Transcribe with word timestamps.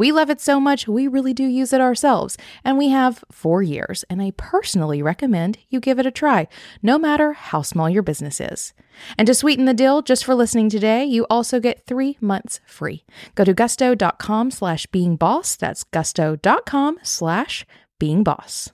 We 0.00 0.12
love 0.12 0.30
it 0.30 0.40
so 0.40 0.58
much, 0.58 0.88
we 0.88 1.06
really 1.08 1.34
do 1.34 1.44
use 1.44 1.74
it 1.74 1.80
ourselves, 1.82 2.38
and 2.64 2.78
we 2.78 2.88
have 2.88 3.22
four 3.30 3.62
years, 3.62 4.02
and 4.08 4.22
I 4.22 4.32
personally 4.38 5.02
recommend 5.02 5.58
you 5.68 5.78
give 5.78 5.98
it 5.98 6.06
a 6.06 6.10
try, 6.10 6.48
no 6.82 6.98
matter 6.98 7.34
how 7.34 7.60
small 7.60 7.90
your 7.90 8.02
business 8.02 8.40
is. 8.40 8.72
And 9.18 9.26
to 9.26 9.34
sweeten 9.34 9.66
the 9.66 9.74
deal, 9.74 10.00
just 10.00 10.24
for 10.24 10.34
listening 10.34 10.70
today, 10.70 11.04
you 11.04 11.26
also 11.28 11.60
get 11.60 11.84
three 11.84 12.16
months 12.18 12.60
free. 12.64 13.04
Go 13.34 13.44
to 13.44 13.52
gusto.com 13.52 14.50
slash 14.50 14.86
being 14.86 15.16
boss. 15.16 15.54
That's 15.54 15.84
gusto.com 15.84 16.98
slash 17.02 17.66
being 17.98 18.24
boss. 18.24 18.70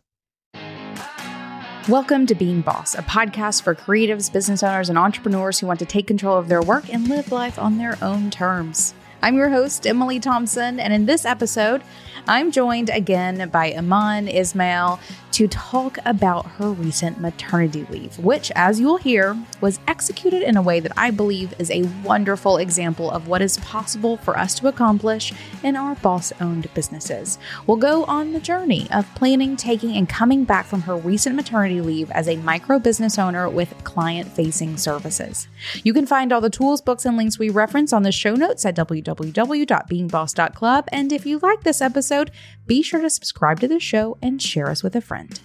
Welcome 1.89 2.27
to 2.27 2.37
Being 2.37 2.61
Boss, 2.61 2.95
a 2.95 3.03
podcast 3.03 3.63
for 3.63 3.75
creatives, 3.75 4.33
business 4.33 4.63
owners, 4.63 4.91
and 4.91 4.97
entrepreneurs 4.97 5.59
who 5.59 5.67
want 5.67 5.81
to 5.81 5.87
take 5.87 6.07
control 6.07 6.39
of 6.39 6.47
their 6.47 6.63
work 6.63 6.95
and 6.95 7.09
live 7.09 7.33
life 7.33 7.59
on 7.59 7.79
their 7.79 7.99
own 8.01 8.31
terms. 8.31 8.95
I'm 9.23 9.37
your 9.37 9.49
host, 9.49 9.87
Emily 9.87 10.21
Thompson, 10.21 10.79
and 10.79 10.93
in 10.93 11.07
this 11.07 11.25
episode, 11.25 11.83
I'm 12.29 12.51
joined 12.51 12.91
again 12.91 13.49
by 13.51 13.73
Eman 13.73 14.33
Ismail 14.33 15.01
to 15.33 15.47
talk 15.49 15.99
about 16.07 16.47
her 16.53 16.71
recent 16.71 17.21
maternity 17.21 17.87
leave, 17.91 18.19
which, 18.19 18.51
as 18.55 18.81
you'll 18.81 18.97
hear, 18.97 19.37
was 19.61 19.81
executed 19.87 20.43
in 20.43 20.57
a 20.57 20.63
way 20.63 20.81
that 20.81 20.93
I 20.97 21.11
believe 21.11 21.55
is 21.59 21.71
a 21.71 21.83
wonderful 22.03 22.57
example 22.57 23.11
of 23.11 23.29
what 23.29 23.43
is 23.43 23.59
possible 23.59 24.17
for 24.17 24.39
us 24.39 24.55
to 24.59 24.69
accomplish 24.69 25.35
in 25.63 25.77
our 25.77 25.95
boss 25.97 26.33
owned 26.41 26.73
businesses. 26.73 27.39
We'll 27.67 27.77
go 27.77 28.05
on 28.05 28.33
the 28.33 28.41
journey 28.41 28.87
of 28.91 29.15
planning, 29.15 29.57
taking, 29.57 29.95
and 29.95 30.09
coming 30.09 30.45
back 30.45 30.65
from 30.65 30.83
her 30.83 30.97
recent 30.97 31.37
maternity 31.37 31.83
leave 31.83 32.11
as 32.13 32.29
a 32.29 32.37
micro 32.37 32.79
business 32.79 33.19
owner 33.19 33.49
with 33.49 33.85
client 33.85 34.29
facing 34.33 34.79
services. 34.79 35.49
You 35.85 35.93
can 35.93 36.07
find 36.07 36.33
all 36.33 36.41
the 36.41 36.49
tools, 36.49 36.81
books, 36.81 37.05
and 37.05 37.17
links 37.17 37.39
we 37.39 37.51
reference 37.51 37.93
on 37.93 38.05
the 38.05 38.13
show 38.13 38.37
notes 38.37 38.65
at 38.65 38.75
www.beingboss.club. 39.07 40.89
And 40.93 41.13
if 41.13 41.27
you 41.27 41.39
like 41.39 41.63
this 41.63 41.81
episode, 41.81 42.31
be 42.67 42.83
sure 42.83 43.01
to 43.01 43.11
subscribe 43.11 43.61
to 43.61 43.69
the 43.69 43.81
show 43.81 44.19
and 44.21 44.43
share 44.43 44.69
us 44.71 44.83
with 44.83 44.97
a 44.97 45.01
friend. 45.01 45.41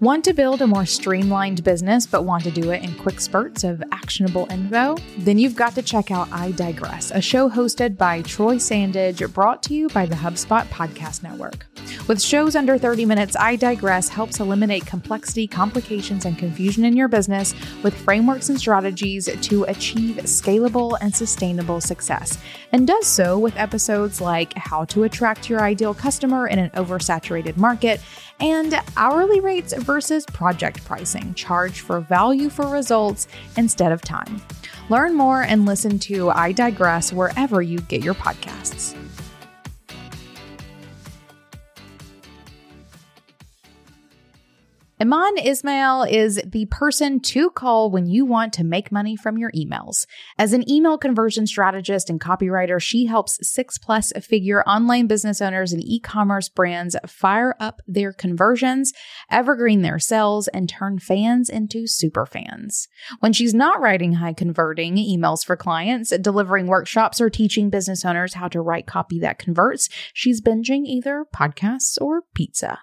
Want 0.00 0.24
to 0.24 0.32
build 0.32 0.62
a 0.62 0.66
more 0.66 0.86
streamlined 0.86 1.62
business 1.62 2.06
but 2.06 2.24
want 2.24 2.42
to 2.44 2.50
do 2.50 2.70
it 2.70 2.82
in 2.82 2.94
quick 2.94 3.20
spurts 3.20 3.64
of 3.64 3.82
actionable 3.92 4.46
info? 4.50 4.96
Then 5.18 5.38
you've 5.38 5.56
got 5.56 5.74
to 5.74 5.82
check 5.82 6.10
out 6.10 6.32
I 6.32 6.52
Digress, 6.52 7.10
a 7.10 7.20
show 7.20 7.50
hosted 7.50 7.98
by 7.98 8.22
Troy 8.22 8.54
Sandidge, 8.54 9.30
brought 9.34 9.62
to 9.64 9.74
you 9.74 9.90
by 9.90 10.06
the 10.06 10.14
HubSpot 10.14 10.66
Podcast 10.68 11.22
Network. 11.22 11.66
With 12.08 12.22
shows 12.22 12.56
under 12.56 12.78
30 12.78 13.04
minutes, 13.04 13.36
I 13.36 13.56
Digress 13.56 14.08
helps 14.08 14.40
eliminate 14.40 14.86
complexity, 14.86 15.46
complications, 15.46 16.24
and 16.24 16.38
confusion 16.38 16.86
in 16.86 16.96
your 16.96 17.08
business 17.08 17.54
with 17.82 17.94
frameworks 17.94 18.48
and 18.48 18.58
strategies 18.58 19.26
to 19.26 19.64
achieve 19.64 20.16
scalable 20.22 20.96
and 21.02 21.14
sustainable 21.14 21.82
success, 21.82 22.38
and 22.72 22.86
does 22.86 23.06
so 23.06 23.38
with 23.38 23.54
episodes 23.58 24.18
like 24.18 24.54
how 24.56 24.86
to 24.86 25.04
attract 25.04 25.50
your 25.50 25.60
ideal 25.60 25.92
customer 25.92 26.48
in 26.48 26.58
an 26.58 26.70
oversaturated 26.70 27.58
market 27.58 28.00
and 28.40 28.74
hourly 28.96 29.40
rates 29.40 29.72
versus 29.74 30.24
project 30.26 30.84
pricing, 30.84 31.34
charge 31.34 31.80
for 31.80 32.00
value 32.00 32.48
for 32.48 32.66
results 32.66 33.28
instead 33.56 33.92
of 33.92 34.02
time. 34.02 34.40
Learn 34.88 35.14
more 35.14 35.42
and 35.42 35.66
listen 35.66 35.98
to 36.00 36.30
I 36.30 36.52
Digress 36.52 37.12
wherever 37.12 37.62
you 37.62 37.78
get 37.80 38.02
your 38.02 38.14
podcasts. 38.14 38.96
Eman 45.00 45.42
Ismail 45.42 46.02
is 46.02 46.42
the 46.44 46.66
person 46.66 47.20
to 47.20 47.48
call 47.48 47.90
when 47.90 48.04
you 48.04 48.26
want 48.26 48.52
to 48.52 48.64
make 48.64 48.92
money 48.92 49.16
from 49.16 49.38
your 49.38 49.50
emails. 49.52 50.04
As 50.36 50.52
an 50.52 50.70
email 50.70 50.98
conversion 50.98 51.46
strategist 51.46 52.10
and 52.10 52.20
copywriter, 52.20 52.78
she 52.78 53.06
helps 53.06 53.38
six 53.40 53.78
plus 53.78 54.12
figure 54.20 54.62
online 54.64 55.06
business 55.06 55.40
owners 55.40 55.72
and 55.72 55.82
e 55.82 56.00
commerce 56.00 56.50
brands 56.50 56.96
fire 57.06 57.56
up 57.58 57.80
their 57.86 58.12
conversions, 58.12 58.92
evergreen 59.30 59.80
their 59.80 59.98
sales, 59.98 60.48
and 60.48 60.68
turn 60.68 60.98
fans 60.98 61.48
into 61.48 61.86
super 61.86 62.26
fans. 62.26 62.86
When 63.20 63.32
she's 63.32 63.54
not 63.54 63.80
writing 63.80 64.12
high 64.16 64.34
converting 64.34 64.96
emails 64.96 65.42
for 65.46 65.56
clients, 65.56 66.10
delivering 66.18 66.66
workshops, 66.66 67.22
or 67.22 67.30
teaching 67.30 67.70
business 67.70 68.04
owners 68.04 68.34
how 68.34 68.48
to 68.48 68.60
write 68.60 68.86
copy 68.86 69.18
that 69.20 69.38
converts, 69.38 69.88
she's 70.12 70.42
binging 70.42 70.84
either 70.84 71.24
podcasts 71.34 71.96
or 71.98 72.24
pizza. 72.34 72.80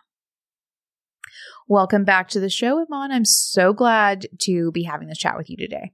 Welcome 1.69 2.05
back 2.05 2.29
to 2.29 2.39
the 2.39 2.49
show, 2.49 2.85
Eman. 2.85 3.11
I'm 3.11 3.25
so 3.25 3.73
glad 3.73 4.25
to 4.43 4.71
be 4.71 4.83
having 4.83 5.09
this 5.09 5.17
chat 5.17 5.35
with 5.37 5.49
you 5.49 5.57
today. 5.57 5.91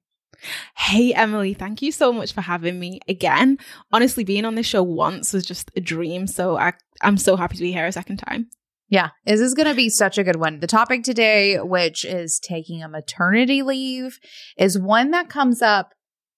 Hey, 0.77 1.15
Emily, 1.15 1.55
thank 1.55 1.81
you 1.81 1.91
so 1.91 2.13
much 2.13 2.31
for 2.31 2.41
having 2.41 2.79
me 2.79 2.99
again. 3.07 3.57
Honestly, 3.91 4.23
being 4.23 4.45
on 4.45 4.53
this 4.53 4.67
show 4.67 4.83
once 4.83 5.33
was 5.33 5.43
just 5.43 5.71
a 5.75 5.81
dream. 5.81 6.27
So 6.27 6.57
I, 6.59 6.73
I'm 7.01 7.17
so 7.17 7.35
happy 7.35 7.57
to 7.57 7.63
be 7.63 7.71
here 7.71 7.87
a 7.87 7.91
second 7.91 8.17
time. 8.17 8.51
Yeah, 8.87 9.09
this 9.25 9.39
is 9.39 9.55
going 9.55 9.67
to 9.67 9.73
be 9.73 9.89
such 9.89 10.19
a 10.19 10.23
good 10.23 10.35
one. 10.35 10.59
The 10.59 10.67
topic 10.67 11.01
today, 11.01 11.57
which 11.59 12.05
is 12.05 12.39
taking 12.39 12.83
a 12.83 12.87
maternity 12.87 13.63
leave, 13.63 14.19
is 14.59 14.77
one 14.77 15.09
that 15.09 15.27
comes 15.27 15.63
up 15.63 15.95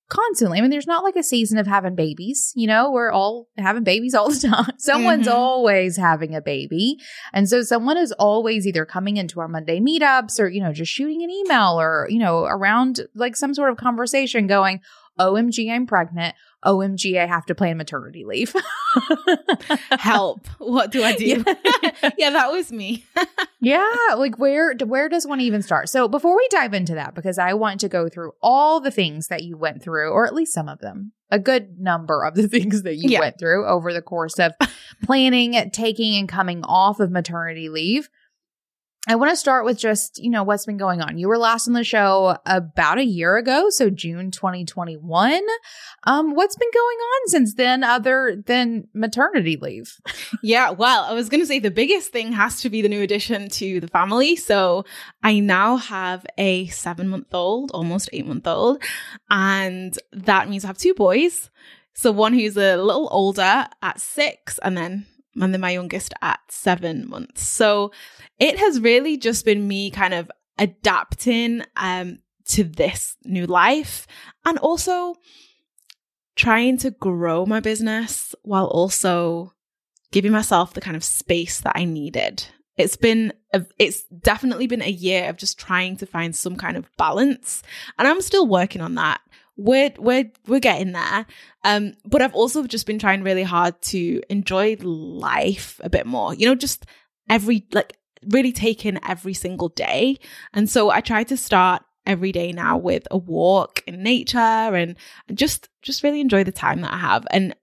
constantly. 0.10 0.58
I 0.58 0.62
mean, 0.62 0.72
there's 0.72 0.88
not 0.88 1.04
like 1.04 1.16
a 1.16 1.24
season 1.24 1.58
of 1.58 1.68
having 1.68 1.96
babies, 1.96 2.54
you 2.56 2.68
know, 2.68 2.92
we're 2.92 3.12
all 3.12 3.48
having 3.58 3.84
babies 3.84 4.14
all 4.14 4.30
the 4.30 4.48
time. 4.48 4.74
Someone's 4.78 5.28
mm-hmm. 5.28 5.38
always 5.38 5.98
having 5.98 6.36
a 6.36 6.42
baby. 6.42 6.98
And 7.34 7.50
so 7.50 7.64
someone 7.64 7.98
is 7.98 8.12
always 8.14 8.68
either 8.68 8.86
coming 8.86 9.18
into 9.18 9.40
our 9.40 9.48
Monday 9.48 9.80
meetups 9.80 10.40
or, 10.40 10.48
you 10.48 10.62
know, 10.62 10.74
just 10.74 10.92
shooting 10.92 11.24
an 11.24 11.30
email 11.30 11.80
or, 11.80 12.08
you 12.10 12.20
know, 12.20 12.46
around 12.46 13.02
like 13.16 13.36
some 13.36 13.54
sort 13.54 13.72
of 13.72 13.78
conversation 13.78 14.48
going, 14.48 14.82
OMG, 15.20 15.72
I'm 15.72 15.88
pregnant. 15.88 16.36
OMG, 16.66 17.20
I 17.20 17.26
have 17.26 17.46
to 17.46 17.56
plan 17.56 17.78
maternity 17.78 18.26
leave. 18.26 18.54
Help. 19.92 20.48
What 20.58 20.92
do 20.92 21.04
I 21.04 21.16
do? 21.16 21.26
Yeah, 21.26 22.12
yeah 22.18 22.30
that 22.32 22.52
was 22.52 22.72
me. 22.72 23.06
yeah. 23.62 23.86
Like 24.18 24.38
where, 24.40 24.74
where 24.86 25.08
does 25.08 25.28
one 25.28 25.42
even 25.42 25.62
start? 25.62 25.90
So 25.90 26.08
before 26.08 26.36
we 26.36 26.48
dive 26.50 26.74
into 26.74 26.96
that, 26.96 27.14
because 27.14 27.38
I 27.38 27.54
want 27.54 27.80
to 27.82 27.90
go 27.90 28.10
through 28.10 28.32
all 28.42 28.80
the 28.80 28.92
things 28.92 29.28
that 29.28 29.44
you 29.44 29.58
went 29.58 29.84
through, 29.84 30.10
or 30.10 30.26
at 30.26 30.34
least 30.34 30.54
some 30.54 30.68
of 30.68 30.80
them, 30.80 31.12
a 31.30 31.40
good 31.40 31.80
number 31.80 32.24
of 32.24 32.36
the 32.36 32.48
things 32.48 32.84
that 32.84 32.96
you 32.96 33.10
yeah. 33.10 33.20
went 33.20 33.40
through 33.40 33.66
over 33.68 33.94
the 33.94 34.02
course 34.02 34.40
of 34.40 34.54
planning, 35.04 35.70
taking 35.72 36.16
and 36.18 36.28
coming 36.28 36.64
off 36.64 37.00
of 37.00 37.12
maternity 37.12 37.70
leave. 37.70 38.10
I 39.08 39.16
want 39.16 39.30
to 39.30 39.36
start 39.36 39.66
with 39.66 39.78
just, 39.78 40.18
you 40.18 40.32
know, 40.32 40.44
what's 40.44 40.66
been 40.66 40.78
going 40.78 41.02
on. 41.02 41.20
You 41.20 41.28
were 41.28 41.38
last 41.38 41.68
on 41.68 41.74
the 41.74 41.84
show 41.84 42.38
about 42.46 42.98
a 42.98 43.06
year 43.06 43.38
ago, 43.38 43.70
so 43.70 43.92
June 43.92 44.32
2021. 44.32 45.42
Um, 46.06 46.34
what's 46.34 46.56
been 46.56 46.72
going 46.74 46.98
on 46.98 47.30
since 47.30 47.54
then 47.54 47.84
other 47.84 48.42
than 48.46 48.88
maternity 48.94 49.58
leave? 49.58 50.00
yeah, 50.44 50.72
well, 50.72 51.04
I 51.04 51.14
was 51.14 51.30
going 51.30 51.42
to 51.42 51.46
say 51.46 51.60
the 51.60 51.70
biggest 51.70 52.12
thing 52.12 52.32
has 52.32 52.62
to 52.62 52.70
be 52.70 52.82
the 52.82 52.90
new 52.90 53.04
addition 53.04 53.50
to 53.50 53.80
the 53.80 53.88
family. 53.88 54.36
So 54.36 54.86
I 55.22 55.40
now 55.40 55.78
have 55.78 56.26
a 56.40 56.66
seven 56.68 57.08
month 57.08 57.34
old, 57.34 57.72
almost 57.72 58.10
eight 58.12 58.26
month 58.26 58.48
old, 58.48 58.82
and 59.30 59.98
that 60.14 60.50
means 60.50 60.64
I 60.64 60.68
have 60.68 60.80
two 60.80 60.96
boys. 60.96 61.52
So 61.94 62.12
one 62.12 62.34
who's 62.34 62.58
a 62.58 62.76
little 62.76 63.08
older 63.12 63.68
at 63.82 64.00
six, 64.00 64.60
and 64.64 64.76
then 64.76 65.06
and 65.36 65.54
then 65.54 65.62
my 65.62 65.72
youngest 65.72 66.14
at 66.22 66.40
seven 66.50 67.10
months. 67.10 67.48
So 67.48 67.92
it 68.40 68.58
has 68.58 68.80
really 68.80 69.18
just 69.18 69.46
been 69.46 69.68
me 69.68 69.92
kind 69.92 70.14
of 70.14 70.32
adapting 70.58 71.64
um, 71.76 72.20
to 72.48 72.64
this 72.64 73.18
new 73.26 73.46
life 73.46 74.08
and 74.46 74.58
also 74.60 75.16
trying 76.36 76.78
to 76.78 76.92
grow 76.92 77.46
my 77.46 77.60
business 77.60 78.36
while 78.44 78.68
also 78.68 79.54
giving 80.12 80.32
myself 80.32 80.74
the 80.74 80.82
kind 80.82 80.96
of 80.96 81.04
space 81.04 81.60
that 81.62 81.74
I 81.76 81.86
needed. 81.86 82.46
It's 82.78 82.98
been, 82.98 83.34
a, 83.54 83.66
it's 83.80 84.04
definitely 84.04 84.68
been 84.68 84.82
a 84.82 84.90
year 84.90 85.30
of 85.30 85.38
just 85.38 85.58
trying 85.58 85.96
to 85.98 86.06
find 86.06 86.36
some 86.36 86.58
kind 86.58 86.76
of 86.76 86.90
balance. 86.98 87.64
And 87.98 88.08
I'm 88.08 88.22
still 88.22 88.48
working 88.48 88.82
on 88.82 88.96
that. 88.96 89.22
We're, 89.58 89.94
we're, 89.98 90.32
we're 90.48 90.60
getting 90.60 90.92
there. 90.92 91.26
Um, 91.64 91.94
but 92.06 92.22
I've 92.22 92.36
also 92.36 92.66
just 92.68 92.86
been 92.86 93.00
trying 93.00 93.24
really 93.24 93.44
hard 93.44 93.82
to 93.84 94.22
enjoy 94.30 94.78
life 94.82 95.80
a 95.84 95.90
bit 95.90 96.06
more, 96.06 96.34
you 96.34 96.46
know, 96.46 96.56
just 96.56 96.86
every, 97.30 97.66
like 97.72 97.98
really 98.28 98.52
taken 98.52 99.00
every 99.08 99.34
single 99.34 99.70
day. 99.70 100.18
And 100.54 100.70
so 100.70 100.90
I 100.90 101.02
try 101.02 101.24
to 101.24 101.38
start 101.38 101.84
every 102.06 102.32
day 102.32 102.52
now 102.52 102.78
with 102.78 103.08
a 103.12 103.18
walk 103.18 103.84
in 103.88 104.04
nature 104.04 104.38
and 104.38 104.96
just 105.34 105.70
just 105.82 106.04
really 106.04 106.22
enjoy 106.22 106.44
the 106.44 106.52
time 106.52 106.82
that 106.82 106.94
I 106.94 106.98
have. 106.98 107.26
And 107.32 107.56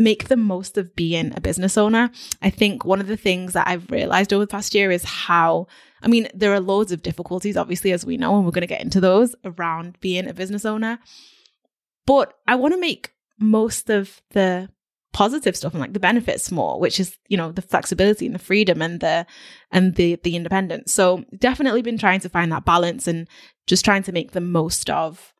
make 0.00 0.28
the 0.28 0.36
most 0.36 0.78
of 0.78 0.96
being 0.96 1.32
a 1.36 1.40
business 1.40 1.76
owner. 1.76 2.10
I 2.40 2.50
think 2.50 2.84
one 2.84 3.00
of 3.00 3.06
the 3.06 3.16
things 3.16 3.52
that 3.52 3.68
I've 3.68 3.90
realized 3.90 4.32
over 4.32 4.44
the 4.44 4.50
past 4.50 4.74
year 4.74 4.90
is 4.90 5.04
how, 5.04 5.66
I 6.02 6.08
mean, 6.08 6.28
there 6.34 6.52
are 6.52 6.60
loads 6.60 6.90
of 6.90 7.02
difficulties, 7.02 7.56
obviously, 7.56 7.92
as 7.92 8.06
we 8.06 8.16
know, 8.16 8.36
and 8.36 8.44
we're 8.44 8.50
going 8.50 8.62
to 8.62 8.66
get 8.66 8.82
into 8.82 9.00
those 9.00 9.36
around 9.44 10.00
being 10.00 10.26
a 10.26 10.34
business 10.34 10.64
owner. 10.64 10.98
But 12.06 12.34
I 12.48 12.56
want 12.56 12.74
to 12.74 12.80
make 12.80 13.12
most 13.38 13.90
of 13.90 14.22
the 14.30 14.70
positive 15.12 15.56
stuff 15.56 15.72
and 15.72 15.80
like 15.80 15.92
the 15.92 15.98
benefits 15.98 16.52
more 16.52 16.78
which 16.78 17.00
is 17.00 17.18
you 17.26 17.36
know 17.36 17.50
the 17.50 17.62
flexibility 17.62 18.26
and 18.26 18.34
the 18.34 18.38
freedom 18.38 18.80
and 18.80 19.00
the 19.00 19.26
and 19.72 19.96
the 19.96 20.14
the 20.22 20.36
independence 20.36 20.92
so 20.92 21.24
definitely 21.36 21.82
been 21.82 21.98
trying 21.98 22.20
to 22.20 22.28
find 22.28 22.52
that 22.52 22.64
balance 22.64 23.08
and 23.08 23.26
just 23.66 23.84
trying 23.84 24.04
to 24.04 24.12
make 24.12 24.30
the 24.30 24.40
most 24.40 24.88
of 24.88 25.34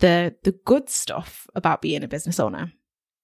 the 0.00 0.34
the 0.42 0.52
good 0.66 0.90
stuff 0.90 1.46
about 1.54 1.80
being 1.80 2.04
a 2.04 2.08
business 2.08 2.38
owner 2.38 2.70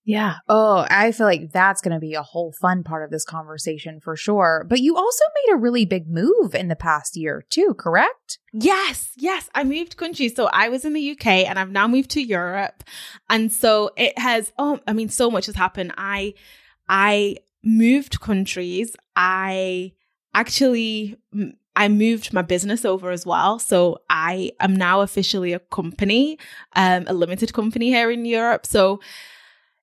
yeah. 0.04 0.36
Oh, 0.48 0.86
I 0.90 1.12
feel 1.12 1.26
like 1.26 1.50
that's 1.50 1.80
going 1.80 1.94
to 1.94 2.00
be 2.00 2.12
a 2.12 2.22
whole 2.22 2.52
fun 2.52 2.82
part 2.82 3.04
of 3.04 3.10
this 3.10 3.24
conversation 3.24 4.00
for 4.00 4.16
sure. 4.16 4.66
But 4.68 4.80
you 4.80 4.96
also 4.96 5.24
made 5.34 5.54
a 5.54 5.58
really 5.58 5.86
big 5.86 6.08
move 6.08 6.54
in 6.54 6.68
the 6.68 6.76
past 6.76 7.16
year 7.16 7.42
too, 7.48 7.74
correct? 7.78 8.38
Yes, 8.52 9.12
yes. 9.16 9.48
I 9.54 9.64
moved 9.64 9.96
countries. 9.96 10.36
So 10.36 10.46
I 10.52 10.68
was 10.68 10.84
in 10.84 10.92
the 10.92 11.12
UK 11.12 11.26
and 11.26 11.58
I've 11.58 11.70
now 11.70 11.88
moved 11.88 12.10
to 12.10 12.22
Europe. 12.22 12.84
And 13.30 13.50
so 13.50 13.92
it 13.96 14.18
has, 14.18 14.52
oh, 14.58 14.78
I 14.86 14.92
mean, 14.92 15.08
so 15.08 15.30
much 15.30 15.46
has 15.46 15.56
happened. 15.56 15.94
I, 15.96 16.34
I 16.86 17.36
moved 17.62 18.20
countries. 18.20 18.94
I 19.16 19.92
actually, 20.34 21.16
I 21.76 21.88
moved 21.88 22.34
my 22.34 22.42
business 22.42 22.84
over 22.84 23.10
as 23.10 23.24
well. 23.24 23.58
So 23.58 24.02
I 24.10 24.52
am 24.60 24.76
now 24.76 25.00
officially 25.00 25.54
a 25.54 25.60
company, 25.60 26.38
um, 26.76 27.04
a 27.06 27.14
limited 27.14 27.54
company 27.54 27.88
here 27.88 28.10
in 28.10 28.26
Europe. 28.26 28.66
So, 28.66 29.00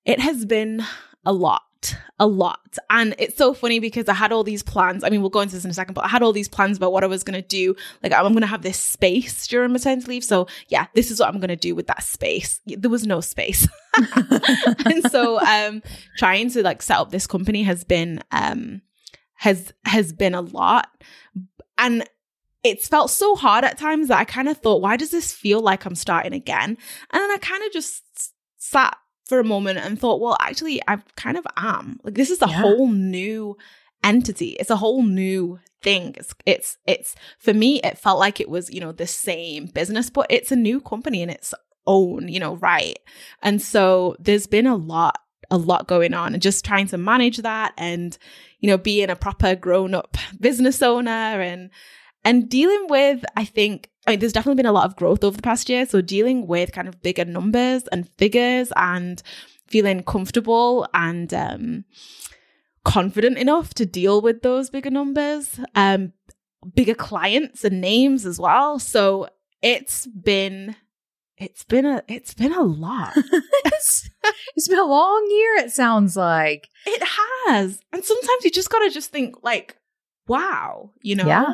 it 0.06 0.20
has 0.20 0.46
been 0.46 0.84
a 1.26 1.34
lot, 1.34 1.96
a 2.20 2.26
lot. 2.26 2.78
And 2.90 3.16
it's 3.20 3.38
so 3.38 3.54
funny 3.54 3.80
because 3.80 4.10
I 4.10 4.14
had 4.14 4.32
all 4.32 4.44
these 4.44 4.64
plans. 4.64 5.04
I 5.04 5.10
mean, 5.10 5.22
we'll 5.22 5.30
go 5.30 5.42
into 5.42 5.56
this 5.56 5.66
in 5.66 5.72
a 5.72 5.74
second, 5.74 5.94
but 5.94 6.06
I 6.06 6.08
had 6.08 6.24
all 6.24 6.34
these 6.34 6.50
plans 6.50 6.78
about 6.78 6.92
what 6.92 7.04
I 7.04 7.08
was 7.08 7.24
going 7.24 7.42
to 7.42 7.48
do. 7.48 7.76
Like, 8.02 8.14
I'm 8.14 8.24
going 8.24 8.42
to 8.42 8.48
have 8.48 8.64
this 8.64 8.80
space 8.80 9.48
during 9.48 9.72
maternity 9.72 10.08
leave. 10.08 10.24
So, 10.24 10.48
yeah, 10.70 10.88
this 10.96 11.12
is 11.12 11.20
what 11.20 11.30
I'm 11.30 11.40
going 11.40 11.50
to 11.50 11.56
do 11.56 11.76
with 11.76 11.88
that 11.88 12.04
space. 12.04 12.60
There 12.66 12.90
was 12.90 13.06
no 13.06 13.22
space. 13.22 13.68
and 14.86 15.10
so, 15.12 15.40
um, 15.40 15.84
trying 16.18 16.50
to 16.52 16.64
like 16.64 16.82
set 16.82 16.98
up 16.98 17.12
this 17.12 17.28
company 17.28 17.64
has 17.64 17.84
been, 17.84 18.22
um, 18.32 18.82
has, 19.36 19.74
has 19.86 20.14
been 20.14 20.34
a 20.34 20.42
lot. 20.42 20.90
And 21.78 22.08
it's 22.64 22.88
felt 22.88 23.10
so 23.10 23.36
hard 23.36 23.64
at 23.64 23.78
times 23.78 24.10
that 24.10 24.20
I 24.20 24.26
kind 24.26 24.48
of 24.48 24.58
thought, 24.58 24.82
why 24.82 24.98
does 24.98 25.10
this 25.10 25.34
feel 25.34 25.62
like 25.62 25.86
I'm 25.86 25.96
starting 25.96 26.34
again? 26.34 26.70
And 26.70 27.22
then 27.22 27.32
I 27.32 27.38
kind 27.42 27.64
of 27.66 27.72
just 27.72 28.04
sat 28.58 28.96
for 29.32 29.40
a 29.40 29.46
moment 29.46 29.80
and 29.80 29.98
thought, 29.98 30.20
well, 30.20 30.36
actually, 30.42 30.82
I 30.90 30.98
kind 31.16 31.38
of 31.38 31.48
am. 31.56 32.02
Like, 32.04 32.16
this 32.16 32.30
is 32.30 32.42
a 32.42 32.50
yeah. 32.50 32.60
whole 32.60 32.90
new 32.90 33.56
entity. 34.04 34.58
It's 34.60 34.70
a 34.70 34.76
whole 34.76 35.04
new 35.04 35.58
thing. 35.82 36.16
It's, 36.18 36.36
it's, 36.46 36.78
it's, 36.86 37.16
for 37.40 37.54
me, 37.54 37.80
it 37.82 37.98
felt 37.98 38.20
like 38.20 38.42
it 38.42 38.50
was, 38.50 38.70
you 38.70 38.82
know, 38.82 38.92
the 38.92 39.08
same 39.08 39.68
business, 39.68 40.10
but 40.10 40.28
it's 40.30 40.52
a 40.52 40.58
new 40.58 40.82
company 40.82 41.22
in 41.22 41.30
its 41.30 41.54
own, 41.88 42.28
you 42.28 42.42
know, 42.42 42.56
right. 42.58 43.00
And 43.42 43.62
so 43.62 44.18
there's 44.20 44.48
been 44.48 44.68
a 44.68 44.76
lot, 44.76 45.18
a 45.50 45.58
lot 45.58 45.88
going 45.88 46.14
on 46.14 46.34
and 46.34 46.44
just 46.44 46.66
trying 46.66 46.88
to 46.88 46.98
manage 46.98 47.38
that 47.38 47.74
and, 47.78 48.18
you 48.60 48.68
know, 48.68 48.78
being 48.78 49.10
a 49.10 49.16
proper 49.16 49.56
grown 49.56 49.94
up 49.94 50.18
business 50.42 50.82
owner 50.82 51.10
and, 51.10 51.70
and 52.24 52.50
dealing 52.50 52.88
with, 52.88 53.24
I 53.36 53.46
think, 53.46 53.90
I 54.06 54.12
mean, 54.12 54.20
there's 54.20 54.34
definitely 54.34 54.58
been 54.58 54.70
a 54.70 54.72
lot 54.72 54.86
of 54.86 54.96
growth 54.96 55.24
over 55.24 55.36
the 55.36 55.42
past 55.42 55.70
year. 55.70 55.86
So 55.86 56.02
dealing 56.02 56.48
with 56.48 56.72
kind 56.72 56.88
of 56.88 57.02
bigger 57.02 57.26
numbers 57.26 57.88
and 57.92 58.08
figures 58.18 58.72
and 58.76 59.22
feeling 59.68 60.04
comfortable 60.04 60.88
and 60.94 61.34
um, 61.34 61.86
confident 62.84 63.38
enough 63.38 63.74
to 63.76 63.86
deal 63.86 64.22
with 64.22 64.42
those 64.42 64.70
bigger 64.70 64.92
numbers, 64.92 65.60
um, 65.76 66.14
bigger 66.76 66.96
clients 66.96 67.64
and 67.64 67.82
names 67.82 68.26
as 68.26 68.40
well. 68.40 68.78
So 68.78 69.28
it's 69.62 70.06
been 70.08 70.76
it's 71.38 71.64
been 71.64 71.86
a 71.86 72.04
it's 72.08 72.36
been 72.36 72.54
a 72.54 72.62
lot. 72.62 73.14
it's, 73.16 74.10
it's 74.56 74.68
been 74.68 74.78
a 74.78 74.86
long 74.86 75.28
year. 75.32 75.66
It 75.66 75.72
sounds 75.72 76.16
like 76.16 76.70
it 76.86 77.02
has, 77.48 77.80
and 77.92 78.04
sometimes 78.04 78.46
you 78.46 78.52
just 78.52 78.70
gotta 78.70 78.92
just 78.92 79.10
think 79.10 79.38
like, 79.42 79.78
wow, 80.28 80.92
you 81.02 81.16
know, 81.16 81.26
yeah 81.26 81.54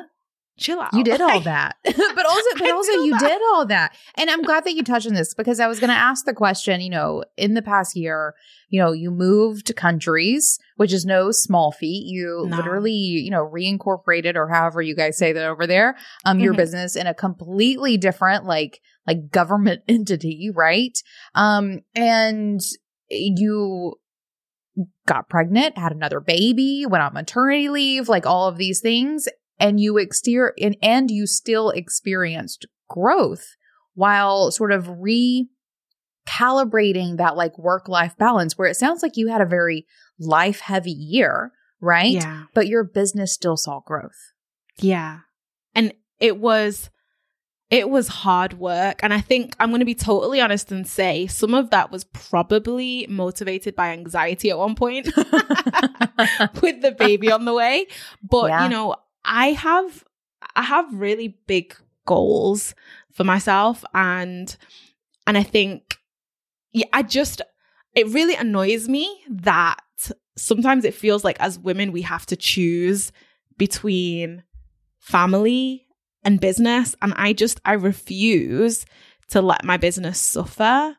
chill 0.58 0.80
out. 0.80 0.94
You 0.94 1.04
did 1.04 1.22
all 1.22 1.40
that. 1.42 1.78
but 1.84 2.26
also 2.26 2.50
but 2.58 2.72
also 2.72 2.92
you 2.92 3.12
that. 3.12 3.22
did 3.22 3.42
all 3.54 3.66
that. 3.68 3.96
And 4.16 4.30
I'm 4.30 4.42
glad 4.42 4.66
that 4.66 4.74
you 4.74 4.84
touched 4.84 5.08
on 5.08 5.14
this 5.14 5.34
because 5.34 5.60
I 5.60 5.68
was 5.68 5.80
going 5.80 5.90
to 5.90 5.96
ask 5.96 6.26
the 6.26 6.34
question, 6.34 6.82
you 6.82 6.90
know, 6.90 7.24
in 7.38 7.54
the 7.54 7.62
past 7.62 7.96
year, 7.96 8.34
you 8.70 8.82
know, 8.82 8.92
you 8.92 9.12
moved 9.12 9.74
countries, 9.76 10.60
which 10.76 10.92
is 10.92 11.06
no 11.06 11.32
small 11.32 11.72
feat. 11.72 12.06
You 12.08 12.46
no. 12.48 12.58
literally, 12.58 12.92
you 12.92 13.32
know, 13.32 13.46
reincorporated 13.46 14.36
or 14.36 14.50
however 14.50 14.82
you 14.82 14.96
guys 14.96 15.18
say 15.18 15.32
that 15.32 15.46
over 15.46 15.68
there, 15.68 15.96
um 16.26 16.40
your 16.40 16.54
mm-hmm. 16.54 16.62
business 16.62 16.96
in 16.96 17.08
a 17.08 17.14
completely 17.14 17.98
different 17.98 18.46
like 18.46 18.82
like 19.06 19.30
government 19.30 19.84
entity, 19.88 20.50
right? 20.54 20.98
Um 21.36 21.82
and 21.96 22.60
you 23.10 23.96
got 25.08 25.30
pregnant, 25.30 25.78
had 25.78 25.92
another 25.92 26.20
baby, 26.20 26.86
went 26.86 27.04
on 27.04 27.14
maternity 27.14 27.70
leave, 27.70 28.10
like 28.10 28.26
all 28.26 28.48
of 28.48 28.58
these 28.58 28.80
things 28.80 29.28
and 29.60 29.80
you 29.80 29.98
exterior 29.98 30.54
and, 30.62 30.78
and 30.82 31.10
you 31.10 31.28
still 31.28 31.70
experienced 31.70 32.66
growth 32.90 33.56
while 33.96 34.52
sort 34.52 34.72
of 34.72 34.86
recalibrating 34.86 35.48
that 37.18 37.36
like 37.36 37.58
work 37.58 37.90
life 37.90 38.16
balance 38.18 38.58
where 38.58 38.70
it 38.70 38.76
sounds 38.76 39.02
like 39.02 39.18
you 39.18 39.28
had 39.28 39.42
a 39.42 39.46
very 39.46 39.88
life 40.20 40.60
heavy 40.60 40.92
year, 40.92 41.52
right? 41.82 42.12
Yeah. 42.12 42.44
But 42.54 42.68
your 42.68 42.84
business 42.84 43.34
still 43.34 43.58
saw 43.58 43.80
growth. 43.80 44.34
Yeah. 44.80 45.22
And 45.74 45.94
it 46.20 46.38
was 46.38 46.92
it 47.70 47.90
was 47.90 48.08
hard 48.08 48.54
work 48.54 49.02
and 49.04 49.14
I 49.14 49.20
think 49.20 49.56
I'm 49.60 49.70
going 49.70 49.80
to 49.80 49.86
be 49.86 49.96
totally 49.96 50.40
honest 50.40 50.72
and 50.72 50.88
say 50.88 51.28
some 51.28 51.54
of 51.54 51.70
that 51.72 51.92
was 51.92 52.06
probably 52.06 53.06
motivated 53.10 53.76
by 53.76 53.90
anxiety 53.90 54.50
at 54.50 54.58
one 54.58 54.76
point 54.76 55.08
with 56.62 56.82
the 56.82 56.96
baby 56.98 57.32
on 57.32 57.46
the 57.46 57.54
way. 57.54 57.88
But 58.22 58.48
yeah. 58.48 58.64
you 58.64 58.70
know, 58.70 58.96
I 59.28 59.52
have 59.52 60.04
I 60.56 60.64
have 60.64 60.92
really 60.94 61.38
big 61.46 61.76
goals 62.06 62.74
for 63.12 63.24
myself 63.24 63.84
and 63.94 64.56
and 65.28 65.38
I 65.38 65.44
think 65.44 65.98
yeah, 66.72 66.88
I 66.94 67.04
just 67.04 67.42
it 67.94 68.08
really 68.08 68.36
annoys 68.36 68.88
me 68.88 69.24
that 69.30 69.80
sometimes 70.38 70.86
it 70.86 70.94
feels 70.94 71.24
like 71.24 71.40
as 71.40 71.60
women 71.60 71.92
we 71.92 72.04
have 72.04 72.26
to 72.28 72.36
choose 72.36 73.12
between 73.58 74.44
family 75.00 75.88
and 76.24 76.40
business 76.40 76.96
and 77.02 77.14
I 77.18 77.34
just 77.34 77.60
I 77.66 77.74
refuse 77.74 78.86
to 79.30 79.42
let 79.42 79.66
my 79.66 79.78
business 79.78 80.20
suffer 80.20 80.96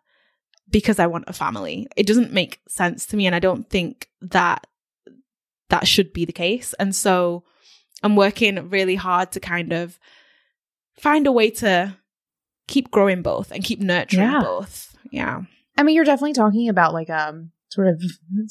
because 0.70 0.98
I 0.98 1.06
want 1.06 1.24
a 1.28 1.32
family. 1.32 1.86
It 1.96 2.06
doesn't 2.06 2.32
make 2.32 2.60
sense 2.68 3.06
to 3.06 3.16
me 3.16 3.26
and 3.26 3.34
I 3.34 3.38
don't 3.38 3.68
think 3.70 4.08
that 4.20 4.66
that 5.70 5.86
should 5.86 6.12
be 6.12 6.24
the 6.24 6.32
case. 6.32 6.74
And 6.78 6.94
so 6.94 7.44
I'm 8.02 8.16
working 8.16 8.70
really 8.70 8.94
hard 8.94 9.32
to 9.32 9.40
kind 9.40 9.72
of 9.72 9.98
find 10.98 11.26
a 11.26 11.32
way 11.32 11.50
to 11.50 11.96
keep 12.66 12.90
growing 12.90 13.22
both 13.22 13.50
and 13.50 13.64
keep 13.64 13.80
nurturing 13.80 14.30
yeah. 14.30 14.40
both. 14.40 14.96
Yeah. 15.10 15.42
I 15.76 15.82
mean, 15.82 15.94
you're 15.94 16.04
definitely 16.04 16.34
talking 16.34 16.68
about 16.68 16.92
like 16.92 17.10
um 17.10 17.50
sort 17.70 17.88
of 17.88 18.02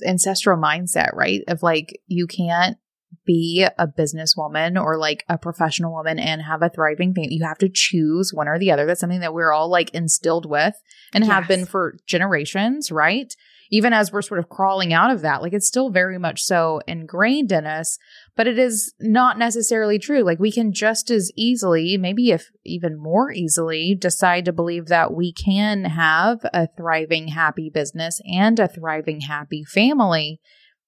ancestral 0.05 0.57
mindset, 0.57 1.13
right? 1.13 1.41
Of 1.47 1.63
like 1.63 2.01
you 2.07 2.27
can't 2.27 2.77
be 3.25 3.65
a 3.77 3.87
businesswoman 3.87 4.81
or 4.81 4.97
like 4.97 5.23
a 5.29 5.37
professional 5.37 5.93
woman 5.93 6.19
and 6.19 6.41
have 6.41 6.61
a 6.61 6.69
thriving 6.69 7.13
family. 7.13 7.35
You 7.35 7.45
have 7.45 7.57
to 7.59 7.69
choose 7.69 8.33
one 8.33 8.47
or 8.47 8.59
the 8.59 8.71
other. 8.71 8.85
That's 8.85 8.99
something 8.99 9.19
that 9.21 9.33
we're 9.33 9.51
all 9.51 9.69
like 9.69 9.89
instilled 9.91 10.49
with 10.49 10.75
and 11.13 11.23
yes. 11.23 11.33
have 11.33 11.47
been 11.47 11.65
for 11.65 11.97
generations, 12.05 12.91
right? 12.91 13.33
Even 13.69 13.93
as 13.93 14.11
we're 14.11 14.21
sort 14.21 14.39
of 14.39 14.49
crawling 14.49 14.93
out 14.93 15.11
of 15.11 15.21
that, 15.21 15.41
like 15.41 15.53
it's 15.53 15.67
still 15.67 15.89
very 15.89 16.17
much 16.17 16.41
so 16.41 16.81
ingrained 16.87 17.51
in 17.51 17.65
us, 17.65 17.97
but 18.35 18.47
it 18.47 18.57
is 18.57 18.93
not 18.99 19.37
necessarily 19.37 19.99
true. 19.99 20.23
Like 20.23 20.39
we 20.39 20.51
can 20.51 20.71
just 20.71 21.09
as 21.09 21.31
easily, 21.35 21.97
maybe 21.97 22.31
if 22.31 22.49
even 22.65 22.97
more 22.97 23.31
easily, 23.31 23.95
decide 23.95 24.45
to 24.45 24.53
believe 24.53 24.87
that 24.87 25.13
we 25.13 25.33
can 25.33 25.85
have 25.85 26.39
a 26.53 26.67
thriving, 26.77 27.29
happy 27.29 27.69
business 27.73 28.21
and 28.31 28.59
a 28.59 28.67
thriving, 28.67 29.21
happy 29.21 29.63
family. 29.63 30.39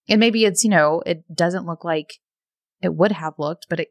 And 0.07 0.19
maybe 0.19 0.45
it's, 0.45 0.63
you 0.63 0.69
know, 0.69 1.01
it 1.05 1.23
doesn't 1.33 1.65
look 1.65 1.83
like 1.83 2.15
it 2.81 2.95
would 2.95 3.11
have 3.11 3.33
looked, 3.37 3.67
but 3.69 3.79
it 3.79 3.89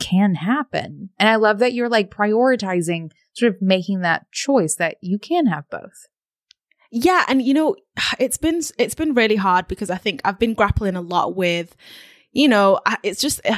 can 0.00 0.36
happen. 0.36 1.10
And 1.18 1.28
I 1.28 1.36
love 1.36 1.58
that 1.58 1.74
you're 1.74 1.88
like 1.88 2.10
prioritizing 2.10 3.10
sort 3.34 3.54
of 3.54 3.62
making 3.62 4.00
that 4.00 4.30
choice 4.32 4.74
that 4.76 4.96
you 5.00 5.18
can 5.18 5.46
have 5.46 5.64
both. 5.70 6.08
Yeah, 6.90 7.24
and 7.28 7.40
you 7.42 7.54
know, 7.54 7.76
it's 8.18 8.36
been 8.38 8.60
it's 8.78 8.94
been 8.94 9.14
really 9.14 9.36
hard 9.36 9.68
because 9.68 9.90
I 9.90 9.96
think 9.96 10.20
I've 10.24 10.38
been 10.38 10.54
grappling 10.54 10.96
a 10.96 11.00
lot 11.00 11.36
with, 11.36 11.76
you 12.32 12.48
know, 12.48 12.80
it's 13.02 13.20
just 13.20 13.40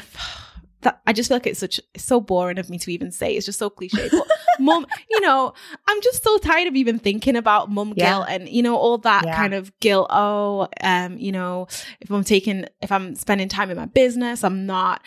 that 0.83 1.01
I 1.07 1.13
just 1.13 1.29
feel 1.29 1.37
like 1.37 1.47
it's 1.47 1.61
such 1.61 1.81
it's 1.95 2.05
so 2.05 2.21
boring 2.21 2.59
of 2.59 2.69
me 2.69 2.77
to 2.79 2.91
even 2.93 3.11
say. 3.13 3.35
It's 3.35 3.47
just 3.47 3.59
so 3.59 3.71
cliche. 3.71 4.09
But 4.11 4.27
mum, 4.59 4.85
you 5.09 5.21
know, 5.21 5.55
I'm 5.87 6.03
just 6.03 6.25
so 6.25 6.39
tired 6.39 6.67
of 6.67 6.75
even 6.75 6.99
thinking 6.99 7.37
about 7.37 7.71
mum 7.71 7.95
Yeah. 7.97 8.11
guilt 8.11 8.27
and 8.29 8.49
you 8.49 8.63
know 8.63 8.77
all 8.77 8.99
that 8.99 9.25
Yeah. 9.25 9.37
kind 9.37 9.55
of 9.55 9.73
guilt. 9.81 10.09
Oh, 10.11 10.67
um, 10.83 11.17
you 11.19 11.31
know, 11.33 11.69
if 12.01 12.11
I'm 12.11 12.25
taking 12.25 12.67
if 12.81 12.91
I'm 12.91 13.15
spending 13.15 13.49
time 13.49 13.71
in 13.71 13.77
my 13.77 13.87
business, 13.87 14.43
I'm 14.43 14.67
not 14.67 15.03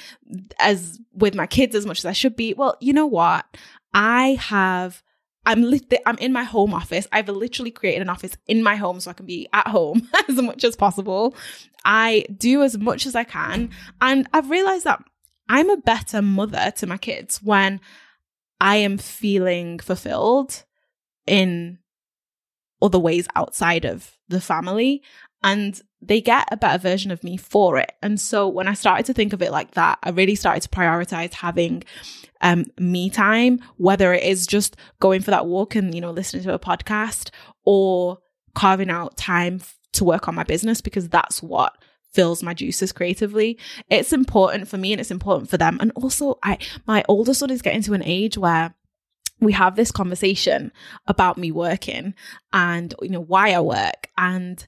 as 0.60 1.00
with 1.14 1.36
my 1.36 1.46
kids 1.46 1.76
as 1.76 1.86
much 1.86 2.00
as 2.00 2.06
I 2.06 2.14
should 2.14 2.36
be. 2.38 2.54
Well, 2.54 2.78
you 2.80 2.94
know 2.94 3.06
what? 3.08 3.46
I 3.94 4.38
have 4.40 5.04
I'm 5.46 5.74
I'm 6.06 6.18
in 6.18 6.34
my 6.34 6.44
home 6.44 6.74
office. 6.74 7.08
I've 7.12 7.30
literally 7.30 7.72
created 7.72 8.02
an 8.02 8.10
office 8.10 8.36
in 8.48 8.64
my 8.64 8.76
home 8.76 9.00
so 9.00 9.12
I 9.12 9.14
can 9.14 9.26
be 9.26 9.48
at 9.54 9.68
home 9.68 10.08
as 10.30 10.36
much 10.42 10.64
as 10.64 10.76
possible. 10.76 11.36
I 11.84 12.26
do 12.36 12.64
as 12.64 12.78
much 12.78 13.06
as 13.06 13.16
I 13.16 13.24
can, 13.24 13.70
and 14.02 14.28
I've 14.34 14.50
realized 14.50 14.86
that 14.86 15.04
I'm 15.48 15.70
a 15.70 15.78
better 15.78 16.22
mother 16.22 16.72
to 16.78 16.88
my 16.88 16.98
kids 16.98 17.42
when 17.44 17.80
I 18.60 18.78
am 18.78 18.98
feeling 18.98 19.80
fulfilled 19.80 20.64
in 21.28 21.80
other 22.82 23.00
ways 23.00 23.28
outside 23.36 23.86
of 23.86 24.18
the 24.28 24.42
family 24.42 25.02
and 25.44 25.80
they 26.02 26.22
get 26.22 26.48
a 26.52 26.58
better 26.58 26.78
version 26.78 27.12
of 27.12 27.24
me 27.24 27.38
for 27.38 27.78
it. 27.78 27.92
And 28.02 28.20
so 28.20 28.48
when 28.48 28.68
I 28.68 28.74
started 28.74 29.06
to 29.08 29.14
think 29.14 29.34
of 29.34 29.42
it 29.42 29.52
like 29.52 29.72
that, 29.72 30.00
I 30.04 30.10
really 30.10 30.36
started 30.36 30.62
to 30.64 30.70
prioritize 30.70 31.34
having 31.34 31.84
um, 32.46 32.66
me 32.78 33.10
time, 33.10 33.60
whether 33.78 34.14
it 34.14 34.24
is 34.24 34.46
just 34.46 34.78
going 35.00 35.22
for 35.22 35.32
that 35.32 35.48
walk 35.48 35.74
and, 35.74 35.96
you 35.96 36.00
know, 36.00 36.12
listening 36.12 36.44
to 36.44 36.54
a 36.54 36.60
podcast 36.60 37.32
or 37.66 38.20
carving 38.54 38.92
out 38.92 39.18
time 39.18 39.62
to 39.94 40.04
work 40.04 40.28
on 40.28 40.36
my 40.36 40.44
business 40.44 40.80
because 40.80 41.10
that's 41.10 41.42
what 41.42 41.76
fills 42.14 42.44
my 42.44 42.54
juices 42.54 42.92
creatively. 42.92 43.58
It's 43.90 44.14
important 44.14 44.68
for 44.68 44.78
me 44.78 44.94
and 44.94 45.02
it's 45.02 45.10
important 45.10 45.50
for 45.50 45.58
them. 45.58 45.80
And 45.82 45.92
also 45.96 46.38
I 46.44 46.60
my 46.86 47.04
older 47.10 47.34
son 47.34 47.50
is 47.50 47.64
getting 47.64 47.82
to 47.82 47.94
an 47.96 48.04
age 48.04 48.38
where 48.38 48.76
we 49.42 49.52
have 49.54 49.76
this 49.76 49.92
conversation 49.92 50.72
about 51.08 51.40
me 51.40 51.52
working 51.52 52.14
and 52.54 52.94
you 53.02 53.10
know 53.10 53.22
why 53.22 53.54
I 53.54 53.60
work 53.60 54.10
and 54.18 54.66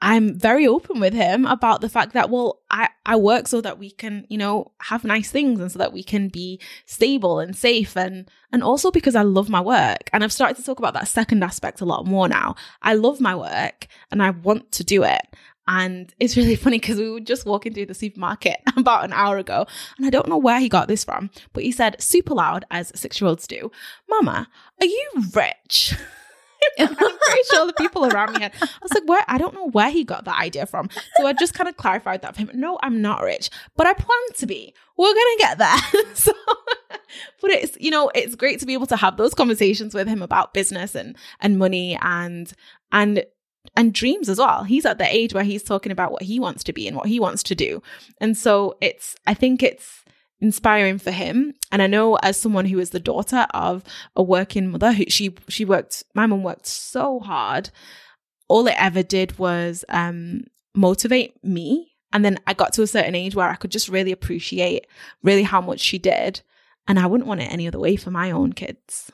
I'm 0.00 0.38
very 0.38 0.66
open 0.66 1.00
with 1.00 1.12
him 1.12 1.44
about 1.44 1.80
the 1.80 1.88
fact 1.88 2.12
that 2.12 2.30
well 2.30 2.60
I 2.70 2.88
I 3.04 3.16
work 3.16 3.48
so 3.48 3.60
that 3.60 3.78
we 3.78 3.90
can 3.90 4.26
you 4.28 4.38
know 4.38 4.72
have 4.82 5.04
nice 5.04 5.30
things 5.30 5.60
and 5.60 5.72
so 5.72 5.78
that 5.78 5.92
we 5.92 6.02
can 6.02 6.28
be 6.28 6.60
stable 6.86 7.40
and 7.40 7.56
safe 7.56 7.96
and 7.96 8.30
and 8.52 8.62
also 8.62 8.90
because 8.90 9.16
I 9.16 9.22
love 9.22 9.48
my 9.48 9.60
work 9.60 10.08
and 10.12 10.22
I've 10.22 10.32
started 10.32 10.56
to 10.56 10.64
talk 10.64 10.78
about 10.78 10.94
that 10.94 11.08
second 11.08 11.42
aspect 11.42 11.80
a 11.80 11.84
lot 11.84 12.06
more 12.06 12.28
now. 12.28 12.54
I 12.82 12.94
love 12.94 13.20
my 13.20 13.34
work 13.34 13.86
and 14.10 14.22
I 14.22 14.30
want 14.30 14.70
to 14.72 14.84
do 14.84 15.02
it. 15.02 15.22
And 15.66 16.14
it's 16.18 16.36
really 16.36 16.56
funny 16.64 16.78
because 16.78 16.98
we 16.98 17.10
were 17.10 17.20
just 17.20 17.44
walking 17.44 17.74
through 17.74 17.86
the 17.86 17.94
supermarket 17.94 18.56
about 18.76 19.04
an 19.04 19.12
hour 19.12 19.36
ago, 19.36 19.66
and 19.98 20.06
I 20.06 20.10
don't 20.10 20.28
know 20.28 20.38
where 20.38 20.58
he 20.58 20.68
got 20.68 20.88
this 20.88 21.04
from, 21.04 21.30
but 21.52 21.62
he 21.62 21.70
said 21.70 22.00
super 22.00 22.34
loud, 22.34 22.64
as 22.70 22.90
six 22.94 23.20
year 23.20 23.28
olds 23.28 23.46
do, 23.46 23.70
Mama, 24.08 24.48
are 24.80 24.86
you 24.86 25.10
rich? 25.34 25.94
I'm 26.78 26.94
pretty 26.94 27.42
sure 27.50 27.66
the 27.66 27.72
people 27.74 28.06
around 28.06 28.34
me 28.34 28.42
had. 28.42 28.52
I 28.60 28.68
was 28.82 28.92
like, 28.94 29.06
where? 29.06 29.24
I 29.28 29.38
don't 29.38 29.54
know 29.54 29.68
where 29.68 29.90
he 29.90 30.04
got 30.04 30.24
that 30.24 30.38
idea 30.38 30.66
from. 30.66 30.88
So 31.16 31.26
I 31.26 31.32
just 31.32 31.54
kind 31.54 31.68
of 31.68 31.76
clarified 31.76 32.22
that 32.22 32.34
for 32.34 32.42
him. 32.42 32.50
No, 32.54 32.78
I'm 32.82 33.00
not 33.00 33.22
rich, 33.22 33.50
but 33.76 33.86
I 33.86 33.92
plan 33.92 34.18
to 34.36 34.46
be. 34.46 34.74
We're 34.96 35.14
gonna 35.14 35.38
get 35.38 35.58
there. 35.58 36.04
so, 36.14 36.32
but 37.40 37.50
it's 37.50 37.76
you 37.80 37.90
know 37.90 38.10
it's 38.14 38.34
great 38.34 38.60
to 38.60 38.66
be 38.66 38.72
able 38.72 38.86
to 38.88 38.96
have 38.96 39.16
those 39.16 39.34
conversations 39.34 39.94
with 39.94 40.08
him 40.08 40.22
about 40.22 40.54
business 40.54 40.94
and 40.94 41.16
and 41.40 41.58
money 41.58 41.98
and 42.02 42.52
and 42.92 43.24
and 43.76 43.92
dreams 43.92 44.28
as 44.28 44.38
well. 44.38 44.64
He's 44.64 44.86
at 44.86 44.98
the 44.98 45.14
age 45.14 45.34
where 45.34 45.44
he's 45.44 45.62
talking 45.62 45.92
about 45.92 46.12
what 46.12 46.22
he 46.22 46.40
wants 46.40 46.64
to 46.64 46.72
be 46.72 46.88
and 46.88 46.96
what 46.96 47.06
he 47.06 47.20
wants 47.20 47.42
to 47.44 47.54
do. 47.54 47.82
And 48.20 48.36
so 48.36 48.76
it's 48.80 49.14
I 49.26 49.34
think 49.34 49.62
it's 49.62 50.04
inspiring 50.40 50.98
for 50.98 51.10
him. 51.10 51.54
And 51.72 51.82
I 51.82 51.86
know 51.86 52.16
as 52.16 52.38
someone 52.38 52.66
who 52.66 52.78
is 52.78 52.90
the 52.90 53.00
daughter 53.00 53.46
of 53.52 53.82
a 54.14 54.22
working 54.22 54.68
mother 54.70 54.92
who 54.92 55.04
she 55.08 55.34
she 55.48 55.64
worked 55.64 56.04
my 56.14 56.26
mum 56.26 56.42
worked 56.42 56.66
so 56.66 57.20
hard. 57.20 57.70
All 58.48 58.66
it 58.66 58.74
ever 58.78 59.02
did 59.02 59.38
was 59.38 59.84
um 59.88 60.44
motivate 60.74 61.42
me. 61.44 61.92
And 62.12 62.24
then 62.24 62.38
I 62.46 62.54
got 62.54 62.72
to 62.74 62.82
a 62.82 62.86
certain 62.86 63.14
age 63.14 63.34
where 63.34 63.48
I 63.48 63.56
could 63.56 63.70
just 63.70 63.88
really 63.88 64.12
appreciate 64.12 64.86
really 65.22 65.42
how 65.42 65.60
much 65.60 65.80
she 65.80 65.98
did. 65.98 66.40
And 66.86 66.98
I 66.98 67.06
wouldn't 67.06 67.28
want 67.28 67.42
it 67.42 67.52
any 67.52 67.68
other 67.68 67.78
way 67.78 67.96
for 67.96 68.10
my 68.10 68.30
own 68.30 68.54
kids. 68.54 69.12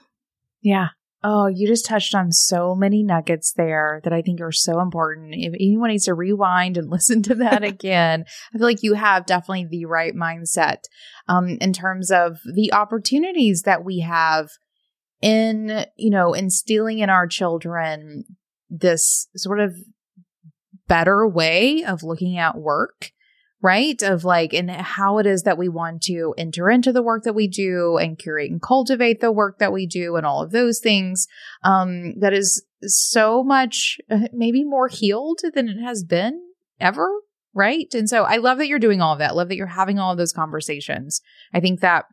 Yeah. 0.62 0.88
Oh, 1.26 1.46
you 1.46 1.66
just 1.66 1.86
touched 1.86 2.14
on 2.14 2.32
so 2.32 2.74
many 2.74 3.02
nuggets 3.02 3.54
there 3.54 4.02
that 4.04 4.12
I 4.12 4.20
think 4.20 4.42
are 4.42 4.52
so 4.52 4.80
important. 4.80 5.34
If 5.34 5.54
anyone 5.54 5.88
needs 5.88 6.04
to 6.04 6.12
rewind 6.12 6.76
and 6.76 6.90
listen 6.90 7.22
to 7.22 7.34
that 7.36 7.64
again, 7.64 8.26
I 8.54 8.58
feel 8.58 8.66
like 8.66 8.82
you 8.82 8.92
have 8.92 9.24
definitely 9.24 9.66
the 9.70 9.86
right 9.86 10.14
mindset 10.14 10.82
um, 11.26 11.56
in 11.62 11.72
terms 11.72 12.10
of 12.10 12.36
the 12.54 12.74
opportunities 12.74 13.62
that 13.62 13.84
we 13.84 14.00
have 14.00 14.50
in, 15.22 15.86
you 15.96 16.10
know, 16.10 16.34
instilling 16.34 16.98
in 16.98 17.08
our 17.08 17.26
children 17.26 18.24
this 18.68 19.28
sort 19.34 19.60
of 19.60 19.74
better 20.86 21.26
way 21.26 21.82
of 21.84 22.02
looking 22.02 22.36
at 22.36 22.58
work 22.58 23.12
right? 23.64 24.02
Of 24.02 24.24
like, 24.24 24.52
and 24.52 24.70
how 24.70 25.16
it 25.16 25.26
is 25.26 25.44
that 25.44 25.56
we 25.56 25.70
want 25.70 26.02
to 26.02 26.34
enter 26.36 26.68
into 26.68 26.92
the 26.92 27.02
work 27.02 27.22
that 27.22 27.34
we 27.34 27.48
do 27.48 27.96
and 27.96 28.18
curate 28.18 28.50
and 28.50 28.60
cultivate 28.60 29.22
the 29.22 29.32
work 29.32 29.58
that 29.58 29.72
we 29.72 29.86
do 29.86 30.16
and 30.16 30.26
all 30.26 30.42
of 30.42 30.50
those 30.50 30.80
things. 30.80 31.26
Um, 31.62 32.12
that 32.20 32.34
is 32.34 32.62
so 32.82 33.42
much, 33.42 33.98
maybe 34.34 34.64
more 34.64 34.88
healed 34.88 35.40
than 35.54 35.70
it 35.70 35.80
has 35.82 36.04
been 36.04 36.42
ever. 36.78 37.08
Right. 37.54 37.86
And 37.94 38.06
so 38.06 38.24
I 38.24 38.36
love 38.36 38.58
that 38.58 38.68
you're 38.68 38.78
doing 38.78 39.00
all 39.00 39.14
of 39.14 39.20
that. 39.20 39.34
Love 39.34 39.48
that 39.48 39.56
you're 39.56 39.66
having 39.66 39.98
all 39.98 40.12
of 40.12 40.18
those 40.18 40.32
conversations. 40.34 41.22
I 41.54 41.60
think 41.60 41.80
that 41.80 42.04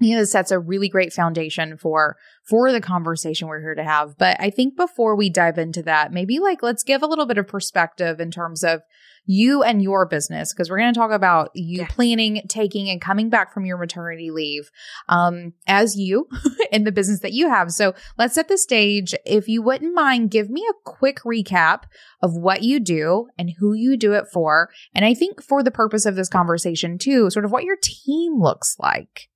you 0.00 0.14
know, 0.14 0.20
this 0.20 0.32
sets 0.32 0.50
a 0.50 0.58
really 0.58 0.88
great 0.88 1.12
foundation 1.12 1.76
for 1.76 2.16
for 2.48 2.72
the 2.72 2.80
conversation 2.80 3.46
we're 3.48 3.60
here 3.60 3.74
to 3.74 3.84
have. 3.84 4.16
But 4.18 4.36
I 4.40 4.50
think 4.50 4.76
before 4.76 5.14
we 5.14 5.30
dive 5.30 5.58
into 5.58 5.82
that, 5.82 6.12
maybe 6.12 6.38
like 6.38 6.62
let's 6.62 6.82
give 6.82 7.02
a 7.02 7.06
little 7.06 7.26
bit 7.26 7.38
of 7.38 7.46
perspective 7.46 8.18
in 8.18 8.30
terms 8.30 8.64
of 8.64 8.80
you 9.26 9.62
and 9.62 9.82
your 9.82 10.06
business 10.06 10.52
because 10.52 10.70
we're 10.70 10.78
going 10.78 10.92
to 10.92 10.98
talk 10.98 11.10
about 11.12 11.50
you 11.54 11.80
Yes. 11.80 11.92
planning, 11.92 12.42
taking, 12.48 12.88
and 12.88 13.00
coming 13.00 13.28
back 13.28 13.52
from 13.52 13.64
your 13.64 13.76
maternity 13.76 14.30
leave 14.30 14.70
um, 15.08 15.52
as 15.66 15.96
you 15.96 16.26
in 16.72 16.84
the 16.84 16.90
business 16.92 17.20
that 17.20 17.32
you 17.32 17.48
have. 17.48 17.70
So 17.70 17.94
let's 18.18 18.34
set 18.34 18.48
the 18.48 18.58
stage. 18.58 19.14
If 19.26 19.46
you 19.46 19.62
wouldn't 19.62 19.94
mind, 19.94 20.30
give 20.30 20.50
me 20.50 20.66
a 20.68 20.90
quick 20.90 21.18
recap 21.18 21.82
of 22.22 22.34
what 22.34 22.62
you 22.62 22.80
do 22.80 23.28
and 23.38 23.52
who 23.58 23.74
you 23.74 23.96
do 23.96 24.14
it 24.14 24.24
for. 24.32 24.70
And 24.94 25.04
I 25.04 25.14
think 25.14 25.42
for 25.42 25.62
the 25.62 25.70
purpose 25.70 26.06
of 26.06 26.16
this 26.16 26.28
conversation 26.28 26.98
too, 26.98 27.30
sort 27.30 27.44
of 27.44 27.52
what 27.52 27.64
your 27.64 27.76
team 27.80 28.40
looks 28.40 28.76
like. 28.78 29.29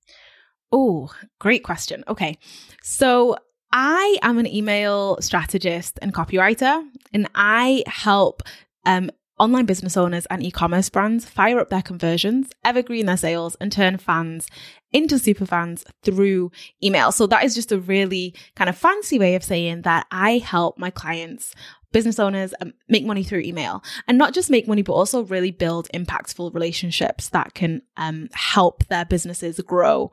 Oh, 0.77 1.09
great 1.39 1.63
question. 1.63 2.03
Okay. 2.05 2.37
So 2.83 3.37
I 3.71 4.17
am 4.21 4.37
an 4.37 4.45
email 4.45 5.17
strategist 5.21 5.97
and 6.01 6.13
copywriter, 6.13 6.85
and 7.13 7.29
I 7.33 7.85
help 7.87 8.43
um, 8.85 9.09
online 9.39 9.65
business 9.65 9.95
owners 9.95 10.25
and 10.25 10.43
e 10.43 10.51
commerce 10.51 10.89
brands 10.89 11.23
fire 11.23 11.59
up 11.59 11.69
their 11.69 11.81
conversions, 11.81 12.49
evergreen 12.65 13.05
their 13.05 13.15
sales, 13.15 13.55
and 13.61 13.71
turn 13.71 13.97
fans 13.97 14.47
into 14.91 15.17
super 15.17 15.45
fans 15.45 15.85
through 16.03 16.51
email. 16.83 17.13
So 17.13 17.25
that 17.27 17.45
is 17.45 17.55
just 17.55 17.71
a 17.71 17.79
really 17.79 18.35
kind 18.57 18.69
of 18.69 18.77
fancy 18.77 19.17
way 19.17 19.35
of 19.35 19.45
saying 19.45 19.83
that 19.83 20.07
I 20.11 20.39
help 20.39 20.77
my 20.77 20.89
clients. 20.89 21.55
Business 21.93 22.19
owners 22.19 22.53
um, 22.59 22.73
make 22.89 23.05
money 23.05 23.23
through 23.23 23.39
email 23.39 23.81
and 24.05 24.17
not 24.17 24.33
just 24.33 24.49
make 24.49 24.67
money, 24.67 24.81
but 24.81 24.91
also 24.91 25.23
really 25.23 25.51
build 25.51 25.87
impactful 25.93 26.53
relationships 26.53 27.29
that 27.29 27.53
can 27.53 27.81
um, 27.95 28.27
help 28.33 28.85
their 28.87 29.05
businesses 29.05 29.61
grow 29.61 30.11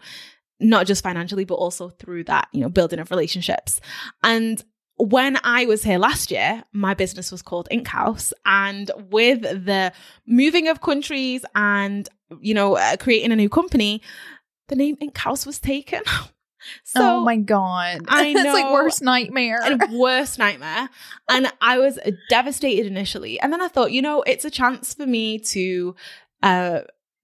not 0.62 0.87
just 0.87 1.02
financially, 1.02 1.45
but 1.45 1.54
also 1.54 1.90
through 1.90 2.25
that, 2.25 2.49
you 2.52 2.61
know, 2.61 2.69
building 2.69 2.99
of 2.99 3.11
relationships. 3.11 3.81
And 4.23 4.62
when 4.97 5.38
I 5.42 5.64
was 5.64 5.83
here 5.83 5.99
last 5.99 6.31
year, 6.31 6.62
my 6.73 6.95
business 6.95 7.33
was 7.33 7.42
called 7.42 7.69
Ink 7.71 7.88
House. 7.88 8.33
And 8.47 8.90
with 9.11 9.42
the 9.42 9.92
moving 10.26 10.69
of 10.69 10.81
countries 10.81 11.45
and, 11.54 12.09
you 12.40 12.54
know, 12.54 12.76
uh, 12.76 12.97
creating 12.97 13.33
a 13.33 13.37
new 13.37 13.49
company, 13.49 14.02
the 14.69 14.76
name 14.76 14.97
Ink 15.00 15.16
House 15.19 15.45
was 15.45 15.59
taken. 15.59 16.02
so, 16.85 17.16
oh 17.16 17.21
my 17.25 17.37
god, 17.37 18.02
I 18.09 18.26
it's 18.37 18.45
like 18.45 18.64
know. 18.66 18.73
worst 18.73 19.02
nightmare. 19.02 19.61
worst 19.90 20.38
nightmare. 20.38 20.88
And 21.28 21.52
I 21.61 21.78
was 21.78 21.99
devastated 22.28 22.87
initially. 22.87 23.40
And 23.40 23.52
then 23.52 23.61
I 23.61 23.69
thought, 23.69 23.92
you 23.92 24.02
know, 24.02 24.23
it's 24.23 24.45
a 24.45 24.50
chance 24.50 24.95
for 24.95 25.07
me 25.07 25.38
to 25.40 25.95
uh, 26.42 26.81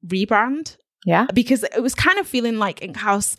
rebrand 0.06 0.76
yeah, 1.08 1.26
because 1.32 1.62
it 1.64 1.82
was 1.82 1.94
kind 1.94 2.18
of 2.18 2.26
feeling 2.26 2.58
like 2.58 2.82
Ink 2.82 2.98
House 2.98 3.38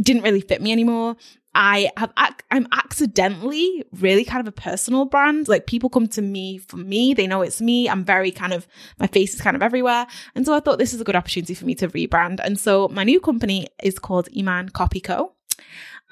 didn't 0.00 0.22
really 0.22 0.40
fit 0.40 0.62
me 0.62 0.70
anymore. 0.70 1.16
I 1.52 1.90
have 1.96 2.12
I'm 2.52 2.68
accidentally 2.70 3.84
really 3.92 4.24
kind 4.24 4.40
of 4.40 4.46
a 4.46 4.52
personal 4.52 5.04
brand. 5.04 5.48
Like 5.48 5.66
people 5.66 5.90
come 5.90 6.06
to 6.08 6.22
me 6.22 6.58
for 6.58 6.76
me, 6.76 7.14
they 7.14 7.26
know 7.26 7.42
it's 7.42 7.60
me. 7.60 7.88
I'm 7.88 8.04
very 8.04 8.30
kind 8.30 8.52
of 8.52 8.68
my 9.00 9.08
face 9.08 9.34
is 9.34 9.40
kind 9.40 9.56
of 9.56 9.64
everywhere. 9.64 10.06
And 10.36 10.46
so 10.46 10.54
I 10.54 10.60
thought 10.60 10.78
this 10.78 10.94
is 10.94 11.00
a 11.00 11.04
good 11.04 11.16
opportunity 11.16 11.54
for 11.54 11.66
me 11.66 11.74
to 11.74 11.88
rebrand. 11.88 12.38
And 12.38 12.56
so 12.56 12.86
my 12.86 13.02
new 13.02 13.18
company 13.18 13.66
is 13.82 13.98
called 13.98 14.28
Eman 14.30 14.72
Copy 14.72 15.00
Co. 15.00 15.32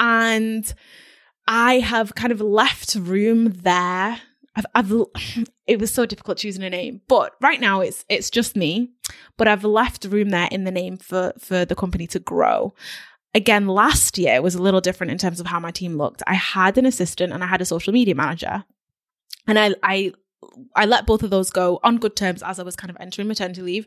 And 0.01 0.75
I 1.47 1.75
have 1.75 2.17
kind 2.17 2.33
of 2.33 2.41
left 2.41 2.97
room 2.97 3.53
there 3.53 4.21
I've, 4.57 4.67
I've 4.75 4.93
it 5.67 5.79
was 5.79 5.93
so 5.93 6.07
difficult 6.07 6.39
choosing 6.39 6.65
a 6.65 6.71
name, 6.71 7.03
but 7.09 7.35
right 7.41 7.61
now 7.61 7.81
it's 7.81 8.05
it's 8.09 8.31
just 8.31 8.57
me. 8.57 8.91
But 9.37 9.49
I've 9.49 9.65
left 9.65 10.05
room 10.07 10.31
there 10.31 10.49
in 10.51 10.65
the 10.65 10.71
name 10.71 10.97
for 10.97 11.33
for 11.39 11.65
the 11.65 11.77
company 11.77 12.07
to 12.09 12.19
grow. 12.19 12.75
Again, 13.35 13.67
last 13.67 14.17
year 14.17 14.35
it 14.35 14.43
was 14.43 14.55
a 14.55 14.63
little 14.63 14.81
different 14.81 15.11
in 15.11 15.19
terms 15.19 15.41
of 15.41 15.47
how 15.47 15.61
my 15.61 15.71
team 15.71 15.97
looked. 15.97 16.23
I 16.27 16.35
had 16.35 16.79
an 16.79 16.87
assistant 16.87 17.33
and 17.33 17.45
I 17.45 17.47
had 17.47 17.61
a 17.61 17.67
social 17.67 17.93
media 17.93 18.15
manager, 18.15 18.65
and 19.47 19.59
I 19.59 19.75
I 19.83 20.13
I 20.75 20.87
let 20.87 21.07
both 21.07 21.23
of 21.23 21.31
those 21.31 21.51
go 21.51 21.81
on 21.83 21.99
good 21.99 22.17
terms 22.17 22.43
as 22.43 22.59
I 22.59 22.63
was 22.63 22.77
kind 22.77 22.91
of 22.91 22.97
entering 23.01 23.29
maternity 23.29 23.63
leave. 23.63 23.87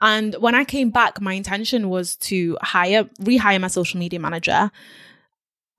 And 0.00 0.34
when 0.36 0.54
I 0.54 0.64
came 0.64 0.90
back, 0.90 1.20
my 1.20 1.32
intention 1.32 1.88
was 1.88 2.16
to 2.16 2.56
hire, 2.62 3.04
rehire 3.20 3.60
my 3.60 3.68
social 3.68 3.98
media 3.98 4.20
manager. 4.20 4.70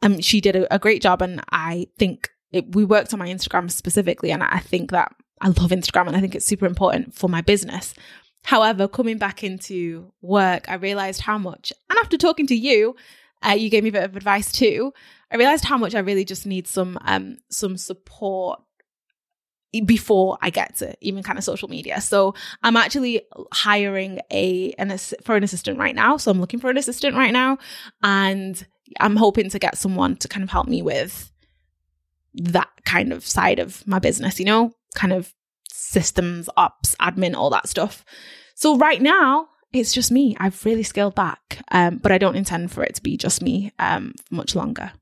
Um, 0.01 0.19
she 0.21 0.41
did 0.41 0.55
a, 0.55 0.73
a 0.75 0.79
great 0.79 1.01
job, 1.01 1.21
and 1.21 1.41
I 1.51 1.87
think 1.97 2.29
it, 2.55 2.75
we 2.75 2.85
worked 2.85 3.13
on 3.13 3.19
my 3.19 3.27
Instagram 3.27 3.69
specifically, 3.69 4.31
and 4.31 4.41
I 4.41 4.59
think 4.59 4.91
that 4.91 5.13
I 5.41 5.49
love 5.49 5.71
Instagram, 5.71 6.07
and 6.07 6.15
I 6.15 6.21
think 6.21 6.35
it's 6.35 6.45
super 6.45 6.65
important 6.65 7.13
for 7.13 7.29
my 7.29 7.41
business. 7.41 7.93
However, 8.43 8.87
coming 8.87 9.17
back 9.17 9.43
into 9.43 10.11
work, 10.21 10.69
I 10.69 10.75
realized 10.75 11.21
how 11.21 11.37
much, 11.37 11.73
and 11.89 11.99
after 11.99 12.17
talking 12.17 12.47
to 12.47 12.55
you, 12.55 12.95
uh, 13.45 13.51
you 13.51 13.69
gave 13.69 13.83
me 13.83 13.89
a 13.89 13.93
bit 13.93 14.03
of 14.03 14.15
advice 14.15 14.51
too. 14.51 14.93
I 15.31 15.37
realized 15.37 15.65
how 15.65 15.77
much 15.77 15.95
I 15.95 15.99
really 15.99 16.23
just 16.23 16.45
need 16.45 16.67
some 16.67 16.97
um 17.01 17.37
some 17.49 17.75
support 17.77 18.61
before 19.85 20.37
I 20.41 20.49
get 20.51 20.77
to 20.77 20.95
even 21.01 21.23
kind 21.23 21.37
of 21.37 21.43
social 21.43 21.67
media. 21.67 21.99
So 21.99 22.33
I'm 22.63 22.77
actually 22.77 23.23
hiring 23.51 24.19
a 24.31 24.73
an 24.77 24.97
for 25.23 25.35
an 25.35 25.43
assistant 25.43 25.77
right 25.77 25.95
now. 25.95 26.15
So 26.17 26.31
I'm 26.31 26.39
looking 26.39 26.61
for 26.61 26.69
an 26.69 26.77
assistant 26.77 27.15
right 27.17 27.33
now, 27.33 27.57
and 28.01 28.65
I'm 28.99 29.17
hoping 29.17 29.49
to 29.49 29.59
get 29.59 29.77
someone 29.77 30.15
to 30.17 30.27
kind 30.27 30.43
of 30.43 30.49
help 30.49 30.67
me 30.67 30.81
with 30.81 31.31
that 32.43 32.69
kind 32.85 33.11
of 33.11 33.25
side 33.25 33.59
of 33.59 33.85
my 33.87 33.99
business. 33.99 34.39
You 34.39 34.45
know, 34.45 34.71
kind 34.95 35.13
of 35.13 35.33
systems, 35.71 36.49
ops, 36.57 36.95
admin, 36.99 37.35
all 37.35 37.49
that 37.51 37.69
stuff. 37.69 38.03
So 38.55 38.77
right 38.77 39.01
now 39.01 39.47
it's 39.73 39.93
just 39.93 40.11
me. 40.11 40.35
I've 40.39 40.63
really 40.65 40.83
scaled 40.83 41.15
back, 41.15 41.61
um, 41.71 41.97
but 41.97 42.11
I 42.11 42.17
don't 42.17 42.37
intend 42.37 42.71
for 42.71 42.83
it 42.83 42.95
to 42.95 43.03
be 43.03 43.17
just 43.17 43.41
me 43.41 43.71
um, 43.77 44.13
much 44.31 44.55
longer. 44.55 44.93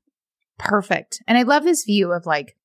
Perfect. 0.58 1.22
And 1.26 1.38
I 1.38 1.42
love 1.42 1.64
this 1.64 1.84
view 1.84 2.12
of 2.12 2.26
like 2.26 2.56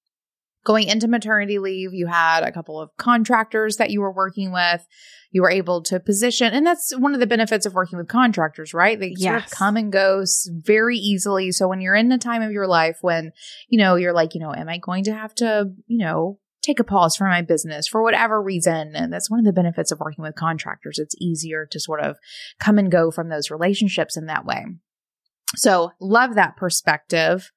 going 0.70 0.88
into 0.88 1.08
maternity 1.08 1.58
leave, 1.58 1.96
you 1.96 2.06
had 2.06 2.44
a 2.44 2.52
couple 2.52 2.80
of 2.80 2.96
contractors 2.96 3.78
that 3.78 3.90
you 3.90 4.02
were 4.02 4.12
working 4.12 4.52
with. 4.52 4.86
You 5.32 5.42
were 5.42 5.50
able 5.50 5.82
to 5.84 6.00
position, 6.00 6.54
and 6.54 6.66
that's 6.66 6.96
one 6.96 7.16
of 7.16 7.20
the 7.20 7.26
benefits 7.26 7.66
of 7.66 7.74
working 7.74 7.98
with 7.98 8.08
contractors, 8.08 8.72
right? 8.72 9.00
They 9.00 9.16
yes. 9.18 9.22
sort 9.22 9.46
of 9.46 9.50
come 9.50 9.78
and 9.78 9.92
go 9.92 10.26
very 10.48 10.98
easily. 10.98 11.52
So 11.52 11.68
when 11.68 11.82
you're 11.82 11.96
in 11.96 12.10
the 12.10 12.20
time 12.20 12.44
of 12.44 12.52
your 12.52 12.68
life 12.68 13.00
when, 13.02 13.32
you 13.68 13.80
know, 13.80 13.96
you're 13.96 14.14
like, 14.14 14.36
you 14.36 14.42
know, 14.42 14.54
am 14.54 14.70
I 14.70 14.78
going 14.78 15.06
to 15.06 15.14
have 15.14 15.34
to, 15.36 15.72
you 15.88 15.98
know, 15.98 16.38
take 16.62 16.80
a 16.80 16.84
pause 16.84 17.16
from 17.16 17.30
my 17.30 17.42
business 17.42 17.88
for 17.88 18.04
whatever 18.04 18.40
reason. 18.40 18.96
And 18.96 19.12
that's 19.12 19.30
one 19.30 19.40
of 19.40 19.46
the 19.46 19.54
benefits 19.54 19.92
of 19.92 20.00
working 20.00 20.24
with 20.24 20.36
contractors. 20.36 21.00
It's 21.00 21.16
easier 21.20 21.66
to 21.72 21.80
sort 21.80 22.02
of 22.02 22.18
come 22.60 22.78
and 22.78 22.92
go 22.92 23.10
from 23.10 23.30
those 23.30 23.50
relationships 23.50 24.18
in 24.18 24.28
that 24.28 24.46
way. 24.46 24.66
So 25.56 25.94
love 26.00 26.36
that 26.36 26.58
perspective 26.58 27.52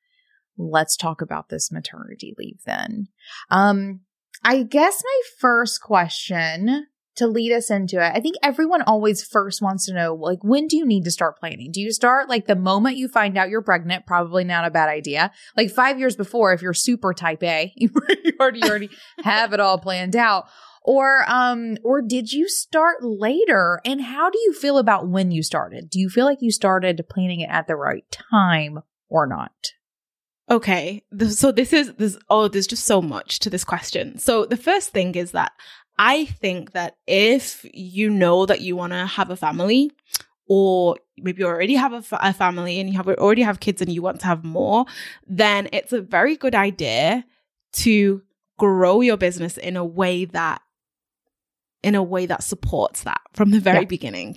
let's 0.57 0.97
talk 0.97 1.21
about 1.21 1.49
this 1.49 1.73
maternity 1.73 2.35
leave 2.39 2.61
then. 2.65 3.09
Um, 3.51 4.01
I 4.45 4.63
guess 4.63 5.03
my 5.05 5.21
first 5.39 5.81
question 5.81 6.87
to 7.17 7.27
lead 7.27 7.53
us 7.53 7.71
into 7.71 7.97
it, 7.97 8.13
I 8.15 8.21
think 8.21 8.37
everyone 8.43 8.83
always 8.83 9.23
first 9.23 9.61
wants 9.61 9.87
to 9.87 9.95
know, 9.95 10.15
like, 10.15 10.43
when 10.43 10.67
do 10.67 10.77
you 10.77 10.87
need 10.87 11.05
to 11.05 11.11
start 11.11 11.39
planning? 11.39 11.71
Do 11.71 11.81
you 11.81 11.93
start 11.93 12.29
like 12.29 12.47
the 12.47 12.57
moment 12.57 12.97
you 12.97 13.09
find 13.09 13.37
out 13.37 13.51
you're 13.51 13.63
pregnant? 13.63 14.07
Probably 14.07 14.45
not 14.45 14.65
a 14.65 14.71
bad 14.71 14.89
idea. 14.89 15.31
Like 15.57 15.71
five 15.71 15.99
years 15.99 16.17
before, 16.17 16.53
if 16.53 16.63
you're 16.63 16.73
super 16.73 17.13
type 17.13 17.43
A, 17.43 17.73
you 17.77 17.91
already, 18.41 18.61
you 18.61 18.69
already 18.69 18.91
have 19.23 19.53
it 19.53 19.61
all 19.61 19.79
planned 19.79 20.17
out. 20.17 20.47
Or, 20.85 21.25
um, 21.29 21.77
or 21.85 22.03
did 22.03 22.33
you 22.33 22.49
start 22.49 23.05
later? 23.05 23.81
And 23.85 24.01
how 24.01 24.31
do 24.31 24.39
you 24.39 24.53
feel 24.53 24.79
about 24.79 25.07
when 25.07 25.31
you 25.31 25.43
started? 25.43 25.91
Do 25.91 26.01
you 26.01 26.09
feel 26.09 26.25
like 26.25 26.39
you 26.41 26.51
started 26.51 27.01
planning 27.09 27.41
it 27.41 27.51
at 27.51 27.69
the 27.69 27.77
right 27.77 28.05
time 28.11 28.81
or 29.09 29.27
not? 29.27 29.53
Okay. 30.53 31.03
So 31.31 31.51
this 31.51 31.73
is 31.73 31.95
this 31.95 32.19
oh 32.29 32.47
there's 32.47 32.67
just 32.67 32.85
so 32.85 33.01
much 33.01 33.39
to 33.41 33.51
this 33.51 33.65
question. 33.65 34.19
So 34.19 34.45
the 34.45 34.59
first 34.59 34.91
thing 34.91 35.15
is 35.15 35.31
that 35.33 35.53
I 35.99 36.27
think 36.27 36.73
that 36.73 36.97
if 37.07 37.65
you 37.73 38.11
know 38.11 38.45
that 38.45 38.61
you 38.61 38.77
want 38.77 38.93
to 38.93 39.07
have 39.07 39.31
a 39.31 39.37
family 39.37 39.91
or 40.47 40.99
maybe 41.17 41.41
you 41.41 41.47
already 41.47 41.75
have 41.75 41.93
a 42.13 42.33
family 42.35 42.79
and 42.79 42.91
you 42.91 42.97
have 42.97 43.09
already 43.09 43.43
have 43.43 43.61
kids 43.61 43.81
and 43.81 43.91
you 43.91 44.03
want 44.03 44.21
to 44.21 44.27
have 44.27 44.45
more, 44.45 44.85
then 45.27 45.71
it's 45.73 45.95
a 45.95 46.03
very 46.03 46.37
good 46.37 46.55
idea 46.55 47.25
to 47.73 48.21
grow 48.59 49.01
your 49.01 49.17
business 49.17 49.57
in 49.57 49.79
a 49.79 49.85
way 49.85 50.27
that 50.27 50.61
in 51.83 51.95
a 51.95 52.03
way 52.03 52.27
that 52.27 52.43
supports 52.43 53.05
that 53.05 53.21
from 53.33 53.53
the 53.53 53.61
very 53.61 53.87
beginning. 53.87 54.37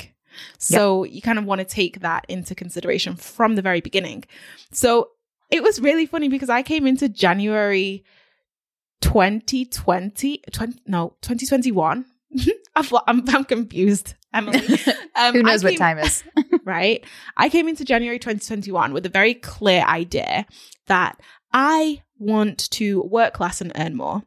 So 0.58 1.04
you 1.04 1.22
kind 1.22 1.40
of 1.40 1.46
want 1.46 1.60
to 1.60 1.66
take 1.66 2.00
that 2.02 2.26
into 2.30 2.56
consideration 2.56 3.16
from 3.16 3.56
the 3.56 3.62
very 3.62 3.82
beginning. 3.82 4.24
So 4.72 5.10
it 5.50 5.64
was 5.64 5.80
really 5.80 6.06
funny 6.06 6.30
because 6.30 6.50
I 6.50 6.64
came 6.64 6.88
into 6.88 7.10
January 7.10 8.04
2020, 9.02 10.42
20, 10.52 10.82
no, 10.88 11.16
2021. 11.22 12.06
I'm, 12.76 12.88
I'm 13.08 13.46
confused, 13.46 14.16
Emily. 14.34 14.62
Um, 15.18 15.34
Who 15.34 15.44
knows 15.44 15.62
came, 15.62 15.72
what 15.72 15.78
time 15.78 15.98
is? 16.00 16.26
right. 16.66 17.02
I 17.38 17.48
came 17.48 17.70
into 17.70 17.86
January 17.86 18.20
2021 18.20 18.92
with 18.92 19.06
a 19.06 19.10
very 19.10 19.34
clear 19.34 19.82
idea 19.82 20.46
that 20.88 21.18
I 21.54 22.02
want 22.20 22.70
to 22.72 23.02
work 23.04 23.40
less 23.40 23.62
and 23.62 23.72
earn 23.78 23.96
more 23.96 24.24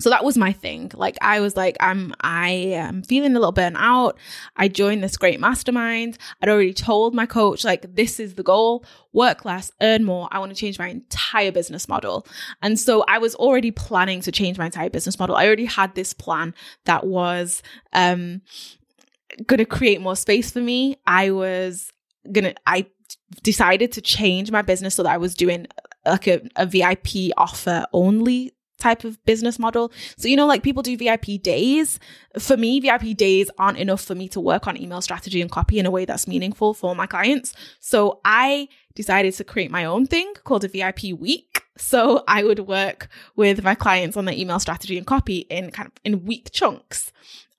so 0.00 0.10
that 0.10 0.24
was 0.24 0.36
my 0.36 0.52
thing. 0.52 0.90
Like 0.94 1.16
i 1.20 1.40
was 1.40 1.56
like 1.56 1.76
i'm 1.80 2.14
i 2.20 2.50
am 2.50 3.02
feeling 3.02 3.32
a 3.32 3.38
little 3.38 3.52
burnt 3.52 3.76
out. 3.78 4.18
I 4.56 4.68
joined 4.68 5.02
this 5.02 5.16
great 5.16 5.40
mastermind. 5.40 6.18
I'd 6.40 6.48
already 6.48 6.74
told 6.74 7.14
my 7.14 7.26
coach 7.26 7.64
like 7.64 7.94
this 7.94 8.18
is 8.18 8.34
the 8.34 8.42
goal. 8.42 8.84
Work 9.12 9.44
less 9.44 9.70
earn 9.80 10.04
more. 10.04 10.28
I 10.30 10.38
want 10.38 10.50
to 10.50 10.56
change 10.56 10.78
my 10.78 10.88
entire 10.88 11.52
business 11.52 11.88
model. 11.88 12.26
And 12.62 12.78
so 12.78 13.04
i 13.08 13.18
was 13.18 13.34
already 13.34 13.70
planning 13.70 14.20
to 14.22 14.32
change 14.32 14.58
my 14.58 14.66
entire 14.66 14.90
business 14.90 15.18
model. 15.18 15.36
I 15.36 15.46
already 15.46 15.66
had 15.66 15.94
this 15.94 16.12
plan 16.12 16.54
that 16.84 17.06
was 17.06 17.62
um 17.92 18.42
going 19.46 19.58
to 19.58 19.64
create 19.64 20.00
more 20.00 20.16
space 20.16 20.50
for 20.50 20.60
me. 20.60 20.96
I 21.06 21.30
was 21.30 21.92
gonna 22.32 22.54
i 22.66 22.86
decided 23.42 23.92
to 23.92 24.00
change 24.00 24.50
my 24.50 24.62
business 24.62 24.94
so 24.94 25.02
that 25.02 25.12
i 25.12 25.16
was 25.16 25.34
doing 25.34 25.66
like 26.06 26.26
a, 26.26 26.40
a 26.56 26.66
vip 26.66 27.08
offer 27.36 27.86
only 27.92 28.52
type 28.80 29.04
of 29.04 29.22
business 29.24 29.58
model. 29.58 29.92
So, 30.16 30.28
you 30.28 30.36
know, 30.36 30.46
like 30.46 30.62
people 30.62 30.82
do 30.82 30.96
VIP 30.96 31.42
days. 31.42 31.98
For 32.38 32.56
me, 32.56 32.80
VIP 32.80 33.16
days 33.16 33.50
aren't 33.58 33.78
enough 33.78 34.02
for 34.02 34.14
me 34.14 34.28
to 34.28 34.40
work 34.40 34.66
on 34.66 34.76
email 34.76 35.00
strategy 35.00 35.40
and 35.40 35.50
copy 35.50 35.78
in 35.78 35.86
a 35.86 35.90
way 35.90 36.04
that's 36.04 36.26
meaningful 36.26 36.74
for 36.74 36.94
my 36.94 37.06
clients. 37.06 37.52
So 37.80 38.20
I 38.24 38.68
decided 38.94 39.34
to 39.34 39.44
create 39.44 39.70
my 39.70 39.84
own 39.84 40.06
thing 40.06 40.32
called 40.44 40.64
a 40.64 40.68
VIP 40.68 41.12
week. 41.18 41.62
So 41.76 42.24
I 42.28 42.44
would 42.44 42.60
work 42.60 43.08
with 43.36 43.62
my 43.62 43.74
clients 43.74 44.16
on 44.16 44.24
their 44.24 44.34
email 44.34 44.60
strategy 44.60 44.98
and 44.98 45.06
copy 45.06 45.38
in 45.38 45.70
kind 45.70 45.86
of 45.86 45.92
in 46.04 46.24
week 46.24 46.50
chunks. 46.52 47.12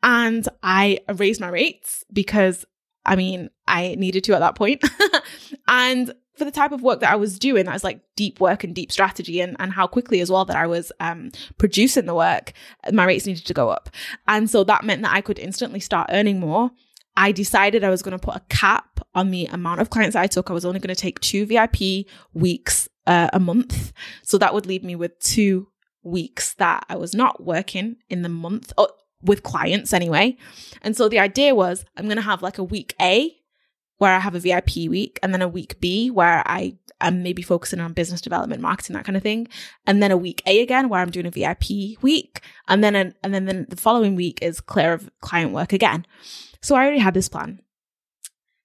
And 0.03 0.47
I 0.63 0.99
raised 1.15 1.41
my 1.41 1.49
rates 1.49 2.03
because 2.11 2.65
I 3.05 3.15
mean, 3.15 3.49
I 3.67 3.95
needed 3.95 4.23
to 4.25 4.35
at 4.35 4.39
that 4.39 4.55
point. 4.55 4.83
and 5.67 6.13
for 6.37 6.45
the 6.45 6.51
type 6.51 6.71
of 6.71 6.81
work 6.81 7.01
that 7.01 7.11
I 7.11 7.15
was 7.15 7.37
doing, 7.37 7.65
that 7.65 7.73
was 7.73 7.83
like 7.83 8.01
deep 8.15 8.39
work 8.39 8.63
and 8.63 8.73
deep 8.73 8.91
strategy, 8.91 9.41
and, 9.41 9.55
and 9.59 9.73
how 9.73 9.87
quickly 9.87 10.21
as 10.21 10.31
well 10.31 10.45
that 10.45 10.55
I 10.55 10.67
was 10.67 10.91
um, 10.99 11.31
producing 11.57 12.05
the 12.05 12.15
work, 12.15 12.53
my 12.91 13.05
rates 13.05 13.25
needed 13.25 13.45
to 13.45 13.53
go 13.53 13.69
up. 13.69 13.89
And 14.27 14.49
so 14.49 14.63
that 14.63 14.83
meant 14.83 15.01
that 15.01 15.13
I 15.13 15.21
could 15.21 15.39
instantly 15.39 15.79
start 15.79 16.09
earning 16.11 16.39
more. 16.39 16.71
I 17.17 17.31
decided 17.31 17.83
I 17.83 17.89
was 17.89 18.01
going 18.01 18.17
to 18.17 18.25
put 18.25 18.37
a 18.37 18.43
cap 18.49 19.01
on 19.13 19.31
the 19.31 19.45
amount 19.47 19.81
of 19.81 19.89
clients 19.89 20.15
I 20.15 20.27
took. 20.27 20.49
I 20.49 20.53
was 20.53 20.65
only 20.65 20.79
going 20.79 20.95
to 20.95 21.01
take 21.01 21.19
two 21.19 21.45
VIP 21.45 22.07
weeks 22.33 22.87
uh, 23.05 23.29
a 23.33 23.39
month. 23.39 23.91
So 24.23 24.37
that 24.37 24.53
would 24.53 24.65
leave 24.65 24.83
me 24.83 24.95
with 24.95 25.19
two 25.19 25.67
weeks 26.03 26.53
that 26.55 26.85
I 26.89 26.95
was 26.95 27.13
not 27.13 27.43
working 27.43 27.97
in 28.09 28.21
the 28.21 28.29
month 28.29 28.71
or 28.77 28.89
with 29.21 29.43
clients 29.43 29.93
anyway. 29.93 30.37
And 30.81 30.95
so 30.95 31.09
the 31.09 31.19
idea 31.19 31.53
was 31.53 31.85
I'm 31.97 32.05
going 32.05 32.15
to 32.15 32.23
have 32.23 32.41
like 32.41 32.57
a 32.57 32.63
week 32.63 32.95
A 33.01 33.35
where 34.01 34.15
I 34.15 34.19
have 34.19 34.33
a 34.33 34.39
VIP 34.39 34.89
week 34.89 35.19
and 35.21 35.31
then 35.31 35.43
a 35.43 35.47
week 35.47 35.79
B 35.79 36.09
where 36.09 36.41
I 36.47 36.75
am 37.01 37.21
maybe 37.21 37.43
focusing 37.43 37.79
on 37.79 37.93
business 37.93 38.19
development, 38.19 38.59
marketing, 38.59 38.95
that 38.95 39.05
kind 39.05 39.15
of 39.15 39.21
thing. 39.21 39.47
And 39.85 40.01
then 40.01 40.09
a 40.09 40.17
week 40.17 40.41
A 40.47 40.59
again 40.61 40.89
where 40.89 40.99
I'm 40.99 41.11
doing 41.11 41.27
a 41.27 41.29
VIP 41.29 42.01
week. 42.01 42.41
And 42.67 42.83
then, 42.83 42.95
an, 42.95 43.13
and 43.23 43.31
then, 43.31 43.45
then 43.45 43.67
the 43.69 43.75
following 43.75 44.15
week 44.15 44.39
is 44.41 44.59
clear 44.59 44.93
of 44.93 45.11
client 45.21 45.51
work 45.51 45.71
again. 45.71 46.07
So 46.63 46.73
I 46.73 46.81
already 46.81 46.97
had 46.97 47.13
this 47.13 47.29
plan. 47.29 47.61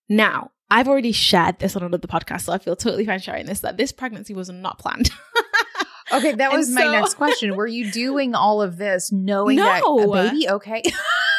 Now, 0.09 0.53
I've 0.71 0.89
already 0.89 1.13
shared 1.13 1.59
this 1.59 1.77
on 1.77 1.83
another 1.83 2.09
podcast, 2.09 2.43
so 2.45 2.55
I 2.55 2.59
feel 2.59 2.75
totally 2.75 3.05
fine 3.05 3.21
sharing 3.21 3.45
this 3.45 3.61
that 3.61 3.77
this 3.77 3.93
pregnancy 3.93 4.33
was 4.33 4.49
not 4.49 4.79
planned. 4.79 5.11
okay, 6.13 6.33
that 6.33 6.53
was 6.53 6.71
my 6.71 6.91
next 6.91 7.15
question. 7.15 7.57
Were 7.57 7.67
you 7.67 7.91
doing 7.91 8.35
all 8.35 8.63
of 8.63 8.77
this 8.77 9.13
knowing 9.13 9.57
no. 9.57 9.65
that 9.65 9.83
a 9.83 10.31
baby? 10.31 10.49
Okay. 10.49 10.83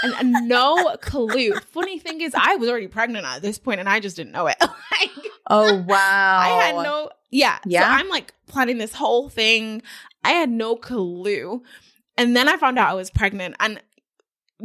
no 0.23 0.95
clue. 1.01 1.53
Funny 1.71 1.99
thing 1.99 2.21
is, 2.21 2.33
I 2.35 2.55
was 2.55 2.69
already 2.69 2.87
pregnant 2.87 3.25
at 3.25 3.41
this 3.41 3.57
point, 3.57 3.79
and 3.79 3.89
I 3.89 3.99
just 3.99 4.15
didn't 4.15 4.31
know 4.31 4.47
it. 4.47 4.57
like, 4.61 5.11
oh 5.49 5.77
wow! 5.87 6.39
I 6.39 6.49
had 6.49 6.75
no, 6.75 7.09
yeah, 7.31 7.59
yeah. 7.65 7.81
So 7.81 7.87
I'm 7.87 8.09
like 8.09 8.33
planning 8.47 8.77
this 8.77 8.93
whole 8.93 9.29
thing. 9.29 9.81
I 10.23 10.31
had 10.31 10.49
no 10.49 10.75
clue, 10.75 11.63
and 12.17 12.35
then 12.35 12.49
I 12.49 12.57
found 12.57 12.79
out 12.79 12.89
I 12.89 12.95
was 12.95 13.09
pregnant 13.09 13.55
and 13.59 13.81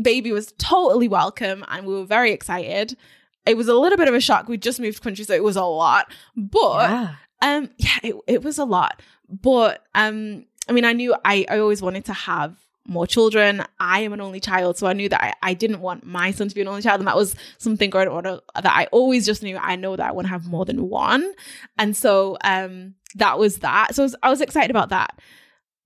baby 0.00 0.32
was 0.32 0.52
totally 0.58 1.08
welcome 1.08 1.64
and 1.68 1.86
we 1.86 1.94
were 1.94 2.04
very 2.04 2.32
excited. 2.32 2.96
It 3.44 3.56
was 3.56 3.68
a 3.68 3.74
little 3.74 3.98
bit 3.98 4.08
of 4.08 4.14
a 4.14 4.20
shock. 4.20 4.48
We 4.48 4.56
just 4.56 4.80
moved 4.80 5.02
country, 5.02 5.24
so 5.24 5.34
it 5.34 5.44
was 5.44 5.56
a 5.56 5.64
lot. 5.64 6.12
But 6.36 6.90
Yeah. 6.90 7.14
um 7.42 7.70
yeah, 7.76 7.98
it, 8.02 8.14
it 8.26 8.42
was 8.42 8.58
a 8.58 8.64
lot. 8.64 9.02
But 9.28 9.84
um 9.94 10.46
I 10.68 10.72
mean 10.72 10.84
I 10.84 10.92
knew 10.92 11.14
I, 11.24 11.46
I 11.48 11.58
always 11.58 11.82
wanted 11.82 12.04
to 12.06 12.12
have 12.12 12.56
more 12.86 13.06
children. 13.06 13.64
I 13.78 14.00
am 14.00 14.12
an 14.12 14.20
only 14.20 14.40
child, 14.40 14.76
so 14.76 14.86
I 14.86 14.92
knew 14.92 15.08
that 15.08 15.22
I, 15.22 15.50
I 15.50 15.54
didn't 15.54 15.80
want 15.80 16.04
my 16.04 16.32
son 16.32 16.48
to 16.48 16.54
be 16.54 16.60
an 16.60 16.68
only 16.68 16.82
child. 16.82 17.00
And 17.00 17.06
that 17.06 17.16
was 17.16 17.36
something 17.58 17.90
growing 17.90 18.26
up 18.26 18.44
that 18.54 18.66
I 18.66 18.86
always 18.90 19.24
just 19.24 19.42
knew 19.42 19.56
I 19.56 19.76
know 19.76 19.94
that 19.96 20.08
I 20.08 20.12
want 20.12 20.26
to 20.26 20.32
have 20.32 20.46
more 20.46 20.64
than 20.64 20.88
one. 20.88 21.32
And 21.78 21.96
so 21.96 22.36
um 22.44 22.94
that 23.16 23.38
was 23.38 23.58
that. 23.58 23.94
So 23.94 24.02
I 24.02 24.04
was, 24.04 24.16
I 24.22 24.30
was 24.30 24.40
excited 24.40 24.70
about 24.70 24.88
that. 24.88 25.18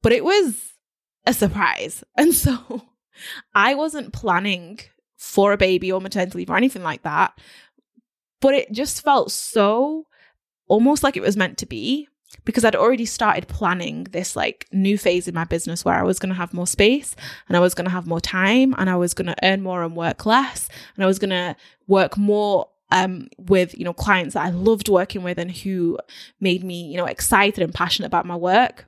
But 0.02 0.12
it 0.12 0.24
was 0.24 0.72
a 1.26 1.32
surprise. 1.34 2.02
And 2.16 2.34
so 2.34 2.82
I 3.54 3.74
wasn't 3.74 4.12
planning 4.12 4.78
for 5.16 5.52
a 5.52 5.56
baby 5.56 5.90
or 5.90 6.00
maternity 6.00 6.38
leave 6.38 6.50
or 6.50 6.56
anything 6.56 6.82
like 6.82 7.02
that. 7.02 7.38
But 8.40 8.54
it 8.54 8.72
just 8.72 9.02
felt 9.02 9.32
so 9.32 10.06
almost 10.68 11.02
like 11.02 11.16
it 11.16 11.22
was 11.22 11.36
meant 11.36 11.58
to 11.58 11.66
be 11.66 12.08
because 12.44 12.64
I'd 12.64 12.76
already 12.76 13.06
started 13.06 13.48
planning 13.48 14.04
this 14.04 14.36
like 14.36 14.66
new 14.72 14.98
phase 14.98 15.28
in 15.28 15.34
my 15.34 15.44
business 15.44 15.84
where 15.84 15.94
I 15.94 16.02
was 16.02 16.18
going 16.18 16.30
to 16.30 16.36
have 16.36 16.54
more 16.54 16.66
space 16.66 17.14
and 17.48 17.56
I 17.56 17.60
was 17.60 17.74
going 17.74 17.86
to 17.86 17.90
have 17.90 18.06
more 18.06 18.20
time 18.20 18.74
and 18.78 18.88
I 18.88 18.96
was 18.96 19.14
going 19.14 19.26
to 19.26 19.36
earn 19.44 19.62
more 19.62 19.82
and 19.82 19.96
work 19.96 20.26
less 20.26 20.68
and 20.94 21.04
I 21.04 21.06
was 21.06 21.18
going 21.18 21.30
to 21.30 21.56
work 21.86 22.16
more 22.16 22.68
um 22.92 23.26
with 23.36 23.76
you 23.76 23.84
know 23.84 23.92
clients 23.92 24.34
that 24.34 24.46
I 24.46 24.50
loved 24.50 24.88
working 24.88 25.24
with 25.24 25.38
and 25.38 25.50
who 25.50 25.98
made 26.40 26.62
me 26.62 26.84
you 26.84 26.96
know 26.96 27.06
excited 27.06 27.62
and 27.62 27.74
passionate 27.74 28.06
about 28.06 28.26
my 28.26 28.36
work 28.36 28.85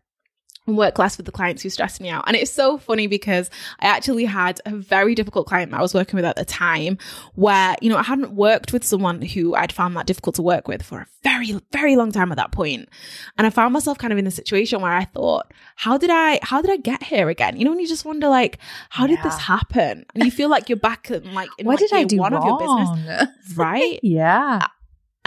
work 0.76 0.98
less 0.98 1.16
with 1.16 1.26
the 1.26 1.32
clients 1.32 1.62
who 1.62 1.70
stressed 1.70 2.00
me 2.00 2.08
out. 2.08 2.24
And 2.26 2.36
it's 2.36 2.50
so 2.50 2.78
funny 2.78 3.06
because 3.06 3.50
I 3.80 3.86
actually 3.86 4.24
had 4.24 4.60
a 4.66 4.70
very 4.70 5.14
difficult 5.14 5.46
client 5.46 5.70
that 5.70 5.78
I 5.78 5.82
was 5.82 5.94
working 5.94 6.16
with 6.16 6.24
at 6.24 6.36
the 6.36 6.44
time 6.44 6.98
where, 7.34 7.76
you 7.80 7.88
know, 7.90 7.96
I 7.96 8.02
hadn't 8.02 8.32
worked 8.32 8.72
with 8.72 8.84
someone 8.84 9.22
who 9.22 9.54
I'd 9.54 9.72
found 9.72 9.96
that 9.96 10.06
difficult 10.06 10.36
to 10.36 10.42
work 10.42 10.68
with 10.68 10.82
for 10.82 11.00
a 11.00 11.06
very, 11.22 11.58
very 11.72 11.96
long 11.96 12.12
time 12.12 12.30
at 12.30 12.36
that 12.36 12.52
point. 12.52 12.88
And 13.36 13.46
I 13.46 13.50
found 13.50 13.72
myself 13.72 13.98
kind 13.98 14.12
of 14.12 14.18
in 14.18 14.26
a 14.26 14.30
situation 14.30 14.80
where 14.80 14.92
I 14.92 15.04
thought, 15.04 15.52
how 15.76 15.98
did 15.98 16.10
I, 16.10 16.40
how 16.42 16.62
did 16.62 16.70
I 16.70 16.76
get 16.76 17.02
here 17.02 17.28
again? 17.28 17.56
You 17.56 17.64
know, 17.64 17.70
when 17.70 17.80
you 17.80 17.88
just 17.88 18.04
wonder 18.04 18.28
like, 18.28 18.58
how 18.90 19.06
did 19.06 19.18
this 19.22 19.38
happen? 19.38 20.04
And 20.14 20.24
you 20.24 20.30
feel 20.30 20.48
like 20.48 20.68
you're 20.68 20.76
back 20.76 21.10
in 21.10 21.34
like, 21.34 21.50
in 21.58 21.66
what 21.66 21.80
like 21.80 21.90
did 21.90 21.92
I 21.96 22.04
do 22.04 22.18
one 22.18 22.32
wrong? 22.32 22.42
of 22.42 22.48
your 22.48 22.94
business, 22.96 23.28
right? 23.56 24.00
yeah. 24.02 24.66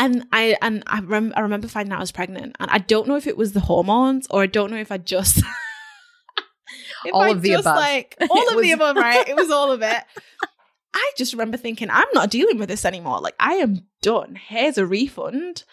And 0.02 0.26
I 0.34 0.58
and 0.62 0.84
I, 0.88 1.00
rem- 1.02 1.34
I 1.36 1.42
remember 1.42 1.68
finding 1.68 1.94
out 1.94 1.98
I 2.00 2.02
was 2.02 2.12
pregnant, 2.12 2.56
and 2.60 2.70
I 2.72 2.80
don't 2.80 3.08
know 3.08 3.16
if 3.16 3.28
it 3.28 3.38
was 3.38 3.54
the 3.54 3.60
hormones 3.62 4.28
or 4.30 4.42
I 4.42 4.48
don't 4.48 4.72
know 4.72 4.78
if 4.78 4.92
I 4.92 4.98
just 4.98 5.44
All 7.14 7.22
I 7.22 7.30
of 7.30 7.42
the 7.42 7.54
above. 7.54 7.76
like 7.76 8.16
all 8.30 8.50
of 8.50 8.56
was- 8.56 8.64
the 8.64 8.72
above, 8.72 8.96
right? 8.96 9.28
It 9.28 9.36
was 9.36 9.52
all 9.52 9.72
of 9.72 9.82
it. 9.82 10.04
I 10.94 11.12
just 11.18 11.34
remember 11.34 11.58
thinking, 11.58 11.90
I'm 11.90 12.08
not 12.14 12.30
dealing 12.30 12.58
with 12.58 12.68
this 12.68 12.84
anymore. 12.86 13.20
Like 13.22 13.36
I 13.40 13.54
am 13.56 13.88
done. 14.02 14.36
Here's 14.36 14.78
a 14.78 14.86
refund. 14.86 15.64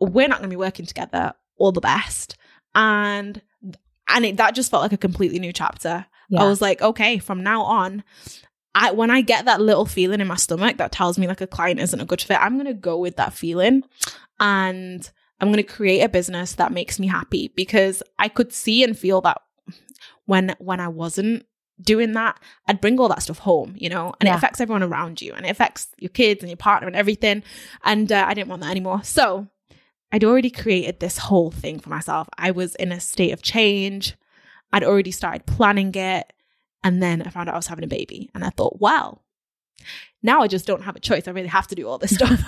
We're 0.00 0.28
not 0.28 0.38
going 0.38 0.48
to 0.50 0.56
be 0.56 0.60
working 0.60 0.86
together. 0.86 1.34
All 1.58 1.72
the 1.72 1.80
best, 1.80 2.36
and 2.74 3.40
and 4.08 4.24
it, 4.24 4.36
that 4.38 4.54
just 4.54 4.70
felt 4.70 4.82
like 4.82 4.92
a 4.92 4.96
completely 4.96 5.38
new 5.38 5.52
chapter. 5.52 6.06
Yeah. 6.28 6.42
I 6.42 6.48
was 6.48 6.60
like, 6.62 6.80
okay, 6.82 7.18
from 7.18 7.42
now 7.42 7.62
on, 7.62 8.02
I 8.74 8.92
when 8.92 9.10
I 9.10 9.20
get 9.20 9.44
that 9.44 9.60
little 9.60 9.84
feeling 9.86 10.20
in 10.20 10.26
my 10.26 10.36
stomach 10.36 10.78
that 10.78 10.92
tells 10.92 11.18
me 11.18 11.26
like 11.26 11.40
a 11.40 11.46
client 11.46 11.80
isn't 11.80 12.00
a 12.00 12.04
good 12.06 12.22
fit, 12.22 12.40
I'm 12.40 12.56
gonna 12.56 12.74
go 12.74 12.98
with 12.98 13.16
that 13.16 13.34
feeling 13.34 13.82
and 14.40 15.08
I'm 15.40 15.50
gonna 15.50 15.62
create 15.62 16.02
a 16.02 16.08
business 16.08 16.54
that 16.54 16.72
makes 16.72 16.98
me 16.98 17.06
happy 17.06 17.52
because 17.54 18.02
I 18.18 18.28
could 18.28 18.52
see 18.52 18.82
and 18.84 18.96
feel 18.98 19.20
that 19.22 19.40
when 20.26 20.54
when 20.58 20.80
I 20.80 20.88
wasn't 20.88 21.44
doing 21.80 22.12
that, 22.12 22.38
I'd 22.68 22.80
bring 22.80 22.98
all 23.00 23.08
that 23.08 23.22
stuff 23.22 23.38
home, 23.38 23.74
you 23.76 23.88
know, 23.88 24.14
and 24.20 24.28
Yeah. 24.28 24.34
it 24.34 24.36
affects 24.38 24.60
everyone 24.60 24.84
around 24.84 25.20
you 25.20 25.32
and 25.32 25.44
it 25.44 25.50
affects 25.50 25.88
your 25.98 26.10
kids 26.10 26.42
and 26.42 26.48
your 26.50 26.56
partner 26.56 26.86
and 26.86 26.94
everything. 26.96 27.42
And 27.84 28.10
uh, 28.12 28.24
I 28.28 28.34
didn't 28.34 28.48
want 28.48 28.62
that 28.62 28.70
anymore. 28.70 29.02
So 29.02 29.48
I'd 30.12 30.22
already 30.24 30.50
created 30.50 31.00
this 31.00 31.18
whole 31.18 31.50
thing 31.50 31.80
for 31.80 31.88
myself. 31.90 32.28
I 32.38 32.52
was 32.52 32.74
in 32.76 32.92
a 32.92 33.00
state 33.00 33.32
of 33.32 33.42
change. 33.42 34.14
I'd 34.72 34.84
already 34.84 35.10
started 35.10 35.44
planning 35.46 35.92
it. 35.94 36.32
And 36.84 37.02
then 37.02 37.22
I 37.22 37.30
found 37.30 37.48
out 37.48 37.54
I 37.54 37.58
was 37.58 37.66
having 37.66 37.84
a 37.84 37.88
baby. 37.88 38.30
And 38.34 38.44
I 38.44 38.50
thought, 38.50 38.80
well, 38.80 39.22
now 40.22 40.42
I 40.42 40.48
just 40.48 40.66
don't 40.66 40.82
have 40.82 40.96
a 40.96 41.00
choice. 41.00 41.26
I 41.26 41.32
really 41.32 41.48
have 41.48 41.66
to 41.68 41.74
do 41.74 41.88
all 41.88 41.98
this 41.98 42.14
stuff. 42.14 42.30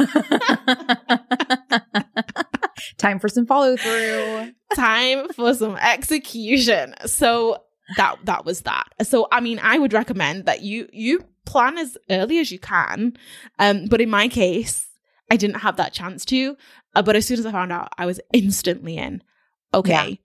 Time 2.98 3.18
for 3.18 3.28
some 3.28 3.46
follow 3.46 3.76
through. 3.76 4.52
Time 4.74 5.28
for 5.30 5.54
some 5.54 5.76
execution. 5.76 6.94
So 7.06 7.58
that 7.96 8.16
that 8.24 8.44
was 8.44 8.62
that. 8.62 8.86
So 9.02 9.28
I 9.32 9.40
mean, 9.40 9.60
I 9.62 9.78
would 9.78 9.92
recommend 9.92 10.46
that 10.46 10.62
you 10.62 10.88
you 10.92 11.24
plan 11.44 11.78
as 11.78 11.96
early 12.10 12.38
as 12.38 12.50
you 12.50 12.58
can. 12.58 13.16
Um, 13.58 13.86
but 13.86 14.00
in 14.00 14.10
my 14.10 14.28
case, 14.28 14.86
I 15.30 15.36
didn't 15.36 15.60
have 15.60 15.76
that 15.76 15.92
chance 15.92 16.24
to. 16.26 16.56
Uh, 16.94 17.02
but 17.02 17.16
as 17.16 17.26
soon 17.26 17.38
as 17.38 17.46
I 17.46 17.52
found 17.52 17.72
out, 17.72 17.92
I 17.98 18.06
was 18.06 18.20
instantly 18.32 18.96
in. 18.96 19.22
Okay, 19.72 20.20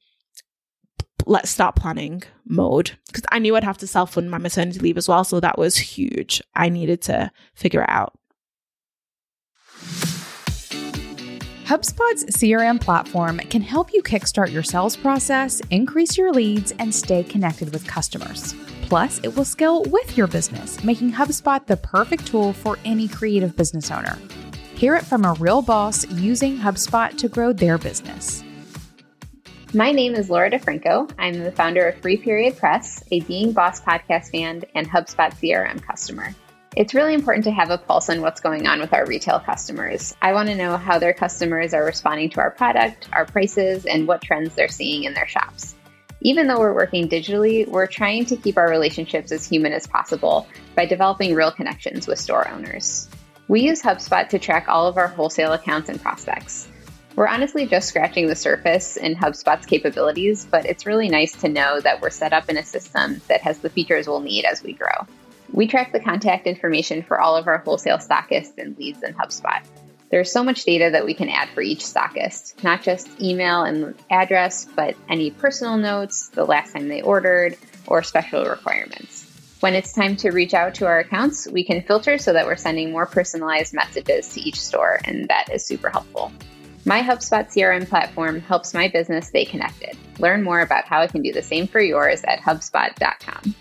let's 1.25 1.49
start 1.49 1.75
planning 1.75 2.23
mode 2.45 2.91
because 3.07 3.23
I 3.31 3.39
knew 3.39 3.55
I'd 3.55 3.63
have 3.63 3.77
to 3.79 3.87
self 3.87 4.13
fund 4.13 4.29
my 4.29 4.37
maternity 4.37 4.79
leave 4.79 4.97
as 4.97 5.07
well. 5.07 5.23
So 5.23 5.39
that 5.39 5.57
was 5.57 5.77
huge. 5.77 6.41
I 6.55 6.69
needed 6.69 7.01
to 7.03 7.31
figure 7.53 7.81
it 7.81 7.89
out. 7.89 8.13
HubSpot's 11.69 12.25
CRM 12.35 12.81
platform 12.81 13.37
can 13.37 13.61
help 13.61 13.93
you 13.93 14.01
kickstart 14.01 14.51
your 14.51 14.63
sales 14.63 14.97
process, 14.97 15.61
increase 15.69 16.17
your 16.17 16.33
leads, 16.33 16.71
and 16.79 16.93
stay 16.93 17.23
connected 17.23 17.71
with 17.71 17.85
customers. 17.85 18.55
Plus, 18.81 19.19
it 19.19 19.35
will 19.35 19.45
scale 19.45 19.83
with 19.83 20.17
your 20.17 20.25
business, 20.25 20.83
making 20.83 21.11
HubSpot 21.11 21.63
the 21.67 21.77
perfect 21.77 22.25
tool 22.25 22.53
for 22.53 22.79
any 22.85 23.07
creative 23.07 23.55
business 23.55 23.91
owner. 23.91 24.17
Hear 24.73 24.95
it 24.95 25.05
from 25.05 25.25
a 25.25 25.33
real 25.33 25.61
boss 25.61 26.09
using 26.09 26.57
HubSpot 26.57 27.15
to 27.15 27.27
grow 27.29 27.53
their 27.53 27.77
business. 27.77 28.43
My 29.71 29.91
name 29.91 30.15
is 30.15 30.31
Laura 30.31 30.49
DeFranco. 30.49 31.11
I'm 31.19 31.43
the 31.43 31.51
founder 31.51 31.87
of 31.87 32.01
Free 32.01 32.17
Period 32.17 32.57
Press, 32.57 33.03
a 33.11 33.19
Being 33.19 33.51
Boss 33.51 33.79
podcast 33.79 34.31
fan 34.31 34.63
and 34.73 34.89
HubSpot 34.89 35.31
CRM 35.31 35.83
customer. 35.83 36.33
It's 36.75 36.95
really 36.95 37.13
important 37.13 37.43
to 37.43 37.51
have 37.51 37.69
a 37.69 37.77
pulse 37.77 38.09
on 38.09 38.21
what's 38.21 38.41
going 38.41 38.65
on 38.65 38.79
with 38.79 38.95
our 38.95 39.05
retail 39.05 39.39
customers. 39.39 40.15
I 40.23 40.33
want 40.33 40.49
to 40.49 40.55
know 40.55 40.75
how 40.75 40.97
their 40.97 41.13
customers 41.13 41.75
are 41.75 41.85
responding 41.85 42.31
to 42.31 42.39
our 42.39 42.49
product, 42.49 43.09
our 43.13 43.27
prices, 43.27 43.85
and 43.85 44.07
what 44.07 44.23
trends 44.23 44.55
they're 44.55 44.69
seeing 44.69 45.03
in 45.03 45.13
their 45.13 45.27
shops. 45.27 45.75
Even 46.21 46.47
though 46.47 46.57
we're 46.57 46.73
working 46.73 47.07
digitally, 47.07 47.67
we're 47.67 47.85
trying 47.85 48.25
to 48.25 48.37
keep 48.37 48.57
our 48.57 48.71
relationships 48.71 49.31
as 49.31 49.47
human 49.47 49.71
as 49.71 49.85
possible 49.85 50.47
by 50.75 50.87
developing 50.87 51.35
real 51.35 51.51
connections 51.51 52.07
with 52.07 52.17
store 52.17 52.49
owners. 52.49 53.07
We 53.47 53.61
use 53.61 53.83
HubSpot 53.83 54.29
to 54.29 54.39
track 54.39 54.67
all 54.67 54.87
of 54.87 54.97
our 54.97 55.09
wholesale 55.09 55.53
accounts 55.53 55.89
and 55.89 56.01
prospects. 56.01 56.67
We're 57.15 57.27
honestly 57.27 57.65
just 57.65 57.89
scratching 57.89 58.27
the 58.27 58.35
surface 58.35 58.95
in 58.95 59.15
HubSpot's 59.15 59.65
capabilities, 59.65 60.45
but 60.45 60.65
it's 60.65 60.85
really 60.85 61.09
nice 61.09 61.33
to 61.41 61.49
know 61.49 61.79
that 61.79 62.01
we're 62.01 62.11
set 62.11 62.33
up 62.33 62.49
in 62.49 62.57
a 62.57 62.63
system 62.63 63.21
that 63.27 63.41
has 63.41 63.59
the 63.59 63.69
features 63.69 64.07
we'll 64.07 64.21
need 64.21 64.45
as 64.45 64.63
we 64.63 64.73
grow. 64.73 65.07
We 65.51 65.67
track 65.67 65.91
the 65.91 65.99
contact 65.99 66.47
information 66.47 67.03
for 67.03 67.19
all 67.19 67.35
of 67.35 67.47
our 67.47 67.57
wholesale 67.57 67.97
stockists 67.97 68.57
and 68.57 68.77
leads 68.77 69.03
in 69.03 69.15
HubSpot. 69.15 69.61
There's 70.11 70.31
so 70.31 70.43
much 70.43 70.63
data 70.63 70.89
that 70.91 71.05
we 71.05 71.13
can 71.13 71.29
add 71.29 71.49
for 71.49 71.61
each 71.61 71.83
stockist, 71.83 72.63
not 72.63 72.81
just 72.81 73.07
email 73.21 73.63
and 73.63 73.95
address, 74.09 74.65
but 74.65 74.95
any 75.07 75.29
personal 75.29 75.77
notes, 75.77 76.29
the 76.29 76.45
last 76.45 76.73
time 76.73 76.87
they 76.87 77.01
ordered, 77.01 77.57
or 77.85 78.01
special 78.01 78.45
requirements. 78.45 79.25
When 79.59 79.75
it's 79.75 79.93
time 79.93 80.15
to 80.17 80.31
reach 80.31 80.53
out 80.53 80.75
to 80.75 80.85
our 80.85 80.99
accounts, 80.99 81.47
we 81.47 81.63
can 81.63 81.81
filter 81.81 82.17
so 82.17 82.33
that 82.33 82.45
we're 82.45 82.55
sending 82.55 82.91
more 82.91 83.05
personalized 83.05 83.73
messages 83.73 84.29
to 84.29 84.41
each 84.41 84.59
store, 84.59 84.99
and 85.03 85.27
that 85.27 85.49
is 85.51 85.65
super 85.65 85.89
helpful. 85.89 86.31
My 86.85 87.01
HubSpot 87.01 87.45
CRM 87.47 87.87
platform 87.87 88.39
helps 88.39 88.73
my 88.73 88.87
business 88.87 89.27
stay 89.27 89.45
connected. 89.45 89.97
Learn 90.17 90.43
more 90.43 90.61
about 90.61 90.85
how 90.85 91.01
it 91.01 91.11
can 91.11 91.21
do 91.21 91.31
the 91.31 91.41
same 91.41 91.67
for 91.67 91.81
yours 91.81 92.23
at 92.23 92.39
HubSpot.com. 92.39 93.55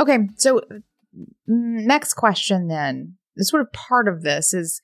Okay, 0.00 0.18
so 0.36 0.60
mm, 0.72 1.24
next 1.46 2.14
question 2.14 2.68
then. 2.68 3.16
Sort 3.38 3.62
of 3.62 3.72
part 3.72 4.08
of 4.08 4.22
this 4.22 4.52
is 4.52 4.80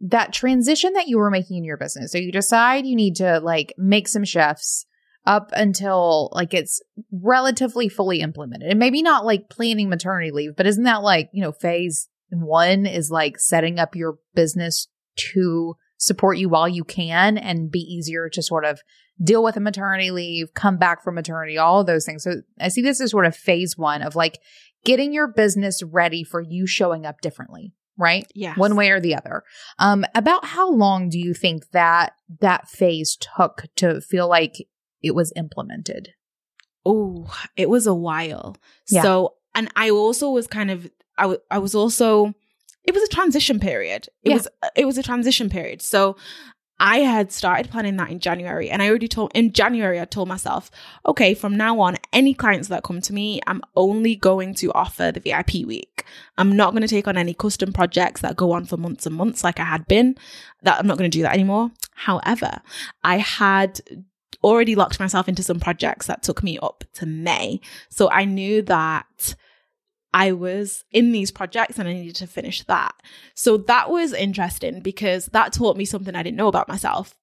that 0.00 0.32
transition 0.32 0.92
that 0.92 1.08
you 1.08 1.18
were 1.18 1.30
making 1.30 1.58
in 1.58 1.64
your 1.64 1.76
business. 1.76 2.12
So 2.12 2.18
you 2.18 2.32
decide 2.32 2.86
you 2.86 2.96
need 2.96 3.16
to 3.16 3.40
like 3.40 3.74
make 3.76 4.08
some 4.08 4.24
shifts 4.24 4.86
up 5.26 5.50
until 5.52 6.30
like 6.32 6.54
it's 6.54 6.80
relatively 7.12 7.88
fully 7.88 8.20
implemented. 8.20 8.70
And 8.70 8.78
maybe 8.78 9.02
not 9.02 9.24
like 9.24 9.50
planning 9.50 9.88
maternity 9.88 10.30
leave, 10.30 10.56
but 10.56 10.66
isn't 10.66 10.84
that 10.84 11.02
like, 11.02 11.30
you 11.32 11.42
know, 11.42 11.52
phase 11.52 12.08
one 12.30 12.86
is 12.86 13.10
like 13.10 13.38
setting 13.38 13.78
up 13.78 13.96
your 13.96 14.18
business 14.34 14.88
to 15.32 15.74
support 15.96 16.38
you 16.38 16.48
while 16.48 16.68
you 16.68 16.84
can 16.84 17.36
and 17.36 17.70
be 17.70 17.80
easier 17.80 18.28
to 18.28 18.42
sort 18.42 18.64
of 18.64 18.80
deal 19.22 19.42
with 19.42 19.56
a 19.56 19.60
maternity 19.60 20.10
leave, 20.10 20.54
come 20.54 20.76
back 20.76 21.02
from 21.02 21.16
maternity, 21.16 21.58
all 21.58 21.80
of 21.80 21.86
those 21.86 22.04
things. 22.04 22.22
So 22.22 22.42
I 22.60 22.68
see 22.68 22.82
this 22.82 23.00
as 23.00 23.10
sort 23.10 23.26
of 23.26 23.34
phase 23.34 23.76
one 23.76 24.02
of 24.02 24.14
like 24.14 24.38
getting 24.84 25.12
your 25.12 25.26
business 25.26 25.82
ready 25.82 26.22
for 26.22 26.40
you 26.40 26.66
showing 26.68 27.04
up 27.04 27.20
differently, 27.20 27.74
right? 27.96 28.30
Yeah. 28.34 28.54
One 28.54 28.76
way 28.76 28.90
or 28.90 29.00
the 29.00 29.16
other. 29.16 29.42
Um, 29.78 30.04
about 30.14 30.44
how 30.44 30.70
long 30.70 31.08
do 31.08 31.18
you 31.18 31.34
think 31.34 31.70
that 31.72 32.12
that 32.40 32.68
phase 32.68 33.16
took 33.36 33.64
to 33.76 34.00
feel 34.00 34.28
like 34.28 34.54
it 35.02 35.16
was 35.16 35.32
implemented? 35.34 36.10
Oh, 36.86 37.34
it 37.56 37.68
was 37.68 37.88
a 37.88 37.94
while. 37.94 38.56
Yeah. 38.88 39.02
So, 39.02 39.34
and 39.52 39.68
I 39.74 39.90
also 39.90 40.30
was 40.30 40.46
kind 40.46 40.70
of, 40.70 40.88
I, 41.18 41.22
w- 41.22 41.40
I 41.50 41.58
was 41.58 41.74
also, 41.74 42.34
it 42.84 42.94
was 42.94 43.02
a 43.02 43.08
transition 43.08 43.60
period. 43.60 44.08
It 44.22 44.30
Yeah. 44.30 44.34
was, 44.34 44.48
it 44.76 44.84
was 44.86 44.96
a 44.98 45.02
transition 45.02 45.50
period. 45.50 45.82
So 45.82 46.16
I 46.80 46.98
had 46.98 47.32
started 47.32 47.70
planning 47.72 47.96
that 47.96 48.08
in 48.10 48.20
January 48.20 48.70
and 48.70 48.80
I 48.80 48.88
already 48.88 49.08
told, 49.08 49.32
in 49.34 49.52
January, 49.52 50.00
I 50.00 50.04
told 50.04 50.28
myself, 50.28 50.70
okay, 51.04 51.34
from 51.34 51.56
now 51.56 51.80
on, 51.80 51.96
any 52.12 52.34
clients 52.34 52.68
that 52.68 52.84
come 52.84 53.00
to 53.00 53.12
me, 53.12 53.40
I'm 53.48 53.62
only 53.74 54.14
going 54.14 54.54
to 54.54 54.70
offer 54.72 55.10
the 55.10 55.18
VIP 55.18 55.66
week. 55.66 56.04
I'm 56.38 56.54
not 56.54 56.70
going 56.70 56.82
to 56.82 56.88
take 56.88 57.08
on 57.08 57.16
any 57.18 57.34
custom 57.34 57.72
projects 57.72 58.20
that 58.20 58.36
go 58.36 58.52
on 58.52 58.64
for 58.64 58.76
months 58.76 59.06
and 59.06 59.16
months 59.16 59.42
like 59.42 59.58
I 59.58 59.64
had 59.64 59.88
been. 59.88 60.16
That 60.62 60.78
I'm 60.78 60.86
not 60.86 60.98
going 60.98 61.10
to 61.10 61.18
do 61.18 61.22
that 61.22 61.34
anymore. 61.34 61.72
However, 61.94 62.60
I 63.02 63.18
had 63.18 63.80
already 64.44 64.76
locked 64.76 65.00
myself 65.00 65.28
into 65.28 65.42
some 65.42 65.58
projects 65.58 66.06
that 66.06 66.22
took 66.22 66.44
me 66.44 66.60
up 66.62 66.84
to 66.94 67.06
May. 67.06 67.60
So 67.90 68.08
I 68.08 68.24
knew 68.24 68.62
that 68.62 69.34
I 70.14 70.32
was 70.32 70.84
in 70.90 71.12
these 71.12 71.30
projects 71.30 71.78
and 71.78 71.88
I 71.88 71.92
needed 71.92 72.16
to 72.16 72.26
finish 72.26 72.62
that. 72.64 72.94
So 73.34 73.56
that 73.58 73.90
was 73.90 74.12
interesting 74.12 74.80
because 74.80 75.26
that 75.26 75.52
taught 75.52 75.76
me 75.76 75.84
something 75.84 76.14
I 76.14 76.22
didn't 76.22 76.36
know 76.36 76.48
about 76.48 76.68
myself. 76.68 77.14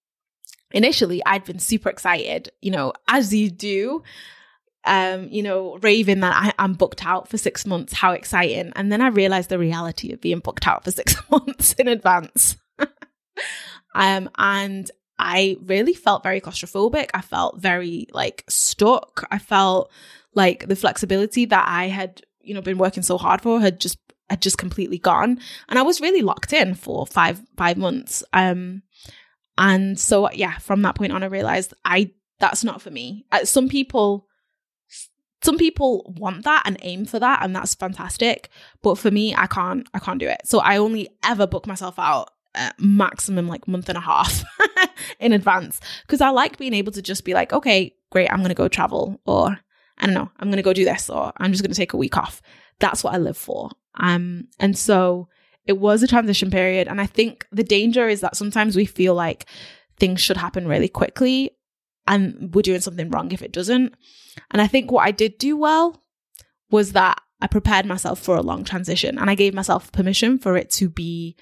Initially, 0.72 1.22
I'd 1.26 1.46
been 1.46 1.60
super 1.60 1.90
excited, 1.90 2.50
you 2.62 2.72
know, 2.72 2.94
as 3.08 3.34
you 3.34 3.50
do, 3.50 4.04
um, 4.86 5.28
you 5.30 5.42
know, 5.42 5.78
raving 5.82 6.20
that 6.20 6.36
I, 6.36 6.64
I'm 6.64 6.74
booked 6.74 7.06
out 7.06 7.28
for 7.28 7.38
six 7.38 7.66
months. 7.66 7.94
How 7.94 8.12
exciting. 8.12 8.72
And 8.76 8.92
then 8.92 9.02
I 9.02 9.08
realized 9.08 9.50
the 9.50 9.60
reality 9.60 10.12
of 10.12 10.22
being 10.22 10.40
booked 10.40 10.68
out 10.68 10.84
for 10.84 10.92
six 10.92 11.16
months 11.32 11.74
in 11.74 11.88
advance. 11.88 12.58
um, 13.96 14.30
and 14.38 14.92
I 15.18 15.58
really 15.64 15.94
felt 15.94 16.24
very 16.24 16.42
claustrophobic. 16.42 17.10
I 17.14 17.22
felt 17.22 17.60
very 17.60 18.08
like 18.12 18.44
stuck. 18.50 19.28
I 19.32 19.40
felt 19.40 19.92
like 20.34 20.68
the 20.68 20.76
flexibility 20.76 21.46
that 21.46 21.66
I 21.68 21.88
had, 21.88 22.22
you 22.46 22.54
know, 22.54 22.62
been 22.62 22.78
working 22.78 23.04
so 23.04 23.18
hard 23.18 23.42
for 23.42 23.60
had 23.60 23.80
just 23.80 24.00
had 24.30 24.42
just 24.42 24.58
completely 24.58 24.98
gone. 24.98 25.40
And 25.70 25.78
I 25.78 25.84
was 25.84 26.02
really 26.02 26.22
locked 26.22 26.54
in 26.54 26.76
for 26.76 27.06
five 27.06 27.42
five 27.58 27.78
months. 27.78 28.24
Um 28.34 28.84
and 29.58 30.00
so 30.00 30.30
yeah, 30.32 30.58
from 30.58 30.82
that 30.82 30.96
point 30.96 31.12
on 31.12 31.24
I 31.24 31.28
realized 31.28 31.74
I 31.84 32.12
that's 32.40 32.64
not 32.64 32.82
for 32.82 32.92
me. 32.92 33.26
Uh, 33.32 33.46
some 33.46 33.70
people 33.70 34.28
some 35.42 35.58
people 35.58 36.14
want 36.18 36.44
that 36.44 36.64
and 36.66 36.78
aim 36.82 37.06
for 37.06 37.20
that 37.20 37.44
and 37.44 37.56
that's 37.56 37.76
fantastic, 37.76 38.50
but 38.82 38.98
for 38.98 39.12
me 39.12 39.36
I 39.36 39.48
can't 39.48 39.88
I 39.94 40.00
can't 40.00 40.20
do 40.20 40.28
it. 40.28 40.42
So 40.46 40.60
I 40.60 40.78
only 40.78 41.10
ever 41.24 41.48
book 41.48 41.68
myself 41.68 42.00
out 42.00 42.32
uh, 42.56 42.72
maximum 42.80 43.48
like 43.48 43.68
month 43.68 43.90
and 43.90 43.98
a 43.98 44.02
half 44.02 44.44
in 45.20 45.34
advance 45.34 45.82
because 46.04 46.22
I 46.22 46.30
like 46.30 46.58
being 46.58 46.74
able 46.74 46.94
to 46.94 47.02
just 47.02 47.26
be 47.26 47.34
like, 47.34 47.54
okay, 47.54 47.94
great, 48.12 48.32
I'm 48.32 48.40
going 48.40 48.50
to 48.50 48.56
go 48.56 48.68
travel 48.68 49.20
or 49.26 49.60
I 49.98 50.06
don't 50.06 50.16
know, 50.16 50.30
I'm 50.40 50.50
going 50.50 50.58
to 50.58 50.64
go 50.64 50.74
do 50.74 50.86
this 50.86 51.10
or 51.10 51.32
I'm 51.38 51.52
just 51.52 51.64
going 51.64 51.72
to 51.72 51.78
take 51.78 51.94
a 51.94 51.98
week 51.98 52.18
off. 52.18 52.42
That's 52.80 53.04
what 53.04 53.14
I 53.14 53.18
live 53.18 53.38
for. 53.38 53.72
Um, 53.96 54.50
and 54.60 54.78
so 54.78 55.30
it 55.66 55.80
was 55.80 56.04
a 56.04 56.08
transition 56.08 56.52
period. 56.52 56.88
And 56.88 57.00
I 57.00 57.06
think 57.06 57.48
the 57.52 57.64
danger 57.64 58.08
is 58.08 58.22
that 58.22 58.36
sometimes 58.36 58.76
we 58.76 58.86
feel 58.86 59.16
like 59.16 59.46
things 59.98 60.22
should 60.22 60.38
happen 60.38 60.68
really 60.68 60.90
quickly 60.90 61.52
and 62.08 62.54
we're 62.54 62.62
doing 62.62 62.82
something 62.82 63.10
wrong 63.10 63.32
if 63.32 63.42
it 63.42 63.52
doesn't. 63.52 63.96
And 64.52 64.62
I 64.62 64.68
think 64.68 64.92
what 64.92 65.06
I 65.06 65.12
did 65.12 65.38
do 65.38 65.58
well 65.58 66.04
was 66.70 66.92
that 66.92 67.20
I 67.42 67.48
prepared 67.48 67.86
myself 67.86 68.20
for 68.20 68.36
a 68.36 68.42
long 68.42 68.64
transition 68.64 69.18
and 69.18 69.30
I 69.30 69.36
gave 69.36 69.54
myself 69.54 69.92
permission 69.92 70.38
for 70.38 70.58
it 70.58 70.70
to 70.72 70.90
be 70.90 71.36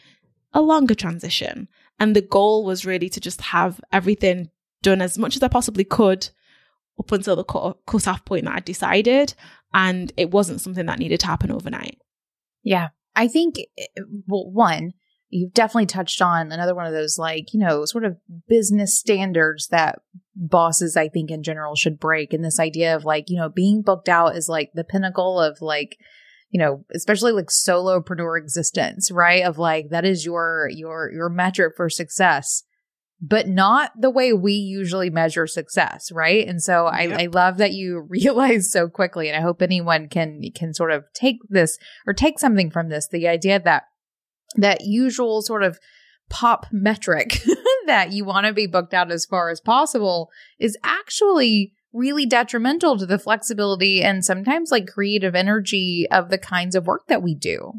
a 0.53 0.61
longer 0.61 0.95
transition. 0.95 1.67
And 1.99 2.15
the 2.15 2.21
goal 2.21 2.65
was 2.65 2.85
really 2.85 3.09
to 3.09 3.19
just 3.19 3.41
have 3.41 3.81
everything 3.91 4.49
done 4.81 5.01
as 5.01 5.17
much 5.17 5.35
as 5.35 5.43
I 5.43 5.47
possibly 5.47 5.83
could 5.83 6.29
up 6.99 7.11
until 7.11 7.35
the 7.35 7.43
cut- 7.43 7.77
cut-off 7.85 8.25
point 8.25 8.45
that 8.45 8.55
I 8.55 8.59
decided. 8.59 9.33
And 9.73 10.13
it 10.17 10.31
wasn't 10.31 10.61
something 10.61 10.85
that 10.85 10.99
needed 10.99 11.19
to 11.21 11.27
happen 11.27 11.51
overnight. 11.51 11.97
Yeah. 12.63 12.89
I 13.15 13.27
think, 13.27 13.55
eh, 13.77 13.85
well, 14.27 14.49
one, 14.51 14.93
you've 15.29 15.53
definitely 15.53 15.87
touched 15.87 16.21
on 16.21 16.51
another 16.51 16.75
one 16.75 16.85
of 16.85 16.93
those, 16.93 17.17
like, 17.17 17.53
you 17.53 17.59
know, 17.59 17.85
sort 17.85 18.05
of 18.05 18.17
business 18.47 18.99
standards 18.99 19.67
that 19.69 19.99
bosses, 20.35 20.95
I 20.95 21.09
think, 21.09 21.31
in 21.31 21.41
general 21.41 21.75
should 21.75 21.99
break. 21.99 22.33
And 22.33 22.45
this 22.45 22.59
idea 22.59 22.95
of, 22.95 23.03
like, 23.03 23.25
you 23.29 23.37
know, 23.37 23.49
being 23.49 23.81
booked 23.81 24.09
out 24.09 24.35
is 24.35 24.47
like 24.47 24.71
the 24.73 24.83
pinnacle 24.83 25.39
of, 25.39 25.57
like, 25.61 25.97
you 26.51 26.59
know, 26.59 26.85
especially 26.93 27.31
like 27.31 27.47
solopreneur 27.47 28.37
existence, 28.37 29.09
right? 29.09 29.43
Of 29.43 29.57
like, 29.57 29.89
that 29.89 30.05
is 30.05 30.23
your, 30.23 30.69
your, 30.71 31.11
your 31.11 31.29
metric 31.29 31.73
for 31.75 31.89
success 31.89 32.63
but 33.25 33.47
not 33.47 33.91
the 33.97 34.09
way 34.09 34.33
we 34.33 34.51
usually 34.51 35.09
measure 35.09 35.47
success, 35.47 36.11
right? 36.11 36.45
And 36.45 36.61
so 36.61 36.87
I, 36.87 37.03
Yep. 37.03 37.19
I 37.19 37.25
love 37.27 37.57
that 37.57 37.71
you 37.71 38.01
realize 38.09 38.69
so 38.69 38.89
quickly, 38.89 39.29
and 39.29 39.37
I 39.37 39.41
hope 39.41 39.61
anyone 39.61 40.09
can 40.09 40.41
can 40.53 40.73
sort 40.73 40.91
of 40.91 41.05
take 41.13 41.37
this 41.47 41.77
or 42.05 42.13
take 42.13 42.37
something 42.37 42.69
from 42.69 42.89
this. 42.89 43.07
The 43.07 43.29
idea 43.29 43.61
that 43.61 43.83
that 44.57 44.81
usual 44.81 45.41
sort 45.41 45.63
of 45.63 45.79
pop 46.29 46.65
metric 46.71 47.41
that 47.87 48.11
you 48.11 48.25
want 48.25 48.45
to 48.45 48.53
be 48.53 48.67
booked 48.67 48.93
out 48.93 49.11
as 49.11 49.25
far 49.25 49.49
as 49.49 49.61
possible 49.61 50.29
is 50.59 50.77
actually 50.83 51.71
really 51.93 52.25
detrimental 52.25 52.97
to 52.97 53.05
the 53.05 53.19
flexibility 53.19 54.01
and 54.01 54.25
sometimes 54.25 54.71
like 54.71 54.87
creative 54.87 55.35
energy 55.35 56.07
of 56.11 56.29
the 56.29 56.37
kinds 56.37 56.75
of 56.75 56.87
work 56.87 57.07
that 57.07 57.23
we 57.23 57.35
do. 57.35 57.71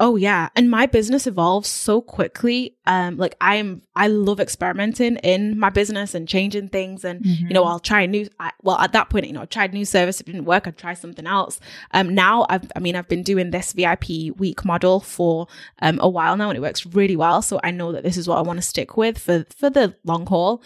Oh 0.00 0.16
yeah, 0.16 0.48
and 0.56 0.68
my 0.68 0.86
business 0.86 1.24
evolves 1.24 1.68
so 1.68 2.00
quickly. 2.00 2.76
Um, 2.84 3.16
like 3.16 3.36
I 3.40 3.54
am, 3.56 3.82
I 3.94 4.08
love 4.08 4.40
experimenting 4.40 5.18
in 5.18 5.56
my 5.56 5.70
business 5.70 6.16
and 6.16 6.26
changing 6.26 6.70
things. 6.70 7.04
And 7.04 7.24
you 7.24 7.50
know, 7.50 7.62
I'll 7.62 7.78
try 7.78 8.00
a 8.00 8.06
new. 8.08 8.28
I, 8.40 8.50
well, 8.60 8.76
at 8.78 8.92
that 8.92 9.08
point, 9.08 9.28
you 9.28 9.32
know, 9.32 9.42
I 9.42 9.44
tried 9.44 9.70
a 9.70 9.74
new 9.74 9.84
service. 9.84 10.20
It 10.20 10.26
didn't 10.26 10.46
work. 10.46 10.66
I'd 10.66 10.76
try 10.76 10.94
something 10.94 11.28
else. 11.28 11.60
Um, 11.92 12.12
now 12.12 12.44
I've, 12.48 12.70
I 12.74 12.80
mean, 12.80 12.96
I've 12.96 13.06
been 13.06 13.22
doing 13.22 13.52
this 13.52 13.72
VIP 13.72 14.36
week 14.36 14.64
model 14.64 14.98
for 14.98 15.46
um 15.80 16.00
a 16.02 16.08
while 16.08 16.36
now, 16.36 16.50
and 16.50 16.56
it 16.56 16.60
works 16.60 16.84
really 16.84 17.16
well. 17.16 17.40
So 17.40 17.60
I 17.62 17.70
know 17.70 17.92
that 17.92 18.02
this 18.02 18.16
is 18.16 18.26
what 18.26 18.38
I 18.38 18.42
want 18.42 18.58
to 18.58 18.62
stick 18.62 18.96
with 18.96 19.16
for 19.16 19.46
for 19.56 19.70
the 19.70 19.94
long 20.04 20.26
haul. 20.26 20.60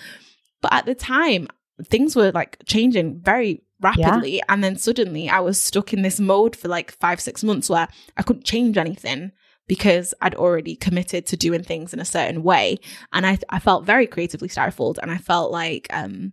But 0.62 0.72
at 0.72 0.86
the 0.86 0.94
time, 0.94 1.48
things 1.84 2.16
were 2.16 2.32
like 2.32 2.56
changing 2.64 3.20
very 3.20 3.62
rapidly. 3.80 4.42
And 4.48 4.62
then 4.64 4.76
suddenly 4.76 5.28
I 5.28 5.40
was 5.40 5.62
stuck 5.62 5.92
in 5.92 6.02
this 6.02 6.18
mode 6.20 6.56
for 6.56 6.68
like 6.68 6.92
five, 6.92 7.20
six 7.20 7.44
months 7.44 7.68
where 7.70 7.88
I 8.16 8.22
couldn't 8.22 8.44
change 8.44 8.76
anything 8.76 9.32
because 9.66 10.14
I'd 10.20 10.34
already 10.34 10.74
committed 10.76 11.26
to 11.26 11.36
doing 11.36 11.62
things 11.62 11.92
in 11.92 12.00
a 12.00 12.04
certain 12.04 12.42
way. 12.42 12.78
And 13.12 13.26
I, 13.26 13.38
I 13.50 13.58
felt 13.58 13.84
very 13.84 14.06
creatively 14.06 14.48
stifled. 14.48 14.98
And 15.02 15.10
I 15.10 15.18
felt 15.18 15.52
like, 15.52 15.86
um, 15.90 16.32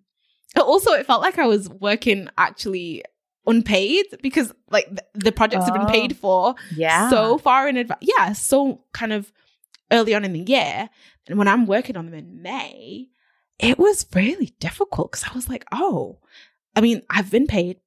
also 0.57 0.91
it 0.93 1.05
felt 1.05 1.21
like 1.21 1.37
I 1.37 1.45
was 1.47 1.69
working 1.69 2.29
actually 2.37 3.03
unpaid 3.45 4.05
because 4.23 4.51
like 4.71 4.87
th- 4.87 4.99
the 5.13 5.31
projects 5.31 5.65
have 5.65 5.75
Oh. 5.75 5.79
been 5.79 5.87
paid 5.93 6.17
for 6.17 6.55
yeah. 6.75 7.09
so 7.09 7.37
far 7.37 7.67
in 7.67 7.77
advance. 7.77 7.99
Yeah, 8.01 8.33
so 8.33 8.83
kind 8.93 9.13
of 9.13 9.31
early 9.91 10.15
on 10.15 10.23
in 10.25 10.33
the 10.33 10.39
year. 10.39 10.89
And 11.27 11.37
when 11.37 11.47
I'm 11.47 11.65
working 11.67 11.97
on 11.97 12.05
them 12.05 12.13
in 12.15 12.41
May, 12.41 13.09
it 13.59 13.77
was 13.77 14.05
really 14.15 14.53
difficult 14.59 15.11
because 15.11 15.25
I 15.29 15.33
was 15.35 15.49
like, 15.49 15.65
oh, 15.71 16.19
I 16.75 16.81
mean, 16.81 17.01
I've 17.09 17.31
been 17.31 17.47
paid, 17.47 17.77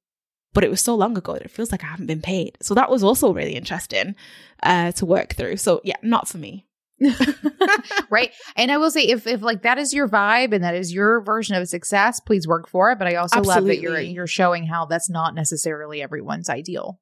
but 0.53 0.63
it 0.63 0.69
was 0.69 0.81
so 0.81 0.95
long 0.95 1.17
ago 1.17 1.33
that 1.33 1.43
it 1.43 1.51
feels 1.51 1.71
like 1.71 1.83
I 1.83 1.87
haven't 1.87 2.07
been 2.07 2.21
paid. 2.21 2.57
So 2.61 2.73
that 2.73 2.89
was 2.89 3.03
also 3.03 3.33
really 3.33 3.55
interesting 3.55 4.15
uh, 4.63 4.91
to 4.93 5.05
work 5.05 5.35
through. 5.35 5.57
So 5.57 5.81
yeah, 5.83 5.97
not 6.01 6.27
for 6.27 6.37
me. 6.37 6.65
right. 8.09 8.31
And 8.55 8.71
I 8.71 8.77
will 8.77 8.91
say 8.91 9.03
if 9.03 9.25
if 9.25 9.41
like 9.41 9.61
that 9.61 9.77
is 9.77 9.93
your 9.93 10.07
vibe 10.07 10.53
and 10.53 10.63
that 10.63 10.75
is 10.75 10.93
your 10.93 11.21
version 11.21 11.55
of 11.55 11.67
success, 11.69 12.19
please 12.19 12.47
work 12.47 12.67
for 12.67 12.91
it. 12.91 12.99
But 12.99 13.07
I 13.07 13.15
also 13.15 13.41
love 13.41 13.65
that 13.65 13.79
you're 13.79 13.99
you're 13.99 14.27
showing 14.27 14.65
how 14.65 14.85
that's 14.85 15.09
not 15.09 15.33
necessarily 15.33 16.01
everyone's 16.01 16.49
ideal. 16.49 16.99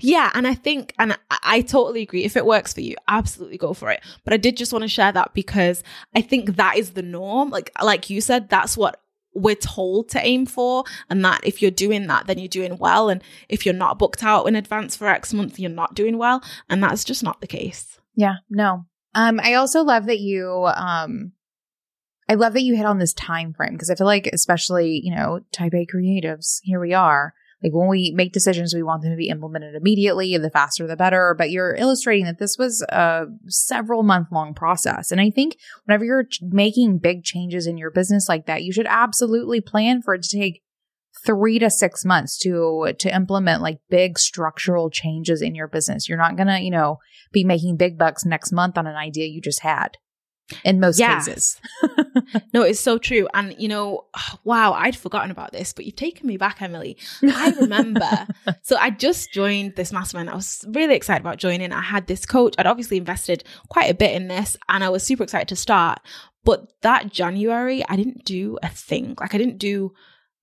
Yeah, 0.00 0.30
and 0.34 0.46
I 0.46 0.54
think, 0.54 0.94
and 0.98 1.12
I, 1.30 1.38
I 1.42 1.60
totally 1.62 2.02
agree. 2.02 2.22
If 2.22 2.36
it 2.36 2.46
works 2.46 2.72
for 2.72 2.80
you, 2.80 2.94
absolutely 3.08 3.58
go 3.58 3.74
for 3.74 3.90
it. 3.90 4.00
But 4.24 4.32
I 4.32 4.36
did 4.36 4.56
just 4.56 4.72
want 4.72 4.82
to 4.82 4.88
share 4.88 5.10
that 5.10 5.34
because 5.34 5.82
I 6.14 6.20
think 6.20 6.56
that 6.56 6.76
is 6.76 6.92
the 6.92 7.02
norm. 7.02 7.50
Like, 7.50 7.72
like 7.82 8.08
you 8.08 8.20
said, 8.20 8.48
that's 8.48 8.76
what 8.76 9.00
we're 9.34 9.54
told 9.54 10.08
to 10.10 10.24
aim 10.24 10.46
for, 10.46 10.84
and 11.08 11.24
that 11.24 11.40
if 11.44 11.62
you're 11.62 11.70
doing 11.70 12.06
that, 12.08 12.26
then 12.26 12.38
you're 12.38 12.48
doing 12.48 12.78
well. 12.78 13.08
And 13.08 13.22
if 13.48 13.64
you're 13.64 13.74
not 13.74 13.98
booked 13.98 14.22
out 14.24 14.46
in 14.46 14.56
advance 14.56 14.96
for 14.96 15.06
X 15.06 15.32
month, 15.32 15.58
you're 15.58 15.70
not 15.70 15.94
doing 15.94 16.18
well, 16.18 16.42
and 16.68 16.82
that's 16.82 17.04
just 17.04 17.22
not 17.22 17.40
the 17.40 17.46
case. 17.46 17.98
Yeah, 18.14 18.36
no. 18.48 18.86
Um, 19.14 19.40
I 19.42 19.54
also 19.54 19.82
love 19.82 20.06
that 20.06 20.20
you 20.20 20.66
um 20.74 21.32
I 22.28 22.34
love 22.34 22.52
that 22.52 22.62
you 22.62 22.76
hit 22.76 22.86
on 22.86 22.98
this 22.98 23.12
time 23.12 23.52
frame 23.52 23.72
because 23.72 23.90
I 23.90 23.96
feel 23.96 24.06
like 24.06 24.28
especially, 24.28 25.00
you 25.02 25.12
know, 25.12 25.40
type 25.50 25.74
A 25.74 25.84
creatives, 25.84 26.60
here 26.62 26.78
we 26.80 26.94
are. 26.94 27.34
Like 27.62 27.72
when 27.72 27.88
we 27.88 28.12
make 28.14 28.32
decisions, 28.32 28.74
we 28.74 28.82
want 28.82 29.02
them 29.02 29.10
to 29.10 29.16
be 29.16 29.28
implemented 29.28 29.74
immediately, 29.74 30.36
the 30.38 30.50
faster 30.50 30.86
the 30.86 30.96
better. 30.96 31.34
But 31.36 31.50
you're 31.50 31.74
illustrating 31.74 32.24
that 32.24 32.38
this 32.38 32.56
was 32.58 32.82
a 32.82 33.26
several 33.48 34.02
month 34.02 34.28
long 34.32 34.54
process. 34.54 35.12
And 35.12 35.20
I 35.20 35.30
think 35.30 35.56
whenever 35.84 36.04
you're 36.04 36.26
making 36.40 36.98
big 36.98 37.22
changes 37.22 37.66
in 37.66 37.76
your 37.76 37.90
business 37.90 38.28
like 38.28 38.46
that, 38.46 38.62
you 38.62 38.72
should 38.72 38.86
absolutely 38.88 39.60
plan 39.60 40.02
for 40.02 40.14
it 40.14 40.22
to 40.22 40.38
take 40.38 40.62
three 41.26 41.58
to 41.58 41.68
six 41.68 42.04
months 42.04 42.38
to 42.38 42.92
to 42.98 43.14
implement 43.14 43.62
like 43.62 43.78
big 43.90 44.18
structural 44.18 44.90
changes 44.90 45.42
in 45.42 45.54
your 45.54 45.68
business. 45.68 46.08
You're 46.08 46.18
not 46.18 46.36
gonna, 46.36 46.60
you 46.60 46.70
know, 46.70 46.98
be 47.32 47.44
making 47.44 47.76
big 47.76 47.98
bucks 47.98 48.24
next 48.24 48.52
month 48.52 48.78
on 48.78 48.86
an 48.86 48.96
idea 48.96 49.26
you 49.26 49.40
just 49.40 49.60
had. 49.60 49.98
In 50.64 50.80
most 50.80 50.98
Yes. 50.98 51.26
cases. 51.26 51.60
No, 52.52 52.62
it's 52.62 52.80
so 52.80 52.98
true. 52.98 53.28
And, 53.34 53.54
you 53.58 53.68
know, 53.68 54.06
wow, 54.44 54.72
I'd 54.72 54.96
forgotten 54.96 55.30
about 55.30 55.52
this, 55.52 55.72
but 55.72 55.84
you've 55.84 55.96
taken 55.96 56.26
me 56.26 56.36
back, 56.36 56.60
Emily. 56.62 56.96
I 57.22 57.50
remember. 57.60 58.26
so 58.62 58.76
I 58.76 58.90
just 58.90 59.32
joined 59.32 59.74
this 59.76 59.92
mastermind. 59.92 60.30
I 60.30 60.34
was 60.34 60.64
really 60.68 60.94
excited 60.94 61.20
about 61.20 61.38
joining. 61.38 61.72
I 61.72 61.80
had 61.80 62.06
this 62.06 62.26
coach. 62.26 62.54
I'd 62.58 62.66
obviously 62.66 62.96
invested 62.98 63.44
quite 63.68 63.90
a 63.90 63.94
bit 63.94 64.14
in 64.14 64.28
this 64.28 64.56
and 64.68 64.84
I 64.84 64.88
was 64.90 65.02
super 65.02 65.22
excited 65.24 65.48
to 65.48 65.56
start. 65.56 66.00
But 66.44 66.72
that 66.82 67.10
January, 67.10 67.84
I 67.88 67.96
didn't 67.96 68.24
do 68.24 68.58
a 68.62 68.68
thing. 68.68 69.14
Like 69.20 69.34
I 69.34 69.38
didn't 69.38 69.58
do, 69.58 69.92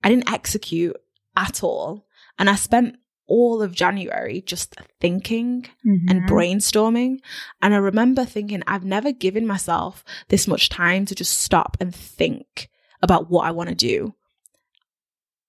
I 0.04 0.10
didn't 0.10 0.32
execute 0.32 0.96
at 1.36 1.64
all. 1.64 2.06
And 2.40 2.50
I 2.50 2.56
spent 2.56 2.98
all 3.28 3.62
of 3.62 3.74
January 3.74 4.42
just 4.42 4.76
thinking 5.02 5.66
and 5.84 6.22
Mhm. 6.24 6.30
brainstorming. 6.30 7.20
And 7.62 7.74
I 7.74 7.78
remember 7.78 8.24
thinking, 8.26 8.64
I've 8.66 8.86
never 8.86 9.12
given 9.12 9.46
myself 9.46 10.04
this 10.30 10.48
much 10.48 10.70
time 10.70 11.06
to 11.06 11.14
just 11.16 11.40
stop 11.42 11.76
and 11.80 11.94
think 11.94 12.70
about 13.02 13.30
what 13.30 13.46
I 13.46 13.52
want 13.52 13.70
to 13.70 13.76
do. 13.76 14.16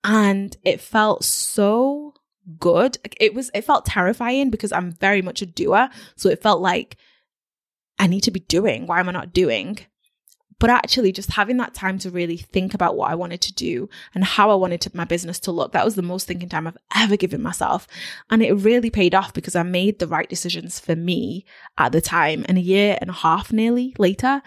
And 0.05 0.57
it 0.65 0.81
felt 0.81 1.25
so 1.25 2.15
good. 2.59 2.99
It 3.21 3.35
was, 3.35 3.51
it 3.55 3.63
felt 3.63 3.87
terrifying 3.87 4.51
because 4.51 4.73
I'm 4.73 4.93
very 4.93 5.23
much 5.23 5.43
a 5.43 5.47
doer. 5.47 5.89
So 6.17 6.29
it 6.29 6.43
felt 6.43 6.61
like 6.61 6.97
I 7.99 8.07
need 8.07 8.23
to 8.23 8.31
be 8.31 8.41
doing. 8.41 8.87
Why 8.87 9.01
am 9.01 9.09
I 9.09 9.13
not 9.13 9.33
doing? 9.33 9.79
But 10.61 10.71
actually, 10.71 11.13
just 11.13 11.33
having 11.33 11.57
that 11.59 11.75
time 11.75 11.99
to 12.01 12.11
really 12.11 12.37
think 12.37 12.75
about 12.75 12.97
what 12.97 13.11
I 13.11 13.15
wanted 13.15 13.41
to 13.43 13.53
do 13.53 13.89
and 14.15 14.25
how 14.25 14.51
I 14.51 14.57
wanted 14.57 14.81
to, 14.83 14.97
my 14.97 15.05
business 15.05 15.39
to 15.41 15.53
look, 15.53 15.73
that 15.73 15.85
was 15.85 15.95
the 15.95 16.03
most 16.03 16.27
thinking 16.27 16.49
time 16.49 16.67
I've 16.67 16.79
ever 16.97 17.17
given 17.17 17.43
myself. 17.43 17.87
And 18.29 18.43
it 18.43 18.53
really 18.53 18.91
paid 18.91 19.15
off 19.15 19.33
because 19.33 19.55
I 19.55 19.63
made 19.63 19.99
the 19.99 20.09
right 20.09 20.29
decisions 20.29 20.81
for 20.81 20.97
me 20.97 21.45
at 21.77 21.93
the 21.93 22.01
time. 22.01 22.45
And 22.49 22.59
a 22.59 22.63
year 22.63 22.99
and 23.01 23.11
a 23.11 23.15
half 23.15 23.53
nearly 23.53 23.95
later, 23.99 24.43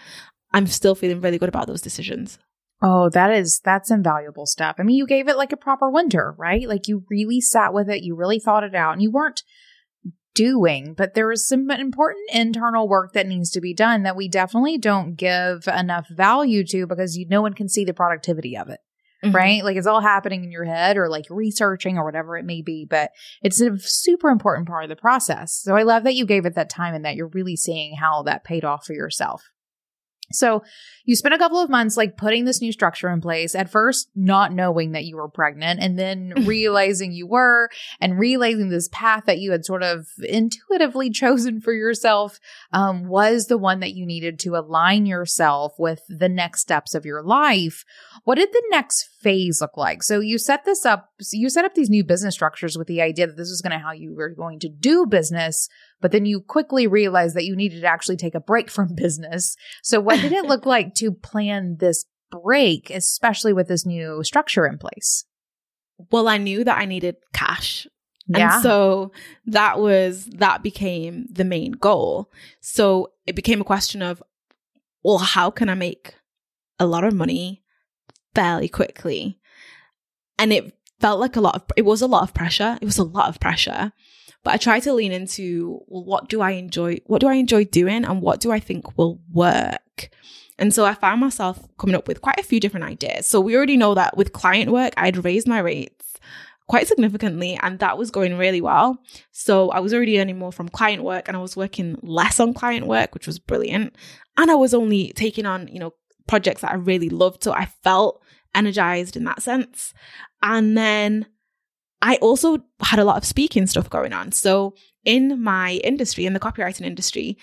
I'm 0.52 0.66
still 0.66 0.94
feeling 0.94 1.20
really 1.20 1.38
good 1.38 1.48
about 1.48 1.66
those 1.66 1.80
decisions. 1.80 2.38
Oh, 2.82 3.08
that 3.10 3.30
is 3.30 3.60
that's 3.64 3.92
invaluable 3.92 4.44
stuff. 4.44 4.76
I 4.78 4.82
mean, 4.82 4.96
you 4.96 5.06
gave 5.06 5.28
it 5.28 5.36
like 5.36 5.52
a 5.52 5.56
proper 5.56 5.88
winter, 5.88 6.34
right? 6.36 6.68
Like 6.68 6.88
you 6.88 7.04
really 7.08 7.40
sat 7.40 7.72
with 7.72 7.88
it, 7.88 8.02
you 8.02 8.16
really 8.16 8.40
thought 8.40 8.64
it 8.64 8.74
out, 8.74 8.92
and 8.92 9.00
you 9.00 9.10
weren't 9.10 9.44
doing, 10.34 10.94
but 10.94 11.14
there 11.14 11.30
is 11.30 11.46
some 11.46 11.70
important 11.70 12.30
internal 12.32 12.88
work 12.88 13.12
that 13.12 13.26
needs 13.26 13.50
to 13.50 13.60
be 13.60 13.74
done 13.74 14.02
that 14.02 14.16
we 14.16 14.28
definitely 14.28 14.78
don't 14.78 15.16
give 15.16 15.66
enough 15.68 16.06
value 16.10 16.64
to 16.66 16.86
because 16.86 17.16
you, 17.16 17.26
no 17.28 17.42
one 17.42 17.54
can 17.54 17.68
see 17.68 17.84
the 17.84 17.94
productivity 17.94 18.56
of 18.56 18.68
it. 18.68 18.80
Mhm. 19.24 19.34
right? 19.34 19.64
Like 19.64 19.76
it's 19.76 19.86
all 19.86 20.00
happening 20.00 20.42
in 20.42 20.50
your 20.50 20.64
head 20.64 20.96
or 20.96 21.08
like 21.08 21.26
researching 21.30 21.96
or 21.96 22.04
whatever 22.04 22.36
it 22.36 22.44
may 22.44 22.60
be, 22.60 22.84
but 22.88 23.12
it's 23.40 23.60
a 23.60 23.78
super 23.78 24.30
important 24.30 24.66
part 24.66 24.82
of 24.82 24.90
the 24.90 24.96
process. 24.96 25.54
So 25.62 25.76
I 25.76 25.84
love 25.84 26.02
that 26.04 26.16
you 26.16 26.26
gave 26.26 26.44
it 26.44 26.56
that 26.56 26.70
time 26.70 26.94
and 26.94 27.04
that 27.04 27.14
you're 27.14 27.28
really 27.28 27.54
seeing 27.54 27.94
how 27.94 28.24
that 28.24 28.42
paid 28.42 28.64
off 28.64 28.84
for 28.84 28.94
yourself. 28.94 29.44
So 30.34 30.62
you 31.04 31.16
spent 31.16 31.34
a 31.34 31.38
couple 31.38 31.58
of 31.58 31.70
months 31.70 31.96
like 31.96 32.16
putting 32.16 32.44
this 32.44 32.60
new 32.60 32.72
structure 32.72 33.10
in 33.10 33.20
place 33.20 33.54
at 33.54 33.70
first, 33.70 34.08
not 34.14 34.52
knowing 34.52 34.92
that 34.92 35.04
you 35.04 35.16
were 35.16 35.28
pregnant 35.28 35.80
and 35.80 35.98
then 35.98 36.32
realizing 36.46 37.12
you 37.12 37.26
were 37.26 37.68
and 38.00 38.18
realizing 38.18 38.68
this 38.68 38.88
path 38.92 39.24
that 39.26 39.38
you 39.38 39.52
had 39.52 39.64
sort 39.64 39.82
of 39.82 40.08
intuitively 40.22 41.10
chosen 41.22 41.60
for 41.60 41.72
yourself 41.72 42.38
um, 42.72 43.08
was 43.08 43.46
the 43.46 43.58
one 43.58 43.80
that 43.80 43.94
you 43.94 44.06
needed 44.06 44.38
to 44.40 44.56
align 44.56 45.06
yourself 45.06 45.74
with 45.78 46.00
the 46.08 46.28
next 46.28 46.60
steps 46.60 46.94
of 46.94 47.04
your 47.04 47.22
life. 47.22 47.84
What 48.24 48.36
did 48.36 48.52
the 48.52 48.62
next 48.70 49.08
phase 49.20 49.60
look 49.60 49.76
like? 49.76 50.02
So 50.02 50.20
you 50.20 50.38
set 50.38 50.64
this 50.64 50.86
up, 50.86 51.10
you 51.32 51.48
set 51.48 51.64
up 51.64 51.74
these 51.74 51.90
new 51.90 52.04
business 52.04 52.34
structures 52.34 52.78
with 52.78 52.86
the 52.86 53.00
idea 53.00 53.26
that 53.26 53.36
this 53.36 53.50
was 53.50 53.62
going 53.62 53.72
to 53.72 53.78
how 53.78 53.92
you 53.92 54.14
were 54.14 54.30
going 54.30 54.60
to 54.60 54.68
do 54.68 55.06
business, 55.06 55.68
but 56.00 56.12
then 56.12 56.26
you 56.26 56.40
quickly 56.40 56.86
realized 56.86 57.36
that 57.36 57.44
you 57.44 57.56
needed 57.56 57.80
to 57.80 57.86
actually 57.86 58.16
take 58.16 58.34
a 58.34 58.40
break 58.40 58.70
from 58.76 58.94
business. 58.94 59.56
So 59.82 60.00
what 60.00 60.21
did 60.22 60.32
it 60.32 60.46
look 60.46 60.64
like 60.64 60.94
to 60.96 61.12
plan 61.12 61.76
this 61.78 62.06
break, 62.30 62.90
especially 62.90 63.52
with 63.52 63.68
this 63.68 63.84
new 63.84 64.24
structure 64.24 64.66
in 64.66 64.78
place? 64.78 65.26
Well, 66.10 66.26
I 66.28 66.38
knew 66.38 66.64
that 66.64 66.78
I 66.78 66.86
needed 66.86 67.16
cash. 67.32 67.86
Yeah. 68.26 68.54
And 68.54 68.62
so 68.62 69.12
that 69.46 69.78
was, 69.78 70.26
that 70.26 70.62
became 70.62 71.26
the 71.30 71.44
main 71.44 71.72
goal. 71.72 72.30
So 72.60 73.12
it 73.26 73.36
became 73.36 73.60
a 73.60 73.64
question 73.64 74.00
of, 74.02 74.22
well, 75.04 75.18
how 75.18 75.50
can 75.50 75.68
I 75.68 75.74
make 75.74 76.14
a 76.78 76.86
lot 76.86 77.04
of 77.04 77.12
money 77.12 77.62
fairly 78.34 78.68
quickly? 78.68 79.38
And 80.38 80.52
it 80.52 80.76
felt 81.00 81.20
like 81.20 81.36
a 81.36 81.40
lot 81.40 81.56
of, 81.56 81.64
it 81.76 81.84
was 81.84 82.00
a 82.00 82.06
lot 82.06 82.22
of 82.22 82.32
pressure. 82.32 82.78
It 82.80 82.86
was 82.86 82.98
a 82.98 83.04
lot 83.04 83.28
of 83.28 83.40
pressure. 83.40 83.92
But 84.44 84.54
I 84.54 84.56
try 84.56 84.80
to 84.80 84.92
lean 84.92 85.12
into, 85.12 85.80
well, 85.86 86.04
what 86.04 86.28
do 86.28 86.40
I 86.40 86.52
enjoy? 86.52 86.98
What 87.06 87.20
do 87.20 87.28
I 87.28 87.34
enjoy 87.34 87.64
doing? 87.64 88.04
And 88.04 88.20
what 88.20 88.40
do 88.40 88.50
I 88.50 88.58
think 88.58 88.98
will 88.98 89.20
work? 89.32 90.10
And 90.58 90.74
so 90.74 90.84
I 90.84 90.94
found 90.94 91.20
myself 91.20 91.60
coming 91.78 91.96
up 91.96 92.08
with 92.08 92.20
quite 92.20 92.38
a 92.38 92.44
few 92.44 92.60
different 92.60 92.86
ideas. 92.86 93.26
So 93.26 93.40
we 93.40 93.56
already 93.56 93.76
know 93.76 93.94
that 93.94 94.16
with 94.16 94.32
client 94.32 94.70
work, 94.70 94.94
I'd 94.96 95.24
raised 95.24 95.48
my 95.48 95.58
rates 95.58 96.02
quite 96.68 96.86
significantly 96.88 97.58
and 97.62 97.78
that 97.80 97.98
was 97.98 98.10
going 98.10 98.38
really 98.38 98.60
well. 98.60 98.98
So 99.32 99.70
I 99.70 99.80
was 99.80 99.92
already 99.92 100.20
earning 100.20 100.38
more 100.38 100.52
from 100.52 100.68
client 100.68 101.02
work 101.02 101.28
and 101.28 101.36
I 101.36 101.40
was 101.40 101.56
working 101.56 101.98
less 102.02 102.38
on 102.40 102.54
client 102.54 102.86
work, 102.86 103.14
which 103.14 103.26
was 103.26 103.38
brilliant. 103.38 103.94
And 104.36 104.50
I 104.50 104.54
was 104.54 104.72
only 104.72 105.12
taking 105.14 105.46
on, 105.46 105.68
you 105.68 105.78
know, 105.78 105.94
projects 106.26 106.62
that 106.62 106.72
I 106.72 106.76
really 106.76 107.08
loved. 107.08 107.42
So 107.42 107.52
I 107.52 107.66
felt 107.82 108.22
energized 108.54 109.16
in 109.16 109.24
that 109.24 109.42
sense. 109.42 109.92
And 110.42 110.76
then 110.76 111.26
I 112.02 112.16
also 112.16 112.58
had 112.80 112.98
a 112.98 113.04
lot 113.04 113.16
of 113.16 113.24
speaking 113.24 113.66
stuff 113.66 113.88
going 113.88 114.12
on. 114.12 114.32
So 114.32 114.74
in 115.04 115.40
my 115.42 115.74
industry, 115.84 116.26
in 116.26 116.32
the 116.32 116.40
copywriting 116.40 116.84
industry, 116.84 117.38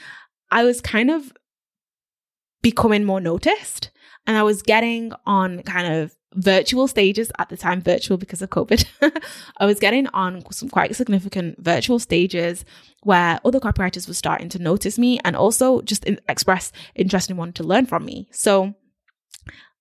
I 0.51 0.63
was 0.65 0.81
kind 0.81 1.09
of 1.09 1.31
becoming 2.61 3.05
more 3.05 3.21
noticed 3.21 3.89
and 4.27 4.37
I 4.37 4.43
was 4.43 4.61
getting 4.61 5.13
on 5.25 5.63
kind 5.63 5.93
of 5.93 6.13
virtual 6.35 6.87
stages 6.87 7.31
at 7.39 7.49
the 7.49 7.57
time, 7.57 7.81
virtual 7.81 8.17
because 8.17 8.41
of 8.41 8.49
COVID. 8.49 8.85
I 9.57 9.65
was 9.65 9.79
getting 9.79 10.07
on 10.07 10.43
some 10.51 10.69
quite 10.69 10.95
significant 10.95 11.63
virtual 11.63 11.97
stages 11.97 12.65
where 13.03 13.39
other 13.45 13.59
copywriters 13.59 14.07
were 14.07 14.13
starting 14.13 14.49
to 14.49 14.59
notice 14.59 14.99
me 14.99 15.19
and 15.23 15.35
also 15.35 15.81
just 15.81 16.03
in- 16.03 16.19
express 16.27 16.71
interest 16.95 17.29
in 17.29 17.37
wanting 17.37 17.53
to 17.53 17.63
learn 17.63 17.85
from 17.85 18.05
me. 18.05 18.27
So 18.31 18.75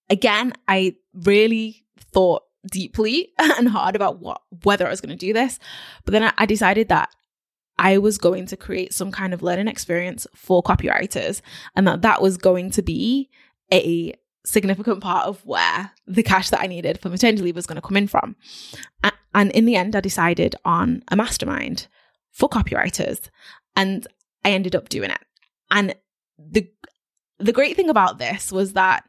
again, 0.08 0.54
I 0.66 0.94
really 1.12 1.84
thought 2.12 2.42
deeply 2.70 3.32
and 3.38 3.68
hard 3.68 3.96
about 3.96 4.20
what 4.20 4.42
whether 4.62 4.86
I 4.86 4.90
was 4.90 5.00
going 5.00 5.16
to 5.16 5.26
do 5.26 5.32
this, 5.32 5.58
but 6.04 6.12
then 6.12 6.22
I, 6.22 6.32
I 6.38 6.46
decided 6.46 6.88
that 6.88 7.10
I 7.78 7.98
was 7.98 8.18
going 8.18 8.46
to 8.46 8.56
create 8.56 8.92
some 8.92 9.12
kind 9.12 9.32
of 9.32 9.42
learning 9.42 9.68
experience 9.68 10.26
for 10.34 10.62
copywriters 10.62 11.40
and 11.76 11.86
that 11.86 12.02
that 12.02 12.20
was 12.20 12.36
going 12.36 12.70
to 12.72 12.82
be 12.82 13.30
a 13.72 14.14
significant 14.44 15.00
part 15.00 15.26
of 15.26 15.44
where 15.44 15.92
the 16.06 16.22
cash 16.22 16.50
that 16.50 16.60
I 16.60 16.66
needed 16.66 17.00
for 17.00 17.08
maternity 17.08 17.42
leave 17.42 17.56
was 17.56 17.66
going 17.66 17.76
to 17.76 17.86
come 17.86 17.96
in 17.96 18.08
from. 18.08 18.34
And 19.34 19.52
in 19.52 19.66
the 19.66 19.76
end, 19.76 19.94
I 19.94 20.00
decided 20.00 20.56
on 20.64 21.04
a 21.08 21.16
mastermind 21.16 21.86
for 22.32 22.48
copywriters 22.48 23.28
and 23.76 24.06
I 24.44 24.50
ended 24.50 24.74
up 24.74 24.88
doing 24.88 25.10
it. 25.10 25.20
And 25.70 25.94
the 26.38 26.68
the 27.38 27.52
great 27.52 27.76
thing 27.76 27.88
about 27.88 28.18
this 28.18 28.50
was 28.50 28.72
that 28.72 29.04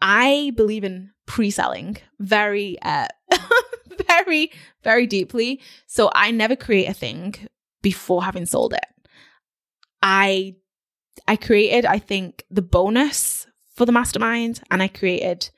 I 0.00 0.52
believe 0.54 0.84
in 0.84 1.10
pre-selling 1.28 1.98
very 2.18 2.76
uh 2.82 3.06
very 4.08 4.50
very 4.82 5.06
deeply. 5.06 5.60
So 5.86 6.10
I 6.14 6.32
never 6.32 6.56
create 6.56 6.88
a 6.88 6.94
thing 6.94 7.34
before 7.82 8.24
having 8.24 8.46
sold 8.46 8.72
it. 8.72 8.86
I 10.02 10.56
I 11.28 11.36
created 11.36 11.84
I 11.84 11.98
think 11.98 12.44
the 12.50 12.62
bonus 12.62 13.46
for 13.76 13.84
the 13.86 13.92
mastermind 13.92 14.62
and 14.70 14.82
I 14.82 14.88
created 14.88 15.50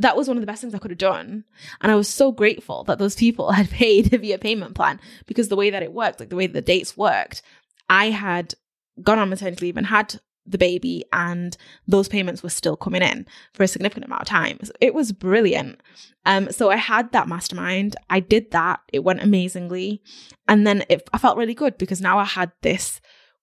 that 0.00 0.16
was 0.16 0.28
one 0.28 0.36
of 0.36 0.40
the 0.40 0.46
best 0.46 0.62
things 0.62 0.74
I 0.74 0.78
could 0.78 0.90
have 0.90 0.98
done. 0.98 1.44
And 1.80 1.92
I 1.92 1.94
was 1.94 2.08
so 2.08 2.32
grateful 2.32 2.84
that 2.84 2.98
those 2.98 3.14
people 3.14 3.52
had 3.52 3.70
paid 3.70 4.08
via 4.08 4.38
payment 4.38 4.74
plan 4.74 5.00
because 5.26 5.48
the 5.48 5.56
way 5.56 5.70
that 5.70 5.82
it 5.82 5.92
worked, 5.92 6.20
like 6.20 6.30
the 6.30 6.36
way 6.36 6.46
the 6.46 6.62
dates 6.62 6.96
worked, 6.96 7.42
I 7.88 8.10
had 8.10 8.54
gone 9.02 9.18
on 9.18 9.30
maternity 9.30 9.66
leave 9.66 9.76
and 9.76 9.86
had 9.86 10.20
the 10.46 10.58
baby 10.58 11.04
and 11.12 11.56
those 11.86 12.08
payments 12.08 12.42
were 12.42 12.48
still 12.48 12.76
coming 12.76 13.02
in 13.02 13.26
for 13.52 13.62
a 13.62 13.68
significant 13.68 14.06
amount 14.06 14.22
of 14.22 14.28
time. 14.28 14.58
So 14.62 14.72
it 14.80 14.94
was 14.94 15.12
brilliant. 15.12 15.80
Um, 16.24 16.50
so 16.50 16.70
I 16.70 16.76
had 16.76 17.12
that 17.12 17.28
mastermind. 17.28 17.96
I 18.08 18.20
did 18.20 18.50
that. 18.52 18.80
It 18.92 19.04
went 19.04 19.22
amazingly. 19.22 20.02
And 20.48 20.66
then 20.66 20.84
it, 20.88 21.08
I 21.12 21.18
felt 21.18 21.36
really 21.36 21.54
good 21.54 21.78
because 21.78 22.00
now 22.00 22.18
I 22.18 22.24
had 22.24 22.52
this 22.62 23.00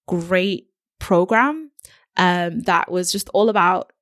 great 0.08 0.68
program 1.00 1.72
um, 2.18 2.62
that 2.62 2.92
was 2.92 3.12
just 3.12 3.30
all 3.30 3.50
about 3.50 3.94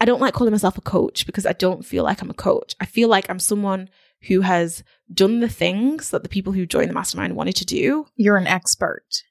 I 0.00 0.04
don't 0.06 0.20
like 0.20 0.34
calling 0.34 0.52
myself 0.52 0.78
a 0.78 0.82
coach 0.82 1.26
because 1.26 1.46
I 1.46 1.52
don't 1.52 1.84
feel 1.84 2.04
like 2.04 2.22
I'm 2.22 2.30
a 2.30 2.34
coach. 2.34 2.74
I 2.80 2.86
feel 2.86 3.08
like 3.08 3.28
I'm 3.28 3.38
someone 3.38 3.90
who 4.22 4.40
has 4.42 4.82
done 5.12 5.40
the 5.40 5.48
things 5.48 6.10
that 6.10 6.22
the 6.22 6.28
people 6.28 6.52
who 6.52 6.66
joined 6.66 6.90
the 6.90 6.94
mastermind 6.94 7.36
wanted 7.36 7.56
to 7.56 7.64
do. 7.64 8.06
You're 8.16 8.36
an 8.36 8.46
expert. 8.46 9.22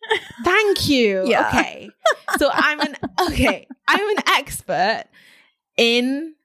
Thank 0.44 0.90
you. 0.90 1.28
Yeah. 1.28 1.48
Okay. 1.50 1.90
So 2.38 2.50
I'm 2.52 2.80
an 2.80 2.96
okay, 3.28 3.68
I'm 3.88 4.18
an 4.18 4.24
expert 4.28 5.06
in 5.78 6.36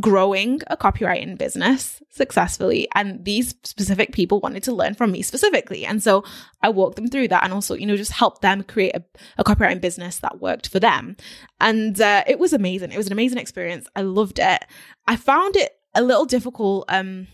growing 0.00 0.60
a 0.68 0.76
copywriting 0.76 1.36
business 1.36 2.02
successfully 2.08 2.88
and 2.94 3.24
these 3.26 3.54
specific 3.62 4.12
people 4.12 4.40
wanted 4.40 4.62
to 4.62 4.72
learn 4.72 4.94
from 4.94 5.12
me 5.12 5.20
specifically 5.20 5.84
and 5.84 6.02
so 6.02 6.24
i 6.62 6.68
walked 6.68 6.96
them 6.96 7.08
through 7.08 7.28
that 7.28 7.44
and 7.44 7.52
also 7.52 7.74
you 7.74 7.84
know 7.84 7.96
just 7.96 8.12
help 8.12 8.40
them 8.40 8.62
create 8.62 8.96
a, 8.96 9.04
a 9.36 9.44
copywriting 9.44 9.82
business 9.82 10.18
that 10.18 10.40
worked 10.40 10.68
for 10.68 10.80
them 10.80 11.14
and 11.60 12.00
uh, 12.00 12.24
it 12.26 12.38
was 12.38 12.54
amazing 12.54 12.90
it 12.90 12.96
was 12.96 13.06
an 13.06 13.12
amazing 13.12 13.38
experience 13.38 13.86
i 13.94 14.00
loved 14.00 14.38
it 14.38 14.64
i 15.06 15.14
found 15.14 15.56
it 15.56 15.72
a 15.94 16.00
little 16.00 16.24
difficult 16.24 16.86
um 16.88 17.26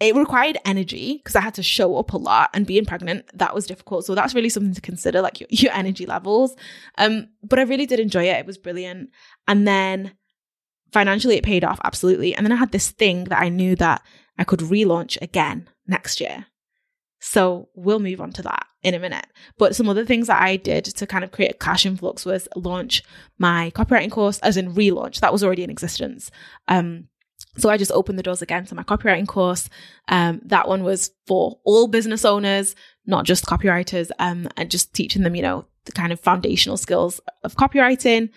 it 0.00 0.14
required 0.14 0.58
energy 0.66 1.18
because 1.18 1.36
I 1.36 1.40
had 1.40 1.54
to 1.54 1.62
show 1.62 1.96
up 1.96 2.12
a 2.12 2.18
lot 2.18 2.50
and 2.52 2.66
being 2.66 2.84
pregnant, 2.84 3.26
that 3.32 3.54
was 3.54 3.66
difficult. 3.66 4.04
So 4.04 4.14
that's 4.14 4.34
really 4.34 4.48
something 4.48 4.74
to 4.74 4.80
consider, 4.80 5.22
like 5.22 5.40
your, 5.40 5.46
your 5.50 5.72
energy 5.72 6.04
levels. 6.04 6.54
Um, 6.98 7.28
but 7.42 7.58
I 7.58 7.62
really 7.62 7.86
did 7.86 8.00
enjoy 8.00 8.24
it. 8.24 8.36
It 8.36 8.44
was 8.44 8.58
brilliant. 8.58 9.10
And 9.46 9.66
then 9.66 10.12
financially 10.94 11.36
it 11.36 11.44
paid 11.44 11.64
off, 11.64 11.80
absolutely. 11.84 12.34
And 12.34 12.46
then 12.46 12.52
I 12.52 12.56
had 12.56 12.70
this 12.70 12.90
thing 12.90 13.24
that 13.24 13.42
I 13.42 13.48
knew 13.48 13.74
that 13.76 14.00
I 14.38 14.44
could 14.44 14.60
relaunch 14.60 15.20
again 15.20 15.68
next 15.86 16.20
year. 16.20 16.46
So 17.20 17.68
we'll 17.74 17.98
move 17.98 18.20
on 18.20 18.32
to 18.32 18.42
that 18.42 18.66
in 18.82 18.94
a 18.94 18.98
minute. 19.00 19.26
But 19.58 19.74
some 19.74 19.88
other 19.88 20.04
things 20.04 20.28
that 20.28 20.40
I 20.40 20.56
did 20.56 20.84
to 20.84 21.06
kind 21.06 21.24
of 21.24 21.32
create 21.32 21.50
a 21.50 21.58
cash 21.58 21.84
influx 21.84 22.24
was 22.24 22.46
launch 22.54 23.02
my 23.38 23.72
copywriting 23.74 24.10
course, 24.10 24.38
as 24.40 24.56
in 24.56 24.74
relaunch. 24.74 25.20
That 25.20 25.32
was 25.32 25.42
already 25.42 25.64
in 25.64 25.70
existence. 25.70 26.30
Um, 26.68 27.08
so 27.56 27.70
I 27.70 27.76
just 27.76 27.92
opened 27.92 28.18
the 28.18 28.22
doors 28.22 28.42
again 28.42 28.64
to 28.66 28.74
my 28.74 28.84
copywriting 28.84 29.26
course. 29.26 29.68
Um, 30.08 30.42
that 30.44 30.68
one 30.68 30.84
was 30.84 31.10
for 31.26 31.58
all 31.64 31.88
business 31.88 32.24
owners, 32.24 32.76
not 33.06 33.24
just 33.24 33.46
copywriters, 33.46 34.10
um, 34.18 34.48
and 34.56 34.70
just 34.70 34.94
teaching 34.94 35.22
them, 35.22 35.34
you 35.34 35.42
know, 35.42 35.66
the 35.86 35.92
kind 35.92 36.12
of 36.12 36.20
foundational 36.20 36.76
skills 36.76 37.20
of 37.42 37.56
copywriting. 37.56 38.30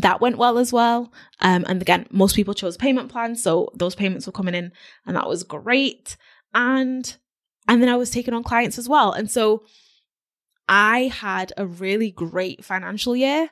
That 0.00 0.20
went 0.20 0.38
well 0.38 0.58
as 0.58 0.72
well. 0.72 1.12
Um, 1.40 1.64
and 1.68 1.82
again, 1.82 2.06
most 2.10 2.34
people 2.34 2.54
chose 2.54 2.76
payment 2.76 3.10
plans, 3.10 3.42
so 3.42 3.70
those 3.74 3.94
payments 3.94 4.26
were 4.26 4.32
coming 4.32 4.54
in, 4.54 4.72
and 5.06 5.16
that 5.16 5.28
was 5.28 5.42
great. 5.42 6.16
And 6.54 7.14
and 7.68 7.82
then 7.82 7.88
I 7.88 7.96
was 7.96 8.10
taking 8.10 8.34
on 8.34 8.42
clients 8.42 8.78
as 8.78 8.88
well. 8.88 9.12
And 9.12 9.30
so 9.30 9.64
I 10.68 11.04
had 11.14 11.52
a 11.56 11.66
really 11.66 12.10
great 12.10 12.64
financial 12.64 13.14
year. 13.14 13.50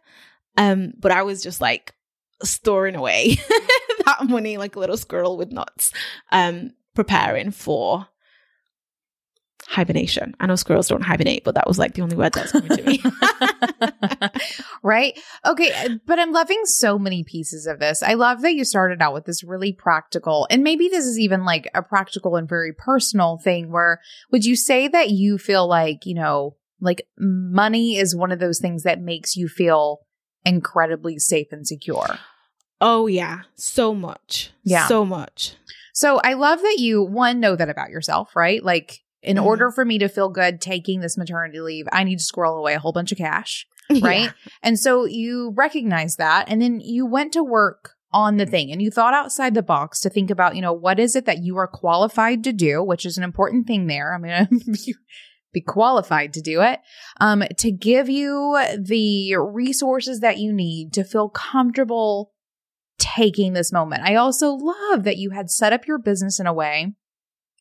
Um, 0.57 0.95
but 0.99 1.13
I 1.13 1.23
was 1.23 1.43
just 1.43 1.61
like 1.61 1.95
storing 2.43 2.97
away 2.97 3.37
that 4.07 4.27
money 4.29 4.57
like 4.57 4.77
a 4.77 4.81
little 4.81 4.97
squirrel 4.97 5.37
with 5.37 5.53
nuts, 5.53 5.93
um, 6.33 6.73
preparing 6.95 7.51
for 7.51 8.09
hibernation. 9.71 10.35
I 10.41 10.47
know 10.47 10.57
squirrels 10.57 10.89
don't 10.89 11.05
hibernate, 11.05 11.45
but 11.45 11.55
that 11.55 11.69
was 11.69 11.79
like 11.79 11.95
the 11.95 12.03
only 12.03 12.17
word 12.17 12.33
that's 12.33 12.51
coming 12.51 12.77
to 12.77 12.83
me. 12.83 13.01
right? 14.83 15.17
Okay, 15.47 15.97
but 16.07 16.19
I'm 16.19 16.33
loving 16.33 16.61
so 16.65 16.99
many 16.99 17.23
pieces 17.23 17.69
of 17.69 17.79
this. 17.79 18.03
I 18.03 18.15
love 18.15 18.43
that 18.43 18.55
you 18.55 18.65
started 18.65 19.01
out 19.01 19.15
with 19.15 19.27
this 19.27 19.45
really 19.45 19.73
practical, 19.73 20.49
and 20.51 20.65
maybe 20.65 20.89
this 20.89 21.07
is 21.07 21.21
even 21.21 21.45
like 21.45 21.71
a 21.73 21.83
practical 21.83 22.35
and 22.35 22.49
very 22.49 22.73
personal 22.73 23.39
thing 23.39 23.71
where 23.71 24.01
would 24.33 24.45
you 24.45 24.57
say 24.57 24.89
that 24.89 25.11
you 25.11 25.39
feel 25.39 25.69
like, 25.69 26.05
you 26.05 26.17
know, 26.17 26.57
like 26.81 27.07
money 27.17 27.97
is 27.97 28.17
one 28.17 28.33
of 28.33 28.41
those 28.41 28.59
things 28.59 28.83
that 28.83 29.01
makes 29.01 29.37
you 29.37 29.47
feel 29.47 30.01
incredibly 30.45 31.17
safe 31.21 31.47
and 31.53 31.65
secure? 31.65 32.19
Oh, 32.81 33.07
yeah. 33.07 33.43
So 33.55 33.95
much. 33.95 34.51
Yeah. 34.65 34.89
So 34.89 35.05
much. 35.05 35.55
So 35.95 36.19
I 36.25 36.33
love 36.33 36.61
that 36.61 36.77
you, 36.79 37.05
one, 37.05 37.39
know 37.39 37.55
that 37.55 37.69
about 37.69 37.91
yourself, 37.91 38.35
right? 38.35 38.65
Like, 38.65 39.01
in 39.23 39.37
Mhm. 39.37 39.45
order 39.45 39.71
for 39.71 39.85
me 39.85 39.99
to 39.99 40.09
feel 40.09 40.29
good 40.29 40.61
taking 40.61 41.01
this 41.01 41.17
maternity 41.19 41.61
leave, 41.61 41.87
I 41.93 42.05
need 42.05 42.19
to 42.19 42.25
squirrel 42.25 42.57
away 42.57 42.75
a 42.75 42.79
whole 42.79 42.93
bunch 42.93 43.13
of 43.13 43.19
cash, 43.19 43.67
right? 44.03 44.23
Yeah. 44.25 44.33
And 44.63 44.79
so 44.79 45.05
you 45.05 45.53
recognize 45.57 46.17
that. 46.17 46.47
And 46.49 46.61
then 46.63 46.81
you 46.81 47.07
went 47.07 47.33
to 47.35 47.43
work 47.45 47.93
on 48.13 48.39
the 48.39 48.47
thing 48.47 48.73
and 48.73 48.83
you 48.83 48.91
thought 48.91 49.15
outside 49.15 49.55
the 49.55 49.63
box 49.63 50.01
to 50.01 50.11
think 50.11 50.31
about, 50.31 50.57
you 50.57 50.63
know, 50.63 50.73
what 50.73 50.99
is 50.99 51.15
it 51.15 51.27
that 51.27 51.43
you 51.45 51.57
are 51.59 51.69
qualified 51.69 52.43
to 52.45 52.53
do, 52.53 52.83
which 52.83 53.07
is 53.07 53.17
an 53.17 53.23
important 53.25 53.67
thing 53.67 53.87
there. 53.87 54.13
I'm 54.15 54.23
going 54.23 54.47
to 54.75 54.95
be 55.53 55.61
qualified 55.61 56.33
to 56.33 56.41
do 56.41 56.61
it, 56.63 56.81
um, 57.21 57.43
to 57.59 57.71
give 57.71 58.09
you 58.09 58.59
the 58.79 59.37
resources 59.37 60.21
that 60.21 60.39
you 60.39 60.53
need 60.53 60.93
to 60.95 61.05
feel 61.05 61.29
comfortable 61.29 62.33
taking 62.99 63.53
this 63.53 63.73
moment. 63.73 64.03
I 64.05 64.15
also 64.17 64.51
love 64.53 65.05
that 65.05 65.17
you 65.17 65.31
had 65.31 65.51
set 65.51 65.73
up 65.73 65.87
your 65.87 65.99
business 65.99 66.39
in 66.41 66.47
a 66.47 66.53
way 66.53 66.95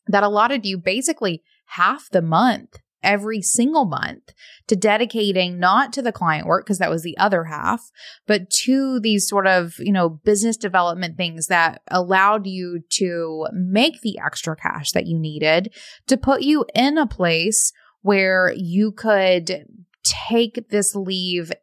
that 0.10 0.24
allotted 0.24 0.66
you 0.66 0.78
basically 0.78 1.42
half 1.68 2.10
the 2.12 2.22
month 2.22 2.78
every 3.02 3.42
single 3.42 3.86
month 3.86 4.34
to 4.68 4.76
dedicating 4.76 5.58
not 5.58 5.94
to 5.94 6.02
the 6.02 6.12
client 6.12 6.46
work 6.46 6.66
because 6.66 6.80
that 6.80 6.90
was 6.90 7.02
the 7.02 7.18
other 7.18 7.46
half 7.46 7.90
but 8.28 8.50
to 8.50 9.00
these 9.00 9.26
sort 9.26 9.48
of 9.48 9.76
you 9.80 9.94
know 9.94 10.10
business 10.10 10.58
development 10.58 11.16
things 11.16 11.48
that 11.48 11.82
allowed 11.90 12.46
you 12.46 12.82
to 12.90 13.48
make 13.54 14.02
the 14.02 14.20
extra 14.20 14.54
cash 14.54 14.92
that 14.92 15.08
you 15.08 15.18
needed 15.18 15.74
to 16.08 16.18
put 16.18 16.42
you 16.42 16.66
in 16.76 16.98
a 16.98 17.08
place 17.08 17.72
where 18.02 18.54
you 18.58 18.92
could 18.92 19.66
take 20.04 20.70
this 20.70 20.96
leave 20.96 21.54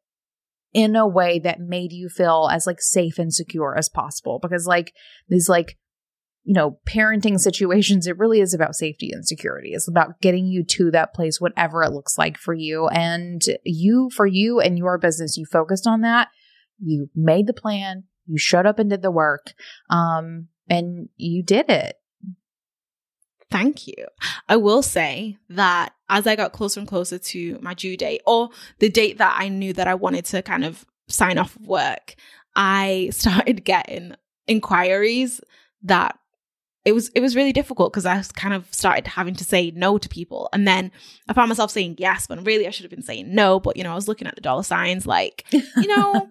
in 0.73 0.95
a 0.95 1.07
way 1.09 1.39
that 1.39 1.59
made 1.59 1.91
you 1.93 2.09
feel 2.09 2.51
as 2.53 2.67
like 2.67 2.83
safe 2.83 3.19
and 3.19 3.33
secure 3.33 3.77
as 3.79 3.89
possible. 3.89 4.39
Because 4.39 4.67
like 4.67 4.93
these 5.27 5.49
like 5.49 5.79
you 6.47 6.55
know 6.55 6.79
parenting 6.89 7.41
situations 7.41 8.07
it 8.07 8.17
really 8.19 8.41
is 8.41 8.55
about 8.55 8.77
safety 8.77 9.11
and 9.13 9.27
security. 9.27 9.71
It's 9.73 9.89
about 9.89 10.21
getting 10.21 10.47
you 10.47 10.65
to 10.65 10.93
that 10.93 11.13
place 11.13 11.41
whatever 11.41 11.83
it 11.83 11.93
looks 11.93 12.17
like 12.17 12.39
for 12.39 12.55
you. 12.55 12.87
And 12.87 13.43
you 13.65 14.11
for 14.15 14.27
you 14.27 14.61
and 14.61 14.79
your 14.79 14.97
business 14.97 15.37
you 15.37 15.45
focused 15.45 15.89
on 15.89 16.03
that. 16.03 16.29
You 16.79 17.11
made 17.17 17.49
the 17.49 17.53
plan. 17.53 18.05
You 18.27 18.39
showed 18.39 18.65
up 18.65 18.79
and 18.79 18.89
did 18.89 19.03
the 19.03 19.11
work 19.11 19.55
um 19.91 20.47
and 20.71 21.09
you 21.17 21.43
did 21.43 21.69
it. 21.69 21.97
Thank 23.51 23.89
you. 23.89 24.07
I 24.49 24.57
will 24.57 24.83
say 24.83 25.39
that 25.49 25.95
as 26.09 26.29
I 26.29 26.37
got 26.37 26.53
closer 26.53 26.79
and 26.79 26.89
closer 26.89 27.19
to 27.19 27.59
my 27.61 27.75
due 27.75 27.97
date 27.97 28.23
or 28.25 28.51
the 28.79 28.89
date 28.89 29.19
that 29.19 29.37
I 29.37 29.49
knew 29.49 29.73
that 29.73 29.89
I 29.89 29.95
wanted 29.95 30.25
to 30.27 30.43
kind 30.43 30.65
of 30.65 30.85
sign 31.09 31.39
off 31.39 31.59
work, 31.61 32.15
I 32.55 33.09
started 33.13 33.65
getting 33.65 34.15
inquiries 34.47 35.41
that 35.83 36.17
it 36.87 36.95
was 36.95 37.09
it 37.09 37.20
was 37.20 37.34
really 37.34 37.53
difficult 37.53 37.93
because 37.93 38.07
I 38.07 38.22
kind 38.34 38.55
of 38.55 38.72
started 38.72 39.09
having 39.09 39.34
to 39.34 39.45
say 39.45 39.72
no 39.74 39.99
to 39.99 40.09
people, 40.09 40.49
and 40.53 40.68
then 40.68 40.93
I 41.28 41.32
found 41.32 41.49
myself 41.49 41.72
saying 41.72 41.97
yes, 41.99 42.28
but 42.28 42.47
really 42.47 42.66
I 42.66 42.70
should 42.70 42.84
have 42.84 42.93
been 42.93 43.03
saying 43.03 43.34
no. 43.34 43.59
But 43.59 43.76
you 43.76 43.82
know, 43.82 43.91
I 43.91 43.97
was 43.97 44.07
looking 44.07 44.28
at 44.28 44.37
the 44.37 44.41
dollar 44.41 44.62
signs, 44.62 45.05
like 45.05 45.45
you 45.51 45.89
know, 45.89 46.30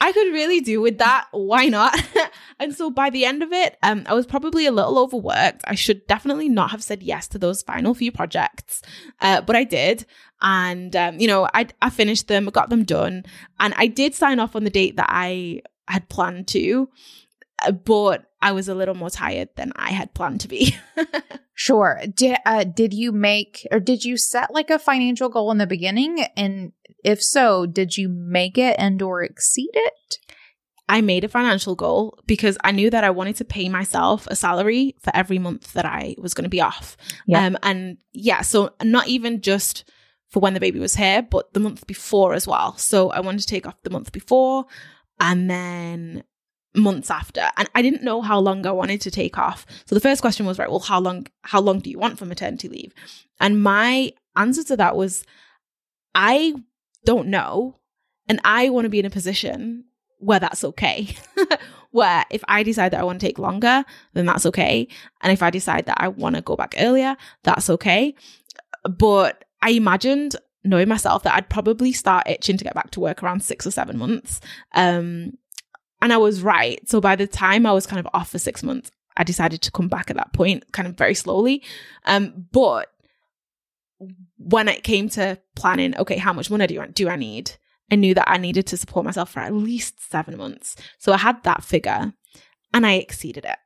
I 0.00 0.12
could 0.12 0.32
really 0.32 0.58
do 0.60 0.80
with 0.80 0.98
that. 0.98 1.28
Why 1.30 1.66
not? 1.68 1.96
and 2.58 2.74
so 2.74 2.90
by 2.90 3.10
the 3.10 3.24
end 3.24 3.44
of 3.44 3.52
it, 3.52 3.78
um, 3.84 4.02
I 4.06 4.14
was 4.14 4.26
probably 4.26 4.66
a 4.66 4.72
little 4.72 4.98
overworked. 4.98 5.62
I 5.64 5.76
should 5.76 6.04
definitely 6.08 6.48
not 6.48 6.72
have 6.72 6.82
said 6.82 7.04
yes 7.04 7.28
to 7.28 7.38
those 7.38 7.62
final 7.62 7.94
few 7.94 8.10
projects, 8.10 8.82
uh, 9.20 9.40
but 9.40 9.54
I 9.54 9.62
did. 9.62 10.04
And 10.42 10.96
um, 10.96 11.20
you 11.20 11.28
know, 11.28 11.48
I 11.54 11.68
I 11.80 11.90
finished 11.90 12.26
them, 12.26 12.46
got 12.46 12.70
them 12.70 12.82
done, 12.82 13.24
and 13.60 13.72
I 13.76 13.86
did 13.86 14.16
sign 14.16 14.40
off 14.40 14.56
on 14.56 14.64
the 14.64 14.70
date 14.70 14.96
that 14.96 15.10
I 15.10 15.62
had 15.86 16.08
planned 16.08 16.48
to, 16.48 16.88
uh, 17.64 17.70
but 17.70 18.25
I 18.40 18.52
was 18.52 18.68
a 18.68 18.74
little 18.74 18.94
more 18.94 19.10
tired 19.10 19.48
than 19.56 19.72
I 19.76 19.92
had 19.92 20.14
planned 20.14 20.40
to 20.42 20.48
be. 20.48 20.76
sure. 21.54 22.00
Did 22.14 22.38
uh, 22.44 22.64
did 22.64 22.92
you 22.92 23.12
make 23.12 23.66
or 23.70 23.80
did 23.80 24.04
you 24.04 24.16
set 24.16 24.52
like 24.52 24.70
a 24.70 24.78
financial 24.78 25.28
goal 25.28 25.50
in 25.50 25.58
the 25.58 25.66
beginning? 25.66 26.24
And 26.36 26.72
if 27.02 27.22
so, 27.22 27.66
did 27.66 27.96
you 27.96 28.08
make 28.08 28.58
it 28.58 28.76
and 28.78 29.00
or 29.00 29.22
exceed 29.22 29.70
it? 29.72 30.18
I 30.88 31.00
made 31.00 31.24
a 31.24 31.28
financial 31.28 31.74
goal 31.74 32.18
because 32.26 32.56
I 32.62 32.70
knew 32.70 32.90
that 32.90 33.02
I 33.02 33.10
wanted 33.10 33.36
to 33.36 33.44
pay 33.44 33.68
myself 33.68 34.26
a 34.28 34.36
salary 34.36 34.94
for 35.00 35.14
every 35.16 35.38
month 35.38 35.72
that 35.72 35.84
I 35.84 36.14
was 36.18 36.32
going 36.32 36.44
to 36.44 36.48
be 36.48 36.60
off. 36.60 36.96
Yeah. 37.26 37.44
Um, 37.44 37.58
and 37.62 37.96
yeah, 38.12 38.42
so 38.42 38.70
not 38.82 39.08
even 39.08 39.40
just 39.40 39.90
for 40.30 40.40
when 40.40 40.54
the 40.54 40.60
baby 40.60 40.78
was 40.78 40.94
here, 40.94 41.22
but 41.22 41.52
the 41.54 41.60
month 41.60 41.86
before 41.86 42.34
as 42.34 42.46
well. 42.46 42.76
So 42.76 43.10
I 43.10 43.20
wanted 43.20 43.40
to 43.40 43.46
take 43.46 43.66
off 43.66 43.82
the 43.82 43.90
month 43.90 44.12
before 44.12 44.66
and 45.18 45.50
then 45.50 46.22
months 46.76 47.10
after 47.10 47.48
and 47.56 47.68
i 47.74 47.82
didn't 47.82 48.02
know 48.02 48.20
how 48.20 48.38
long 48.38 48.66
i 48.66 48.70
wanted 48.70 49.00
to 49.00 49.10
take 49.10 49.38
off. 49.38 49.66
So 49.86 49.94
the 49.94 50.00
first 50.00 50.20
question 50.20 50.46
was 50.46 50.58
right 50.58 50.70
well 50.70 50.80
how 50.80 51.00
long 51.00 51.26
how 51.42 51.60
long 51.60 51.80
do 51.80 51.90
you 51.90 51.98
want 51.98 52.18
for 52.18 52.26
maternity 52.26 52.68
leave? 52.68 52.92
And 53.40 53.62
my 53.62 54.12
answer 54.36 54.62
to 54.64 54.76
that 54.76 54.96
was 54.96 55.24
i 56.14 56.54
don't 57.04 57.28
know 57.28 57.78
and 58.28 58.40
i 58.44 58.68
want 58.68 58.84
to 58.84 58.90
be 58.90 58.98
in 58.98 59.06
a 59.06 59.10
position 59.10 59.84
where 60.18 60.40
that's 60.40 60.64
okay. 60.64 61.14
Where 61.92 62.24
if 62.30 62.42
i 62.46 62.62
decide 62.62 62.90
that 62.92 63.00
i 63.00 63.04
want 63.04 63.20
to 63.20 63.26
take 63.26 63.38
longer 63.38 63.84
then 64.12 64.26
that's 64.26 64.46
okay. 64.46 64.88
And 65.22 65.32
if 65.32 65.42
i 65.42 65.50
decide 65.50 65.86
that 65.86 65.98
i 66.00 66.08
want 66.08 66.36
to 66.36 66.42
go 66.42 66.56
back 66.56 66.74
earlier 66.78 67.16
that's 67.42 67.70
okay. 67.70 68.14
But 68.84 69.44
i 69.62 69.70
imagined 69.70 70.36
knowing 70.66 70.88
myself 70.88 71.22
that 71.22 71.34
I'd 71.34 71.48
probably 71.48 71.92
start 71.92 72.28
itching 72.28 72.56
to 72.56 72.64
get 72.64 72.74
back 72.74 72.90
to 72.92 73.00
work 73.00 73.22
around 73.22 73.42
six 73.42 73.66
or 73.66 73.70
seven 73.70 73.98
months. 73.98 74.40
Um, 74.74 75.38
and 76.00 76.12
I 76.12 76.16
was 76.16 76.42
right. 76.42 76.86
So 76.88 77.00
by 77.00 77.16
the 77.16 77.26
time 77.26 77.66
I 77.66 77.72
was 77.72 77.86
kind 77.86 78.00
of 78.00 78.08
off 78.14 78.30
for 78.30 78.38
six 78.38 78.62
months, 78.62 78.90
I 79.16 79.24
decided 79.24 79.62
to 79.62 79.70
come 79.70 79.88
back 79.88 80.10
at 80.10 80.16
that 80.16 80.32
point, 80.32 80.70
kind 80.72 80.86
of 80.86 80.96
very 80.96 81.14
slowly. 81.14 81.62
Um, 82.04 82.46
but 82.52 82.88
when 84.38 84.68
it 84.68 84.84
came 84.84 85.08
to 85.10 85.38
planning, 85.54 85.96
okay, 85.96 86.18
how 86.18 86.32
much 86.32 86.50
money 86.50 86.66
do 86.66 86.74
you 86.74 86.86
do 86.86 87.08
I 87.08 87.16
need? 87.16 87.52
I 87.90 87.94
knew 87.94 88.14
that 88.14 88.30
I 88.30 88.36
needed 88.36 88.66
to 88.68 88.76
support 88.76 89.04
myself 89.06 89.30
for 89.30 89.40
at 89.40 89.54
least 89.54 90.10
seven 90.10 90.36
months. 90.36 90.76
So 90.98 91.12
I 91.12 91.18
had 91.18 91.42
that 91.44 91.64
figure 91.64 92.12
and 92.74 92.86
I 92.86 92.94
exceeded 92.94 93.44
it. 93.44 93.56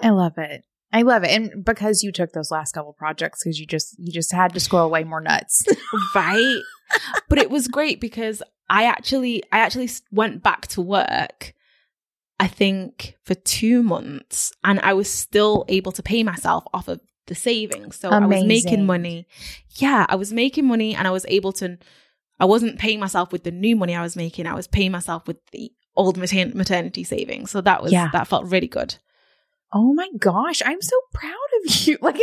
I 0.00 0.10
love 0.10 0.38
it. 0.38 0.64
I 0.92 1.02
love 1.02 1.24
it. 1.24 1.30
And 1.30 1.64
because 1.64 2.02
you 2.02 2.12
took 2.12 2.32
those 2.32 2.50
last 2.50 2.72
couple 2.72 2.92
projects 2.92 3.42
because 3.42 3.58
you 3.58 3.66
just 3.66 3.96
you 3.98 4.12
just 4.12 4.32
had 4.32 4.54
to 4.54 4.60
squirrel 4.60 4.86
away 4.86 5.04
more 5.04 5.20
nuts. 5.20 5.64
right. 6.14 6.60
But 7.28 7.38
it 7.38 7.50
was 7.50 7.68
great 7.68 8.00
because 8.00 8.42
I 8.68 8.84
actually 8.84 9.42
I 9.52 9.58
actually 9.58 9.90
went 10.10 10.42
back 10.42 10.66
to 10.68 10.80
work 10.80 11.54
I 12.40 12.48
think 12.48 13.16
for 13.24 13.34
2 13.34 13.82
months 13.82 14.52
and 14.64 14.80
I 14.80 14.92
was 14.92 15.10
still 15.10 15.64
able 15.68 15.92
to 15.92 16.02
pay 16.02 16.22
myself 16.22 16.64
off 16.74 16.88
of 16.88 17.00
the 17.26 17.34
savings. 17.34 17.96
So 17.96 18.10
Amazing. 18.10 18.24
I 18.24 18.36
was 18.36 18.44
making 18.44 18.86
money. 18.86 19.26
Yeah, 19.76 20.04
I 20.08 20.16
was 20.16 20.32
making 20.32 20.66
money 20.66 20.94
and 20.94 21.06
I 21.06 21.10
was 21.10 21.24
able 21.28 21.52
to 21.54 21.78
I 22.40 22.44
wasn't 22.46 22.78
paying 22.78 23.00
myself 23.00 23.32
with 23.32 23.44
the 23.44 23.52
new 23.52 23.76
money 23.76 23.94
I 23.94 24.02
was 24.02 24.16
making. 24.16 24.46
I 24.46 24.54
was 24.54 24.66
paying 24.66 24.90
myself 24.90 25.26
with 25.28 25.38
the 25.52 25.70
old 25.96 26.16
maternity 26.16 27.04
savings. 27.04 27.50
So 27.50 27.60
that 27.60 27.82
was 27.82 27.92
yeah. 27.92 28.10
that 28.12 28.26
felt 28.26 28.46
really 28.46 28.66
good. 28.66 28.96
Oh 29.76 29.92
my 29.92 30.08
gosh, 30.18 30.62
I'm 30.64 30.80
so 30.80 30.96
proud 31.12 31.32
of 31.64 31.74
you. 31.86 31.98
Like, 32.00 32.16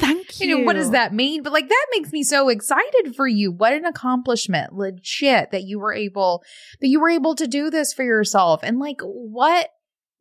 thank 0.00 0.40
you. 0.40 0.48
you 0.48 0.58
know, 0.58 0.64
what 0.64 0.74
does 0.74 0.90
that 0.90 1.14
mean? 1.14 1.44
But 1.44 1.52
like, 1.52 1.68
that 1.68 1.86
makes 1.92 2.10
me 2.10 2.24
so 2.24 2.48
excited 2.48 3.14
for 3.14 3.28
you. 3.28 3.52
What 3.52 3.72
an 3.72 3.84
accomplishment, 3.84 4.72
legit, 4.72 5.52
that 5.52 5.62
you 5.62 5.78
were 5.78 5.94
able, 5.94 6.42
that 6.80 6.88
you 6.88 7.00
were 7.00 7.08
able 7.08 7.36
to 7.36 7.46
do 7.46 7.70
this 7.70 7.92
for 7.92 8.02
yourself. 8.02 8.60
And 8.64 8.80
like, 8.80 9.00
what 9.02 9.68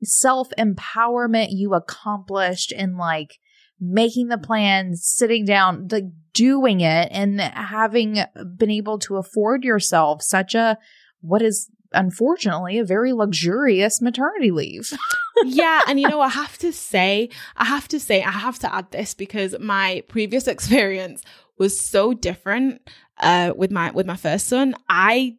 self 0.04 0.50
empowerment 0.60 1.48
you 1.50 1.74
accomplished 1.74 2.72
in 2.72 2.98
like 2.98 3.40
making 3.80 4.28
the 4.28 4.38
plan, 4.38 4.96
sitting 4.96 5.44
down, 5.44 5.88
like 5.92 6.06
doing 6.34 6.82
it 6.82 7.10
and 7.12 7.42
having 7.42 8.24
been 8.58 8.70
able 8.70 9.00
to 9.00 9.18
afford 9.18 9.64
yourself 9.64 10.22
such 10.22 10.54
a, 10.54 10.78
what 11.22 11.42
is 11.42 11.70
unfortunately, 11.92 12.80
a 12.80 12.86
very 12.86 13.14
luxurious 13.14 14.02
maternity 14.02 14.52
leave. 14.52 14.92
yeah. 15.46 15.82
And 15.88 16.00
you 16.00 16.08
know, 16.08 16.22
I 16.22 16.30
have 16.30 16.58
to 16.60 16.72
say, 16.72 17.30
I 17.58 17.66
have 17.66 17.88
to 17.90 18.00
say, 18.00 18.22
I 18.22 18.32
have 18.32 18.60
to 18.60 18.74
add 18.74 18.92
this 18.92 19.14
because 19.14 19.56
my 19.60 20.04
previous 20.08 20.48
experience 20.48 21.24
was 21.58 21.80
so 21.80 22.14
different 22.14 22.82
uh, 23.20 23.54
with 23.56 23.72
my 23.72 23.92
with 23.92 24.06
my 24.06 24.16
first 24.16 24.48
son. 24.48 24.76
I 24.90 25.38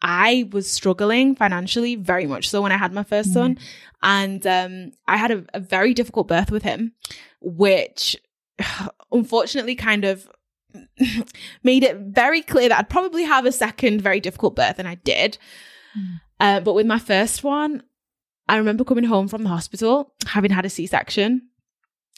I 0.00 0.48
was 0.52 0.70
struggling 0.70 1.34
financially 1.34 1.96
very 1.96 2.26
much 2.26 2.48
so 2.48 2.62
when 2.62 2.72
I 2.72 2.76
had 2.76 2.92
my 2.92 3.02
1st 3.02 3.26
mm 3.26 3.32
son. 3.32 3.58
And 4.00 4.46
um, 4.46 4.92
I 5.08 5.16
had 5.16 5.32
a, 5.32 5.44
a 5.54 5.60
very 5.60 5.92
difficult 5.92 6.28
birth 6.28 6.52
with 6.52 6.62
him, 6.62 6.92
which 7.40 8.16
unfortunately 9.12 9.74
kind 9.74 10.04
of 10.04 10.30
made 11.62 11.84
it 11.84 11.96
very 11.96 12.42
clear 12.42 12.68
that 12.68 12.78
I'd 12.78 12.90
probably 12.90 13.24
have 13.24 13.46
a 13.46 13.52
second 13.52 14.00
very 14.00 14.20
difficult 14.20 14.56
birth, 14.56 14.78
and 14.78 14.88
I 14.88 14.96
did. 14.96 15.38
Mm. 15.98 16.20
Uh, 16.40 16.60
but 16.60 16.74
with 16.74 16.86
my 16.86 16.98
first 16.98 17.42
one, 17.42 17.82
I 18.48 18.56
remember 18.56 18.84
coming 18.84 19.04
home 19.04 19.28
from 19.28 19.42
the 19.42 19.50
hospital 19.50 20.14
having 20.26 20.50
had 20.50 20.64
a 20.64 20.70
C-section, 20.70 21.48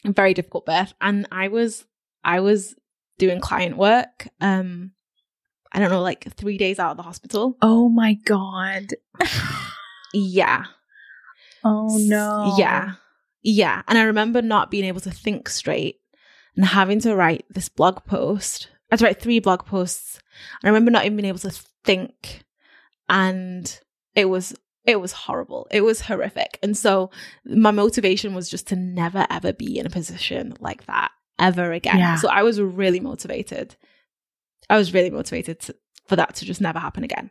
a 0.04 0.12
very 0.12 0.34
difficult 0.34 0.66
birth, 0.66 0.94
and 1.00 1.26
I 1.32 1.48
was 1.48 1.84
I 2.22 2.40
was 2.40 2.74
doing 3.18 3.40
client 3.40 3.76
work. 3.76 4.28
Um, 4.40 4.92
I 5.72 5.78
don't 5.78 5.90
know, 5.90 6.02
like 6.02 6.32
three 6.34 6.58
days 6.58 6.78
out 6.78 6.92
of 6.92 6.96
the 6.96 7.02
hospital. 7.02 7.56
Oh 7.62 7.88
my 7.88 8.14
god. 8.24 8.88
yeah. 10.14 10.64
Oh 11.64 11.96
no. 12.00 12.54
Yeah. 12.58 12.94
Yeah. 13.42 13.82
And 13.86 13.98
I 13.98 14.02
remember 14.02 14.42
not 14.42 14.70
being 14.70 14.84
able 14.84 15.00
to 15.02 15.10
think 15.10 15.48
straight 15.48 15.99
and 16.60 16.68
having 16.68 17.00
to 17.00 17.16
write 17.16 17.46
this 17.48 17.70
blog 17.70 18.04
post. 18.04 18.68
I 18.90 18.92
had 18.92 18.98
to 18.98 19.04
write 19.06 19.22
three 19.22 19.40
blog 19.40 19.64
posts. 19.64 20.20
I 20.62 20.68
remember 20.68 20.90
not 20.90 21.06
even 21.06 21.16
being 21.16 21.28
able 21.28 21.38
to 21.38 21.50
think. 21.84 22.44
And 23.08 23.80
it 24.14 24.26
was 24.26 24.54
it 24.84 25.00
was 25.00 25.12
horrible. 25.12 25.68
It 25.70 25.80
was 25.80 26.02
horrific. 26.02 26.58
And 26.62 26.76
so 26.76 27.10
my 27.46 27.70
motivation 27.70 28.34
was 28.34 28.50
just 28.50 28.68
to 28.68 28.76
never 28.76 29.26
ever 29.30 29.54
be 29.54 29.78
in 29.78 29.86
a 29.86 29.90
position 29.90 30.52
like 30.60 30.84
that 30.84 31.12
ever 31.38 31.72
again. 31.72 31.96
Yeah. 31.96 32.16
So 32.16 32.28
I 32.28 32.42
was 32.42 32.60
really 32.60 33.00
motivated. 33.00 33.74
I 34.68 34.76
was 34.76 34.92
really 34.92 35.08
motivated 35.08 35.60
to, 35.60 35.76
for 36.08 36.16
that 36.16 36.34
to 36.34 36.44
just 36.44 36.60
never 36.60 36.78
happen 36.78 37.04
again. 37.04 37.30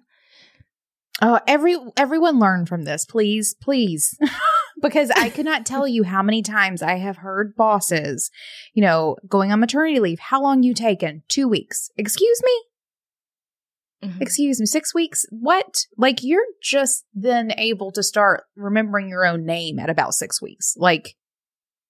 Oh, 1.21 1.39
every 1.45 1.77
everyone 1.95 2.39
learn 2.39 2.65
from 2.65 2.83
this, 2.83 3.05
please, 3.05 3.53
please. 3.53 4.17
because 4.81 5.09
I 5.11 5.29
could 5.29 5.45
not 5.45 5.65
tell 5.65 5.87
you 5.87 6.03
how 6.03 6.21
many 6.21 6.41
times 6.41 6.81
I 6.81 6.95
have 6.97 7.17
heard 7.17 7.55
bosses, 7.55 8.31
you 8.73 8.81
know, 8.81 9.17
going 9.27 9.51
on 9.51 9.59
maternity 9.59 9.99
leave. 9.99 10.19
How 10.19 10.41
long 10.41 10.63
you 10.63 10.73
taken? 10.73 11.23
Two 11.27 11.47
weeks. 11.47 11.89
Excuse 11.97 12.41
me? 12.43 14.09
Mm-hmm. 14.09 14.21
Excuse 14.21 14.59
me, 14.59 14.65
six 14.65 14.93
weeks? 14.93 15.25
What? 15.29 15.85
Like 15.97 16.19
you're 16.21 16.45
just 16.61 17.05
then 17.13 17.51
able 17.57 17.91
to 17.91 18.03
start 18.03 18.43
remembering 18.55 19.09
your 19.09 19.25
own 19.25 19.45
name 19.45 19.77
at 19.77 19.89
about 19.89 20.13
six 20.13 20.41
weeks. 20.41 20.75
Like 20.77 21.15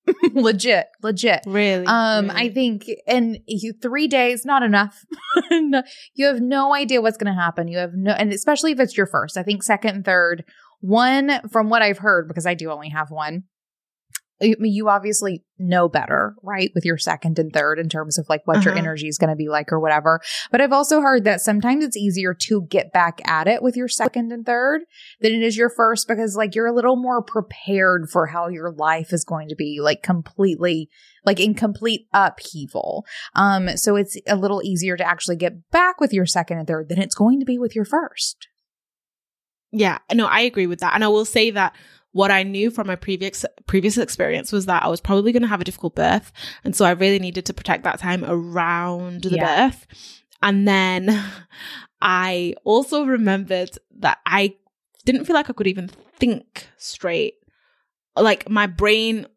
legit, 0.34 0.88
legit. 1.04 1.42
Really? 1.46 1.86
Um, 1.86 2.30
really? 2.30 2.50
I 2.50 2.54
think, 2.54 2.86
and 3.08 3.38
you, 3.46 3.74
three 3.74 4.08
days, 4.08 4.46
not 4.46 4.64
enough. 4.64 5.06
no, 5.52 5.84
you 6.16 6.26
have 6.26 6.42
no 6.42 6.74
idea 6.74 7.02
what's 7.02 7.18
going 7.18 7.34
to 7.34 7.40
happen. 7.40 7.68
You 7.68 7.78
have 7.78 7.94
no, 7.94 8.12
and 8.12 8.32
especially 8.32 8.72
if 8.72 8.80
it's 8.80 8.98
your 8.98 9.08
first, 9.08 9.38
I 9.38 9.44
think 9.44 9.64
second 9.64 9.96
and 9.96 10.06
third 10.06 10.44
one, 10.80 11.48
from 11.50 11.70
what 11.70 11.82
I've 11.82 12.00
heard, 12.00 12.28
because 12.28 12.46
I 12.46 12.54
do 12.54 12.72
only 12.72 12.90
have 12.90 13.12
one, 13.12 13.44
you 14.42 14.90
obviously 14.90 15.44
know 15.58 15.90
better, 15.90 16.36
right? 16.42 16.72
With 16.74 16.86
your 16.86 16.98
second 16.98 17.40
and 17.40 17.52
third 17.52 17.80
in 17.80 17.90
terms 17.90 18.18
of 18.18 18.28
like 18.30 18.42
what 18.46 18.58
uh-huh. 18.58 18.70
your 18.70 18.78
energy 18.78 19.08
is 19.08 19.18
going 19.18 19.30
to 19.30 19.36
be 19.36 19.50
like 19.50 19.72
or 19.72 19.80
whatever. 19.80 20.22
But 20.52 20.62
I've 20.62 20.72
also 20.72 21.02
heard 21.02 21.26
that 21.26 21.42
sometimes 21.42 21.84
it's 21.84 21.98
easier 21.98 22.34
to 22.34 22.62
get 22.70 22.94
back 22.94 23.22
at 23.28 23.48
it 23.48 23.62
with 23.62 23.76
your 23.76 23.88
second 23.88 24.32
and 24.32 24.46
third 24.46 24.82
than 25.20 25.34
it 25.34 25.44
is 25.44 25.58
your 25.58 25.70
first 25.70 26.08
because 26.08 26.36
like 26.36 26.56
you're 26.56 26.68
a 26.68 26.76
little 26.76 26.96
more 26.96 27.22
prepared 27.22 28.10
for 28.10 28.28
how 28.28 28.48
your 28.48 28.72
life 28.72 29.12
is 29.12 29.26
going 29.26 29.50
to 29.50 29.56
be 29.56 29.80
like 29.82 30.02
completely 30.02 30.90
like 31.26 31.40
in 31.40 31.54
complete 31.54 32.08
upheaval. 32.14 33.06
Um 33.36 33.76
so 33.78 33.96
it's 33.96 34.18
a 34.28 34.36
little 34.36 34.64
easier 34.64 34.96
to 34.96 35.08
actually 35.08 35.36
get 35.36 35.70
back 35.72 36.00
with 36.00 36.14
your 36.14 36.26
second 36.26 36.60
and 36.60 36.68
third 36.68 36.88
than 36.90 37.02
it's 37.02 37.16
going 37.16 37.40
to 37.40 37.46
be 37.46 37.58
with 37.58 37.76
your 37.76 37.86
first. 37.86 38.48
Yeah, 39.72 40.00
no, 40.14 40.26
I 40.26 40.42
agree 40.42 40.68
with 40.68 40.80
that. 40.80 40.96
And 40.96 41.04
I 41.04 41.08
will 41.08 41.26
say 41.26 41.52
that 41.52 41.76
what 42.12 42.32
I 42.32 42.44
knew 42.44 42.72
from 42.72 42.88
my 42.88 42.96
previous 42.96 43.46
previous 43.68 43.98
experience 43.98 44.52
was 44.52 44.66
that 44.66 44.84
I 44.84 44.88
was 44.88 45.00
probably 45.00 45.32
going 45.32 45.44
to 45.44 45.48
have 45.48 45.62
a 45.62 45.66
difficult 45.66 45.96
birth, 45.96 46.32
and 46.64 46.76
so 46.76 46.86
I 46.86 46.92
really 46.92 47.20
needed 47.20 47.46
to 47.46 47.54
protect 47.54 47.84
that 47.84 48.00
time 48.00 48.26
around 48.26 49.24
the 49.24 49.36
yeah. 49.36 49.70
birth. 49.70 49.86
And 50.42 50.68
then 50.68 51.24
I 52.02 52.56
also 52.64 53.04
remembered 53.04 53.72
that 53.98 54.20
I 54.26 54.56
didn't 55.06 55.26
feel 55.26 55.36
like 55.36 55.50
I 55.50 55.54
could 55.54 55.68
even 55.68 55.90
think 56.18 56.68
straight. 56.78 57.36
Like 58.16 58.50
my 58.50 58.68
brain 58.68 59.28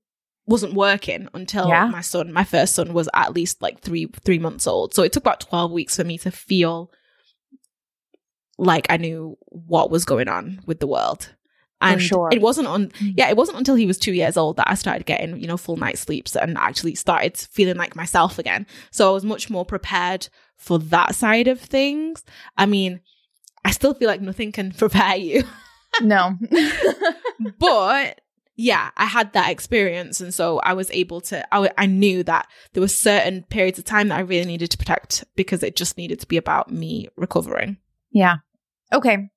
wasn't 0.47 0.74
working 0.74 1.28
until 1.35 1.68
Yeah. 1.68 1.87
my 1.87 2.01
son, 2.01 2.33
my 2.33 2.45
first 2.45 2.74
son 2.74 2.93
was 2.93 3.09
at 3.14 3.35
least 3.35 3.62
like 3.62 3.80
three, 3.80 4.07
three 4.24 4.39
months 4.39 4.66
old. 4.66 4.95
So 4.95 5.03
it 5.03 5.12
took 5.12 5.22
about 5.22 5.41
12 5.41 5.70
weeks 5.70 5.97
for 5.97 6.05
me 6.05 6.18
to 6.18 6.30
feel 6.30 6.91
like 8.59 8.87
I 8.91 8.97
knew 8.97 9.37
what 9.47 9.91
was 9.91 10.05
going 10.05 10.29
on 10.29 10.61
with 10.67 10.81
the 10.81 10.87
world. 10.87 11.35
And 11.81 12.01
sure. 12.01 12.29
it 12.31 12.41
wasn't 12.41 12.69
on, 12.69 12.89
Mm. 12.91 13.15
yeah, 13.17 13.29
it 13.29 13.37
wasn't 13.37 13.59
until 13.59 13.75
he 13.75 13.87
was 13.87 13.99
two 13.99 14.13
years 14.13 14.37
old 14.37 14.57
that 14.57 14.71
I 14.71 14.75
started 14.75 15.05
getting, 15.05 15.41
you 15.41 15.49
know, 15.49 15.57
full 15.57 15.77
night 15.77 15.99
sleeps 15.99 16.37
and 16.37 16.57
actually 16.57 16.95
started 16.95 17.37
feeling 17.37 17.77
like 17.77 17.97
myself 17.97 18.39
again. 18.39 18.67
So 18.93 19.11
I 19.11 19.13
was 19.13 19.25
much 19.25 19.51
more 19.51 19.65
prepared 19.65 20.29
for 20.57 20.79
that 20.79 21.17
side 21.17 21.49
of 21.49 21.61
things. 21.61 22.23
I 22.57 22.67
mean, 22.67 23.01
I 23.65 23.73
still 23.73 23.95
feel 23.95 24.07
like 24.07 24.21
nothing 24.21 24.53
can 24.53 24.71
prepare 24.79 25.17
you, 25.17 25.43
No. 26.01 26.39
but 27.59 28.21
yeah, 28.55 28.91
I 28.97 29.07
had 29.07 29.33
that 29.33 29.51
experience. 29.51 30.21
And 30.21 30.33
so 30.33 30.59
I 30.61 30.75
was 30.75 30.91
able 30.93 31.21
to, 31.23 31.55
I, 31.55 31.71
I 31.77 31.87
knew 31.87 32.23
that 32.25 32.47
there 32.75 32.81
were 32.81 32.87
certain 32.89 33.43
periods 33.45 33.79
of 33.79 33.85
time 33.85 34.09
that 34.09 34.19
I 34.19 34.23
really 34.23 34.47
needed 34.47 34.71
to 34.71 34.79
protect 34.79 35.25
because 35.35 35.63
it 35.65 35.75
just 35.75 35.97
needed 35.97 36.21
to 36.21 36.29
be 36.29 36.37
about 36.37 36.71
me 36.71 37.09
recovering. 37.17 37.79
Yeah. 38.13 38.37
Okay. 38.93 39.29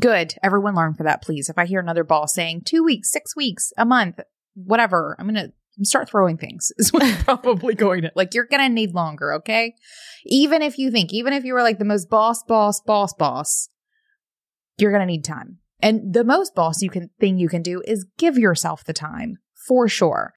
Good. 0.00 0.34
Everyone 0.42 0.74
learn 0.74 0.94
for 0.94 1.04
that, 1.04 1.22
please. 1.22 1.48
If 1.48 1.58
I 1.58 1.66
hear 1.66 1.80
another 1.80 2.04
boss 2.04 2.34
saying 2.34 2.62
two 2.64 2.84
weeks, 2.84 3.10
six 3.10 3.34
weeks, 3.34 3.72
a 3.78 3.84
month, 3.84 4.20
whatever, 4.54 5.16
I'm 5.18 5.32
going 5.32 5.46
to 5.46 5.52
start 5.84 6.08
throwing 6.08 6.36
things 6.36 6.72
is 6.78 6.92
what 6.92 7.02
I'm 7.02 7.16
probably 7.24 7.74
going 7.74 8.02
to 8.02 8.12
like. 8.14 8.34
You're 8.34 8.46
going 8.46 8.62
to 8.62 8.68
need 8.68 8.94
longer. 8.94 9.32
Okay. 9.34 9.74
Even 10.24 10.62
if 10.62 10.78
you 10.78 10.90
think, 10.90 11.12
even 11.12 11.32
if 11.32 11.44
you 11.44 11.54
were 11.54 11.62
like 11.62 11.78
the 11.78 11.84
most 11.84 12.10
boss, 12.10 12.42
boss, 12.42 12.80
boss, 12.80 13.14
boss, 13.14 13.68
you're 14.78 14.92
going 14.92 15.06
to 15.06 15.06
need 15.06 15.24
time. 15.24 15.58
And 15.80 16.12
the 16.12 16.24
most 16.24 16.54
boss 16.54 16.82
you 16.82 16.90
can 16.90 17.10
thing 17.20 17.38
you 17.38 17.48
can 17.48 17.62
do 17.62 17.82
is 17.86 18.06
give 18.18 18.36
yourself 18.38 18.84
the 18.84 18.92
time 18.92 19.38
for 19.66 19.88
sure. 19.88 20.34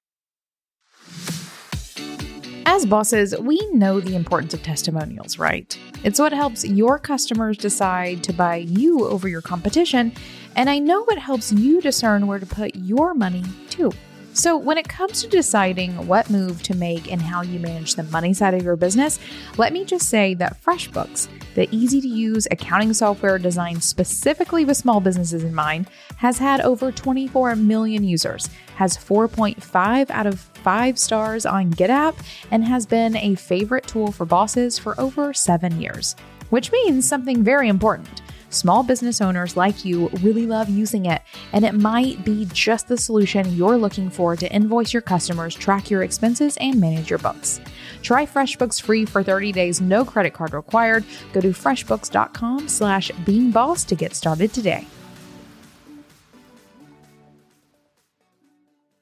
As 2.72 2.86
bosses, 2.86 3.36
we 3.40 3.60
know 3.72 4.00
the 4.00 4.16
importance 4.16 4.54
of 4.54 4.62
testimonials, 4.62 5.40
right? 5.40 5.76
It's 6.04 6.20
what 6.20 6.32
helps 6.32 6.64
your 6.64 7.00
customers 7.00 7.58
decide 7.58 8.24
to 8.26 8.32
buy 8.32 8.58
you 8.58 9.08
over 9.08 9.28
your 9.28 9.42
competition, 9.42 10.14
and 10.56 10.70
I 10.70 10.78
know 10.78 11.04
it 11.06 11.18
helps 11.18 11.52
you 11.52 11.82
discern 11.82 12.28
where 12.28 12.38
to 12.38 12.46
put 12.46 12.76
your 12.76 13.16
money 13.16 13.44
too. 13.72 13.92
So, 14.34 14.58
when 14.58 14.78
it 14.78 14.88
comes 14.88 15.22
to 15.22 15.28
deciding 15.28 16.08
what 16.08 16.30
move 16.30 16.62
to 16.64 16.76
make 16.76 17.12
and 17.12 17.22
how 17.22 17.42
you 17.42 17.60
manage 17.60 17.96
the 17.96 18.04
money 18.04 18.34
side 18.34 18.54
of 18.54 18.64
your 18.64 18.76
business, 18.76 19.20
let 19.58 19.74
me 19.74 19.84
just 19.84 20.08
say 20.08 20.34
that 20.36 20.62
FreshBooks, 20.64 21.28
the 21.56 21.68
easy 21.76 22.00
to 22.00 22.08
use 22.08 22.48
accounting 22.52 22.94
software 22.94 23.40
designed 23.40 23.84
specifically 23.84 24.66
with 24.66 24.78
small 24.78 25.02
businesses 25.02 25.44
in 25.44 25.54
mind, 25.54 25.90
has 26.18 26.38
had 26.38 26.62
over 26.62 26.92
24 26.92 27.56
million 27.56 28.04
users, 28.04 28.48
has 28.76 28.96
4.5 28.96 30.10
out 30.12 30.28
of 30.28 30.40
5 30.40 31.00
stars 31.00 31.46
on 31.46 31.74
GetApp, 31.74 32.16
and 32.52 32.64
has 32.64 32.86
been 32.86 33.18
a 33.18 33.36
favorite 33.36 33.88
tool 33.88 34.12
for 34.12 34.26
bosses 34.26 34.78
for 34.78 35.00
over 35.00 35.34
seven 35.34 35.82
years. 35.82 36.16
Which 36.50 36.72
means 36.72 37.08
something 37.08 37.44
very 37.44 37.68
important. 37.68 38.22
Small 38.50 38.82
business 38.82 39.22
owners 39.22 39.56
like 39.56 39.86
you 39.86 40.10
really 40.22 40.48
love 40.48 40.70
using 40.70 41.06
it, 41.06 41.22
and 41.54 41.64
it 41.64 41.74
might 41.74 42.24
be 42.26 42.48
just 42.52 42.88
the 42.88 42.98
solution 42.98 43.56
you're 43.56 43.78
looking 43.78 44.10
for 44.10 44.36
to 44.36 44.52
invoice 44.52 44.92
your 44.92 45.04
customers, 45.04 45.54
track 45.54 45.90
your 45.92 46.02
expenses, 46.02 46.58
and 46.58 46.80
manage 46.80 47.10
your 47.10 47.20
books. 47.20 47.62
Try 48.02 48.26
FreshBooks 48.26 48.82
free 48.82 49.06
for 49.06 49.22
30 49.22 49.52
days, 49.52 49.82
no 49.82 50.04
credit 50.04 50.34
card 50.34 50.54
required. 50.54 51.06
Go 51.32 51.42
to 51.42 51.50
freshbooks.com 51.50 52.68
slash 52.68 53.12
beingboss 53.24 53.86
to 53.86 53.96
get 53.96 54.16
started 54.16 54.52
today. 54.52 54.88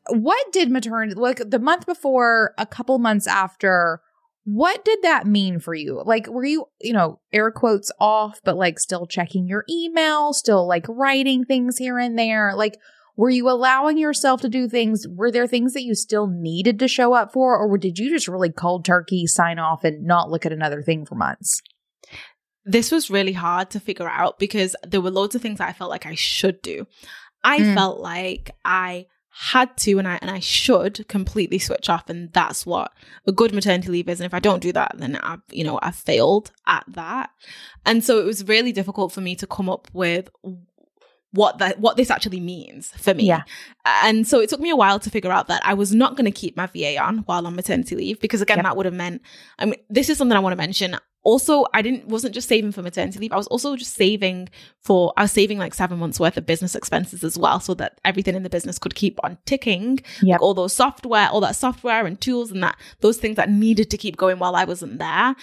What 0.10 0.52
did 0.54 0.72
maternity, 0.72 1.16
like 1.16 1.42
the 1.50 1.60
month 1.60 1.86
before, 1.86 2.54
a 2.58 2.66
couple 2.66 2.98
months 2.98 3.28
after, 3.28 4.02
what 4.50 4.86
did 4.86 5.00
that 5.02 5.28
mean 5.28 5.60
for 5.60 5.74
you? 5.74 6.02
Like, 6.06 6.28
were 6.28 6.46
you, 6.46 6.68
you 6.80 6.94
know, 6.94 7.20
air 7.34 7.52
quotes 7.52 7.92
off, 8.00 8.40
but 8.46 8.56
like 8.56 8.80
still 8.80 9.06
checking 9.06 9.46
your 9.46 9.66
email, 9.70 10.32
still 10.32 10.66
like 10.66 10.86
writing 10.88 11.44
things 11.44 11.78
here 11.78 12.00
and 12.00 12.18
there? 12.18 12.54
Like, 12.56 12.78
were 13.18 13.30
you 13.30 13.50
allowing 13.50 13.98
yourself 13.98 14.40
to 14.42 14.48
do 14.50 14.70
things? 14.70 15.06
Were 15.06 15.32
there 15.32 15.48
things 15.48 15.74
that 15.74 15.84
you 15.84 15.96
still 15.96 16.28
needed 16.28 16.80
to 16.80 16.88
show 16.88 17.12
up 17.14 17.34
for, 17.34 17.58
or 17.58 17.78
did 17.78 18.00
you 18.00 18.10
just 18.10 18.30
really 18.30 18.50
cold 18.50 18.86
turkey 18.86 19.28
sign 19.28 19.60
off 19.60 19.84
and 19.84 20.06
not 20.06 20.30
look 20.30 20.46
at 20.46 20.54
another 20.54 20.82
thing 20.82 21.06
for 21.06 21.16
months? 21.16 21.62
This 22.64 22.90
was 22.90 23.10
really 23.10 23.34
hard 23.34 23.70
to 23.72 23.82
figure 23.82 24.08
out 24.10 24.40
because 24.40 24.78
there 24.88 25.02
were 25.02 25.12
loads 25.12 25.36
of 25.36 25.42
things 25.42 25.60
I 25.60 25.74
felt 25.74 25.90
like 25.90 26.06
I 26.06 26.16
should 26.16 26.62
do. 26.62 26.88
I 27.44 27.60
Mm. 27.60 27.74
felt 27.74 28.00
like 28.00 28.52
I 28.64 29.08
had 29.40 29.78
to 29.78 30.00
and 30.00 30.08
I 30.08 30.18
and 30.22 30.32
I 30.32 30.40
should 30.40 31.08
completely 31.08 31.60
switch 31.60 31.90
off 31.90 32.10
and 32.10 32.34
that's 32.34 32.66
what 32.66 32.92
a 33.28 33.32
good 33.32 33.54
maternity 33.54 33.90
leave 33.90 34.10
is 34.10 34.20
and 34.20 34.26
if 34.26 34.34
I 34.34 34.40
don't 34.40 34.64
do 34.64 34.72
that 34.72 34.96
then 34.98 35.16
I've 35.18 35.42
you 35.52 35.64
know 35.64 35.78
I've 35.84 35.96
failed 35.96 36.52
at 36.66 36.84
that 36.88 37.30
and 37.86 38.04
so 38.04 38.18
it 38.18 38.26
was 38.26 38.48
really 38.48 38.72
difficult 38.72 39.12
for 39.12 39.22
me 39.22 39.36
to 39.36 39.46
come 39.46 39.70
up 39.70 39.90
with 39.94 40.30
what 41.34 41.60
that 41.60 41.80
what 41.80 41.98
this 41.98 42.10
actually 42.10 42.40
means 42.40 42.92
for 42.98 43.14
me 43.14 43.26
Yeah. 43.26 43.44
and 43.86 44.28
so 44.28 44.40
it 44.40 44.50
took 44.50 44.60
me 44.60 44.72
a 44.72 44.76
while 44.76 44.98
to 45.00 45.10
figure 45.12 45.32
out 45.32 45.48
that 45.50 45.62
I 45.64 45.76
was 45.76 45.94
not 45.94 46.16
going 46.16 46.26
to 46.26 46.32
keep 46.32 46.58
my 46.58 46.66
VA 46.66 46.98
on 46.98 47.20
while 47.20 47.46
on 47.46 47.56
maternity 47.56 47.96
leave 47.96 48.20
because 48.20 48.42
again 48.42 48.58
Yep. 48.58 48.64
that 48.64 48.78
would 48.78 48.86
have 48.88 48.96
meant 48.96 49.22
I 49.60 49.66
mean 49.66 49.76
this 49.90 50.10
is 50.10 50.18
something 50.18 50.36
I 50.36 50.40
want 50.40 50.54
to 50.54 50.58
mention 50.58 50.98
also 51.28 51.66
I 51.74 51.82
didn't 51.82 52.08
wasn't 52.08 52.34
just 52.34 52.48
saving 52.48 52.72
for 52.72 52.82
maternity 52.82 53.20
leave 53.20 53.34
I 53.34 53.36
was 53.38 53.48
also 53.48 53.76
just 53.76 53.96
saving 53.96 54.48
for 54.80 55.14
I 55.18 55.24
was 55.24 55.34
saving 55.34 55.58
like 55.60 55.74
7 55.74 56.00
months 56.00 56.22
worth 56.22 56.38
of 56.38 56.46
business 56.46 56.74
expenses 56.74 57.22
as 57.22 57.38
well 57.38 57.60
so 57.60 57.74
that 57.74 58.00
everything 58.06 58.34
in 58.36 58.44
the 58.44 58.50
business 58.50 58.80
could 58.80 58.96
keep 58.96 59.20
on 59.26 59.38
ticking 59.46 60.00
Yep. 60.22 60.32
like 60.36 60.42
all 60.42 60.54
those 60.54 60.72
software 60.74 61.28
all 61.30 61.42
that 61.42 61.58
software 61.58 62.06
and 62.06 62.20
tools 62.22 62.50
and 62.50 62.64
that 62.64 62.78
those 63.02 63.18
things 63.18 63.36
that 63.36 63.50
needed 63.50 63.90
to 63.92 63.98
keep 63.98 64.16
going 64.16 64.40
while 64.40 64.56
I 64.56 64.64
wasn't 64.64 65.00
there 65.00 65.36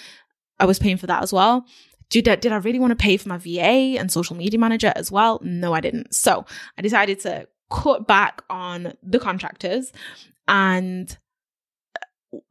I 0.59 0.65
was 0.65 0.79
paying 0.79 0.97
for 0.97 1.05
that 1.07 1.21
as 1.21 1.31
well 1.31 1.65
did 2.09 2.25
did 2.25 2.51
I 2.51 2.57
really 2.57 2.79
want 2.79 2.91
to 2.91 3.03
pay 3.07 3.17
for 3.17 3.29
my 3.29 3.37
VA 3.37 3.97
and 3.99 4.11
social 4.11 4.35
media 4.35 4.59
manager 4.59 4.91
as 4.95 5.11
well? 5.11 5.39
No, 5.43 5.73
I 5.73 5.81
didn't. 5.81 6.13
So 6.13 6.45
I 6.77 6.81
decided 6.83 7.19
to 7.21 7.47
cut 7.71 8.07
back 8.07 8.43
on 8.49 8.93
the 9.01 9.19
contractors 9.19 9.91
and 10.47 11.17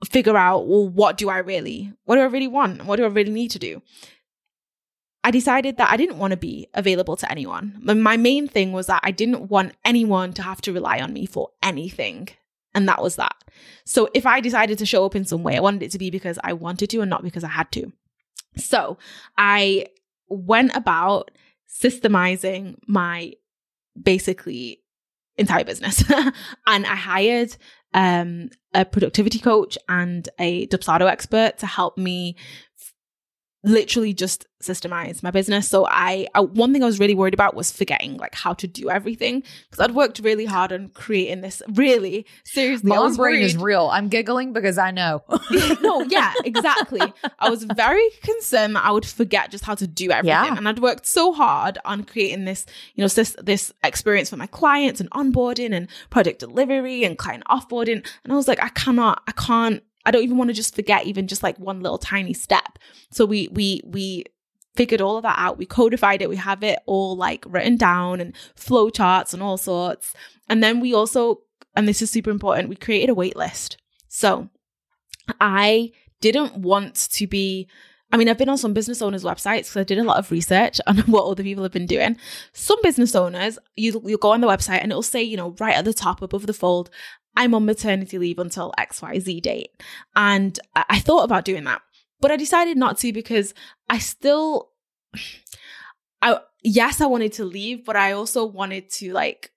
figure 0.05 0.37
out, 0.37 0.67
well, 0.67 0.89
what 0.89 1.17
do 1.17 1.29
I 1.29 1.39
really, 1.39 1.93
what 2.05 2.17
do 2.17 2.23
I 2.23 2.27
really 2.27 2.49
want? 2.49 2.85
What 2.85 2.97
do 2.97 3.05
I 3.05 3.09
really 3.09 3.33
need 3.33 3.51
to 3.53 3.59
do? 3.59 3.83
I 5.23 5.31
decided 5.31 5.79
that 5.79 5.91
I 5.91 5.97
didn't 5.97 6.19
want 6.19 6.33
to 6.33 6.37
be 6.37 6.69
available 6.75 7.17
to 7.17 7.31
anyone. 7.31 7.81
My- 7.83 8.19
main 8.19 8.47
thing 8.47 8.73
was 8.73 8.87
that 8.89 9.01
I 9.03 9.11
didn't 9.11 9.49
want 9.49 9.73
anyone 9.85 10.35
to 10.35 10.43
have 10.43 10.61
to 10.63 10.73
rely 10.73 11.01
on 11.01 11.15
me 11.15 11.25
for 11.25 11.49
anything. 11.63 12.29
And 12.75 12.87
that 12.89 13.03
was 13.03 13.17
that. 13.17 13.35
So 13.87 14.11
if 14.13 14.27
I 14.27 14.41
decided 14.41 14.79
to 14.79 14.87
show 14.87 15.07
up 15.07 15.17
in 15.17 15.25
some 15.25 15.43
way, 15.43 15.57
I 15.57 15.61
wanted 15.61 15.83
it 15.83 15.93
to 15.93 15.99
be 15.99 16.11
because 16.11 16.39
I 16.45 16.53
wanted 16.53 16.91
to 16.91 17.01
and 17.01 17.09
not 17.09 17.23
because 17.23 17.45
I 17.45 17.49
had 17.49 17.73
to. 17.73 17.93
So 18.57 18.99
I 19.39 19.87
went 20.29 20.77
about 20.77 21.31
systemizing 21.69 22.77
my 22.87 23.33
basically 24.01 24.81
entire 25.37 25.65
business. 25.65 26.05
and 26.67 26.87
I 26.87 26.97
hired 26.97 27.57
um, 27.95 28.51
a 28.75 28.85
productivity 28.85 29.39
coach 29.39 29.79
and 29.89 30.29
a 30.39 30.67
Dubsado 30.67 31.09
expert 31.09 31.59
to 31.59 31.67
help 31.67 31.97
me 31.97 32.37
literally 33.65 34.13
just 34.13 34.47
systemize 34.63 35.23
my 35.23 35.31
business. 35.31 35.69
So 35.69 35.87
I, 35.87 36.27
I 36.35 36.41
one 36.41 36.73
thing 36.73 36.83
I 36.83 36.87
was 36.87 36.99
really 36.99 37.15
worried 37.15 37.35
about 37.35 37.55
was 37.55 37.71
forgetting 37.73 38.17
like 38.17 38.35
how 38.35 38.55
to 38.55 38.67
do 38.67 38.89
everything 38.91 39.43
because 39.71 39.83
I'd 39.85 39.95
worked 39.95 40.19
really 40.21 40.45
hard 40.45 40.73
on 40.73 40.89
creating 40.91 41.41
this. 41.41 41.63
Really, 41.75 42.27
seriously, 42.45 42.91
was 42.91 43.17
brain 43.17 43.43
is 43.43 43.57
real. 43.57 43.89
I'm 43.93 44.09
giggling 44.09 44.53
because 44.53 44.79
I 44.79 44.91
know. 44.91 45.23
no, 45.83 46.03
yeah, 46.03 46.33
exactly. 46.45 47.01
I 47.39 47.51
was 47.51 47.65
very 47.65 48.09
concerned 48.23 48.77
that 48.77 48.85
I 48.85 48.91
would 48.91 49.07
forget 49.07 49.51
just 49.51 49.65
how 49.65 49.75
to 49.75 49.87
do 49.87 50.11
everything, 50.11 50.29
Yeah. 50.29 50.57
and 50.57 50.69
I'd 50.69 50.79
worked 50.79 51.07
so 51.07 51.33
hard 51.33 51.79
on 51.85 52.05
creating 52.05 52.45
this, 52.45 52.67
you 52.95 53.03
know, 53.03 53.09
this 53.09 53.37
this 53.43 53.73
experience 53.83 54.31
for 54.31 54.37
my 54.37 54.47
clients 54.47 55.01
and 55.01 55.11
onboarding 55.11 55.73
and 55.75 55.89
project 56.11 56.39
delivery 56.41 57.05
and 57.05 57.19
client 57.19 57.45
offboarding, 57.51 58.07
and 58.25 58.33
I 58.33 58.37
was 58.37 58.49
like, 58.49 58.63
I 58.63 58.69
cannot, 58.71 59.23
I 59.27 59.33
can't, 59.33 59.83
I 60.07 60.11
don't 60.11 60.23
even 60.23 60.37
want 60.37 60.49
to 60.49 60.55
just 60.55 60.75
forget 60.75 61.07
even 61.07 61.27
just 61.27 61.43
like 61.43 61.59
one 61.59 61.81
little 61.81 61.99
tiny 61.99 62.35
step. 62.35 62.79
So 63.11 63.25
we 63.25 63.49
we 63.53 63.81
we 63.85 64.25
figured 64.75 65.01
all 65.01 65.17
of 65.17 65.23
that 65.23 65.39
out. 65.39 65.59
We 65.59 65.67
codified 65.67 66.23
it. 66.23 66.29
We 66.29 66.37
have 66.37 66.63
it 66.63 66.81
all 66.87 67.17
like 67.17 67.45
written 67.47 67.77
down 67.77 68.21
and 68.21 68.35
flow 68.57 68.91
charts 68.91 69.33
and 69.33 69.43
all 69.43 69.57
sorts. 69.57 70.15
And 70.49 70.63
then 70.63 70.81
we 70.81 70.93
also, 70.93 71.41
and 71.77 71.87
this 71.87 72.03
is 72.03 72.11
super 72.11 72.31
important, 72.31 72.69
we 72.69 72.77
created 72.77 73.11
a 73.11 73.15
wait 73.15 73.37
list. 73.37 73.79
So 74.09 74.49
I 75.41 75.93
didn't 76.21 76.57
want 76.59 76.95
to 77.13 77.27
be. 77.27 77.69
I 78.13 78.17
mean, 78.17 78.29
I've 78.29 78.39
been 78.39 78.49
on 78.49 78.59
some 78.59 78.75
business 78.75 79.03
owners' 79.03 79.25
websites 79.25 79.63
because 79.63 79.79
I 79.79 79.83
did 79.83 79.99
a 79.99 80.05
lot 80.05 80.19
of 80.19 80.31
research 80.31 80.81
on 80.87 80.99
what 81.07 81.25
other 81.25 81.43
people 81.43 81.65
have 81.65 81.73
been 81.73 81.87
doing. 81.87 82.17
Some 82.53 82.81
business 82.83 83.15
owners, 83.15 83.59
you 83.75 84.01
you 84.05 84.19
go 84.19 84.33
on 84.33 84.41
the 84.41 84.47
website 84.47 84.81
and 84.83 84.93
it'll 84.93 85.03
say, 85.03 85.23
you 85.23 85.37
know, 85.37 85.57
right 85.59 85.75
at 85.75 85.85
the 85.85 85.93
top 85.93 86.23
above 86.23 86.47
the 86.47 86.53
fold, 86.53 86.91
I'm 87.37 87.55
on 87.55 87.67
maternity 87.67 88.19
leave 88.19 88.39
until 88.39 88.73
XYZ 88.79 89.43
date. 89.43 89.71
And 90.15 90.59
I, 90.75 91.01
thought 91.01 91.25
about 91.25 91.45
doing 91.45 91.65
that, 91.65 91.83
but 92.21 92.31
I 92.31 92.37
decided 92.37 92.77
not 92.77 92.99
to 92.99 93.13
because 93.13 93.55
I 93.89 93.99
still 93.99 94.71
I 96.23 96.39
yes, 96.63 97.01
I 97.01 97.07
wanted 97.07 97.33
to 97.35 97.45
leave, 97.45 97.85
but 97.85 97.97
I 97.97 98.13
also 98.13 98.45
wanted 98.45 98.91
to 98.93 99.13
like 99.13 99.51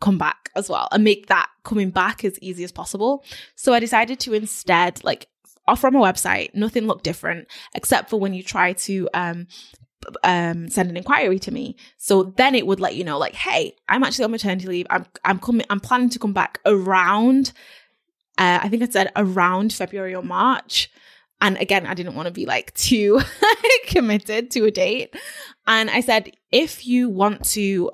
come 0.00 0.18
back 0.18 0.50
as 0.54 0.68
well 0.68 0.88
and 0.92 1.02
make 1.04 1.26
that 1.26 1.48
coming 1.64 1.90
back 1.90 2.24
as 2.24 2.38
easy 2.40 2.64
as 2.64 2.72
possible. 2.72 3.24
So 3.56 3.72
I 3.72 3.80
decided 3.80 4.20
to 4.20 4.34
instead 4.34 5.02
like 5.04 5.28
offer 5.66 5.86
on 5.86 5.94
my 5.94 6.00
website, 6.12 6.54
nothing 6.54 6.86
looked 6.86 7.04
different 7.04 7.48
except 7.74 8.10
for 8.10 8.18
when 8.18 8.34
you 8.34 8.42
try 8.42 8.72
to 8.72 9.08
um 9.14 9.46
um 10.24 10.68
send 10.68 10.90
an 10.90 10.96
inquiry 10.96 11.38
to 11.40 11.50
me. 11.50 11.76
So 11.96 12.22
then 12.22 12.54
it 12.54 12.66
would 12.66 12.80
let 12.80 12.96
you 12.96 13.04
know 13.04 13.18
like, 13.18 13.34
hey, 13.34 13.76
I'm 13.88 14.04
actually 14.04 14.24
on 14.24 14.30
maternity 14.30 14.66
leave. 14.66 14.86
I'm 14.90 15.06
I'm 15.24 15.38
coming 15.38 15.66
I'm 15.70 15.80
planning 15.80 16.10
to 16.10 16.18
come 16.18 16.32
back 16.32 16.60
around 16.66 17.52
uh, 18.38 18.60
I 18.62 18.68
think 18.68 18.82
I 18.84 18.88
said 18.88 19.10
around 19.16 19.72
February 19.72 20.14
or 20.14 20.22
March. 20.22 20.90
And 21.40 21.56
again, 21.58 21.86
I 21.86 21.94
didn't 21.94 22.14
want 22.14 22.26
to 22.26 22.32
be 22.32 22.46
like 22.46 22.72
too 22.76 23.20
committed 23.86 24.50
to 24.52 24.64
a 24.64 24.70
date. 24.70 25.14
And 25.66 25.90
I 25.90 26.00
said, 26.00 26.32
if 26.50 26.86
you 26.86 27.10
want 27.10 27.44
to, 27.50 27.90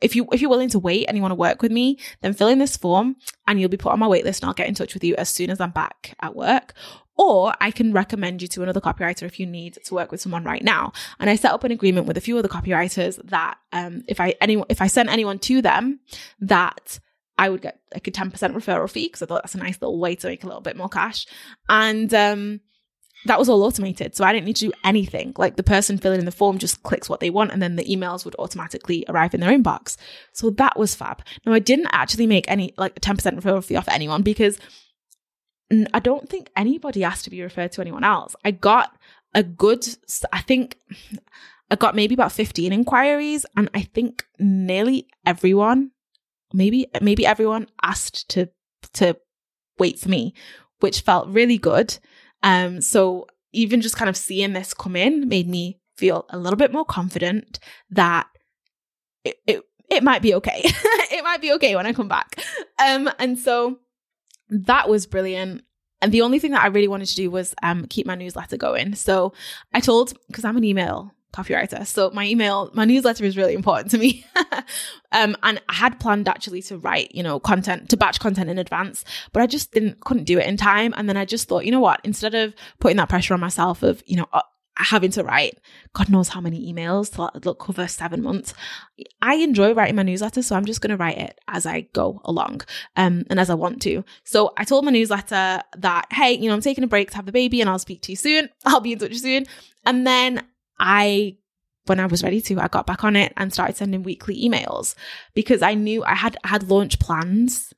if 0.00 0.14
you 0.14 0.28
if 0.32 0.40
you're 0.40 0.50
willing 0.50 0.68
to 0.70 0.78
wait 0.78 1.06
and 1.06 1.16
you 1.16 1.22
want 1.22 1.32
to 1.32 1.36
work 1.36 1.62
with 1.62 1.72
me, 1.72 1.98
then 2.20 2.32
fill 2.32 2.48
in 2.48 2.58
this 2.58 2.76
form 2.76 3.16
and 3.46 3.60
you'll 3.60 3.70
be 3.70 3.76
put 3.76 3.92
on 3.92 3.98
my 3.98 4.08
wait 4.08 4.24
list 4.24 4.42
and 4.42 4.48
I'll 4.48 4.54
get 4.54 4.68
in 4.68 4.74
touch 4.74 4.94
with 4.94 5.04
you 5.04 5.14
as 5.16 5.28
soon 5.28 5.50
as 5.50 5.60
I'm 5.60 5.70
back 5.70 6.14
at 6.20 6.34
work. 6.34 6.74
Or 7.18 7.54
I 7.62 7.70
can 7.70 7.94
recommend 7.94 8.42
you 8.42 8.48
to 8.48 8.62
another 8.62 8.80
copywriter 8.80 9.22
if 9.22 9.40
you 9.40 9.46
need 9.46 9.78
to 9.82 9.94
work 9.94 10.12
with 10.12 10.20
someone 10.20 10.44
right 10.44 10.62
now. 10.62 10.92
And 11.18 11.30
I 11.30 11.36
set 11.36 11.52
up 11.52 11.64
an 11.64 11.72
agreement 11.72 12.06
with 12.06 12.18
a 12.18 12.20
few 12.20 12.36
other 12.36 12.48
copywriters 12.48 13.18
that 13.30 13.56
um, 13.72 14.02
if 14.06 14.20
I 14.20 14.34
anyone 14.40 14.66
if 14.68 14.82
I 14.82 14.86
send 14.86 15.08
anyone 15.08 15.38
to 15.40 15.62
them, 15.62 16.00
that 16.40 16.98
I 17.38 17.48
would 17.48 17.62
get 17.62 17.80
like 17.92 18.06
a 18.06 18.10
10% 18.10 18.30
referral 18.30 18.90
fee 18.90 19.08
because 19.08 19.22
I 19.22 19.26
thought 19.26 19.42
that's 19.42 19.54
a 19.54 19.58
nice 19.58 19.80
little 19.80 19.98
way 19.98 20.14
to 20.16 20.26
make 20.26 20.44
a 20.44 20.46
little 20.46 20.62
bit 20.62 20.76
more 20.76 20.88
cash. 20.88 21.26
And 21.68 22.12
um, 22.12 22.60
that 23.26 23.38
was 23.38 23.48
all 23.48 23.62
automated. 23.62 24.16
So 24.16 24.24
I 24.24 24.32
didn't 24.32 24.46
need 24.46 24.56
to 24.56 24.66
do 24.66 24.72
anything. 24.84 25.34
Like 25.36 25.56
the 25.56 25.62
person 25.62 25.98
filling 25.98 26.20
in 26.20 26.24
the 26.26 26.32
form 26.32 26.58
just 26.58 26.82
clicks 26.82 27.08
what 27.08 27.20
they 27.20 27.30
want 27.30 27.52
and 27.52 27.62
then 27.62 27.76
the 27.76 27.84
emails 27.84 28.24
would 28.24 28.36
automatically 28.38 29.04
arrive 29.08 29.34
in 29.34 29.40
their 29.40 29.56
inbox. 29.56 29.96
So 30.32 30.50
that 30.50 30.78
was 30.78 30.94
fab. 30.94 31.22
Now 31.44 31.52
I 31.52 31.58
didn't 31.58 31.88
actually 31.92 32.26
make 32.26 32.50
any 32.50 32.72
like 32.76 32.96
a 32.96 33.00
10% 33.00 33.16
referral 33.38 33.64
fee 33.64 33.76
off 33.76 33.88
anyone 33.88 34.22
because 34.22 34.58
I 35.92 35.98
don't 35.98 36.28
think 36.28 36.50
anybody 36.56 37.04
asked 37.04 37.24
to 37.24 37.30
be 37.30 37.42
referred 37.42 37.72
to 37.72 37.80
anyone 37.80 38.04
else. 38.04 38.36
I 38.44 38.52
got 38.52 38.96
a 39.34 39.42
good, 39.42 39.86
I 40.32 40.40
think 40.40 40.78
I 41.70 41.76
got 41.76 41.96
maybe 41.96 42.14
about 42.14 42.32
15 42.32 42.72
inquiries 42.72 43.44
and 43.56 43.68
I 43.74 43.82
think 43.82 44.24
nearly 44.38 45.08
everyone 45.24 45.90
maybe 46.52 46.86
maybe 47.00 47.26
everyone 47.26 47.68
asked 47.82 48.28
to 48.30 48.48
to 48.94 49.16
wait 49.78 49.98
for 49.98 50.08
me, 50.08 50.34
which 50.80 51.00
felt 51.00 51.28
really 51.28 51.58
good. 51.58 51.98
Um, 52.42 52.80
so 52.80 53.26
even 53.52 53.80
just 53.80 53.96
kind 53.96 54.08
of 54.08 54.16
seeing 54.16 54.52
this 54.52 54.74
come 54.74 54.96
in 54.96 55.28
made 55.28 55.48
me 55.48 55.80
feel 55.96 56.26
a 56.30 56.38
little 56.38 56.56
bit 56.56 56.72
more 56.72 56.84
confident 56.84 57.58
that 57.90 58.26
it 59.24 59.36
it, 59.46 59.62
it 59.90 60.02
might 60.02 60.22
be 60.22 60.34
okay. 60.34 60.60
it 60.64 61.24
might 61.24 61.40
be 61.40 61.52
okay 61.52 61.74
when 61.76 61.86
I 61.86 61.92
come 61.92 62.08
back. 62.08 62.40
Um, 62.78 63.10
and 63.18 63.38
so 63.38 63.78
that 64.48 64.88
was 64.88 65.06
brilliant. 65.06 65.62
And 66.02 66.12
the 66.12 66.22
only 66.22 66.38
thing 66.38 66.50
that 66.52 66.62
I 66.62 66.66
really 66.66 66.88
wanted 66.88 67.08
to 67.08 67.16
do 67.16 67.30
was 67.30 67.54
um, 67.62 67.86
keep 67.86 68.06
my 68.06 68.14
newsletter 68.14 68.56
going. 68.56 68.94
So 68.94 69.32
I 69.72 69.80
told, 69.80 70.12
because 70.26 70.44
I'm 70.44 70.56
an 70.56 70.64
email 70.64 71.12
copywriter. 71.32 71.86
So 71.86 72.10
my 72.10 72.26
email, 72.26 72.70
my 72.74 72.84
newsletter 72.84 73.24
is 73.24 73.36
really 73.36 73.54
important 73.54 73.90
to 73.90 73.98
me. 73.98 74.24
um, 75.12 75.36
and 75.42 75.60
I 75.68 75.74
had 75.74 76.00
planned 76.00 76.28
actually 76.28 76.62
to 76.62 76.78
write, 76.78 77.14
you 77.14 77.22
know, 77.22 77.38
content, 77.38 77.88
to 77.90 77.96
batch 77.96 78.20
content 78.20 78.50
in 78.50 78.58
advance, 78.58 79.04
but 79.32 79.42
I 79.42 79.46
just 79.46 79.72
didn't, 79.72 80.00
couldn't 80.00 80.24
do 80.24 80.38
it 80.38 80.46
in 80.46 80.56
time. 80.56 80.94
And 80.96 81.08
then 81.08 81.16
I 81.16 81.24
just 81.24 81.48
thought, 81.48 81.64
you 81.64 81.72
know 81.72 81.80
what, 81.80 82.00
instead 82.04 82.34
of 82.34 82.54
putting 82.80 82.96
that 82.96 83.08
pressure 83.08 83.34
on 83.34 83.40
myself 83.40 83.82
of, 83.82 84.02
you 84.06 84.16
know, 84.16 84.26
uh, 84.32 84.42
having 84.76 85.10
to 85.10 85.24
write 85.24 85.58
God 85.94 86.10
knows 86.10 86.28
how 86.28 86.42
many 86.42 86.70
emails 86.70 87.14
to 87.14 87.40
look 87.48 87.58
cover 87.58 87.88
seven 87.88 88.22
months. 88.22 88.52
I 89.22 89.36
enjoy 89.36 89.72
writing 89.72 89.96
my 89.96 90.02
newsletter, 90.02 90.42
so 90.42 90.54
I'm 90.54 90.66
just 90.66 90.82
going 90.82 90.90
to 90.90 90.96
write 90.96 91.16
it 91.16 91.40
as 91.48 91.64
I 91.64 91.82
go 91.94 92.20
along 92.24 92.60
um, 92.96 93.24
and 93.30 93.40
as 93.40 93.48
I 93.48 93.54
want 93.54 93.80
to. 93.82 94.04
So 94.24 94.52
I 94.58 94.64
told 94.64 94.84
my 94.84 94.90
newsletter 94.90 95.62
that, 95.78 96.06
hey, 96.12 96.32
you 96.32 96.48
know, 96.48 96.54
I'm 96.54 96.60
taking 96.60 96.84
a 96.84 96.88
break 96.88 97.10
to 97.10 97.16
have 97.16 97.24
the 97.24 97.32
baby 97.32 97.62
and 97.62 97.70
I'll 97.70 97.78
speak 97.78 98.02
to 98.02 98.12
you 98.12 98.16
soon. 98.16 98.50
I'll 98.66 98.80
be 98.80 98.92
in 98.92 98.98
touch 98.98 99.16
soon. 99.16 99.46
And 99.86 100.06
then 100.06 100.42
I 100.78 101.36
when 101.86 102.00
I 102.00 102.06
was 102.06 102.22
ready 102.22 102.40
to, 102.40 102.60
I 102.60 102.68
got 102.68 102.86
back 102.86 103.04
on 103.04 103.16
it 103.16 103.32
and 103.36 103.52
started 103.52 103.76
sending 103.76 104.02
weekly 104.02 104.42
emails 104.42 104.94
because 105.34 105.62
I 105.62 105.74
knew 105.74 106.04
I 106.04 106.14
had 106.14 106.36
had 106.44 106.68
launch 106.68 106.98
plans 106.98 107.72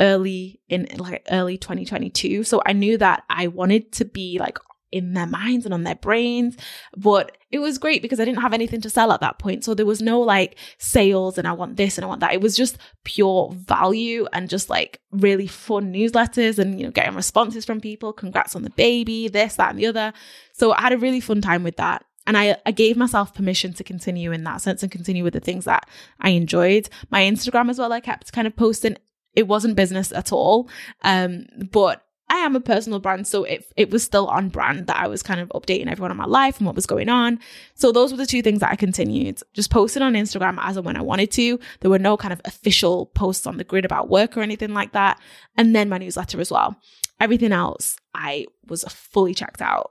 early 0.00 0.60
in 0.68 0.88
like 0.96 1.26
early 1.30 1.58
2022. 1.58 2.44
So 2.44 2.62
I 2.64 2.72
knew 2.72 2.96
that 2.98 3.24
I 3.28 3.48
wanted 3.48 3.92
to 3.92 4.06
be 4.06 4.38
like 4.40 4.58
in 4.92 5.12
their 5.12 5.26
minds 5.26 5.64
and 5.64 5.74
on 5.74 5.84
their 5.84 5.94
brains. 5.94 6.56
But 6.96 7.36
it 7.50 7.58
was 7.58 7.78
great 7.78 8.02
because 8.02 8.18
I 8.18 8.24
didn't 8.24 8.40
have 8.40 8.52
anything 8.52 8.80
to 8.80 8.90
sell 8.90 9.12
at 9.12 9.20
that 9.20 9.38
point. 9.38 9.64
So 9.64 9.74
there 9.74 9.86
was 9.86 10.02
no 10.02 10.20
like 10.20 10.56
sales 10.78 11.38
and 11.38 11.46
I 11.46 11.52
want 11.52 11.76
this 11.76 11.96
and 11.96 12.04
I 12.04 12.08
want 12.08 12.20
that. 12.20 12.32
It 12.32 12.40
was 12.40 12.56
just 12.56 12.78
pure 13.04 13.50
value 13.52 14.26
and 14.32 14.48
just 14.48 14.70
like 14.70 15.00
really 15.12 15.46
fun 15.46 15.92
newsletters 15.92 16.58
and, 16.58 16.80
you 16.80 16.86
know, 16.86 16.92
getting 16.92 17.14
responses 17.14 17.64
from 17.64 17.80
people. 17.80 18.12
Congrats 18.12 18.56
on 18.56 18.62
the 18.62 18.70
baby, 18.70 19.28
this, 19.28 19.56
that, 19.56 19.70
and 19.70 19.78
the 19.78 19.86
other. 19.86 20.12
So 20.54 20.72
I 20.72 20.80
had 20.80 20.92
a 20.92 20.98
really 20.98 21.20
fun 21.20 21.40
time 21.40 21.62
with 21.62 21.76
that. 21.76 22.04
And 22.26 22.36
I, 22.36 22.56
I 22.66 22.70
gave 22.70 22.96
myself 22.96 23.34
permission 23.34 23.72
to 23.74 23.84
continue 23.84 24.32
in 24.32 24.44
that 24.44 24.60
sense 24.60 24.82
and 24.82 24.92
continue 24.92 25.24
with 25.24 25.32
the 25.32 25.40
things 25.40 25.64
that 25.64 25.88
I 26.20 26.30
enjoyed. 26.30 26.88
My 27.10 27.22
Instagram 27.22 27.70
as 27.70 27.78
well, 27.78 27.92
I 27.92 28.00
kept 28.00 28.32
kind 28.32 28.46
of 28.46 28.56
posting. 28.56 28.96
It 29.34 29.48
wasn't 29.48 29.76
business 29.76 30.12
at 30.12 30.32
all. 30.32 30.68
Um, 31.02 31.46
but 31.70 32.04
I 32.30 32.36
am 32.36 32.54
a 32.54 32.60
personal 32.60 33.00
brand, 33.00 33.26
so 33.26 33.42
it 33.42 33.64
it 33.76 33.90
was 33.90 34.04
still 34.04 34.28
on 34.28 34.50
brand 34.50 34.86
that 34.86 34.96
I 34.96 35.08
was 35.08 35.20
kind 35.20 35.40
of 35.40 35.48
updating 35.48 35.90
everyone 35.90 36.12
on 36.12 36.16
my 36.16 36.26
life 36.26 36.58
and 36.58 36.66
what 36.66 36.76
was 36.76 36.86
going 36.86 37.08
on. 37.08 37.40
So 37.74 37.90
those 37.90 38.12
were 38.12 38.18
the 38.18 38.26
two 38.26 38.40
things 38.40 38.60
that 38.60 38.70
I 38.70 38.76
continued. 38.76 39.40
Just 39.52 39.70
posting 39.70 40.02
on 40.02 40.12
Instagram 40.12 40.56
as 40.60 40.76
and 40.76 40.86
when 40.86 40.96
I 40.96 41.02
wanted 41.02 41.32
to. 41.32 41.58
There 41.80 41.90
were 41.90 41.98
no 41.98 42.16
kind 42.16 42.32
of 42.32 42.40
official 42.44 43.06
posts 43.06 43.48
on 43.48 43.56
the 43.56 43.64
grid 43.64 43.84
about 43.84 44.08
work 44.08 44.36
or 44.36 44.42
anything 44.42 44.72
like 44.72 44.92
that. 44.92 45.20
And 45.56 45.74
then 45.74 45.88
my 45.88 45.98
newsletter 45.98 46.40
as 46.40 46.52
well. 46.52 46.76
Everything 47.18 47.50
else, 47.50 47.96
I 48.14 48.46
was 48.68 48.84
fully 48.84 49.34
checked 49.34 49.60
out. 49.60 49.90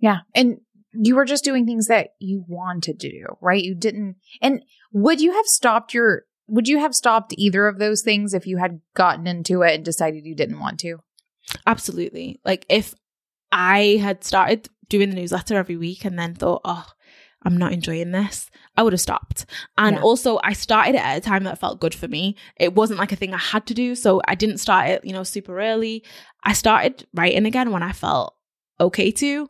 Yeah. 0.00 0.20
And 0.34 0.60
you 0.92 1.16
were 1.16 1.24
just 1.24 1.44
doing 1.44 1.66
things 1.66 1.86
that 1.86 2.10
you 2.18 2.44
wanted 2.48 3.00
to 3.00 3.08
do, 3.08 3.26
right? 3.40 3.62
You 3.62 3.74
didn't. 3.74 4.16
And 4.40 4.62
would 4.92 5.20
you 5.20 5.32
have 5.32 5.46
stopped 5.46 5.94
your, 5.94 6.22
would 6.46 6.68
you 6.68 6.78
have 6.78 6.94
stopped 6.94 7.34
either 7.36 7.66
of 7.66 7.78
those 7.78 8.02
things 8.02 8.34
if 8.34 8.46
you 8.46 8.58
had 8.58 8.80
gotten 8.94 9.26
into 9.26 9.62
it 9.62 9.74
and 9.74 9.84
decided 9.84 10.26
you 10.26 10.34
didn't 10.34 10.60
want 10.60 10.80
to? 10.80 10.98
Absolutely. 11.66 12.40
Like 12.44 12.66
if 12.68 12.94
I 13.50 13.98
had 14.00 14.24
started 14.24 14.68
doing 14.88 15.10
the 15.10 15.16
newsletter 15.16 15.56
every 15.56 15.76
week 15.76 16.04
and 16.04 16.18
then 16.18 16.34
thought, 16.34 16.60
oh, 16.64 16.86
I'm 17.44 17.56
not 17.56 17.72
enjoying 17.72 18.12
this, 18.12 18.50
I 18.76 18.82
would 18.82 18.92
have 18.92 19.00
stopped. 19.00 19.46
And 19.76 19.96
yeah. 19.96 20.02
also, 20.02 20.38
I 20.44 20.52
started 20.52 20.94
it 20.94 21.04
at 21.04 21.18
a 21.18 21.20
time 21.20 21.44
that 21.44 21.58
felt 21.58 21.80
good 21.80 21.94
for 21.94 22.06
me. 22.06 22.36
It 22.56 22.74
wasn't 22.74 23.00
like 23.00 23.12
a 23.12 23.16
thing 23.16 23.34
I 23.34 23.38
had 23.38 23.66
to 23.66 23.74
do. 23.74 23.94
So 23.94 24.22
I 24.28 24.34
didn't 24.34 24.58
start 24.58 24.88
it, 24.88 25.04
you 25.04 25.12
know, 25.12 25.24
super 25.24 25.60
early. 25.60 26.04
I 26.44 26.52
started 26.52 27.06
writing 27.14 27.46
again 27.46 27.72
when 27.72 27.82
I 27.82 27.92
felt 27.92 28.36
okay 28.80 29.10
to 29.10 29.48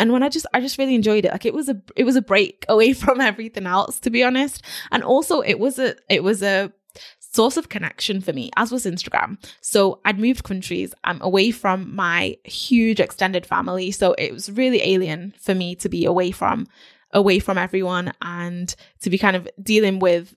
and 0.00 0.12
when 0.12 0.22
I 0.22 0.30
just 0.30 0.46
I 0.54 0.60
just 0.60 0.78
really 0.78 0.94
enjoyed 0.94 1.26
it. 1.26 1.30
Like 1.30 1.44
it 1.44 1.54
was 1.54 1.68
a 1.68 1.80
it 1.94 2.04
was 2.04 2.16
a 2.16 2.22
break 2.22 2.64
away 2.68 2.92
from 3.04 3.20
everything 3.20 3.66
else, 3.66 4.00
to 4.00 4.10
be 4.10 4.24
honest. 4.24 4.62
And 4.90 5.04
also 5.04 5.42
it 5.42 5.60
was 5.60 5.78
a 5.78 5.94
it 6.08 6.24
was 6.24 6.42
a 6.42 6.72
source 7.20 7.56
of 7.56 7.68
connection 7.68 8.20
for 8.20 8.32
me, 8.32 8.50
as 8.56 8.72
was 8.72 8.86
Instagram. 8.86 9.36
So 9.60 10.00
I'd 10.04 10.18
moved 10.18 10.42
countries. 10.42 10.92
I'm 11.04 11.20
away 11.22 11.50
from 11.52 11.94
my 11.94 12.36
huge 12.44 12.98
extended 12.98 13.46
family. 13.46 13.92
So 13.92 14.14
it 14.14 14.32
was 14.32 14.50
really 14.50 14.82
alien 14.82 15.34
for 15.38 15.54
me 15.54 15.76
to 15.76 15.88
be 15.88 16.06
away 16.06 16.30
from 16.32 16.66
away 17.12 17.38
from 17.38 17.58
everyone 17.58 18.12
and 18.22 18.74
to 19.02 19.10
be 19.10 19.18
kind 19.18 19.36
of 19.36 19.48
dealing 19.62 19.98
with 19.98 20.34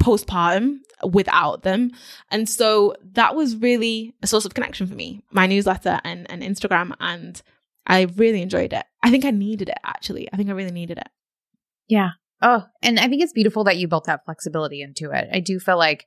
postpartum 0.00 0.78
without 1.02 1.62
them. 1.62 1.90
And 2.30 2.48
so 2.48 2.94
that 3.14 3.34
was 3.34 3.56
really 3.56 4.14
a 4.22 4.28
source 4.28 4.44
of 4.44 4.54
connection 4.54 4.86
for 4.86 4.94
me, 4.94 5.22
my 5.32 5.46
newsletter 5.46 6.00
and, 6.04 6.30
and 6.30 6.42
Instagram 6.42 6.94
and 7.00 7.42
I 7.86 8.02
really 8.16 8.42
enjoyed 8.42 8.72
it. 8.72 8.84
I 9.02 9.10
think 9.10 9.24
I 9.24 9.30
needed 9.30 9.68
it 9.68 9.78
actually. 9.84 10.28
I 10.32 10.36
think 10.36 10.48
I 10.48 10.52
really 10.52 10.70
needed 10.70 10.98
it. 10.98 11.08
Yeah. 11.88 12.10
Oh, 12.42 12.64
and 12.82 12.98
I 12.98 13.08
think 13.08 13.22
it's 13.22 13.32
beautiful 13.32 13.64
that 13.64 13.76
you 13.76 13.88
built 13.88 14.04
that 14.04 14.24
flexibility 14.24 14.80
into 14.80 15.10
it. 15.10 15.28
I 15.32 15.40
do 15.40 15.58
feel 15.58 15.76
like 15.76 16.06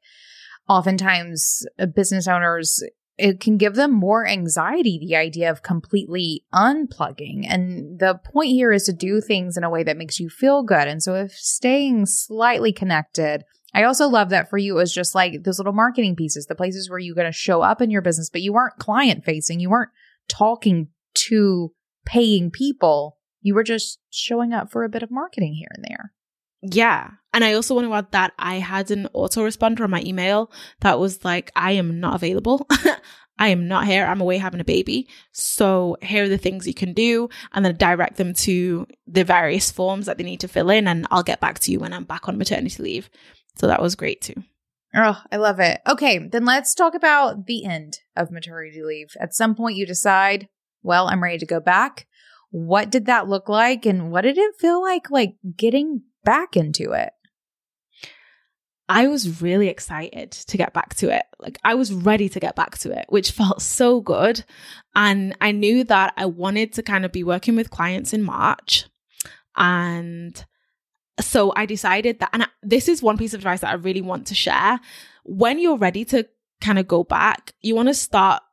oftentimes 0.67 1.65
uh, 1.79 1.85
business 1.85 2.27
owners 2.27 2.81
it 3.15 3.39
can 3.39 3.57
give 3.57 3.75
them 3.75 3.91
more 3.91 4.25
anxiety 4.25 4.97
the 4.99 5.15
idea 5.15 5.51
of 5.51 5.61
completely 5.61 6.45
unplugging 6.53 7.45
and 7.47 7.99
the 7.99 8.19
point 8.31 8.49
here 8.49 8.71
is 8.71 8.85
to 8.85 8.93
do 8.93 9.21
things 9.21 9.55
in 9.55 9.63
a 9.63 9.69
way 9.69 9.83
that 9.83 9.97
makes 9.97 10.19
you 10.19 10.29
feel 10.29 10.63
good 10.63 10.87
and 10.87 11.03
so 11.03 11.13
if 11.13 11.31
staying 11.33 12.05
slightly 12.05 12.71
connected 12.71 13.43
I 13.73 13.83
also 13.83 14.07
love 14.07 14.29
that 14.29 14.49
for 14.49 14.57
you 14.57 14.75
it 14.75 14.81
was 14.81 14.93
just 14.93 15.15
like 15.15 15.43
those 15.43 15.57
little 15.57 15.73
marketing 15.73 16.15
pieces, 16.15 16.45
the 16.45 16.55
places 16.55 16.89
where 16.89 16.99
you're 16.99 17.15
going 17.15 17.31
to 17.31 17.31
show 17.31 17.61
up 17.61 17.81
in 17.81 17.89
your 17.89 18.03
business, 18.03 18.29
but 18.29 18.41
you 18.41 18.53
weren't 18.53 18.77
client 18.77 19.25
facing. 19.25 19.59
You 19.59 19.71
weren't 19.71 19.89
talking 20.29 20.89
to 21.29 21.71
paying 22.05 22.51
people. 22.51 23.17
You 23.41 23.55
were 23.55 23.63
just 23.63 23.99
showing 24.09 24.53
up 24.53 24.71
for 24.71 24.83
a 24.83 24.89
bit 24.89 25.03
of 25.03 25.11
marketing 25.11 25.53
here 25.53 25.69
and 25.75 25.83
there. 25.83 26.13
Yeah. 26.61 27.11
And 27.33 27.43
I 27.43 27.53
also 27.53 27.75
want 27.75 27.87
to 27.87 27.93
add 27.93 28.11
that 28.11 28.33
I 28.39 28.55
had 28.55 28.89
an 28.89 29.09
autoresponder 29.13 29.81
on 29.81 29.89
my 29.89 30.01
email 30.01 30.49
that 30.79 30.99
was 30.99 31.25
like, 31.25 31.51
I 31.55 31.73
am 31.73 31.99
not 31.99 32.15
available. 32.15 32.67
I 33.39 33.49
am 33.49 33.67
not 33.67 33.87
here. 33.87 34.05
I'm 34.05 34.21
away 34.21 34.37
having 34.37 34.61
a 34.61 34.65
baby. 34.65 35.09
So 35.33 35.97
here 36.01 36.23
are 36.23 36.29
the 36.29 36.37
things 36.37 36.67
you 36.67 36.73
can 36.73 36.93
do 36.93 37.29
and 37.51 37.65
then 37.65 37.75
direct 37.75 38.17
them 38.17 38.33
to 38.35 38.87
the 39.07 39.23
various 39.23 39.71
forms 39.71 40.05
that 40.05 40.17
they 40.17 40.23
need 40.23 40.39
to 40.41 40.47
fill 40.47 40.69
in. 40.69 40.87
And 40.87 41.07
I'll 41.11 41.23
get 41.23 41.41
back 41.41 41.59
to 41.59 41.71
you 41.71 41.79
when 41.79 41.93
I'm 41.93 42.05
back 42.05 42.29
on 42.29 42.37
maternity 42.37 42.81
leave. 42.81 43.09
So 43.57 43.67
that 43.67 43.81
was 43.81 43.95
great 43.95 44.21
too. 44.21 44.43
Oh, 44.95 45.19
I 45.31 45.37
love 45.37 45.59
it. 45.59 45.81
Okay, 45.87 46.19
then 46.19 46.45
let's 46.45 46.75
talk 46.75 46.93
about 46.93 47.47
the 47.47 47.65
end 47.65 47.99
of 48.15 48.31
maternity 48.31 48.83
leave. 48.83 49.15
At 49.19 49.33
some 49.33 49.55
point, 49.55 49.75
you 49.75 49.87
decide, 49.87 50.47
well, 50.83 51.07
I'm 51.07 51.23
ready 51.23 51.39
to 51.39 51.45
go 51.45 51.59
back. 51.59 52.07
What 52.51 52.91
did 52.91 53.07
that 53.07 53.27
look 53.27 53.49
like? 53.49 53.85
And 53.85 54.11
what 54.11 54.21
did 54.21 54.37
it 54.37 54.55
feel 54.59 54.81
like, 54.81 55.09
like 55.09 55.35
getting 55.57 56.03
back 56.23 56.55
into 56.55 56.91
it? 56.91 57.11
I 58.89 59.07
was 59.07 59.41
really 59.41 59.69
excited 59.69 60.31
to 60.31 60.57
get 60.57 60.73
back 60.73 60.93
to 60.95 61.09
it. 61.09 61.23
Like 61.39 61.57
I 61.63 61.73
was 61.73 61.93
ready 61.93 62.29
to 62.29 62.39
get 62.39 62.55
back 62.55 62.77
to 62.79 62.91
it, 62.91 63.05
which 63.09 63.31
felt 63.31 63.61
so 63.61 64.01
good. 64.01 64.43
And 64.93 65.35
I 65.41 65.51
knew 65.51 65.83
that 65.85 66.13
I 66.17 66.25
wanted 66.25 66.73
to 66.73 66.83
kind 66.83 67.05
of 67.05 67.11
be 67.11 67.23
working 67.23 67.55
with 67.55 67.71
clients 67.71 68.13
in 68.13 68.23
March. 68.23 68.85
And 69.55 70.45
so 71.19 71.53
I 71.55 71.65
decided 71.65 72.19
that, 72.19 72.29
and 72.33 72.47
this 72.61 72.87
is 72.87 73.01
one 73.01 73.17
piece 73.17 73.33
of 73.33 73.39
advice 73.39 73.61
that 73.61 73.71
I 73.71 73.75
really 73.75 74.01
want 74.01 74.27
to 74.27 74.35
share. 74.35 74.79
When 75.23 75.59
you're 75.59 75.77
ready 75.77 76.03
to 76.05 76.27
kind 76.59 76.77
of 76.77 76.87
go 76.87 77.03
back, 77.03 77.53
you 77.61 77.75
want 77.75 77.87
to 77.87 77.93
start 77.93 78.43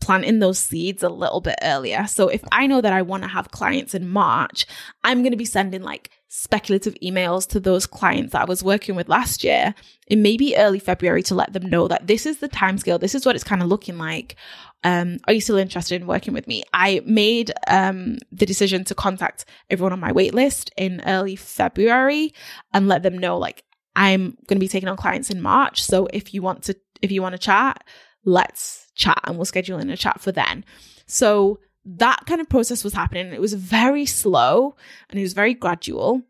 planting 0.00 0.38
those 0.38 0.58
seeds 0.58 1.02
a 1.02 1.08
little 1.08 1.40
bit 1.40 1.58
earlier. 1.62 2.06
So 2.06 2.28
if 2.28 2.42
I 2.52 2.66
know 2.66 2.80
that 2.80 2.92
I 2.92 3.02
want 3.02 3.24
to 3.24 3.28
have 3.28 3.50
clients 3.50 3.94
in 3.94 4.08
March, 4.08 4.66
I'm 5.04 5.22
going 5.22 5.32
to 5.32 5.36
be 5.36 5.44
sending 5.44 5.82
like 5.82 6.10
speculative 6.28 6.94
emails 7.02 7.48
to 7.48 7.58
those 7.58 7.86
clients 7.86 8.32
that 8.32 8.42
I 8.42 8.44
was 8.44 8.62
working 8.62 8.94
with 8.94 9.08
last 9.08 9.42
year 9.42 9.74
in 10.06 10.22
maybe 10.22 10.56
early 10.56 10.78
February 10.78 11.22
to 11.24 11.34
let 11.34 11.52
them 11.52 11.68
know 11.68 11.88
that 11.88 12.06
this 12.06 12.26
is 12.26 12.38
the 12.38 12.48
timescale, 12.48 13.00
this 13.00 13.14
is 13.14 13.26
what 13.26 13.34
it's 13.34 13.44
kind 13.44 13.62
of 13.62 13.68
looking 13.68 13.98
like. 13.98 14.36
Um, 14.84 15.18
are 15.26 15.32
you 15.32 15.40
still 15.40 15.56
interested 15.56 16.00
in 16.00 16.06
working 16.06 16.34
with 16.34 16.46
me? 16.46 16.62
I 16.72 17.00
made 17.04 17.50
um, 17.66 18.18
the 18.30 18.46
decision 18.46 18.84
to 18.84 18.94
contact 18.94 19.46
everyone 19.70 19.92
on 19.92 20.00
my 20.00 20.12
wait 20.12 20.34
list 20.34 20.70
in 20.76 21.02
early 21.06 21.34
February 21.34 22.32
and 22.72 22.88
let 22.88 23.02
them 23.02 23.18
know 23.18 23.38
like 23.38 23.64
I'm 23.96 24.36
going 24.46 24.56
to 24.56 24.60
be 24.60 24.68
taking 24.68 24.88
on 24.88 24.96
clients 24.96 25.30
in 25.30 25.40
March. 25.40 25.82
So 25.82 26.06
if 26.12 26.32
you 26.32 26.42
want 26.42 26.62
to, 26.64 26.76
if 27.02 27.10
you 27.10 27.22
want 27.22 27.32
to 27.32 27.38
chat, 27.38 27.82
let's 28.28 28.86
chat 28.94 29.18
and 29.24 29.36
we'll 29.36 29.46
schedule 29.46 29.78
in 29.78 29.90
a 29.90 29.96
chat 29.96 30.20
for 30.20 30.30
then. 30.30 30.64
So 31.06 31.60
that 31.84 32.26
kind 32.26 32.40
of 32.40 32.48
process 32.48 32.84
was 32.84 32.92
happening. 32.92 33.32
It 33.32 33.40
was 33.40 33.54
very 33.54 34.04
slow 34.04 34.76
and 35.08 35.18
it 35.18 35.22
was 35.22 35.32
very 35.32 35.54
gradual. 35.54 36.22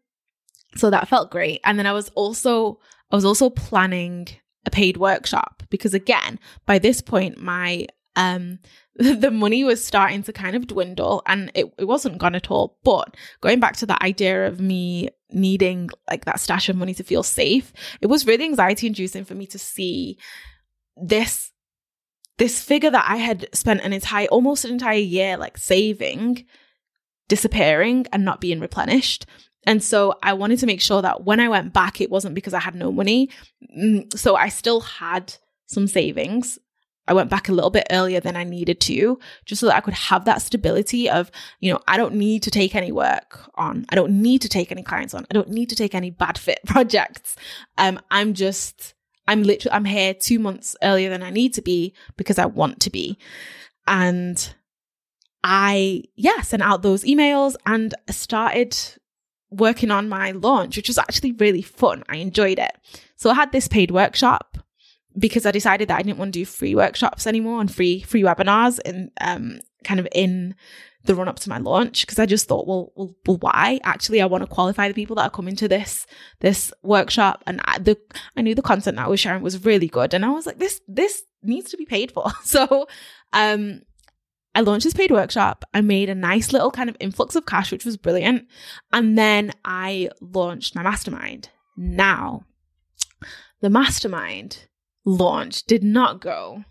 So 0.76 0.90
that 0.90 1.09
felt 1.09 1.30
great. 1.30 1.61
And 1.64 1.78
then 1.78 1.86
I 1.86 1.92
was 1.92 2.11
also 2.11 2.78
I 3.11 3.16
was 3.16 3.24
also 3.24 3.51
planning 3.51 4.28
a 4.66 4.70
paid 4.70 4.96
workshop 4.96 5.62
because 5.70 5.94
again, 5.94 6.38
by 6.66 6.78
this 6.78 7.01
point 7.01 7.42
my 7.42 7.86
um 8.14 8.61
the 8.96 9.30
money 9.30 9.64
was 9.64 9.84
starting 9.84 10.22
to 10.24 10.32
kind 10.32 10.55
of 10.55 10.66
dwindle 10.66 11.22
and 11.26 11.51
it, 11.55 11.66
it 11.78 11.86
wasn't 11.86 12.18
gone 12.18 12.36
at 12.36 12.51
all. 12.51 12.78
But 12.84 13.16
going 13.40 13.59
back 13.59 13.76
to 13.76 13.86
that 13.86 14.03
idea 14.03 14.46
of 14.46 14.61
me 14.61 15.09
needing 15.30 15.90
like 16.09 16.24
that 16.26 16.40
stash 16.40 16.68
of 16.68 16.76
money 16.76 16.94
to 16.94 17.03
feel 17.03 17.24
safe, 17.24 17.72
it 18.01 18.07
was 18.07 18.26
really 18.26 18.44
anxiety 18.44 18.86
inducing 18.86 19.24
for 19.24 19.34
me 19.34 19.46
to 19.46 19.59
see 19.59 20.18
this 20.96 21.51
this 22.39 22.62
figure 22.62 22.91
that 22.91 23.07
I 23.09 23.16
had 23.16 23.49
spent 23.53 23.82
an 23.82 23.93
entire, 23.93 24.26
almost 24.28 24.64
an 24.64 24.70
entire 24.72 24.99
year 24.99 25.36
like 25.36 25.59
saving, 25.59 26.47
disappearing 27.28 28.07
and 28.12 28.24
not 28.24 28.41
being 28.41 28.61
replenished. 28.61 29.26
And 29.64 29.82
so 29.82 30.18
I 30.22 30.32
wanted 30.32 30.61
to 30.61 30.66
make 30.66 30.80
sure 30.80 31.03
that 31.03 31.24
when 31.24 31.41
I 31.41 31.49
went 31.49 31.72
back, 31.72 32.01
it 32.01 32.11
wasn't 32.11 32.34
because 32.34 32.55
I 32.55 32.61
had 32.61 32.74
no 32.74 32.91
money. 32.91 33.28
Mm, 33.76 34.16
so 34.16 34.36
I 34.36 34.49
still 34.49 34.80
had 34.80 35.34
some 35.66 35.86
savings. 35.86 36.59
I 37.09 37.14
went 37.14 37.30
back 37.30 37.49
a 37.49 37.53
little 37.53 37.70
bit 37.70 37.86
earlier 37.91 38.20
than 38.20 38.36
I 38.36 38.45
needed 38.45 38.80
to, 38.82 39.18
just 39.47 39.61
so 39.61 39.66
that 39.66 39.76
I 39.76 39.80
could 39.80 39.95
have 39.95 40.26
that 40.26 40.43
stability 40.43 41.09
of, 41.09 41.30
you 41.59 41.72
know, 41.72 41.80
I 41.89 41.97
don't 41.97 42.14
need 42.14 42.43
to 42.45 42.51
take 42.51 42.74
any 42.74 42.93
work 42.93 43.51
on. 43.55 43.86
I 43.89 43.95
don't 43.95 44.12
need 44.12 44.43
to 44.43 44.49
take 44.49 44.70
any 44.70 44.82
clients 44.82 45.14
on. 45.14 45.26
I 45.30 45.34
don't 45.34 45.49
need 45.49 45.70
to 45.70 45.76
take 45.76 45.95
any 45.95 46.11
bad 46.11 46.39
fit 46.39 46.61
projects. 46.66 47.34
Um, 47.78 47.99
I'm 48.11 48.34
just 48.34 48.95
I'm 49.29 49.43
literally 49.43 49.74
I'm 49.74 49.85
here 49.85 50.14
two 50.14 50.39
months 50.39 50.74
earlier 50.83 51.11
than 51.11 51.22
I 51.22 51.31
need 51.31 51.55
to 51.55 51.62
be 51.62 51.95
because 52.16 52.39
I 52.39 52.47
want 52.47 52.81
to 52.81 52.91
be. 52.91 53.18
And 53.87 54.55
I 55.45 56.03
yeah, 56.16 56.41
sent 56.41 56.62
out 56.62 56.83
those 56.83 57.05
emails 57.05 57.55
and 57.66 57.95
started 58.11 58.76
working 59.51 59.91
on 59.91 60.09
my 60.09 60.33
launch, 60.33 60.76
which 60.76 60.89
was 60.89 60.99
actually 60.99 61.33
really 61.33 61.62
fun. 61.62 62.05
I 62.09 62.16
enjoyed 62.16 62.59
it. 62.59 62.72
So 63.16 63.31
I 63.31 63.35
had 63.35 63.53
this 63.53 63.68
paid 63.68 63.91
workshop 63.91 64.59
because 65.16 65.45
I 65.47 65.51
decided 65.51 65.89
that 65.89 65.99
I 65.99 66.03
didn't 66.03 66.18
want 66.18 66.33
to 66.33 66.41
do 66.41 66.45
free 66.45 66.74
workshops 66.74 67.26
anymore 67.26 67.61
and 67.61 67.72
free 67.72 68.01
free 68.01 68.22
webinars 68.22 68.79
and 68.85 69.11
um 69.20 69.61
kind 69.85 70.01
of 70.01 70.09
in 70.12 70.55
the 71.09 71.14
run 71.16 71.26
up 71.26 71.40
to 71.40 71.48
my 71.48 71.59
launch 71.59 72.06
because 72.06 72.20
I 72.20 72.26
just 72.26 72.46
thought, 72.46 72.68
well, 72.68 72.92
well, 72.94 73.16
well, 73.26 73.38
why? 73.38 73.80
Actually, 73.82 74.22
I 74.22 74.26
want 74.26 74.42
to 74.42 74.46
qualify 74.46 74.86
the 74.86 74.94
people 74.94 75.16
that 75.16 75.24
are 75.24 75.30
coming 75.30 75.56
to 75.56 75.66
this 75.66 76.06
this 76.38 76.72
workshop, 76.82 77.42
and 77.46 77.61
I, 77.64 77.78
the 77.78 77.98
I 78.36 78.42
knew 78.42 78.54
the 78.54 78.62
content 78.62 78.96
that 78.96 79.06
I 79.06 79.09
was 79.09 79.18
sharing 79.18 79.42
was 79.42 79.64
really 79.64 79.88
good, 79.88 80.14
and 80.14 80.24
I 80.24 80.30
was 80.30 80.46
like, 80.46 80.59
this 80.59 80.80
this 80.86 81.24
needs 81.42 81.70
to 81.70 81.76
be 81.76 81.86
paid 81.86 82.12
for. 82.12 82.30
So, 82.44 82.86
um, 83.32 83.82
I 84.54 84.61
launched 84.61 84.84
this 84.84 84.94
paid 84.94 85.11
workshop. 85.11 85.64
I 85.74 85.80
made 85.80 86.09
a 86.09 86.14
nice 86.14 86.52
little 86.52 86.70
kind 86.70 86.88
of 86.88 86.96
influx 87.00 87.34
of 87.34 87.46
cash, 87.46 87.72
which 87.72 87.84
was 87.84 87.96
brilliant, 87.96 88.46
and 88.92 89.18
then 89.18 89.52
I 89.64 90.11
launched 90.20 90.76
my 90.76 90.82
mastermind. 90.82 91.50
Now, 91.76 92.44
the 93.61 93.70
mastermind 93.70 94.66
launch 95.04 95.64
did 95.64 95.82
not 95.82 96.20
go 96.20 96.64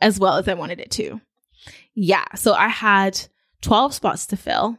as 0.00 0.20
well 0.20 0.36
as 0.36 0.46
I 0.46 0.54
wanted 0.54 0.78
it 0.78 0.90
to. 0.92 1.20
Yeah, 1.94 2.24
so 2.36 2.54
I 2.54 2.68
had 2.68 3.26
12 3.62 3.94
spots 3.94 4.26
to 4.26 4.36
fill 4.36 4.78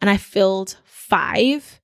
and 0.00 0.10
I 0.10 0.16
filled 0.16 0.78
five 0.84 1.80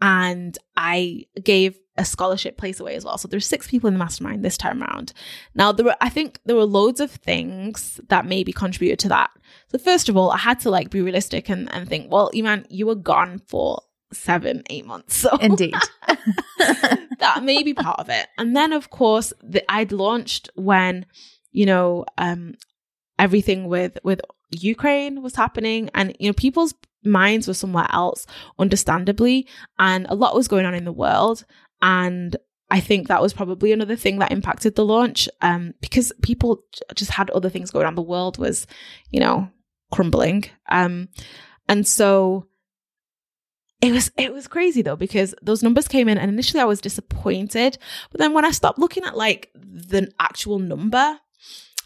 and 0.00 0.56
I 0.76 1.24
gave 1.42 1.78
a 1.98 2.04
scholarship 2.04 2.58
place 2.58 2.78
away 2.78 2.94
as 2.94 3.04
well. 3.04 3.16
So 3.18 3.28
there's 3.28 3.46
six 3.46 3.68
people 3.68 3.88
in 3.88 3.94
the 3.94 3.98
mastermind 3.98 4.44
this 4.44 4.58
time 4.58 4.82
around. 4.82 5.12
Now 5.54 5.72
there 5.72 5.86
were 5.86 5.96
I 6.00 6.08
think 6.08 6.40
there 6.44 6.56
were 6.56 6.64
loads 6.64 7.00
of 7.00 7.10
things 7.10 8.00
that 8.08 8.26
maybe 8.26 8.52
contributed 8.52 8.98
to 9.00 9.08
that. 9.08 9.30
So 9.68 9.78
first 9.78 10.08
of 10.08 10.16
all, 10.16 10.30
I 10.30 10.38
had 10.38 10.60
to 10.60 10.70
like 10.70 10.90
be 10.90 11.00
realistic 11.00 11.48
and, 11.48 11.72
and 11.72 11.88
think, 11.88 12.12
well, 12.12 12.30
Eman, 12.34 12.66
you 12.68 12.86
were 12.86 12.94
gone 12.94 13.40
for 13.46 13.80
seven, 14.12 14.62
eight 14.68 14.86
months. 14.86 15.16
So 15.16 15.36
Indeed. 15.40 15.74
that 16.58 17.40
may 17.42 17.62
be 17.62 17.72
part 17.72 17.98
of 17.98 18.10
it. 18.10 18.26
And 18.36 18.54
then 18.54 18.72
of 18.72 18.90
course 18.90 19.32
the, 19.42 19.64
I'd 19.70 19.92
launched 19.92 20.50
when, 20.54 21.06
you 21.50 21.66
know, 21.66 22.04
um 22.18 22.54
everything 23.18 23.68
with 23.68 23.98
with 24.04 24.20
Ukraine 24.50 25.22
was 25.22 25.34
happening 25.34 25.90
and 25.94 26.16
you 26.18 26.28
know 26.28 26.34
people's 26.34 26.74
minds 27.04 27.46
were 27.46 27.54
somewhere 27.54 27.86
else 27.90 28.26
understandably 28.58 29.46
and 29.78 30.06
a 30.08 30.14
lot 30.14 30.34
was 30.34 30.48
going 30.48 30.66
on 30.66 30.74
in 30.74 30.84
the 30.84 30.92
world. 30.92 31.44
And 31.82 32.36
I 32.70 32.80
think 32.80 33.08
that 33.08 33.22
was 33.22 33.32
probably 33.32 33.72
another 33.72 33.96
thing 33.96 34.18
that 34.18 34.32
impacted 34.32 34.74
the 34.74 34.84
launch 34.84 35.28
um, 35.40 35.74
because 35.80 36.12
people 36.22 36.62
just 36.94 37.12
had 37.12 37.30
other 37.30 37.48
things 37.48 37.70
going 37.70 37.86
on. 37.86 37.94
The 37.94 38.02
world 38.02 38.38
was 38.38 38.66
you 39.10 39.20
know 39.20 39.48
crumbling. 39.92 40.44
Um, 40.68 41.08
and 41.68 41.86
so 41.86 42.46
it 43.82 43.92
was 43.92 44.10
it 44.16 44.32
was 44.32 44.48
crazy 44.48 44.82
though 44.82 44.96
because 44.96 45.34
those 45.42 45.62
numbers 45.62 45.88
came 45.88 46.08
in 46.08 46.18
and 46.18 46.30
initially 46.30 46.60
I 46.60 46.64
was 46.64 46.80
disappointed 46.80 47.76
but 48.10 48.18
then 48.18 48.32
when 48.32 48.44
I 48.44 48.50
stopped 48.50 48.78
looking 48.78 49.04
at 49.04 49.16
like 49.16 49.50
the 49.54 50.10
actual 50.18 50.58
number 50.58 51.18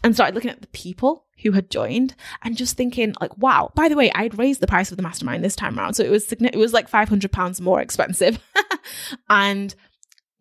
and 0.03 0.15
started 0.15 0.33
looking 0.33 0.51
at 0.51 0.61
the 0.61 0.67
people 0.67 1.25
who 1.41 1.51
had 1.51 1.69
joined 1.69 2.15
and 2.41 2.57
just 2.57 2.77
thinking 2.77 3.13
like, 3.21 3.37
wow, 3.37 3.71
by 3.75 3.89
the 3.89 3.95
way, 3.95 4.11
I'd 4.13 4.37
raised 4.37 4.61
the 4.61 4.67
price 4.67 4.91
of 4.91 4.97
the 4.97 5.03
mastermind 5.03 5.43
this 5.43 5.55
time 5.55 5.77
around. 5.77 5.93
So 5.95 6.03
it 6.03 6.11
was, 6.11 6.31
it 6.31 6.55
was 6.55 6.73
like 6.73 6.87
500 6.87 7.31
pounds 7.31 7.61
more 7.61 7.81
expensive. 7.81 8.39
and 9.29 9.75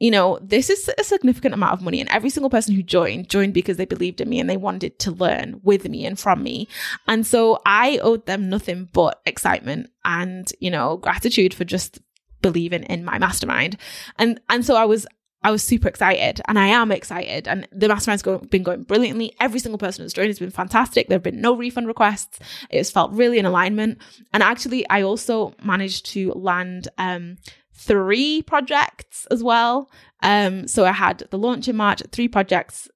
you 0.00 0.10
know, 0.10 0.38
this 0.40 0.70
is 0.70 0.90
a 0.98 1.04
significant 1.04 1.52
amount 1.52 1.74
of 1.74 1.82
money. 1.82 2.00
And 2.00 2.08
every 2.08 2.30
single 2.30 2.48
person 2.48 2.74
who 2.74 2.82
joined, 2.82 3.28
joined 3.28 3.52
because 3.52 3.76
they 3.76 3.84
believed 3.84 4.22
in 4.22 4.30
me 4.30 4.40
and 4.40 4.48
they 4.48 4.56
wanted 4.56 4.98
to 5.00 5.10
learn 5.10 5.60
with 5.62 5.86
me 5.86 6.06
and 6.06 6.18
from 6.18 6.42
me. 6.42 6.68
And 7.06 7.26
so 7.26 7.60
I 7.66 7.98
owed 7.98 8.24
them 8.24 8.48
nothing 8.48 8.88
but 8.90 9.20
excitement 9.26 9.90
and, 10.02 10.50
you 10.58 10.70
know, 10.70 10.96
gratitude 10.96 11.52
for 11.52 11.66
just 11.66 12.00
believing 12.40 12.84
in 12.84 13.04
my 13.04 13.18
mastermind. 13.18 13.76
And, 14.18 14.40
and 14.48 14.64
so 14.64 14.74
I 14.74 14.86
was, 14.86 15.06
I 15.42 15.50
was 15.50 15.62
super 15.62 15.88
excited 15.88 16.40
and 16.46 16.58
I 16.58 16.66
am 16.66 16.92
excited. 16.92 17.48
And 17.48 17.66
the 17.72 17.88
mastermind's 17.88 18.22
go- 18.22 18.38
been 18.38 18.62
going 18.62 18.82
brilliantly. 18.82 19.34
Every 19.40 19.58
single 19.58 19.78
person 19.78 20.02
who's 20.04 20.12
joined 20.12 20.28
has 20.28 20.38
been 20.38 20.50
fantastic. 20.50 21.08
There 21.08 21.16
have 21.16 21.22
been 21.22 21.40
no 21.40 21.56
refund 21.56 21.86
requests. 21.86 22.38
It's 22.68 22.90
felt 22.90 23.12
really 23.12 23.38
in 23.38 23.46
alignment. 23.46 23.98
And 24.32 24.42
actually, 24.42 24.88
I 24.90 25.02
also 25.02 25.54
managed 25.62 26.06
to 26.12 26.32
land 26.32 26.88
um, 26.98 27.38
three 27.72 28.42
projects 28.42 29.26
as 29.30 29.42
well. 29.42 29.90
Um, 30.22 30.68
so 30.68 30.84
I 30.84 30.92
had 30.92 31.24
the 31.30 31.38
launch 31.38 31.68
in 31.68 31.76
March, 31.76 32.02
three 32.12 32.28
projects 32.28 32.88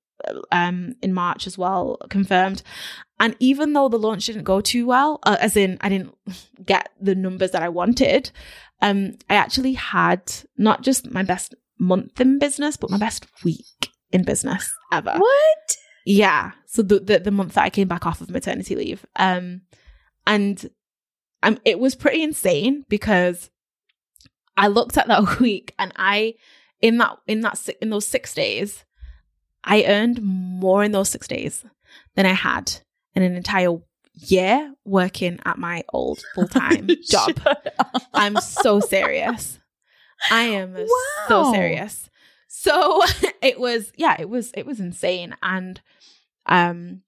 um, 0.53 0.95
in 1.03 1.13
March 1.15 1.47
as 1.47 1.57
well 1.57 1.99
confirmed. 2.11 2.63
And 3.21 3.37
even 3.39 3.73
though 3.73 3.89
the 3.89 3.99
launch 3.99 4.27
didn't 4.27 4.45
go 4.45 4.61
too 4.61 4.87
well, 4.87 5.21
uh, 5.23 5.37
as 5.41 5.57
in 5.57 5.79
I 5.81 5.89
didn't 5.89 6.15
get 6.67 6.91
the 7.01 7.15
numbers 7.15 7.53
that 7.53 7.63
I 7.63 7.69
wanted, 7.69 8.31
um, 8.83 9.17
I 9.31 9.37
actually 9.37 9.75
had 9.75 10.33
not 10.59 10.83
just 10.83 11.11
my 11.11 11.23
best 11.23 11.55
month 11.79 12.21
in 12.21 12.39
business, 12.39 12.77
but 12.77 12.91
my 12.91 12.99
best 12.99 13.27
week 13.43 13.91
in 14.13 14.23
business 14.23 14.73
ever. 14.93 15.15
What? 15.17 15.77
Yeah. 16.07 16.53
So 16.67 16.83
the, 16.83 17.01
the, 17.01 17.19
the 17.19 17.31
month 17.31 17.55
that 17.55 17.65
I 17.65 17.71
came 17.71 17.89
back 17.89 18.07
off 18.07 18.21
of 18.21 18.31
maternity 18.31 18.77
leave. 18.77 19.05
Um, 19.17 19.63
and 20.27 20.69
um, 21.43 21.59
it 21.65 21.79
was 21.79 21.95
pretty 21.95 22.23
insane 22.23 22.85
because 22.89 23.51
I 24.57 24.69
looked 24.69 24.97
at 24.97 25.09
that 25.09 25.41
week 25.41 25.75
and 25.79 25.93
I, 25.97 26.35
in 26.81 26.99
that, 26.99 27.17
in 27.27 27.41
that, 27.41 27.69
in 27.81 27.91
those 27.91 28.07
six 28.07 28.35
days, 28.35 28.85
I 29.65 29.85
earned 29.85 30.23
more 30.23 30.85
in 30.85 30.93
those 30.93 31.09
six 31.09 31.27
days 31.27 31.65
than 32.15 32.27
I 32.27 32.33
had 32.33 32.73
in 33.15 33.23
an 33.23 33.35
entire 33.35 33.79
year 34.13 34.75
working 34.85 35.39
at 35.45 35.59
my 35.59 35.83
old 35.93 36.23
full 36.35 36.47
time 36.49 36.89
job. 37.09 37.31
I'm 38.13 38.37
so 38.37 38.81
serious. 38.81 39.59
I 40.31 40.43
am 40.43 40.75
wow. 40.75 40.87
so 41.29 41.53
serious. 41.53 42.11
So 42.49 43.03
it 43.43 43.59
was, 43.59 43.93
yeah, 43.97 44.17
it 44.19 44.29
was, 44.29 44.53
it 44.55 44.67
was 44.67 44.81
insane. 44.81 45.37
And, 45.43 45.81
um, 46.47 47.03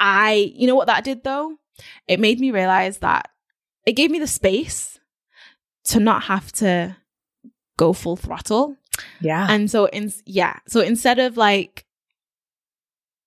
I, 0.00 0.52
you 0.54 0.66
know 0.66 0.74
what 0.74 0.88
that 0.88 1.04
did 1.04 1.24
though? 1.24 1.56
It 2.06 2.20
made 2.20 2.40
me 2.40 2.50
realize 2.50 2.98
that 2.98 3.30
it 3.86 3.92
gave 3.92 4.10
me 4.10 4.18
the 4.18 4.26
space 4.26 4.98
to 5.84 6.00
not 6.00 6.24
have 6.24 6.52
to 6.52 6.96
go 7.76 7.92
full 7.92 8.16
throttle. 8.16 8.76
Yeah. 9.20 9.46
And 9.48 9.70
so 9.70 9.86
in 9.86 10.12
yeah, 10.24 10.58
so 10.68 10.80
instead 10.80 11.18
of 11.18 11.36
like 11.36 11.84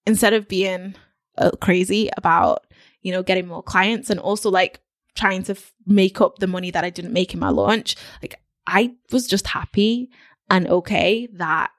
instead 0.05 0.33
of 0.33 0.47
being 0.47 0.95
uh, 1.37 1.51
crazy 1.61 2.09
about, 2.17 2.65
you 3.01 3.11
know, 3.11 3.23
getting 3.23 3.47
more 3.47 3.63
clients 3.63 4.09
and 4.09 4.19
also 4.19 4.49
like 4.49 4.79
trying 5.17 5.43
to 5.43 5.53
f- 5.53 5.73
make 5.85 6.21
up 6.21 6.39
the 6.39 6.47
money 6.47 6.71
that 6.71 6.83
I 6.83 6.89
didn't 6.89 7.13
make 7.13 7.33
in 7.33 7.39
my 7.39 7.49
launch, 7.49 7.95
like 8.21 8.39
I 8.65 8.95
was 9.11 9.27
just 9.27 9.47
happy 9.47 10.09
and 10.49 10.67
okay 10.67 11.27
that 11.33 11.71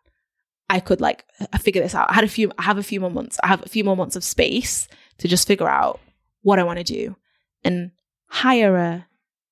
I 0.70 0.80
could 0.80 1.00
like 1.00 1.24
figure 1.60 1.82
this 1.82 1.94
out. 1.94 2.10
I 2.10 2.14
had 2.14 2.24
a 2.24 2.28
few 2.28 2.52
I 2.58 2.62
have 2.62 2.78
a 2.78 2.82
few 2.82 3.00
more 3.00 3.10
months. 3.10 3.38
I 3.42 3.46
have 3.46 3.64
a 3.64 3.68
few 3.68 3.84
more 3.84 3.96
months 3.96 4.16
of 4.16 4.24
space 4.24 4.88
to 5.18 5.28
just 5.28 5.46
figure 5.46 5.68
out 5.68 6.00
what 6.42 6.58
I 6.58 6.64
want 6.64 6.78
to 6.78 6.84
do 6.84 7.16
and 7.64 7.90
hire 8.26 8.76
a 8.76 9.06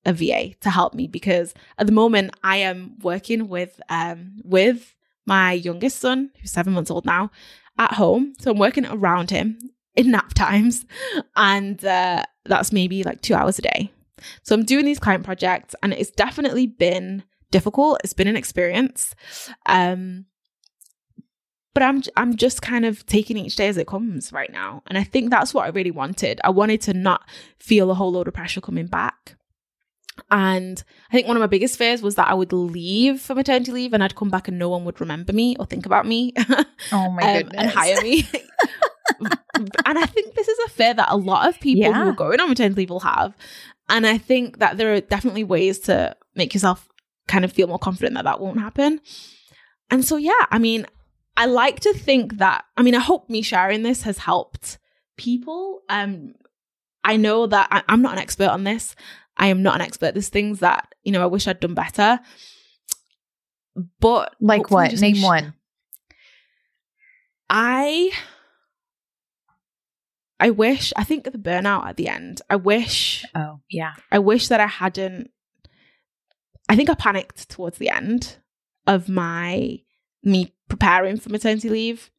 a 0.05 0.13
VA 0.13 0.53
to 0.61 0.69
help 0.69 0.93
me 0.93 1.07
because 1.07 1.53
at 1.77 1.85
the 1.85 1.91
moment 1.91 2.33
I 2.43 2.57
am 2.57 2.97
working 3.01 3.49
with 3.49 3.81
um 3.89 4.37
with 4.43 4.95
my 5.25 5.51
youngest 5.53 5.99
son 5.99 6.31
who's 6.39 6.51
7 6.51 6.71
months 6.71 6.89
old 6.89 7.05
now 7.05 7.31
at 7.77 7.93
home 7.93 8.33
so 8.39 8.51
I'm 8.51 8.59
working 8.59 8.85
around 8.85 9.31
him 9.31 9.59
in 9.95 10.11
nap 10.11 10.33
times 10.35 10.85
and 11.35 11.83
uh, 11.83 12.23
that's 12.47 12.71
maybe 12.71 13.03
like 13.03 13.21
2 13.21 13.33
hours 13.33 13.59
a 13.59 13.61
day 13.61 13.91
so 14.43 14.55
I'm 14.55 14.63
doing 14.63 14.85
these 14.85 14.99
client 14.99 15.23
projects 15.23 15.75
and 15.83 15.93
it's 15.93 16.11
definitely 16.11 16.67
been 16.67 17.23
difficult 17.51 18.01
it's 18.03 18.13
been 18.13 18.27
an 18.27 18.37
experience 18.37 19.15
um 19.65 20.25
but 21.77 21.83
I'm 21.83 22.01
I'm 22.15 22.35
just 22.35 22.63
kind 22.63 22.85
of 22.85 23.05
taking 23.05 23.37
each 23.37 23.55
day 23.55 23.67
as 23.67 23.77
it 23.77 23.85
comes 23.85 24.33
right 24.33 24.51
now. 24.51 24.81
And 24.87 24.97
I 24.97 25.03
think 25.03 25.29
that's 25.29 25.53
what 25.53 25.65
I 25.65 25.67
really 25.67 25.91
wanted. 25.91 26.41
I 26.43 26.49
wanted 26.49 26.81
to 26.81 26.93
not 26.95 27.29
feel 27.59 27.91
a 27.91 27.93
whole 27.93 28.11
load 28.11 28.27
of 28.27 28.33
pressure 28.33 28.61
coming 28.61 28.87
back. 28.87 29.35
And 30.31 30.83
I 31.11 31.13
think 31.13 31.27
one 31.27 31.37
of 31.37 31.41
my 31.41 31.45
biggest 31.45 31.77
fears 31.77 32.01
was 32.01 32.15
that 32.15 32.29
I 32.29 32.33
would 32.33 32.51
leave 32.51 33.21
for 33.21 33.35
maternity 33.35 33.71
leave 33.71 33.93
and 33.93 34.03
I'd 34.03 34.15
come 34.15 34.31
back 34.31 34.47
and 34.47 34.57
no 34.57 34.69
one 34.69 34.85
would 34.85 34.99
remember 34.99 35.33
me 35.33 35.55
or 35.59 35.67
think 35.67 35.85
about 35.85 36.07
me. 36.07 36.33
Oh 36.91 37.11
my 37.11 37.21
um, 37.21 37.43
goodness. 37.43 37.61
And 37.61 37.69
hire 37.69 38.01
me. 38.01 38.27
and 39.19 39.97
I 39.97 40.05
think 40.05 40.35
this 40.35 40.47
is 40.47 40.59
a 40.65 40.69
fear 40.69 40.93
that 40.93 41.11
a 41.11 41.17
lot 41.17 41.47
of 41.47 41.59
people 41.59 41.91
yeah. 41.91 42.03
who 42.03 42.09
are 42.09 42.13
going 42.13 42.39
on 42.39 42.49
maternity 42.49 42.81
leave 42.81 42.89
will 42.89 42.99
have. 43.01 43.35
And 43.89 44.05
I 44.05 44.17
think 44.17 44.59
that 44.59 44.77
there 44.77 44.93
are 44.93 45.01
definitely 45.01 45.43
ways 45.43 45.79
to 45.81 46.15
make 46.35 46.53
yourself 46.53 46.87
kind 47.27 47.45
of 47.45 47.51
feel 47.51 47.67
more 47.67 47.79
confident 47.79 48.15
that 48.15 48.25
that 48.25 48.39
won't 48.39 48.59
happen. 48.59 49.01
And 49.89 50.03
so, 50.03 50.17
yeah, 50.17 50.45
I 50.51 50.59
mean, 50.59 50.85
I 51.37 51.45
like 51.45 51.79
to 51.81 51.93
think 51.93 52.37
that, 52.37 52.65
I 52.75 52.81
mean, 52.81 52.95
I 52.95 52.99
hope 52.99 53.29
me 53.29 53.41
sharing 53.41 53.83
this 53.83 54.03
has 54.03 54.17
helped 54.17 54.77
people. 55.17 55.81
Um, 55.87 56.33
I 57.03 57.15
know 57.15 57.47
that 57.47 57.67
I, 57.71 57.83
I'm 57.87 58.01
not 58.01 58.13
an 58.13 58.19
expert 58.19 58.49
on 58.49 58.63
this. 58.63 58.95
I 59.37 59.47
am 59.47 59.63
not 59.63 59.75
an 59.75 59.81
expert. 59.81 60.13
There's 60.13 60.29
things 60.29 60.59
that, 60.59 60.93
you 61.03 61.11
know, 61.11 61.21
I 61.21 61.27
wish 61.27 61.47
I'd 61.47 61.59
done 61.59 61.73
better. 61.73 62.19
But 63.99 64.35
like 64.41 64.71
what? 64.71 64.99
Name 64.99 65.15
sh- 65.15 65.23
one. 65.23 65.53
I 67.49 68.11
I 70.39 70.51
wish 70.51 70.93
I 70.95 71.03
think 71.03 71.23
the 71.23 71.31
burnout 71.31 71.85
at 71.85 71.97
the 71.97 72.07
end. 72.07 72.41
I 72.49 72.55
wish 72.55 73.25
Oh, 73.35 73.61
yeah. 73.69 73.93
I 74.11 74.19
wish 74.19 74.47
that 74.49 74.59
I 74.59 74.67
hadn't 74.67 75.31
I 76.69 76.75
think 76.75 76.89
I 76.89 76.95
panicked 76.95 77.49
towards 77.49 77.77
the 77.77 77.89
end 77.89 78.37
of 78.85 79.09
my 79.09 79.79
me 80.23 80.53
preparing 80.67 81.17
for 81.17 81.29
maternity 81.29 81.69
leave 81.69 82.11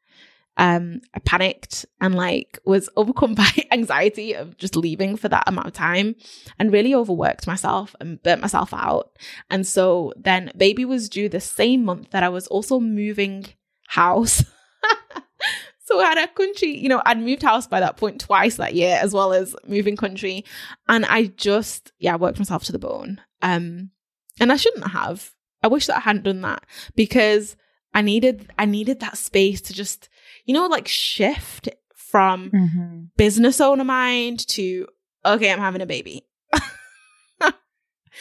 um, 0.59 1.03
I 1.15 1.21
panicked 1.21 1.87
and 2.01 2.17
like 2.17 2.59
was 2.65 2.91
overcome 2.97 3.35
by 3.37 3.49
anxiety 3.71 4.35
of 4.35 4.59
just 4.59 4.77
leaving 4.77 5.17
for 5.17 5.29
that 5.29 5.45
amount 5.47 5.69
of 5.69 5.73
time 5.73 6.17
and 6.59 6.73
really 6.73 6.95
overworked 6.95 7.47
myself 7.47 7.95
and 8.01 8.23
burnt 8.23 8.43
myself 8.43 8.75
out. 8.75 9.17
And 9.51 9.67
so 9.67 10.13
then 10.17 10.51
baby 10.57 10.85
was 10.85 11.09
due 11.09 11.29
the 11.29 11.41
same 11.41 11.85
month 11.85 12.11
that 12.11 12.25
I 12.25 12.29
was 12.29 12.49
also 12.49 12.81
moving 12.81 13.47
house. 13.87 14.45
so 15.89 15.99
I 15.99 16.05
had 16.05 16.19
a 16.19 16.29
country, 16.29 16.77
you 16.77 16.91
know, 16.91 17.01
I'd 17.07 17.19
moved 17.19 17.43
house 17.43 17.67
by 17.67 17.81
that 17.81 17.97
point 17.97 18.21
twice 18.21 18.57
that 18.57 18.75
year, 18.75 18.99
as 19.01 19.15
well 19.15 19.33
as 19.33 19.57
moving 19.67 19.97
country. 19.97 20.45
And 20.87 21.07
I 21.07 21.29
just, 21.29 21.93
yeah, 21.99 22.17
worked 22.17 22.39
myself 22.39 22.65
to 22.65 22.73
the 22.73 22.79
bone. 22.79 23.23
Um, 23.41 23.91
and 24.39 24.53
I 24.53 24.57
shouldn't 24.57 24.89
have. 24.89 25.31
I 25.63 25.69
wish 25.69 25.87
that 25.87 25.97
I 25.97 26.01
hadn't 26.01 26.25
done 26.25 26.43
that 26.43 26.63
because 26.95 27.57
I 27.95 28.03
needed 28.03 28.53
I 28.59 28.67
needed 28.67 29.01
that 29.01 29.17
space 29.17 29.63
to 29.63 29.73
just, 29.73 30.11
you 30.45 30.53
know, 30.53 30.67
like 30.67 30.87
shift 30.87 31.71
from 31.95 32.51
mm-hmm. 32.51 33.05
business 33.17 33.59
owner 33.59 33.83
mind 33.83 34.47
to 34.49 34.87
okay, 35.25 35.51
I'm 35.51 35.59
having 35.59 35.81
a 35.81 35.87
baby. 35.87 36.27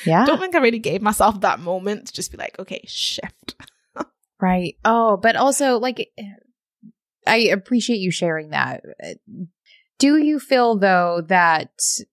yeah. 0.06 0.26
Don't 0.26 0.40
think 0.40 0.56
I 0.56 0.60
really 0.60 0.80
gave 0.80 1.02
myself 1.02 1.42
that 1.42 1.60
moment 1.60 2.08
to 2.08 2.14
just 2.14 2.32
be 2.32 2.38
like, 2.38 2.58
okay, 2.60 2.82
shift. 2.88 3.56
right. 4.40 4.78
Oh, 4.86 5.18
but 5.18 5.36
also 5.36 5.80
like 5.80 6.10
I 7.28 7.38
appreciate 7.52 8.00
you 8.00 8.12
sharing 8.12 8.50
that. 8.50 8.84
Do 10.00 10.18
you 10.18 10.40
feel 10.40 10.78
though 10.78 11.22
that 11.28 11.72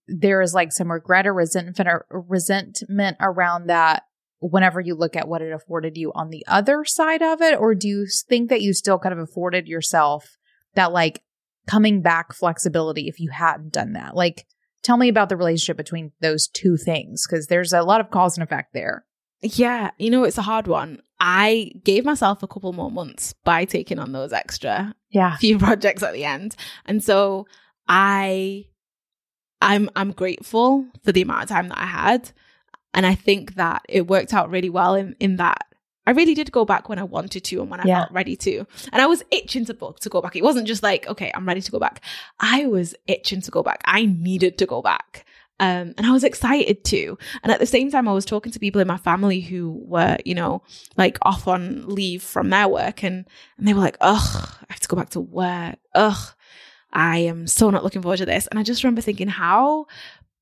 there 0.09 0.41
is 0.41 0.55
like 0.55 0.73
some 0.73 0.91
regret 0.91 1.27
or 1.27 1.35
resentment 1.35 1.89
or 1.89 2.07
resentment 2.29 3.17
around 3.21 3.67
that 3.69 4.05
whenever 4.41 4.81
you 4.81 4.95
look 4.95 5.17
at 5.17 5.29
what 5.29 5.43
it 5.43 5.53
afforded 5.53 5.97
you 5.97 6.13
on 6.15 6.31
the 6.31 6.45
other 6.47 6.85
side 6.85 7.23
of 7.23 7.41
it? 7.41 7.59
Or 7.59 7.75
do 7.75 7.89
you 7.89 8.07
think 8.29 8.51
that 8.51 8.63
you 8.63 8.73
still 8.73 8.99
kind 8.99 9.13
of 9.13 9.19
afforded 9.19 9.67
yourself 9.69 10.37
that 10.75 10.93
like 10.93 11.23
coming 11.67 12.03
back 12.03 12.35
flexibility 12.35 13.09
if 13.09 13.21
you 13.21 13.31
hadn't 13.31 13.73
done 13.73 13.93
that? 13.95 14.15
Like, 14.15 14.47
tell 14.83 14.97
me 14.97 15.09
about 15.09 15.29
the 15.29 15.37
relationship 15.37 15.77
between 15.77 16.13
those 16.21 16.47
two 16.47 16.77
things 16.77 17.27
because 17.27 17.47
there's 17.47 17.73
a 17.73 17.83
lot 17.83 18.01
of 18.01 18.11
cause 18.11 18.37
and 18.37 18.45
effect 18.45 18.75
there. 18.75 19.05
Yeah, 19.45 19.91
you 19.99 20.11
know, 20.11 20.25
it's 20.25 20.39
a 20.39 20.43
hard 20.43 20.67
one. 20.67 21.01
I 21.21 21.73
gave 21.85 22.05
myself 22.05 22.43
a 22.43 22.49
couple 22.49 22.73
more 22.73 22.91
months 22.91 23.35
by 23.45 23.65
taking 23.65 23.99
on 23.99 24.13
those 24.13 24.33
extra 24.33 24.95
yeah. 25.11 25.37
few 25.39 25.59
projects 25.59 26.03
at 26.03 26.13
the 26.13 26.25
end. 26.25 26.57
And 26.87 27.05
so 27.05 27.47
I 27.87 28.67
I'm 29.61 29.91
I'm 29.95 30.13
grateful 30.13 30.87
for 31.03 31.13
the 31.13 31.23
amount 31.23 31.45
of 31.45 31.49
time 31.49 31.69
that 31.69 31.79
I 31.79 31.87
had. 31.87 32.31
And 32.95 33.05
I 33.07 33.15
think 33.15 33.55
that 33.55 33.83
it 33.89 34.07
worked 34.07 34.33
out 34.33 34.51
really 34.51 34.71
well 34.71 34.95
in, 34.95 35.17
in 35.19 35.37
that 35.37 35.67
I 36.07 36.13
really 36.13 36.35
did 36.35 36.53
go 36.53 36.65
back 36.65 36.89
when 36.89 36.99
I 36.99 37.03
wanted 37.03 37.45
to 37.45 37.61
and 37.61 37.71
when 37.71 37.81
I 37.81 37.85
yeah. 37.87 38.01
felt 38.01 38.13
ready 38.13 38.37
to. 38.37 38.67
And 38.93 39.03
I 39.03 39.07
was 39.07 39.23
itching 39.31 39.65
to 39.67 39.75
book 39.75 40.01
to 40.01 40.09
go 40.09 40.21
back. 40.21 40.37
It 40.37 40.45
wasn't 40.45 40.69
just 40.69 40.83
like, 40.83 41.07
okay, 41.09 41.33
I'm 41.35 41.47
ready 41.47 41.63
to 41.63 41.71
go 41.71 41.79
back. 41.79 42.03
I 42.41 42.67
was 42.67 42.95
itching 43.07 43.41
to 43.43 43.51
go 43.51 43.63
back. 43.63 43.81
I 43.87 44.07
needed 44.07 44.59
to 44.59 44.67
go 44.67 44.83
back. 44.83 45.25
Um, 45.61 45.95
and 45.97 46.07
I 46.07 46.11
was 46.11 46.25
excited 46.25 46.85
to. 46.87 47.17
And 47.43 47.53
at 47.53 47.61
the 47.61 47.67
same 47.67 47.91
time, 47.91 48.09
I 48.09 48.13
was 48.13 48.25
talking 48.25 48.53
to 48.53 48.59
people 48.59 48.81
in 48.81 48.89
my 48.89 48.97
family 48.97 49.41
who 49.41 49.83
were, 49.87 50.19
you 50.25 50.35
know, 50.35 50.63
like 50.97 51.19
off 51.23 51.47
on 51.47 51.87
leave 51.87 52.23
from 52.23 52.51
their 52.51 52.69
work 52.69 53.05
and, 53.05 53.25
and 53.57 53.69
they 53.69 53.73
were 53.73 53.81
like, 53.81 53.97
ugh, 54.01 54.49
I 54.69 54.73
have 54.73 54.81
to 54.81 54.89
go 54.89 54.97
back 54.97 55.11
to 55.11 55.21
work. 55.21 55.77
Ugh, 55.95 56.35
I 56.93 57.19
am 57.19 57.47
so 57.47 57.71
not 57.71 57.85
looking 57.85 58.03
forward 58.03 58.19
to 58.19 58.27
this. 58.27 58.49
And 58.49 58.59
I 58.59 58.65
just 58.65 58.83
remember 58.83 59.01
thinking, 59.01 59.29
how 59.29 59.87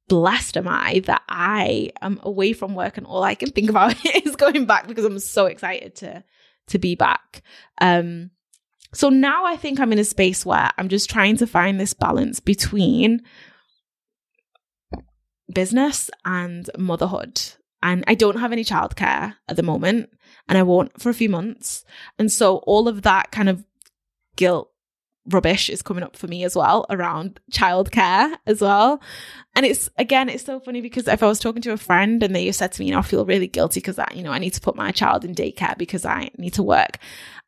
blessed 0.08 0.56
am 0.56 0.68
I 0.68 1.00
that 1.06 1.22
I 1.28 1.90
am 2.00 2.20
away 2.22 2.52
from 2.52 2.74
work 2.74 2.96
and 2.98 3.06
all 3.06 3.22
I 3.22 3.34
can 3.34 3.50
think 3.50 3.70
about 3.70 3.94
is 4.26 4.36
going 4.36 4.66
back 4.66 4.86
because 4.86 5.04
I'm 5.04 5.18
so 5.18 5.46
excited 5.46 5.94
to 5.96 6.24
to 6.68 6.78
be 6.78 6.94
back. 6.94 7.42
Um 7.80 8.30
so 8.92 9.08
now 9.08 9.46
I 9.46 9.56
think 9.56 9.80
I'm 9.80 9.92
in 9.92 9.98
a 9.98 10.04
space 10.04 10.44
where 10.44 10.70
I'm 10.76 10.88
just 10.88 11.08
trying 11.08 11.38
to 11.38 11.46
find 11.46 11.80
this 11.80 11.94
balance 11.94 12.40
between 12.40 13.22
business 15.53 16.11
and 16.24 16.68
motherhood. 16.78 17.40
And 17.82 18.05
I 18.07 18.14
don't 18.14 18.38
have 18.38 18.53
any 18.53 18.64
childcare 18.64 19.34
at 19.49 19.57
the 19.57 19.62
moment 19.62 20.11
and 20.49 20.57
I 20.57 20.62
won't 20.62 21.01
for 21.01 21.11
a 21.11 21.14
few 21.14 21.28
months. 21.28 21.84
And 22.18 22.30
so 22.30 22.57
all 22.59 22.88
of 22.88 23.03
that 23.03 23.32
kind 23.32 23.49
of 23.49 23.64
guilt 24.36 24.72
rubbish 25.28 25.70
is 25.70 25.82
coming 25.82 26.03
up 26.03 26.16
for 26.16 26.26
me 26.26 26.43
as 26.43 26.57
well 26.57 26.84
around 26.90 27.40
childcare 27.53 28.34
as 28.47 28.61
well. 28.61 29.01
And 29.55 29.64
it's 29.64 29.88
again, 29.97 30.28
it's 30.28 30.45
so 30.45 30.61
funny 30.61 30.80
because 30.80 31.07
if 31.07 31.22
I 31.22 31.26
was 31.26 31.38
talking 31.38 31.62
to 31.62 31.72
a 31.72 31.76
friend 31.76 32.22
and 32.22 32.34
they 32.34 32.51
said 32.53 32.72
to 32.72 32.80
me, 32.80 32.86
you 32.86 32.93
know, 32.93 32.99
I 32.99 33.03
feel 33.03 33.24
really 33.24 33.47
guilty 33.47 33.80
because 33.80 33.99
I, 33.99 34.09
you 34.14 34.22
know, 34.22 34.32
I 34.32 34.38
need 34.38 34.55
to 34.55 34.61
put 34.61 34.76
my 34.76 34.90
child 34.90 35.24
in 35.24 35.34
daycare 35.34 35.78
because 35.78 36.05
I 36.05 36.30
need 36.38 36.55
to 36.55 36.62
work. 36.62 36.99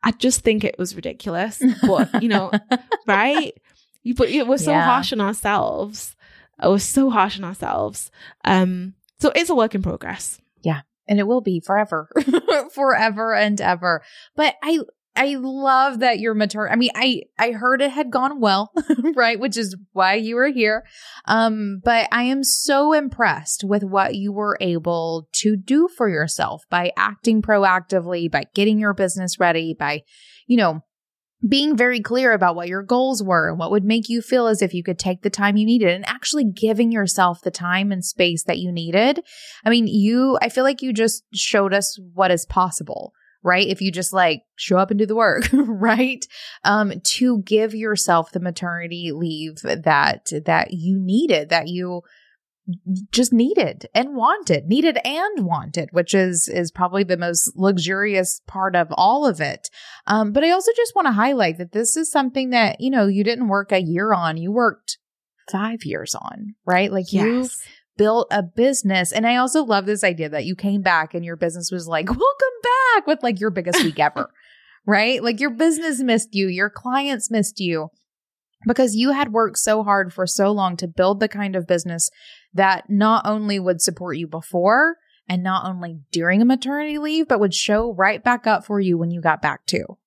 I 0.03 0.13
just 0.13 0.41
think 0.41 0.65
it 0.65 0.79
was 0.79 0.95
ridiculous. 0.95 1.63
But, 1.83 2.23
you 2.23 2.29
know, 2.29 2.53
right? 3.07 3.55
You 4.03 4.15
but 4.15 4.29
we're 4.31 4.59
so 4.59 4.71
yeah. 4.71 4.85
harsh 4.85 5.13
on 5.13 5.21
ourselves. 5.21 6.15
We're 6.63 6.79
so 6.79 7.11
harsh 7.11 7.39
on 7.39 7.45
ourselves. 7.45 8.11
Um, 8.45 8.95
so 9.19 9.33
it's 9.35 9.51
a 9.51 9.55
work 9.55 9.75
in 9.75 9.83
progress. 9.83 10.41
Yeah. 10.63 10.83
And 11.09 11.19
it 11.19 11.27
will 11.27 11.41
be 11.41 11.61
forever, 11.61 12.09
forever 12.75 13.35
and 13.35 13.61
ever. 13.61 14.03
But 14.37 14.55
I, 14.63 14.81
I 15.17 15.37
love 15.39 16.01
that 16.01 16.19
your 16.19 16.35
maternity. 16.35 16.73
I 16.73 16.77
mean, 16.77 16.91
I 16.95 17.23
I 17.39 17.53
heard 17.53 17.81
it 17.81 17.93
had 17.93 18.11
gone 18.11 18.41
well, 18.41 18.73
right? 19.15 19.39
Which 19.39 19.57
is 19.57 19.77
why 19.93 20.15
you 20.15 20.35
were 20.35 20.49
here. 20.49 20.85
Um, 21.27 21.81
but 21.85 22.09
I 22.11 22.25
am 22.25 22.43
so 22.43 22.93
impressed 22.93 23.63
with 23.65 23.85
what 23.85 24.17
you 24.17 24.33
were 24.33 24.59
able 24.61 25.29
to 25.35 25.57
do 25.57 25.89
for 25.97 26.09
yourself 26.09 26.65
by 26.69 26.91
acting 26.97 27.43
proactively, 27.43 28.31
by 28.31 28.45
getting 28.55 28.79
your 28.79 28.95
business 28.95 29.39
ready, 29.39 29.75
by, 29.79 30.03
you 30.47 30.57
know, 30.57 30.83
being 31.47 31.77
very 31.77 32.01
clear 32.01 32.33
about 32.33 32.57
what 32.57 32.69
your 32.69 32.83
goals 32.83 33.23
were 33.23 33.49
and 33.49 33.59
what 33.59 33.71
would 33.71 33.85
make 33.85 34.09
you 34.09 34.23
feel 34.23 34.47
as 34.47 34.63
if 34.63 34.73
you 34.73 34.83
could 34.83 34.99
take 34.99 35.23
the 35.23 35.31
time 35.31 35.57
you 35.57 35.67
needed 35.67 35.89
and 35.89 36.07
actually 36.09 36.45
giving 36.45 36.91
yourself 36.91 37.43
the 37.43 37.51
time 37.51 37.93
and 37.93 38.05
space 38.05 38.45
that 38.45 38.59
you 38.59 38.73
needed. 38.73 39.21
I 39.65 39.71
mean, 39.71 39.87
you, 39.87 40.39
I 40.41 40.49
feel 40.49 40.65
like 40.65 40.83
you 40.83 40.93
just 40.93 41.25
showed 41.35 41.75
us 41.75 41.99
what 42.15 42.31
is 42.31 42.47
possible 42.47 43.13
right? 43.47 43.69
If 43.69 43.83
you 43.83 43.93
just 43.93 44.15
like 44.15 44.41
show 44.57 44.79
up 44.79 44.91
and 44.91 44.99
do 44.99 45.05
the 45.05 45.15
work, 45.15 45.45
right? 45.53 46.27
Um, 46.65 46.95
to 47.05 47.43
give 47.43 47.75
yourself 47.75 48.33
the 48.33 48.41
maternity 48.41 49.13
leave 49.13 49.57
that, 49.61 50.33
that 50.47 50.73
you 50.73 50.99
needed, 50.99 51.51
that 51.51 51.69
you 51.69 52.03
just 53.11 53.33
needed 53.33 53.87
and 53.95 54.17
wanted, 54.17 54.67
needed 54.67 54.99
and 55.05 55.45
wanted, 55.45 55.91
which 55.93 56.15
is, 56.15 56.49
is 56.49 56.71
probably 56.71 57.05
the 57.05 57.17
most 57.17 57.53
luxurious 57.57 58.41
part 58.47 58.75
of 58.75 58.89
all 58.93 59.27
of 59.27 59.41
it. 59.41 59.69
Um, 60.07 60.33
but 60.33 60.45
I 60.45 60.51
also 60.51 60.73
just 60.75 60.95
want 60.95 61.07
to 61.07 61.13
highlight 61.13 61.59
that 61.59 61.73
this 61.73 61.97
is 61.97 62.11
something 62.11 62.51
that, 62.51 62.81
you 62.81 62.91
know, 62.91 63.07
you 63.07 63.23
didn't 63.23 63.49
work 63.49 63.71
a 63.71 63.83
year 63.83 64.13
on, 64.15 64.37
you 64.37 64.51
worked 64.51 64.99
five 65.51 65.85
years 65.85 66.15
on, 66.15 66.55
right? 66.65 66.91
Like 66.91 67.13
yes. 67.13 67.25
you 67.25 67.49
built 67.97 68.29
a 68.31 68.43
business. 68.43 69.13
And 69.13 69.27
I 69.27 69.37
also 69.37 69.63
love 69.63 69.87
this 69.87 70.05
idea 70.05 70.29
that 70.31 70.47
you 70.47 70.57
came 70.57 70.83
back 70.83 71.15
and 71.15 71.25
your 71.25 71.37
business 71.37 71.71
was 71.71 71.87
like, 71.87 72.07
welcome 72.09 72.59
back 72.95 73.07
with 73.07 73.23
like 73.23 73.41
your 73.41 73.51
biggest 73.51 73.83
week 73.85 73.99
ever, 73.99 74.31
right? 74.87 75.23
Like 75.23 75.41
your 75.41 75.51
business 75.51 76.01
missed 76.01 76.31
you, 76.33 76.49
your 76.49 76.71
clients 76.71 77.31
missed 77.31 77.61
you 77.61 77.89
because 78.67 78.97
you 78.97 79.13
had 79.13 79.33
worked 79.33 79.59
so 79.59 79.83
hard 79.83 80.13
for 80.13 80.27
so 80.27 80.51
long 80.51 80.77
to 80.79 80.89
build 80.89 81.21
the 81.21 81.29
kind 81.29 81.55
of 81.57 81.67
business 81.67 82.11
that 82.55 82.89
not 82.89 83.27
only 83.27 83.59
would 83.59 83.81
support 83.81 84.17
you 84.17 84.27
before 84.27 84.97
and 85.29 85.43
not 85.43 85.67
only 85.67 86.01
during 86.13 86.41
a 86.41 86.45
maternity 86.45 86.99
leave, 86.99 87.29
but 87.29 87.41
would 87.41 87.55
show 87.55 87.93
right 87.93 88.23
back 88.23 88.47
up 88.47 88.65
for 88.65 88.81
you 88.81 88.97
when 88.97 89.11
you 89.11 89.21
got 89.21 89.43
back 89.43 89.67
too. 89.67 89.99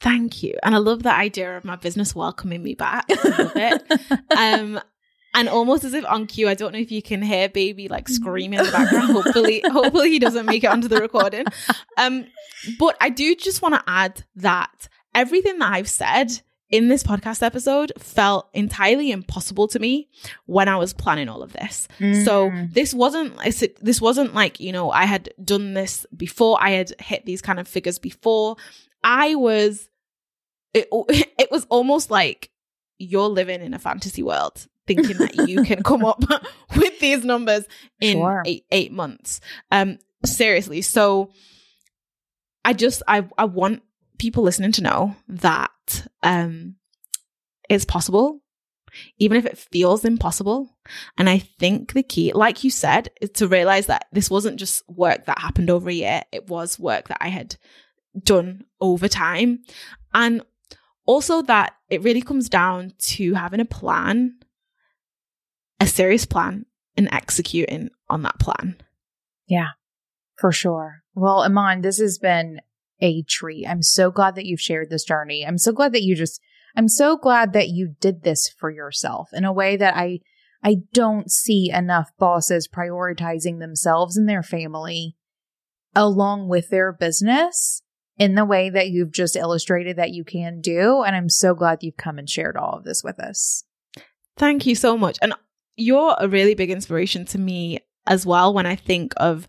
Thank 0.00 0.42
you. 0.42 0.54
And 0.62 0.74
I 0.74 0.78
love 0.78 1.02
the 1.02 1.12
idea 1.12 1.56
of 1.56 1.64
my 1.64 1.76
business 1.76 2.14
welcoming 2.14 2.62
me 2.62 2.74
back. 2.74 3.04
I 3.10 3.42
love 3.42 3.52
it. 3.56 4.20
um, 4.36 4.80
and 5.34 5.48
almost 5.48 5.84
as 5.84 5.94
if 5.94 6.04
on 6.06 6.26
cue, 6.26 6.48
I 6.48 6.54
don't 6.54 6.72
know 6.72 6.78
if 6.78 6.92
you 6.92 7.02
can 7.02 7.20
hear 7.20 7.48
baby 7.48 7.88
like 7.88 8.08
screaming 8.08 8.60
in 8.60 8.66
the 8.66 8.72
background. 8.72 9.12
hopefully, 9.12 9.62
hopefully 9.66 10.10
he 10.10 10.18
doesn't 10.18 10.46
make 10.46 10.64
it 10.64 10.68
onto 10.68 10.88
the 10.88 11.00
recording. 11.00 11.46
Um, 11.96 12.26
but 12.78 12.96
I 13.00 13.10
do 13.10 13.34
just 13.34 13.60
want 13.60 13.74
to 13.74 13.82
add 13.86 14.24
that 14.36 14.88
everything 15.14 15.58
that 15.58 15.72
I've 15.72 15.88
said 15.88 16.40
in 16.70 16.88
this 16.88 17.02
podcast 17.02 17.42
episode 17.42 17.92
felt 17.98 18.48
entirely 18.52 19.10
impossible 19.10 19.68
to 19.68 19.78
me 19.78 20.08
when 20.46 20.68
I 20.68 20.76
was 20.76 20.92
planning 20.92 21.28
all 21.28 21.42
of 21.42 21.52
this. 21.52 21.88
Mm. 21.98 22.24
So 22.24 22.52
this 22.70 22.92
wasn't 22.92 23.36
this 23.80 24.00
wasn't 24.00 24.34
like, 24.34 24.60
you 24.60 24.72
know, 24.72 24.90
I 24.90 25.06
had 25.06 25.30
done 25.42 25.74
this 25.74 26.06
before, 26.16 26.58
I 26.60 26.70
had 26.70 26.92
hit 27.00 27.24
these 27.24 27.40
kind 27.40 27.58
of 27.58 27.66
figures 27.66 27.98
before. 27.98 28.56
I 29.02 29.34
was 29.34 29.88
it, 30.74 30.88
it 31.38 31.50
was 31.50 31.66
almost 31.70 32.10
like 32.10 32.50
you're 32.98 33.28
living 33.28 33.62
in 33.62 33.74
a 33.74 33.78
fantasy 33.78 34.22
world 34.22 34.66
thinking 34.86 35.18
that 35.18 35.48
you 35.48 35.62
can 35.64 35.82
come 35.82 36.04
up 36.04 36.22
with 36.76 36.98
these 37.00 37.24
numbers 37.24 37.64
in 38.00 38.18
sure. 38.18 38.42
eight, 38.44 38.64
eight 38.72 38.92
months. 38.92 39.40
Um, 39.70 39.98
seriously. 40.24 40.82
So 40.82 41.30
I 42.64 42.72
just, 42.72 43.02
I, 43.06 43.28
I 43.38 43.44
want 43.44 43.82
people 44.18 44.42
listening 44.42 44.72
to 44.72 44.82
know 44.82 45.16
that, 45.28 46.06
um, 46.22 46.76
it's 47.68 47.84
possible, 47.84 48.40
even 49.18 49.36
if 49.36 49.46
it 49.46 49.58
feels 49.58 50.04
impossible. 50.04 50.76
And 51.16 51.28
I 51.28 51.38
think 51.38 51.92
the 51.92 52.02
key, 52.02 52.32
like 52.32 52.64
you 52.64 52.70
said, 52.70 53.10
is 53.20 53.30
to 53.30 53.48
realize 53.48 53.86
that 53.86 54.06
this 54.12 54.30
wasn't 54.30 54.58
just 54.58 54.82
work 54.88 55.26
that 55.26 55.38
happened 55.38 55.70
over 55.70 55.90
a 55.90 55.94
year. 55.94 56.22
It 56.32 56.48
was 56.48 56.78
work 56.78 57.08
that 57.08 57.18
I 57.20 57.28
had 57.28 57.56
done 58.18 58.64
over 58.80 59.08
time. 59.08 59.60
And 60.14 60.42
also 61.04 61.42
that 61.42 61.74
it 61.90 62.02
really 62.02 62.22
comes 62.22 62.48
down 62.48 62.92
to 62.98 63.34
having 63.34 63.60
a 63.60 63.64
plan 63.64 64.38
a 65.80 65.86
serious 65.86 66.26
plan 66.26 66.66
and 66.96 67.08
executing 67.12 67.90
on 68.08 68.22
that 68.22 68.38
plan. 68.38 68.76
Yeah, 69.46 69.70
for 70.38 70.52
sure. 70.52 71.02
Well, 71.14 71.48
Eman, 71.48 71.82
this 71.82 71.98
has 71.98 72.18
been 72.18 72.60
a 73.00 73.22
treat. 73.22 73.66
I'm 73.66 73.82
so 73.82 74.10
glad 74.10 74.34
that 74.34 74.46
you've 74.46 74.60
shared 74.60 74.90
this 74.90 75.04
journey. 75.04 75.44
I'm 75.46 75.58
so 75.58 75.72
glad 75.72 75.92
that 75.92 76.02
you 76.02 76.14
just, 76.16 76.40
I'm 76.76 76.88
so 76.88 77.16
glad 77.16 77.52
that 77.52 77.68
you 77.68 77.94
did 78.00 78.22
this 78.22 78.48
for 78.48 78.70
yourself 78.70 79.30
in 79.32 79.44
a 79.44 79.52
way 79.52 79.76
that 79.76 79.96
I, 79.96 80.20
I 80.62 80.76
don't 80.92 81.30
see 81.30 81.70
enough 81.70 82.10
bosses 82.18 82.68
prioritizing 82.68 83.60
themselves 83.60 84.16
and 84.16 84.28
their 84.28 84.42
family 84.42 85.16
along 85.94 86.48
with 86.48 86.70
their 86.70 86.92
business 86.92 87.82
in 88.18 88.34
the 88.34 88.44
way 88.44 88.68
that 88.68 88.90
you've 88.90 89.12
just 89.12 89.36
illustrated 89.36 89.96
that 89.96 90.10
you 90.10 90.24
can 90.24 90.60
do. 90.60 91.02
And 91.02 91.14
I'm 91.14 91.28
so 91.28 91.54
glad 91.54 91.82
you've 91.82 91.96
come 91.96 92.18
and 92.18 92.28
shared 92.28 92.56
all 92.56 92.74
of 92.74 92.84
this 92.84 93.02
with 93.04 93.20
us. 93.20 93.64
Thank 94.36 94.66
you 94.66 94.74
so 94.74 94.98
much. 94.98 95.18
And 95.22 95.34
you're 95.76 96.16
a 96.18 96.28
really 96.28 96.54
big 96.54 96.70
inspiration 96.70 97.24
to 97.26 97.38
me 97.38 97.80
as 98.06 98.26
well 98.26 98.52
when 98.52 98.66
I 98.66 98.76
think 98.76 99.14
of 99.16 99.46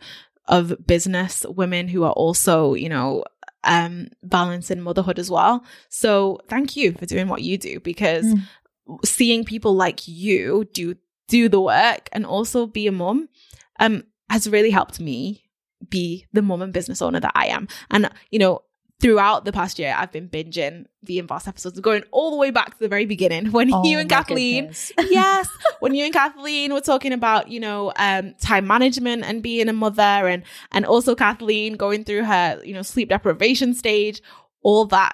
of 0.48 0.74
business 0.86 1.46
women 1.48 1.88
who 1.88 2.04
are 2.04 2.12
also, 2.12 2.74
you 2.74 2.90
know, 2.90 3.24
um 3.64 4.08
balancing 4.24 4.82
motherhood 4.82 5.20
as 5.20 5.30
well. 5.30 5.64
So 5.90 6.40
thank 6.48 6.76
you 6.76 6.94
for 6.94 7.06
doing 7.06 7.28
what 7.28 7.42
you 7.42 7.58
do 7.58 7.80
because 7.80 8.26
mm. 8.26 9.06
seeing 9.06 9.44
people 9.44 9.76
like 9.76 10.08
you 10.08 10.66
do 10.74 10.96
do 11.28 11.50
the 11.50 11.62
work 11.62 12.10
and 12.12 12.26
also 12.26 12.66
be 12.66 12.88
a 12.88 12.92
mom 12.92 13.30
um 13.80 14.04
has 14.30 14.50
really 14.50 14.72
helped 14.72 15.00
me 15.00 15.44
be 15.90 16.26
the 16.34 16.42
mom 16.42 16.62
and 16.62 16.74
business 16.74 17.02
owner 17.02 17.20
that 17.20 17.32
I 17.36 17.48
am. 17.48 17.68
And 17.90 18.10
you 18.32 18.40
know, 18.40 18.64
throughout 19.00 19.46
the 19.46 19.52
past 19.52 19.80
year, 19.80 19.96
I've 19.98 20.12
been 20.12 20.28
binging 20.28 20.86
the 21.04 21.22
Boss 21.22 21.48
episodes, 21.48 21.80
going 21.80 22.04
all 22.12 22.32
the 22.32 22.38
way 22.38 22.52
back 22.52 22.74
to 22.74 22.80
the 22.80 22.88
very 22.88 23.06
beginning 23.06 23.52
when 23.52 23.74
oh, 23.74 23.84
you 23.84 24.00
and 24.00 24.10
Kathleen, 24.10 24.74
yes, 25.10 25.50
when 25.80 25.94
you 25.94 26.04
and 26.04 26.14
Kathleen 26.14 26.74
were 26.74 26.82
talking 26.82 27.14
about, 27.14 27.50
you 27.50 27.60
know, 27.60 27.94
um, 27.96 28.34
time 28.42 28.68
management 28.68 29.24
and 29.24 29.42
being 29.42 29.70
a 29.70 29.74
mother, 29.74 30.02
and 30.02 30.44
and 30.72 30.86
also 30.86 31.16
Kathleen 31.16 31.74
going 31.74 32.04
through 32.04 32.26
her, 32.26 32.62
you 32.64 32.74
know, 32.74 32.82
sleep 32.82 33.10
deprivation 33.10 33.74
stage, 33.74 34.22
all 34.62 34.86
that. 34.86 35.14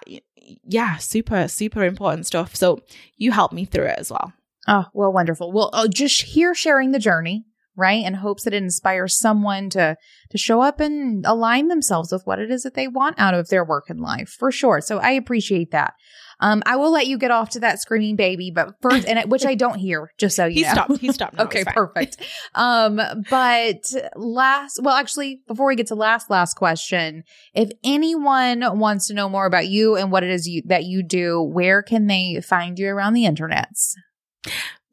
Yeah, 0.63 0.97
super, 0.97 1.47
super 1.47 1.83
important 1.83 2.27
stuff. 2.27 2.55
So 2.55 2.79
you 3.17 3.31
helped 3.31 3.53
me 3.53 3.65
through 3.65 3.85
it 3.85 3.97
as 3.97 4.11
well. 4.11 4.31
Oh, 4.67 4.85
well, 4.93 5.11
wonderful. 5.11 5.51
Well, 5.51 5.71
oh, 5.73 5.87
just 5.87 6.21
here 6.21 6.53
sharing 6.53 6.91
the 6.91 6.99
journey 6.99 7.45
right? 7.75 8.05
In 8.05 8.15
hopes 8.15 8.43
that 8.43 8.53
it 8.53 8.63
inspires 8.63 9.17
someone 9.17 9.69
to 9.71 9.97
to 10.29 10.37
show 10.37 10.61
up 10.61 10.79
and 10.79 11.25
align 11.25 11.67
themselves 11.67 12.11
with 12.11 12.25
what 12.25 12.39
it 12.39 12.51
is 12.51 12.63
that 12.63 12.73
they 12.73 12.87
want 12.87 13.19
out 13.19 13.33
of 13.33 13.49
their 13.49 13.63
work 13.63 13.89
and 13.89 13.99
life, 13.99 14.29
for 14.29 14.51
sure. 14.51 14.81
So 14.81 14.99
I 14.99 15.11
appreciate 15.11 15.71
that. 15.71 15.93
Um, 16.39 16.61
I 16.65 16.75
will 16.75 16.91
let 16.91 17.07
you 17.07 17.17
get 17.17 17.31
off 17.31 17.51
to 17.51 17.59
that 17.61 17.79
screaming 17.79 18.15
baby, 18.15 18.51
but 18.51 18.75
first, 18.81 19.07
and 19.07 19.31
which 19.31 19.45
I 19.45 19.55
don't 19.55 19.77
hear, 19.77 20.11
just 20.17 20.35
so 20.35 20.45
you 20.47 20.55
he 20.55 20.61
know. 20.63 20.71
Stopped. 20.71 20.97
He 20.97 21.11
stopped. 21.11 21.35
No, 21.35 21.45
okay, 21.45 21.63
perfect. 21.65 22.17
um, 22.53 22.99
but 23.29 23.91
last, 24.15 24.79
well, 24.81 24.95
actually, 24.95 25.41
before 25.47 25.67
we 25.67 25.75
get 25.75 25.87
to 25.87 25.95
last, 25.95 26.29
last 26.29 26.55
question, 26.55 27.23
if 27.53 27.71
anyone 27.83 28.63
wants 28.79 29.07
to 29.07 29.13
know 29.13 29.27
more 29.27 29.45
about 29.45 29.67
you 29.67 29.95
and 29.95 30.11
what 30.11 30.23
it 30.23 30.29
is 30.29 30.47
you, 30.47 30.61
that 30.65 30.83
you 30.83 31.03
do, 31.03 31.41
where 31.41 31.81
can 31.81 32.07
they 32.07 32.41
find 32.41 32.77
you 32.79 32.89
around 32.89 33.13
the 33.13 33.23
internets? 33.23 33.95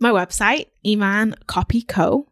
My 0.01 0.11
website, 0.11 0.67
Eman 0.85 1.35
Copy 1.47 1.83
Co 1.83 2.27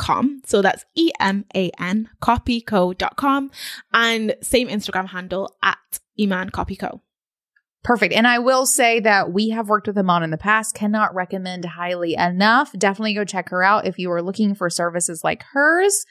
com. 0.00 0.40
So 0.46 0.62
that's 0.62 0.84
E 0.96 1.12
M 1.20 1.44
A 1.54 1.70
N 1.78 2.08
copyco.com 2.22 3.50
and 3.92 4.34
same 4.40 4.68
Instagram 4.68 5.08
handle 5.08 5.54
at 5.62 6.00
Eman 6.18 6.50
Copyco. 6.50 7.00
Perfect. 7.82 8.12
And 8.12 8.26
I 8.26 8.38
will 8.38 8.66
say 8.66 9.00
that 9.00 9.32
we 9.32 9.50
have 9.50 9.68
worked 9.68 9.86
with 9.86 9.96
Eman 9.96 10.24
in 10.24 10.30
the 10.30 10.36
past, 10.36 10.74
cannot 10.74 11.14
recommend 11.14 11.64
highly 11.64 12.14
enough. 12.14 12.72
Definitely 12.76 13.14
go 13.14 13.24
check 13.24 13.50
her 13.50 13.62
out 13.62 13.86
if 13.86 13.98
you 13.98 14.10
are 14.10 14.22
looking 14.22 14.54
for 14.54 14.68
services 14.68 15.22
like 15.22 15.44
hers. 15.52 16.04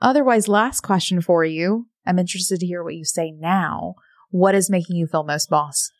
Otherwise, 0.00 0.48
last 0.48 0.80
question 0.80 1.20
for 1.20 1.44
you. 1.44 1.86
I'm 2.06 2.18
interested 2.18 2.60
to 2.60 2.66
hear 2.66 2.82
what 2.82 2.94
you 2.94 3.04
say 3.04 3.32
now. 3.32 3.94
What 4.30 4.54
is 4.54 4.70
making 4.70 4.96
you 4.96 5.06
feel 5.06 5.24
most 5.24 5.48
boss? 5.48 5.90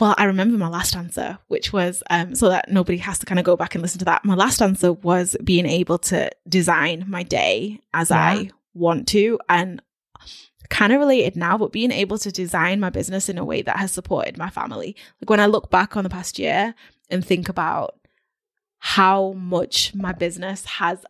Well, 0.00 0.14
I 0.18 0.24
remember 0.24 0.56
my 0.58 0.68
last 0.68 0.96
answer, 0.96 1.38
which 1.48 1.72
was 1.72 2.02
um, 2.10 2.34
so 2.34 2.48
that 2.48 2.70
nobody 2.70 2.98
has 2.98 3.18
to 3.20 3.26
kind 3.26 3.38
of 3.38 3.44
go 3.44 3.56
back 3.56 3.74
and 3.74 3.82
listen 3.82 3.98
to 4.00 4.04
that. 4.06 4.24
My 4.24 4.34
last 4.34 4.60
answer 4.62 4.92
was 4.92 5.36
being 5.42 5.66
able 5.66 5.98
to 5.98 6.30
design 6.48 7.04
my 7.08 7.22
day 7.22 7.80
as 7.94 8.10
yeah. 8.10 8.16
I 8.16 8.50
want 8.74 9.08
to. 9.08 9.38
And 9.48 9.82
kind 10.68 10.92
of 10.92 11.00
related 11.00 11.36
now, 11.36 11.56
but 11.56 11.72
being 11.72 11.90
able 11.90 12.18
to 12.18 12.30
design 12.30 12.80
my 12.80 12.90
business 12.90 13.28
in 13.28 13.38
a 13.38 13.44
way 13.44 13.62
that 13.62 13.78
has 13.78 13.92
supported 13.92 14.36
my 14.36 14.50
family. 14.50 14.96
Like 15.20 15.30
when 15.30 15.40
I 15.40 15.46
look 15.46 15.70
back 15.70 15.96
on 15.96 16.04
the 16.04 16.10
past 16.10 16.38
year 16.38 16.74
and 17.08 17.24
think 17.24 17.48
about 17.48 17.98
how 18.78 19.32
much 19.32 19.94
my 19.94 20.12
business 20.12 20.64
has 20.64 21.04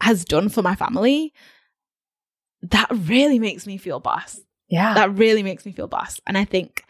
has 0.00 0.24
done 0.24 0.48
for 0.48 0.62
my 0.62 0.74
family, 0.74 1.32
that 2.62 2.88
really 2.90 3.38
makes 3.38 3.66
me 3.66 3.76
feel 3.76 4.00
boss. 4.00 4.40
Yeah. 4.68 4.94
That 4.94 5.16
really 5.16 5.42
makes 5.42 5.64
me 5.64 5.72
feel 5.72 5.86
boss. 5.86 6.20
And 6.26 6.36
I 6.36 6.44
think 6.44 6.84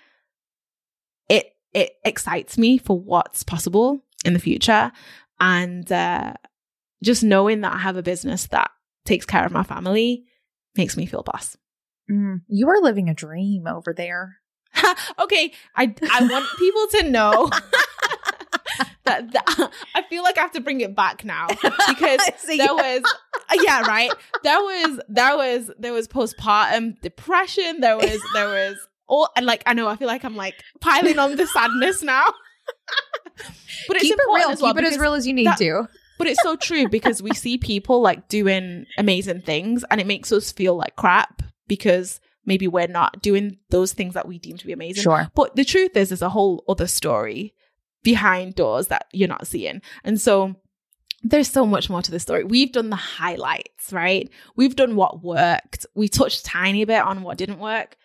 it 1.74 1.80
it 1.80 1.96
excites 2.04 2.56
me 2.56 2.78
for 2.78 2.98
what's 2.98 3.42
possible 3.42 4.00
in 4.24 4.32
the 4.32 4.38
future. 4.38 4.92
And 5.40 5.90
uh, 5.90 6.34
just 7.02 7.22
knowing 7.22 7.60
that 7.62 7.74
I 7.74 7.78
have 7.78 7.96
a 7.96 8.02
business 8.02 8.46
that 8.46 8.70
takes 9.04 9.26
care 9.26 9.44
of 9.44 9.52
my 9.52 9.64
family 9.64 10.24
makes 10.76 10.96
me 10.96 11.06
feel 11.06 11.22
boss. 11.22 11.56
Mm, 12.10 12.42
you 12.48 12.68
are 12.68 12.80
living 12.80 13.08
a 13.08 13.14
dream 13.14 13.66
over 13.66 13.92
there. 13.92 14.38
okay, 15.18 15.52
I 15.74 15.94
I 16.10 16.26
want 16.26 16.46
people 16.58 16.86
to 17.00 17.10
know 17.10 17.50
that, 19.04 19.32
that, 19.32 19.70
I 19.94 20.02
feel 20.02 20.22
like 20.22 20.36
I 20.36 20.42
have 20.42 20.52
to 20.52 20.60
bring 20.60 20.80
it 20.80 20.94
back 20.94 21.24
now 21.24 21.46
because 21.88 22.20
there 22.46 22.74
was 22.74 23.02
yeah 23.62 23.82
right 23.82 24.12
there 24.42 24.58
was 24.58 25.00
there 25.08 25.36
was 25.36 25.70
there 25.78 25.92
was 25.92 26.08
postpartum 26.08 27.00
depression 27.00 27.80
there 27.80 27.96
was 27.96 28.20
there 28.32 28.48
was 28.48 28.76
all 29.06 29.28
and 29.36 29.46
like 29.46 29.62
I 29.66 29.74
know 29.74 29.88
I 29.88 29.96
feel 29.96 30.08
like 30.08 30.24
I'm 30.24 30.36
like 30.36 30.54
piling 30.80 31.18
on 31.18 31.36
the 31.36 31.46
sadness 31.46 32.02
now. 32.02 32.24
but 33.88 33.96
it's 33.96 34.02
keep 34.02 34.14
it 34.14 34.26
real. 34.26 34.48
Well 34.48 34.56
keep 34.56 34.78
it 34.78 34.84
as 34.84 34.98
real 34.98 35.14
as 35.14 35.26
you 35.26 35.32
need 35.32 35.46
that, 35.46 35.58
to. 35.58 35.88
But 36.18 36.28
it's 36.28 36.42
so 36.42 36.56
true 36.56 36.88
because 36.88 37.22
we 37.22 37.32
see 37.32 37.58
people 37.58 38.00
like 38.00 38.28
doing 38.28 38.86
amazing 38.98 39.42
things 39.42 39.84
and 39.90 40.00
it 40.00 40.06
makes 40.06 40.32
us 40.32 40.52
feel 40.52 40.76
like 40.76 40.96
crap 40.96 41.42
because 41.66 42.20
maybe 42.46 42.68
we're 42.68 42.86
not 42.86 43.22
doing 43.22 43.58
those 43.70 43.92
things 43.92 44.14
that 44.14 44.28
we 44.28 44.38
deem 44.38 44.56
to 44.58 44.66
be 44.66 44.72
amazing. 44.72 45.02
Sure. 45.02 45.28
But 45.34 45.56
the 45.56 45.64
truth 45.64 45.96
is, 45.96 46.10
there's 46.10 46.22
a 46.22 46.28
whole 46.28 46.62
other 46.68 46.86
story 46.86 47.54
behind 48.02 48.54
doors 48.54 48.88
that 48.88 49.06
you're 49.12 49.28
not 49.28 49.46
seeing. 49.46 49.82
And 50.04 50.20
so 50.20 50.54
there's 51.22 51.50
so 51.50 51.66
much 51.66 51.88
more 51.88 52.02
to 52.02 52.10
the 52.10 52.20
story. 52.20 52.44
We've 52.44 52.70
done 52.70 52.90
the 52.90 52.96
highlights, 52.96 53.92
right? 53.92 54.30
We've 54.56 54.76
done 54.76 54.94
what 54.94 55.24
worked. 55.24 55.86
We 55.94 56.08
touched 56.08 56.44
tiny 56.44 56.84
bit 56.84 57.02
on 57.02 57.22
what 57.22 57.38
didn't 57.38 57.58
work, 57.58 57.96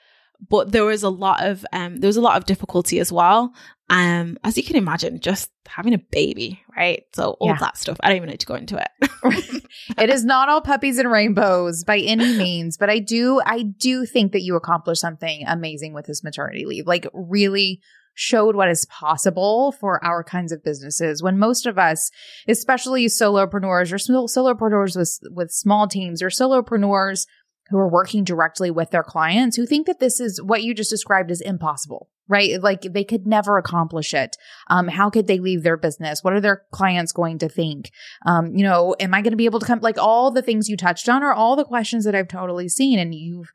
but 0.47 0.71
there 0.71 0.85
was 0.85 1.03
a 1.03 1.09
lot 1.09 1.45
of 1.45 1.65
um 1.73 1.97
there 1.97 2.07
was 2.07 2.17
a 2.17 2.21
lot 2.21 2.37
of 2.37 2.45
difficulty 2.45 2.99
as 2.99 3.11
well. 3.11 3.53
Um, 3.91 4.37
as 4.43 4.55
you 4.55 4.63
can 4.63 4.75
imagine, 4.75 5.19
just 5.19 5.49
having 5.65 5.95
a 5.95 5.97
baby, 5.97 6.61
right? 6.77 7.05
So 7.15 7.31
all 7.39 7.47
yeah. 7.47 7.57
that 7.59 7.75
stuff. 7.75 7.97
I 8.01 8.09
don't 8.09 8.17
even 8.17 8.29
need 8.29 8.39
to 8.41 8.45
go 8.45 8.53
into 8.53 8.77
it. 8.77 9.09
it 9.97 10.09
is 10.11 10.23
not 10.23 10.47
all 10.47 10.61
puppies 10.61 10.99
and 10.99 11.11
rainbows 11.11 11.83
by 11.83 11.97
any 11.97 12.37
means, 12.37 12.77
but 12.77 12.89
I 12.89 12.99
do 12.99 13.41
I 13.43 13.63
do 13.63 14.05
think 14.05 14.33
that 14.33 14.41
you 14.41 14.55
accomplished 14.55 15.01
something 15.01 15.43
amazing 15.47 15.93
with 15.93 16.05
this 16.05 16.23
maternity 16.23 16.65
leave. 16.65 16.85
Like 16.85 17.07
really 17.13 17.81
showed 18.19 18.53
what 18.53 18.69
is 18.69 18.85
possible 18.85 19.71
for 19.71 20.03
our 20.03 20.25
kinds 20.25 20.51
of 20.51 20.61
businesses 20.61 21.23
when 21.23 21.39
most 21.39 21.65
of 21.65 21.77
us, 21.77 22.11
especially 22.49 23.05
solopreneurs 23.05 23.93
or 23.93 24.25
solopreneurs 24.27 24.97
with, 24.97 25.19
with 25.33 25.51
small 25.51 25.87
teams 25.87 26.21
or 26.21 26.27
solopreneurs 26.27 27.27
who 27.69 27.77
are 27.77 27.87
working 27.87 28.23
directly 28.23 28.71
with 28.71 28.91
their 28.91 29.03
clients 29.03 29.55
who 29.55 29.65
think 29.65 29.87
that 29.87 29.99
this 29.99 30.19
is 30.19 30.41
what 30.41 30.63
you 30.63 30.73
just 30.73 30.89
described 30.89 31.29
as 31.29 31.41
impossible, 31.41 32.09
right? 32.27 32.61
Like 32.61 32.81
they 32.81 33.03
could 33.03 33.27
never 33.27 33.57
accomplish 33.57 34.13
it. 34.13 34.37
Um, 34.69 34.87
how 34.87 35.09
could 35.09 35.27
they 35.27 35.39
leave 35.39 35.63
their 35.63 35.77
business? 35.77 36.23
What 36.23 36.33
are 36.33 36.41
their 36.41 36.63
clients 36.71 37.11
going 37.11 37.37
to 37.39 37.49
think? 37.49 37.91
Um, 38.25 38.55
you 38.55 38.63
know, 38.63 38.95
am 38.99 39.13
I 39.13 39.21
going 39.21 39.31
to 39.31 39.37
be 39.37 39.45
able 39.45 39.59
to 39.59 39.65
come? 39.65 39.79
Like 39.81 39.97
all 39.97 40.31
the 40.31 40.41
things 40.41 40.67
you 40.67 40.77
touched 40.77 41.07
on 41.07 41.23
are 41.23 41.33
all 41.33 41.55
the 41.55 41.65
questions 41.65 42.05
that 42.05 42.15
I've 42.15 42.27
totally 42.27 42.69
seen, 42.69 42.97
and 42.97 43.13
you've 43.13 43.51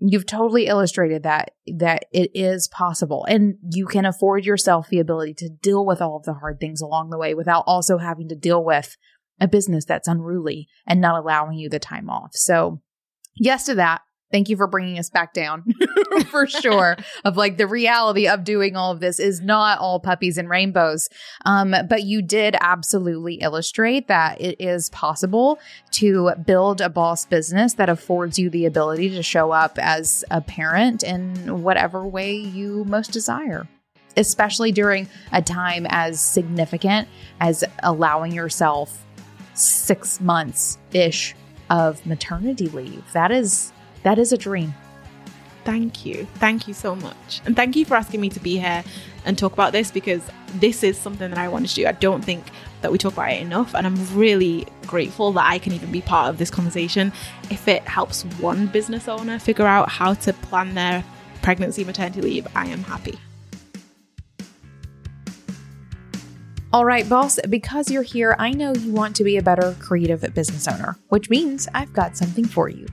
you've 0.00 0.26
totally 0.26 0.66
illustrated 0.66 1.22
that 1.24 1.50
that 1.76 2.04
it 2.12 2.30
is 2.34 2.68
possible, 2.68 3.26
and 3.28 3.56
you 3.70 3.86
can 3.86 4.06
afford 4.06 4.46
yourself 4.46 4.88
the 4.88 5.00
ability 5.00 5.34
to 5.34 5.50
deal 5.50 5.84
with 5.84 6.00
all 6.00 6.16
of 6.16 6.24
the 6.24 6.34
hard 6.34 6.58
things 6.58 6.80
along 6.80 7.10
the 7.10 7.18
way 7.18 7.34
without 7.34 7.64
also 7.66 7.98
having 7.98 8.28
to 8.28 8.34
deal 8.34 8.64
with 8.64 8.96
a 9.40 9.46
business 9.46 9.84
that's 9.84 10.08
unruly 10.08 10.68
and 10.86 11.00
not 11.00 11.18
allowing 11.18 11.58
you 11.58 11.68
the 11.68 11.78
time 11.78 12.10
off. 12.10 12.30
So 12.32 12.80
yes 13.38 13.66
to 13.66 13.76
that. 13.76 14.02
Thank 14.30 14.50
you 14.50 14.58
for 14.58 14.66
bringing 14.66 14.98
us 14.98 15.08
back 15.08 15.32
down 15.32 15.64
for 16.26 16.46
sure. 16.46 16.96
of 17.24 17.38
like 17.38 17.56
the 17.56 17.66
reality 17.66 18.28
of 18.28 18.44
doing 18.44 18.76
all 18.76 18.92
of 18.92 19.00
this 19.00 19.18
is 19.18 19.40
not 19.40 19.78
all 19.78 20.00
puppies 20.00 20.36
and 20.36 20.50
rainbows. 20.50 21.08
Um, 21.46 21.74
but 21.88 22.02
you 22.02 22.20
did 22.20 22.54
absolutely 22.60 23.36
illustrate 23.36 24.08
that 24.08 24.38
it 24.40 24.56
is 24.60 24.90
possible 24.90 25.58
to 25.92 26.32
build 26.44 26.82
a 26.82 26.90
boss 26.90 27.24
business 27.24 27.74
that 27.74 27.88
affords 27.88 28.38
you 28.38 28.50
the 28.50 28.66
ability 28.66 29.08
to 29.10 29.22
show 29.22 29.50
up 29.50 29.78
as 29.78 30.24
a 30.30 30.42
parent 30.42 31.02
in 31.02 31.62
whatever 31.62 32.06
way 32.06 32.34
you 32.34 32.84
most 32.84 33.12
desire 33.12 33.66
especially 34.16 34.72
during 34.72 35.08
a 35.32 35.40
time 35.40 35.86
as 35.90 36.20
significant 36.20 37.06
as 37.40 37.62
allowing 37.84 38.32
yourself 38.32 39.04
six 39.54 40.20
months 40.20 40.76
ish 40.92 41.36
of 41.70 42.04
maternity 42.06 42.68
leave. 42.68 43.04
That 43.12 43.30
is 43.30 43.72
that 44.02 44.18
is 44.18 44.32
a 44.32 44.38
dream. 44.38 44.74
Thank 45.64 46.06
you. 46.06 46.26
Thank 46.36 46.66
you 46.66 46.72
so 46.72 46.96
much. 46.96 47.42
And 47.44 47.54
thank 47.54 47.76
you 47.76 47.84
for 47.84 47.94
asking 47.94 48.22
me 48.22 48.30
to 48.30 48.40
be 48.40 48.58
here 48.58 48.82
and 49.26 49.36
talk 49.36 49.52
about 49.52 49.72
this 49.72 49.90
because 49.90 50.22
this 50.54 50.82
is 50.82 50.96
something 50.96 51.28
that 51.28 51.38
I 51.38 51.48
wanted 51.48 51.68
to 51.68 51.74
do. 51.74 51.86
I 51.86 51.92
don't 51.92 52.24
think 52.24 52.46
that 52.80 52.90
we 52.90 52.96
talk 52.96 53.12
about 53.12 53.32
it 53.32 53.42
enough. 53.42 53.74
And 53.74 53.86
I'm 53.86 54.16
really 54.16 54.66
grateful 54.86 55.30
that 55.32 55.44
I 55.44 55.58
can 55.58 55.74
even 55.74 55.92
be 55.92 56.00
part 56.00 56.30
of 56.30 56.38
this 56.38 56.50
conversation. 56.50 57.12
If 57.50 57.68
it 57.68 57.82
helps 57.82 58.22
one 58.40 58.68
business 58.68 59.08
owner 59.08 59.38
figure 59.38 59.66
out 59.66 59.90
how 59.90 60.14
to 60.14 60.32
plan 60.32 60.74
their 60.74 61.04
pregnancy 61.42 61.84
maternity 61.84 62.22
leave, 62.22 62.46
I 62.54 62.66
am 62.68 62.82
happy. 62.84 63.18
All 66.70 66.84
right, 66.84 67.08
boss, 67.08 67.40
because 67.48 67.90
you're 67.90 68.02
here, 68.02 68.36
I 68.38 68.50
know 68.50 68.74
you 68.74 68.92
want 68.92 69.16
to 69.16 69.24
be 69.24 69.38
a 69.38 69.42
better 69.42 69.74
creative 69.80 70.20
business 70.34 70.68
owner, 70.68 70.98
which 71.08 71.30
means 71.30 71.66
I've 71.72 71.94
got 71.94 72.14
something 72.14 72.44
for 72.44 72.68
you. 72.68 72.86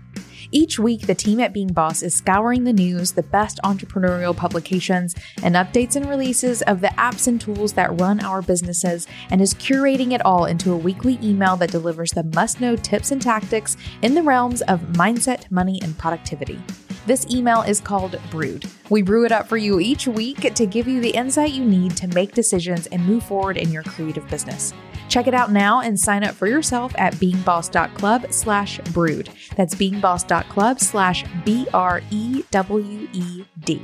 Each 0.52 0.80
week, 0.80 1.08
the 1.08 1.14
team 1.14 1.42
at 1.42 1.52
Being 1.52 1.74
Boss 1.74 2.02
is 2.02 2.16
scouring 2.16 2.64
the 2.64 2.72
news, 2.72 3.12
the 3.12 3.24
best 3.24 3.60
entrepreneurial 3.66 4.34
publications, 4.34 5.14
and 5.44 5.56
updates 5.56 5.98
and 5.98 6.08
releases 6.08 6.62
of 6.62 6.80
the 6.80 6.88
apps 6.88 7.28
and 7.28 7.42
tools 7.42 7.74
that 7.74 8.00
run 8.00 8.24
our 8.24 8.42
businesses, 8.42 9.08
and 9.30 9.42
is 9.42 9.54
curating 9.54 10.14
it 10.14 10.26
all 10.26 10.46
into 10.46 10.72
a 10.72 10.78
weekly 10.78 11.20
email 11.22 11.58
that 11.58 11.72
delivers 11.72 12.12
the 12.12 12.24
must 12.24 12.62
know 12.62 12.78
tips 12.78 13.12
and 13.12 13.22
tactics 13.22 13.76
in 14.02 14.16
the 14.16 14.24
realms 14.24 14.62
of 14.62 14.80
mindset, 14.94 15.52
money, 15.52 15.82
and 15.82 15.98
productivity. 15.98 16.62
This 17.06 17.28
email 17.30 17.62
is 17.62 17.80
called 17.80 18.20
Brewed. 18.32 18.66
We 18.90 19.04
brew 19.04 19.26
it 19.26 19.32
up 19.32 19.48
for 19.48 19.58
you 19.58 19.80
each 19.80 20.08
week 20.08 20.56
to 20.56 20.66
give 20.66 20.88
you 20.88 21.00
the 21.02 21.12
insight 21.12 21.52
you 21.52 21.64
need 21.64 21.96
to 21.98 22.08
make 22.08 22.34
decisions 22.34 22.88
and 22.88 23.06
move 23.06 23.24
forward 23.24 23.58
in 23.58 23.72
your 23.72 23.84
creative 23.84 24.28
business. 24.28 24.74
Check 25.08 25.28
it 25.28 25.36
out 25.36 25.52
now 25.52 25.82
and 25.82 26.00
sign 26.00 26.24
up 26.24 26.34
for 26.34 26.48
yourself 26.48 26.94
at 26.98 27.14
beingboss.club 27.16 28.32
slash 28.32 28.80
brewed. 28.92 29.30
That's 29.56 29.76
beingboss.club 29.76 30.80
slash 30.80 31.24
B 31.46 31.68
R 31.76 32.02
E 32.10 32.44
W 32.50 33.08
E 33.14 33.46
D. 33.60 33.84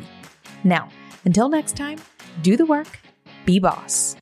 Now, 0.64 0.90
until 1.24 1.48
next 1.48 1.78
time, 1.78 2.00
do 2.42 2.58
the 2.58 2.66
work, 2.66 3.00
be 3.46 3.60
boss. 3.60 4.16